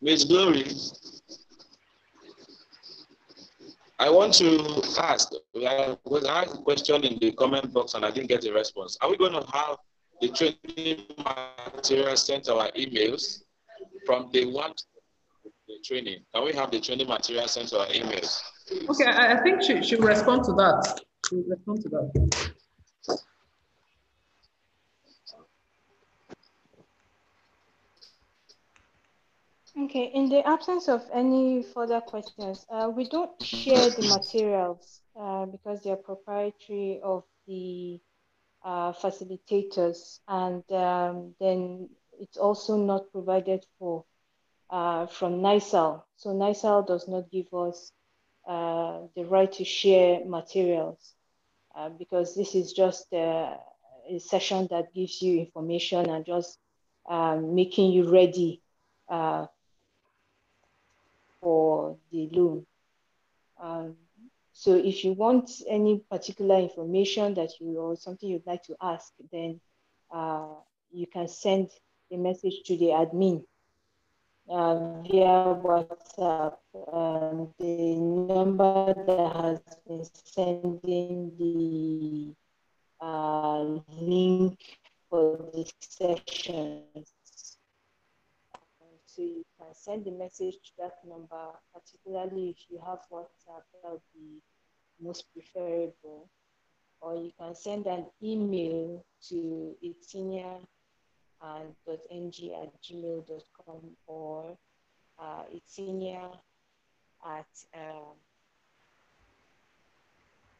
Miss 0.00 0.24
Glory. 0.24 0.66
I 3.98 4.08
want 4.08 4.32
to 4.34 4.82
ask, 4.98 5.30
I 5.56 5.96
asked 6.28 6.54
a 6.54 6.62
question 6.62 7.04
in 7.04 7.18
the 7.18 7.32
comment 7.32 7.72
box 7.72 7.94
and 7.94 8.04
I 8.04 8.10
didn't 8.10 8.28
get 8.28 8.44
a 8.46 8.52
response. 8.52 8.96
Are 9.02 9.10
we 9.10 9.18
going 9.18 9.32
to 9.32 9.44
have 9.52 9.76
the 10.22 10.28
training 10.28 11.02
material 11.74 12.16
sent 12.16 12.44
to 12.44 12.54
our 12.56 12.70
emails 12.72 13.42
from 14.06 14.30
day 14.32 14.46
one 14.46 14.72
the 15.68 15.78
training? 15.84 16.20
Can 16.34 16.44
we 16.44 16.52
have 16.54 16.70
the 16.70 16.80
training 16.80 17.08
material 17.08 17.46
sent 17.46 17.68
to 17.68 17.80
our 17.80 17.86
emails? 17.88 18.40
Okay, 18.88 19.04
I, 19.04 19.34
I 19.38 19.42
think 19.42 19.62
she 19.62 19.82
should 19.82 20.02
respond 20.02 20.44
to 20.44 20.52
that. 20.52 21.00
She'll 21.28 21.44
respond 21.46 21.82
to 21.82 21.88
that. 21.90 22.40
Okay, 29.84 30.10
in 30.12 30.28
the 30.28 30.46
absence 30.46 30.88
of 30.88 31.02
any 31.10 31.62
further 31.62 32.02
questions, 32.02 32.66
uh, 32.68 32.90
we 32.94 33.08
don't 33.08 33.42
share 33.42 33.88
the 33.88 34.14
materials 34.14 35.00
uh, 35.18 35.46
because 35.46 35.82
they 35.82 35.90
are 35.90 35.96
proprietary 35.96 37.00
of 37.02 37.24
the 37.46 37.98
uh, 38.62 38.92
facilitators, 38.92 40.18
and 40.28 40.70
um, 40.70 41.34
then 41.40 41.88
it's 42.20 42.36
also 42.36 42.76
not 42.76 43.10
provided 43.10 43.64
for 43.78 44.04
uh, 44.68 45.06
from 45.06 45.40
NIRSAL. 45.40 46.02
So 46.16 46.30
NIRSAL 46.30 46.86
does 46.86 47.08
not 47.08 47.30
give 47.30 47.46
us 47.54 47.90
uh, 48.46 49.00
the 49.16 49.24
right 49.24 49.50
to 49.52 49.64
share 49.64 50.22
materials 50.26 51.14
uh, 51.74 51.88
because 51.88 52.34
this 52.34 52.54
is 52.54 52.74
just 52.74 53.06
a, 53.14 53.56
session 54.18 54.66
that 54.70 54.92
gives 54.92 55.22
you 55.22 55.38
information 55.38 56.10
and 56.10 56.26
just 56.26 56.58
um, 57.08 57.54
making 57.54 57.92
you 57.92 58.10
ready 58.10 58.60
for 61.40 61.96
the 62.10 62.28
loan. 62.32 62.66
Um, 63.60 63.96
so 64.52 64.74
if 64.74 65.04
you 65.04 65.12
want 65.12 65.50
any 65.68 66.02
particular 66.10 66.58
information 66.58 67.34
that 67.34 67.60
you 67.60 67.78
or 67.78 67.96
something 67.96 68.28
you'd 68.28 68.46
like 68.46 68.62
to 68.64 68.76
ask, 68.80 69.12
then 69.32 69.60
uh, 70.10 70.54
you 70.92 71.06
can 71.06 71.28
send 71.28 71.70
a 72.12 72.16
message 72.16 72.62
to 72.64 72.76
the 72.76 72.86
admin 72.86 73.44
uh, 74.50 75.02
via 75.02 75.54
WhatsApp. 75.62 76.56
Um, 76.92 77.54
the 77.58 77.96
number 77.96 78.94
that 79.06 79.36
has 79.36 79.60
been 79.86 80.04
sending 80.24 81.32
the 81.38 82.34
uh, 83.00 83.62
link 84.00 84.58
for 85.08 85.50
the 85.54 85.70
sessions 85.80 87.12
so 89.20 89.26
you 89.26 89.44
can 89.58 89.74
send 89.74 90.06
a 90.06 90.10
message 90.10 90.54
to 90.54 90.70
that 90.78 90.94
number, 91.06 91.50
particularly 91.74 92.48
if 92.50 92.56
you 92.70 92.78
have 92.78 93.00
WhatsApp, 93.12 93.64
that 93.82 93.92
would 93.92 94.00
be 94.14 94.40
most 95.00 95.26
preferable. 95.34 96.30
Or 97.02 97.16
you 97.16 97.32
can 97.38 97.54
send 97.54 97.86
an 97.86 98.06
email 98.22 99.04
to 99.28 99.74
itzinya 99.84 100.60
and 101.42 101.74
.ng 102.10 102.32
at 102.62 102.82
gmail.com 102.82 103.96
or 104.06 104.56
uh, 105.18 105.42
itzinya 105.54 106.38
at 107.26 107.46
uh, 107.74 108.14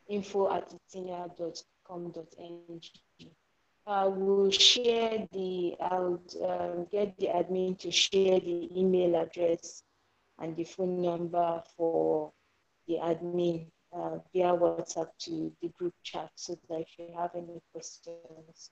info 0.09 0.53
at 0.53 0.71
itzinya.com.ng 0.71 2.83
uh, 3.87 4.11
will 4.15 4.51
share 4.51 5.27
the, 5.33 5.75
I'll 5.81 6.21
um, 6.45 6.87
get 6.91 7.17
the 7.19 7.27
admin 7.27 7.79
to 7.81 7.91
share 7.91 8.41
the 8.41 8.69
email 8.77 9.17
address 9.17 9.83
and 10.39 10.57
the 10.57 10.65
phone 10.65 11.03
number 11.03 11.63
for 11.77 12.33
the 12.87 12.95
admin 12.95 13.67
uh, 13.93 14.19
via 14.33 14.53
WhatsApp 14.55 15.09
to 15.21 15.53
the 15.61 15.69
group 15.69 15.95
chat 16.03 16.31
so 16.35 16.59
that 16.69 16.81
if 16.81 16.89
you 16.99 17.09
have 17.17 17.31
any 17.35 17.61
questions, 17.73 18.71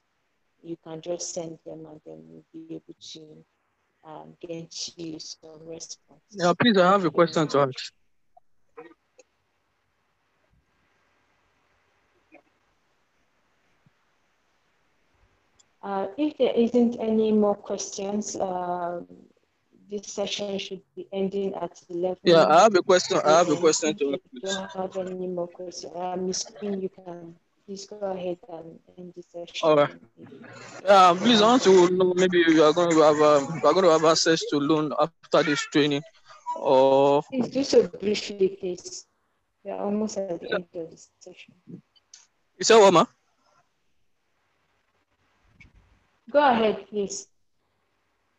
you 0.62 0.76
can 0.84 1.00
just 1.00 1.34
send 1.34 1.58
them 1.64 1.86
and 1.86 2.00
then 2.04 2.22
we'll 2.26 2.44
be 2.52 2.74
able 2.74 2.94
to 3.00 3.44
um, 4.04 4.34
get 4.40 4.96
you 4.96 5.18
some 5.18 5.66
response. 5.66 6.20
Yeah, 6.30 6.52
please, 6.58 6.76
I 6.76 6.90
have 6.90 7.04
a 7.04 7.10
question 7.10 7.48
to 7.48 7.60
ask. 7.60 7.92
Uh, 15.88 16.06
if 16.18 16.36
there 16.36 16.52
isn't 16.54 16.96
any 17.00 17.32
more 17.32 17.54
questions, 17.54 18.36
uh, 18.36 19.00
this 19.90 20.06
session 20.06 20.58
should 20.58 20.82
be 20.94 21.08
ending 21.14 21.54
at 21.54 21.80
11. 21.88 22.18
Yeah, 22.24 22.44
I 22.44 22.60
have 22.64 22.74
a 22.74 22.82
question. 22.82 23.18
I 23.24 23.38
have 23.38 23.48
a 23.48 23.56
question 23.56 23.96
to 23.96 24.12
ask. 24.12 24.20
If 24.26 24.32
you 24.32 24.40
don't 24.42 24.70
have 24.72 24.96
any 24.98 25.26
more 25.26 25.48
questions, 25.48 25.90
uh, 25.96 26.14
Ms. 26.16 26.44
Queen, 26.58 26.82
you 26.82 26.90
can 26.90 27.34
please 27.64 27.86
go 27.86 27.96
ahead 28.00 28.36
and 28.52 28.78
end 28.98 29.14
the 29.16 29.22
session. 29.22 29.62
All 29.62 29.76
right. 29.76 29.94
Yeah, 30.84 31.16
please, 31.16 31.40
I 31.40 31.46
want 31.46 31.62
to 31.62 31.88
know 31.96 32.12
maybe 32.14 32.36
you 32.36 32.62
are 32.64 32.74
going 32.74 32.90
to 32.90 33.00
have 33.08 33.20
um, 33.30 33.60
are 33.64 33.72
going 33.72 33.86
to 33.88 33.92
have 33.96 34.04
access 34.04 34.42
to 34.50 34.58
loan 34.58 34.92
after 35.00 35.42
this 35.42 35.62
training, 35.72 36.02
or 36.56 37.22
please 37.22 37.48
do 37.48 37.64
so 37.64 37.88
briefly, 37.88 38.58
please. 38.60 39.06
We 39.64 39.70
are 39.70 39.80
almost 39.80 40.18
at 40.18 40.38
the 40.38 40.52
end 40.52 40.66
of 40.74 40.90
the 40.90 40.98
session. 41.18 41.54
You 41.66 42.64
said 42.64 42.76
what, 42.76 42.92
ma? 42.92 43.06
Go 46.30 46.38
ahead, 46.46 46.86
please. 46.88 47.26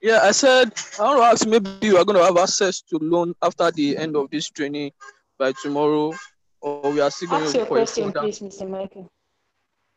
Yeah, 0.01 0.19
I 0.23 0.31
said 0.31 0.73
I 0.99 1.03
want 1.03 1.19
to 1.19 1.23
ask 1.23 1.47
maybe 1.47 1.69
you 1.81 1.97
are 1.97 2.05
going 2.05 2.17
to 2.17 2.23
have 2.23 2.37
access 2.37 2.81
to 2.83 2.97
loan 3.01 3.33
after 3.41 3.69
the 3.71 3.97
end 3.97 4.15
of 4.15 4.29
this 4.29 4.49
training 4.49 4.91
by 5.37 5.53
tomorrow, 5.61 6.13
or 6.61 6.91
we 6.91 7.01
are 7.01 7.11
still 7.11 7.29
going 7.29 7.43
Ask 7.43 7.51
to 7.53 7.57
your 7.59 7.67
question, 7.67 8.11
please, 8.13 8.39
Mr. 8.39 8.69
Michael. 8.69 9.11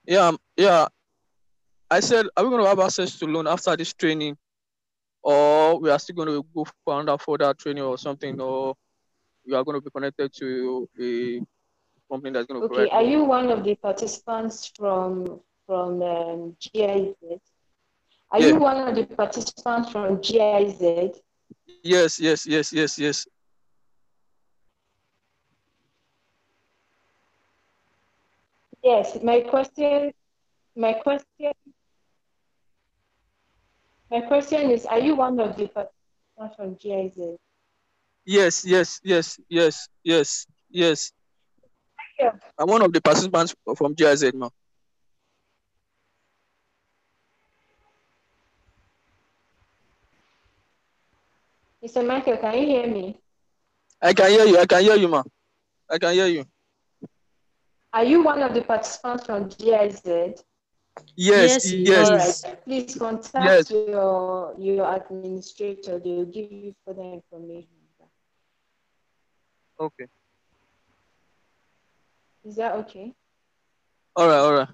Yeah, 0.04 0.28
um, 0.28 0.38
yeah. 0.56 0.88
I 1.90 2.00
said, 2.00 2.26
are 2.36 2.42
we 2.42 2.50
going 2.50 2.62
to 2.62 2.68
have 2.68 2.80
access 2.80 3.18
to 3.18 3.26
loan 3.26 3.46
after 3.46 3.76
this 3.76 3.92
training, 3.92 4.36
or 5.22 5.78
we 5.78 5.90
are 5.90 5.98
still 5.98 6.16
going 6.16 6.28
to 6.28 6.44
go 6.54 6.66
for 6.84 7.00
another 7.00 7.18
further 7.18 7.54
training 7.54 7.84
or 7.84 7.98
something, 7.98 8.40
or 8.40 8.74
we 9.46 9.54
are 9.54 9.62
going 9.62 9.78
to 9.78 9.84
be 9.84 9.90
connected 9.90 10.32
to 10.38 10.88
a 11.00 11.40
company 12.10 12.32
that's 12.32 12.46
going 12.46 12.60
to 12.60 12.66
Okay, 12.66 12.88
are 12.90 13.02
you 13.02 13.22
one 13.22 13.50
of 13.50 13.62
the 13.62 13.74
participants 13.76 14.72
from 14.74 15.40
from 15.66 16.02
um, 16.02 16.56
GIZ? 16.58 17.14
Are 18.32 18.40
Yeah. 18.40 18.46
you 18.48 18.56
one 18.56 18.88
of 18.88 18.94
the 18.94 19.04
participants 19.04 19.90
from 19.92 20.20
GIZ? 20.22 21.20
Yes, 21.84 22.18
yes, 22.18 22.46
yes, 22.46 22.72
yes, 22.72 22.98
yes. 22.98 23.26
Yes, 28.82 29.18
my 29.22 29.40
question, 29.42 30.12
my 30.74 30.94
question, 30.94 31.52
my 34.10 34.20
question 34.22 34.70
is, 34.70 34.86
are 34.86 34.98
you 34.98 35.14
one 35.14 35.38
of 35.38 35.54
the 35.56 35.68
participants 35.68 36.56
from 36.56 36.74
GIZ? 36.76 37.36
Yes, 38.24 38.64
yes, 38.64 38.98
yes, 39.04 39.38
yes, 39.48 39.88
yes, 40.02 40.46
yes. 40.70 41.12
I'm 42.58 42.68
one 42.68 42.82
of 42.82 42.92
the 42.92 43.00
participants 43.00 43.54
from 43.76 43.94
GIZ, 43.94 44.32
ma. 44.34 44.48
Mr. 51.84 52.06
Michael, 52.06 52.36
can 52.36 52.58
you 52.58 52.66
hear 52.66 52.86
me? 52.86 53.18
I 54.00 54.12
can 54.12 54.30
hear 54.30 54.44
you. 54.46 54.58
I 54.58 54.66
can 54.66 54.82
hear 54.82 54.96
you, 54.96 55.08
ma. 55.08 55.22
I 55.90 55.98
can 55.98 56.12
hear 56.14 56.26
you. 56.26 56.44
Are 57.92 58.04
you 58.04 58.22
one 58.22 58.42
of 58.42 58.54
the 58.54 58.62
participants 58.62 59.26
from 59.26 59.48
GIZ? 59.48 60.42
Yes, 61.16 61.72
yes. 61.72 62.44
All 62.44 62.50
right. 62.50 62.64
Please 62.64 62.94
contact 62.94 63.44
Yes. 63.44 63.70
your 63.70 64.54
your 64.58 64.94
administrator. 64.94 65.98
They 65.98 66.10
will 66.10 66.26
give 66.26 66.52
you 66.52 66.74
further 66.84 67.02
information. 67.02 67.68
Okay. 69.80 70.06
Is 72.44 72.56
that 72.56 72.74
okay? 72.76 73.12
All 74.16 74.26
right, 74.28 74.38
all 74.38 74.52
right. 74.52 74.68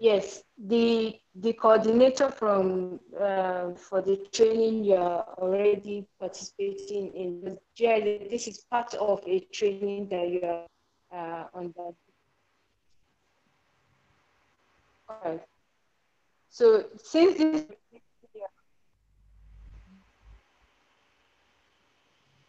Yes, 0.00 0.44
the 0.56 1.18
the 1.34 1.52
coordinator 1.54 2.30
from 2.30 3.00
uh, 3.18 3.72
for 3.74 4.00
the 4.00 4.16
training 4.32 4.84
you 4.84 4.94
are 4.94 5.24
already 5.38 6.06
participating 6.20 7.12
in. 7.14 7.58
the 7.76 8.28
This 8.30 8.46
is 8.46 8.64
part 8.70 8.94
of 8.94 9.22
a 9.26 9.40
training 9.52 10.08
that 10.08 10.28
you 10.28 10.42
are 10.42 10.66
uh, 11.10 11.62
right. 15.24 15.40
So 16.48 16.84
since 16.96 17.38
this, 17.38 17.64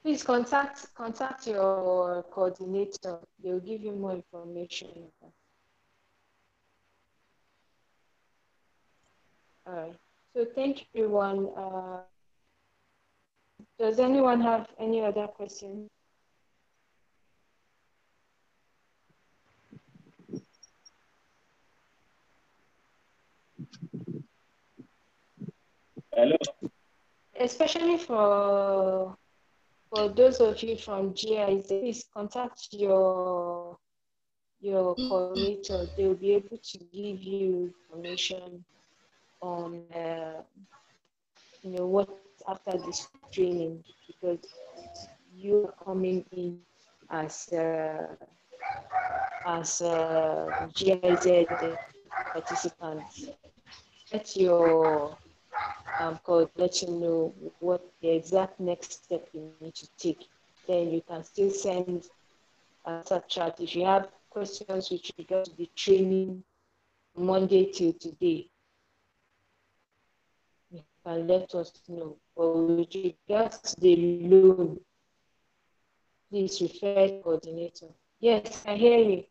Please 0.04 0.24
contact 0.24 0.94
contact 0.96 1.46
your 1.48 2.24
coordinator. 2.32 3.20
They'll 3.44 3.60
give 3.60 3.82
you 3.82 3.92
more 3.92 4.14
information. 4.14 5.12
All 9.70 9.76
right. 9.76 9.96
So 10.34 10.46
thank 10.56 10.88
you, 10.94 11.04
everyone. 11.04 11.50
Uh, 11.56 12.02
does 13.78 14.00
anyone 14.00 14.42
have 14.42 14.68
any 14.80 15.02
other 15.02 15.28
questions? 15.28 15.90
Hello. 26.14 26.38
Especially 27.40 27.98
for 27.98 29.16
for 29.94 30.10
those 30.10 30.40
of 30.40 30.62
you 30.64 30.78
from 30.78 31.14
GIZ, 31.14 31.68
please 31.68 32.06
contact 32.12 32.70
your 32.72 33.78
your 34.62 34.96
coordinator. 34.96 35.86
They'll 35.96 36.16
be 36.16 36.34
able 36.34 36.58
to 36.58 36.78
give 36.92 37.22
you 37.22 37.74
information 37.92 38.66
on 39.42 39.84
uh, 39.94 40.42
you 41.62 41.72
know 41.72 41.88
what 41.88 42.10
after 42.48 42.78
this 42.78 43.08
training 43.32 43.84
because 44.08 44.40
you 45.34 45.66
are 45.68 45.86
coming 45.86 46.26
in 46.32 46.60
as 47.10 47.52
uh, 47.54 48.16
as 49.46 49.82
a 49.82 50.70
GIZ 50.74 51.46
participant. 52.34 53.04
Let 54.12 54.36
your 54.36 55.18
um, 56.00 56.18
code 56.24 56.50
let 56.56 56.82
you 56.82 56.90
know 56.90 57.34
what 57.60 57.82
the 58.02 58.10
exact 58.10 58.60
next 58.60 59.04
step 59.04 59.28
you 59.34 59.52
need 59.62 59.76
to 59.76 59.88
take. 59.98 60.28
Then 60.68 60.92
you 60.92 61.02
can 61.08 61.24
still 61.24 61.52
send 61.52 62.10
a 62.86 63.02
sub 63.06 63.28
chat 63.28 63.60
if 63.60 63.76
you 63.76 63.86
have 63.86 64.10
questions 64.30 64.90
with 64.90 65.12
regard 65.18 65.46
to 65.46 65.56
the 65.58 65.70
training 65.76 66.44
Monday 67.16 67.72
till 67.72 67.94
today. 67.94 68.50
Can 71.10 71.26
let 71.26 71.56
us 71.56 71.74
know. 71.88 72.18
But 72.38 72.50
with 72.54 72.94
regards 72.94 73.58
to 73.74 73.82
the 73.82 73.96
loan, 74.30 74.80
please 76.30 76.62
refer 76.62 77.08
to 77.08 77.22
coordinator. 77.24 77.88
Yes, 78.20 78.64
I 78.68 78.76
hear 78.76 79.00
you. 79.00 79.24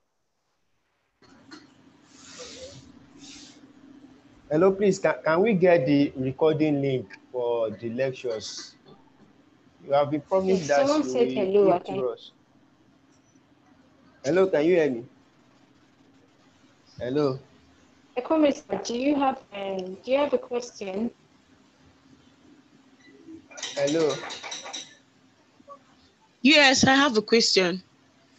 Hello, 4.51 4.73
please, 4.73 4.99
can, 4.99 5.15
can 5.25 5.41
we 5.41 5.55
get 5.55 5.87
the 5.87 6.13
recording 6.17 6.83
link 6.83 7.17
for 7.31 7.71
the 7.71 7.91
lectures? 7.91 8.75
You 9.87 9.93
have 9.93 10.11
been 10.11 10.23
promised 10.23 10.63
Yes, 10.63 10.69
that 10.69 10.89
someone 10.89 11.07
you 11.07 11.13
said 11.13 11.29
hello, 11.31 11.71
I 11.71 11.79
can- 11.79 12.01
us. 12.01 12.33
Hello, 14.25 14.49
can 14.49 14.65
you 14.65 14.75
hear 14.75 14.91
me? 14.91 15.05
Hello. 16.99 17.39
Economist, 18.17 18.67
do 18.83 18.99
you 18.99 19.15
have 19.15 19.41
um, 19.53 19.95
do 20.03 20.11
you 20.11 20.19
have 20.19 20.33
a 20.35 20.39
question? 20.39 21.13
Hello. 23.79 24.13
Yes, 26.43 26.83
I 26.83 26.95
have 26.97 27.17
a 27.17 27.23
question. 27.23 27.81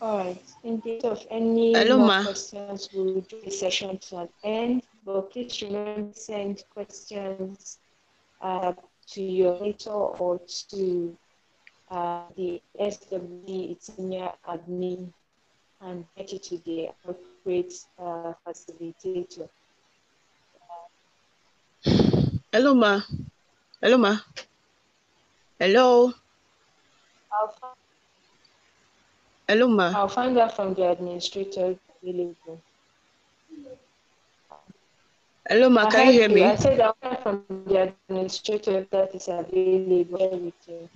All 0.02 0.18
right. 0.18 0.44
In 0.66 0.82
case 0.82 1.06
of 1.06 1.26
any 1.32 1.72
Hello, 1.72 1.98
more 1.98 2.08
ma. 2.08 2.24
questions, 2.24 2.90
we'll 2.94 3.22
do 3.22 3.40
the 3.46 3.50
session 3.50 3.98
to 4.00 4.18
an 4.18 4.30
end. 4.44 4.84
But 5.06 5.32
please 5.32 5.62
remember 5.62 6.12
to 6.12 6.20
send 6.20 6.66
questions 6.74 7.78
uh, 8.42 8.74
to 9.12 9.22
your 9.22 9.62
mentor 9.62 10.18
or 10.20 10.42
to 10.72 11.18
uh, 11.90 12.24
the 12.36 12.62
SWD 12.78 13.82
senior 13.82 14.32
admin 14.46 15.14
and 15.80 16.04
get 16.18 16.34
it 16.34 16.44
to 16.44 16.58
the 16.66 16.90
appropriate 16.90 17.74
uh, 17.98 18.34
facilitator. 18.46 19.48
Hello, 22.52 22.74
ma. 22.76 23.00
Hello, 23.82 23.98
ma. 23.98 24.18
Hello. 25.60 26.14
I'll, 27.34 27.48
fi- 27.50 27.74
Hello, 29.48 29.68
ma. 29.68 29.92
I'll 29.94 30.08
find 30.08 30.38
out 30.38 30.56
from 30.56 30.74
the 30.74 30.90
administrator. 30.90 31.76
Hello, 35.50 35.70
ma. 35.70 35.90
Can 35.90 36.08
you 36.08 36.14
hear 36.14 36.30
me? 36.30 36.44
I 36.44 36.56
said 36.56 36.80
I'll 36.80 36.96
find 37.02 37.20
from 37.20 37.44
the 37.68 37.94
administrator 38.08 38.88
that 38.92 39.14
is 39.14 39.28
available. 39.28 40.40
With 40.40 40.54
you. 40.68 40.90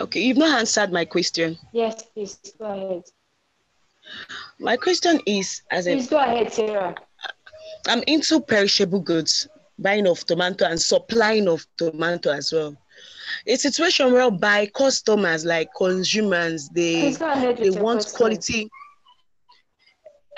Okay, 0.00 0.20
you've 0.20 0.36
not 0.36 0.58
answered 0.58 0.90
my 0.90 1.04
question. 1.04 1.56
Yes, 1.72 2.02
please 2.14 2.38
go 2.58 2.64
ahead. 2.64 3.04
My 4.58 4.76
question 4.76 5.20
is, 5.26 5.62
as 5.70 5.86
a 5.86 5.92
Please 5.94 6.08
go 6.08 6.18
ahead, 6.18 6.52
Sarah. 6.52 6.94
I'm 7.86 8.02
into 8.06 8.40
perishable 8.40 9.00
goods, 9.00 9.46
buying 9.78 10.06
of 10.08 10.24
tomato 10.26 10.64
and 10.66 10.80
supplying 10.80 11.46
of 11.48 11.64
tomato 11.76 12.32
as 12.32 12.52
well. 12.52 12.76
A 13.46 13.56
situation 13.56 14.12
whereby 14.12 14.66
customers, 14.66 15.44
like 15.44 15.68
consumers, 15.76 16.68
they 16.70 17.00
Please 17.00 17.18
go 17.18 17.30
ahead 17.30 17.58
with 17.58 17.74
they 17.74 17.80
want 17.80 18.06
quality. 18.14 18.68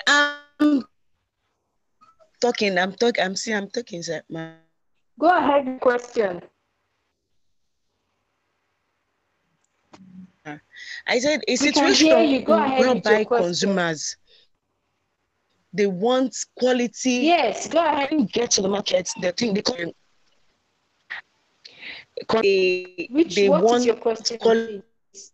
I'm 0.07 0.83
talking. 2.41 2.77
I'm 2.77 2.93
talking. 2.93 3.23
I'm 3.23 3.35
saying. 3.35 3.57
I'm 3.57 3.69
talking, 3.69 4.03
sir. 4.03 4.21
Go 5.19 5.27
ahead 5.27 5.79
question. 5.79 6.41
I 11.07 11.19
said 11.19 11.41
a 11.47 11.51
We 11.51 11.57
situation 11.57 12.07
hear 12.07 12.23
you. 12.23 12.41
Go 12.45 12.53
ahead 12.53 12.79
whereby 12.79 13.23
consumers 13.25 14.17
they 15.73 15.87
want 15.87 16.35
quality. 16.57 17.11
Yes, 17.11 17.67
go 17.67 17.79
ahead. 17.85 18.09
When 18.11 18.21
you 18.21 18.25
get 18.27 18.51
to 18.51 18.61
the 18.61 18.67
market, 18.69 19.09
the 19.21 19.31
thing 19.31 19.53
they 19.53 19.61
call 19.61 19.93
they, 22.29 23.09
Which 23.09 23.35
they 23.35 23.49
what 23.49 23.71
is 23.71 23.85
want 23.85 23.85
your 23.85 23.95
question, 23.95 24.37
quality 24.39 24.39
please? 24.39 24.91
products. 24.99 25.33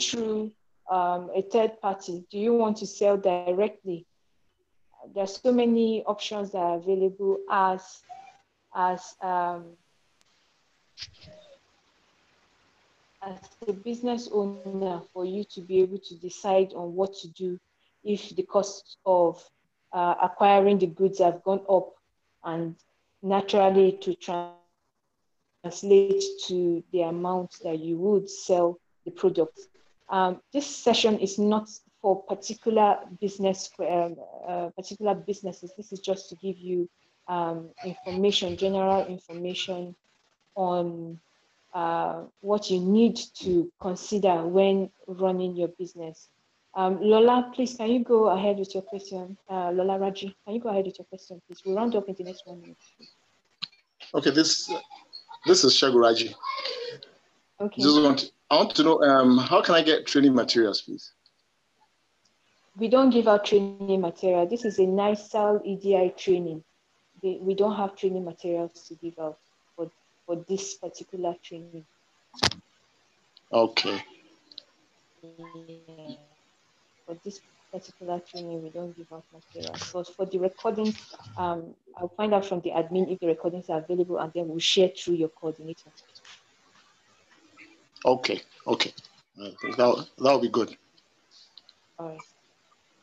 Through 0.02 0.52
um, 0.90 1.30
a 1.36 1.42
third 1.42 1.80
party, 1.82 2.26
do 2.30 2.38
you 2.38 2.54
want 2.54 2.78
to 2.78 2.88
sell 2.88 3.18
directly? 3.18 4.06
There's 5.14 5.40
so 5.42 5.52
many 5.52 6.04
options 6.04 6.52
that 6.52 6.60
are 6.60 6.78
available 6.78 7.40
as 7.50 8.02
as 8.76 9.16
um, 9.22 9.66
as 13.22 13.38
a 13.68 13.74
business 13.74 14.30
owner 14.32 15.02
for 15.14 15.26
you 15.26 15.44
to 15.44 15.62
be 15.62 15.82
able 15.82 16.00
to 16.00 16.16
decide 16.16 16.74
on 16.74 16.96
what 16.96 17.14
to 17.14 17.28
do 17.30 17.60
if 18.04 18.36
the 18.36 18.44
cost 18.44 18.98
of 19.06 19.44
uh, 19.94 20.16
acquiring 20.22 20.80
the 20.80 20.88
goods 20.88 21.20
have 21.20 21.44
gone 21.44 21.64
up 21.70 21.94
and 22.44 22.76
naturally 23.22 23.94
to 24.02 24.16
translate 25.64 26.24
to 26.48 26.84
the 26.92 27.02
amount 27.02 27.56
that 27.64 27.80
you 27.80 27.98
would 27.98 28.30
sell 28.30 28.80
the 29.06 29.12
product. 29.12 29.60
Um, 30.10 30.42
this 30.52 30.68
session 30.68 31.20
is 31.20 31.40
not 31.40 31.70
for 32.02 32.22
particular 32.24 32.98
business, 33.22 33.70
um, 33.80 34.16
uh, 34.48 34.70
particular 34.76 35.16
businesses. 35.16 35.74
This 35.78 35.92
is 35.92 36.00
just 36.00 36.30
to 36.30 36.36
give 36.36 36.58
you 36.58 36.90
um, 37.28 37.70
information, 37.86 38.58
general 38.58 39.06
information 39.08 39.96
on 40.56 41.20
uh, 41.74 42.24
what 42.42 42.70
you 42.70 42.80
need 42.80 43.18
to 43.36 43.72
consider 43.80 44.46
when 44.46 44.90
running 45.08 45.56
your 45.56 45.70
business. 45.70 46.30
Um, 46.76 47.00
Lola, 47.02 47.52
please, 47.54 47.76
can 47.76 47.90
you 47.90 48.04
go 48.04 48.30
ahead 48.30 48.58
with 48.58 48.74
your 48.74 48.84
question? 48.84 49.38
Uh, 49.50 49.72
Lola 49.72 50.00
Raji, 50.00 50.36
can 50.46 50.56
you 50.56 50.60
go 50.60 50.70
ahead 50.70 50.86
with 50.86 50.98
your 51.00 51.06
question, 51.06 51.42
please? 51.48 51.62
We'll 51.66 51.76
round 51.76 51.96
up 51.96 52.10
in 52.10 52.16
the 52.16 52.24
next 52.24 52.46
one 52.46 52.62
minute. 52.62 52.78
Okay, 54.14 54.32
this 54.32 54.72
this 55.46 55.64
is 55.64 55.74
Shaguraji. 55.74 56.34
Okay. 57.60 57.82
Just 57.82 58.02
want 58.02 58.32
I 58.50 58.56
want 58.58 58.76
to 58.76 58.84
know 58.84 59.02
um, 59.02 59.38
how 59.38 59.62
can 59.62 59.76
I 59.76 59.82
get 59.82 60.06
training 60.06 60.36
materials, 60.36 60.82
please? 60.82 61.12
We 62.78 62.88
don't 62.88 63.12
give 63.12 63.28
out 63.28 63.46
training 63.46 64.02
material. 64.02 64.48
This 64.48 64.66
is 64.66 64.80
a 64.80 64.84
NIRSAL 64.84 65.66
EDI 65.66 66.14
training. 66.18 66.64
we 67.22 67.54
don't 67.54 67.76
have 67.76 67.96
training 67.96 68.26
materials 68.26 68.86
to 68.88 68.96
give 68.96 69.18
out 69.20 69.38
for, 69.76 69.90
for 70.26 70.44
this 70.48 70.76
particular 70.76 71.36
training. 71.44 71.86
Okay. 73.52 74.04
Yeah. 75.22 76.16
For 77.06 77.16
this 77.24 77.42
particular 77.72 78.20
training, 78.20 78.64
we 78.64 78.70
don't 78.70 78.96
give 78.98 79.12
out 79.14 79.24
materials. 79.34 79.92
But 79.94 80.08
for 80.16 80.26
the 80.26 80.40
recordings, 80.40 81.16
um, 81.38 81.76
I'll 81.98 82.08
find 82.10 82.34
out 82.34 82.46
from 82.46 82.62
the 82.62 82.72
admin 82.72 83.12
if 83.12 83.20
the 83.20 83.28
recordings 83.28 83.70
are 83.70 83.80
available 83.80 84.18
and 84.18 84.32
then 84.34 84.48
we'll 84.48 84.60
share 84.60 84.90
through 84.90 85.16
your 85.16 85.30
coordinator. 85.30 85.92
Okay, 88.06 88.42
okay. 88.68 88.94
Uh, 89.42 89.50
that, 89.78 90.08
that'll 90.18 90.40
be 90.40 90.50
good. 90.50 90.76
All 92.00 92.10
right. 92.10 92.20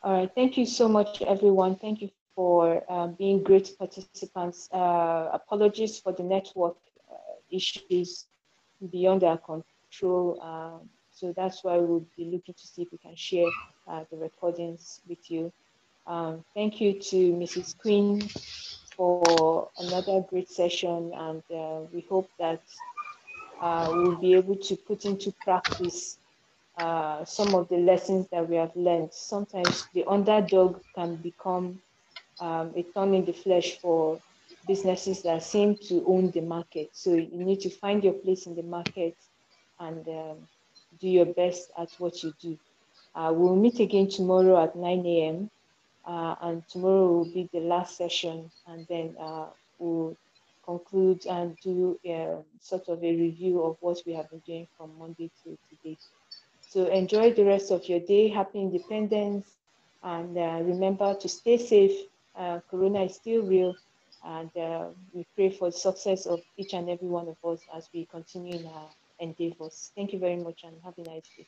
All 0.03 0.13
right. 0.13 0.31
Thank 0.33 0.57
you 0.57 0.65
so 0.65 0.87
much, 0.87 1.21
everyone. 1.21 1.75
Thank 1.75 2.01
you 2.01 2.09
for 2.35 2.83
um, 2.91 3.13
being 3.13 3.43
great 3.43 3.77
participants. 3.77 4.69
Uh, 4.71 5.29
apologies 5.33 5.99
for 5.99 6.13
the 6.13 6.23
network 6.23 6.77
uh, 7.11 7.15
issues 7.49 8.25
beyond 8.91 9.23
our 9.23 9.37
control. 9.37 10.41
Um, 10.41 10.89
so 11.11 11.33
that's 11.35 11.63
why 11.63 11.77
we'll 11.77 12.05
be 12.17 12.25
looking 12.25 12.55
to 12.55 12.67
see 12.67 12.83
if 12.83 12.91
we 12.91 12.97
can 12.97 13.15
share 13.15 13.49
uh, 13.87 14.05
the 14.11 14.17
recordings 14.17 15.01
with 15.07 15.29
you. 15.29 15.51
Um, 16.07 16.43
thank 16.55 16.81
you 16.81 16.99
to 16.99 17.33
Mrs. 17.33 17.77
Queen 17.77 18.27
for 18.95 19.69
another 19.77 20.21
great 20.29 20.49
session, 20.49 21.11
and 21.13 21.43
uh, 21.53 21.81
we 21.93 22.01
hope 22.09 22.29
that 22.39 22.61
uh, 23.61 23.89
we'll 23.91 24.17
be 24.17 24.35
able 24.35 24.57
to 24.57 24.77
put 24.87 25.05
into 25.05 25.33
practice 25.43 26.19
uh, 26.77 27.25
some 27.25 27.55
of 27.55 27.69
the 27.69 27.77
lessons 27.77 28.27
that 28.31 28.47
we 28.49 28.57
have 28.57 28.75
learned. 28.75 29.13
Sometimes 29.13 29.87
the 29.93 30.05
underdog 30.07 30.81
can 30.95 31.17
become 31.17 31.79
um, 32.39 32.73
a 32.75 32.83
thorn 32.93 33.13
in 33.13 33.25
the 33.25 33.33
flesh 33.33 33.79
for 33.79 34.19
businesses 34.67 35.23
that 35.23 35.43
seem 35.43 35.77
to 35.89 36.03
own 36.07 36.31
the 36.31 36.41
market. 36.41 36.89
So 36.93 37.13
you 37.13 37.45
need 37.45 37.61
to 37.61 37.69
find 37.69 38.03
your 38.03 38.13
place 38.13 38.47
in 38.47 38.55
the 38.55 38.63
market 38.63 39.17
and 39.79 40.07
um, 40.07 40.47
do 40.99 41.09
your 41.09 41.27
best 41.27 41.71
at 41.77 41.89
what 41.99 42.23
you 42.23 42.33
do. 42.41 42.57
Uh, 43.15 43.31
we'll 43.35 43.55
meet 43.57 43.79
again 43.79 44.09
tomorrow 44.09 44.63
at 44.63 44.75
9 44.75 45.05
a.m. 45.05 45.49
Uh, 46.05 46.35
and 46.41 46.63
tomorrow 46.67 47.07
will 47.11 47.25
be 47.25 47.49
the 47.53 47.59
last 47.59 47.97
session, 47.97 48.51
and 48.67 48.87
then 48.89 49.15
uh, 49.21 49.47
we'll 49.79 50.17
conclude 50.71 51.25
and 51.25 51.57
do 51.61 51.99
uh, 52.09 52.41
sort 52.59 52.87
of 52.89 53.03
a 53.03 53.15
review 53.25 53.63
of 53.63 53.77
what 53.81 53.97
we 54.05 54.13
have 54.13 54.29
been 54.29 54.43
doing 54.45 54.67
from 54.77 54.97
Monday 54.97 55.31
to 55.43 55.57
today. 55.69 55.97
So 56.61 56.85
enjoy 56.87 57.33
the 57.33 57.45
rest 57.45 57.71
of 57.71 57.87
your 57.89 57.99
day. 57.99 58.29
Happy 58.29 58.59
Independence. 58.61 59.47
And 60.03 60.37
uh, 60.37 60.59
remember 60.63 61.15
to 61.15 61.29
stay 61.29 61.57
safe. 61.57 61.97
Uh, 62.35 62.59
corona 62.69 63.03
is 63.03 63.15
still 63.15 63.43
real. 63.43 63.75
And 64.23 64.51
uh, 64.57 64.89
we 65.13 65.25
pray 65.35 65.49
for 65.51 65.69
the 65.71 65.77
success 65.77 66.25
of 66.25 66.41
each 66.57 66.73
and 66.73 66.89
every 66.89 67.07
one 67.07 67.27
of 67.27 67.37
us 67.51 67.65
as 67.75 67.89
we 67.93 68.07
continue 68.11 68.59
in 68.59 68.67
our 68.67 68.89
endeavors. 69.19 69.91
Thank 69.95 70.13
you 70.13 70.19
very 70.19 70.37
much 70.37 70.61
and 70.63 70.75
have 70.83 70.93
a 70.97 71.03
nice 71.03 71.29
day. 71.37 71.47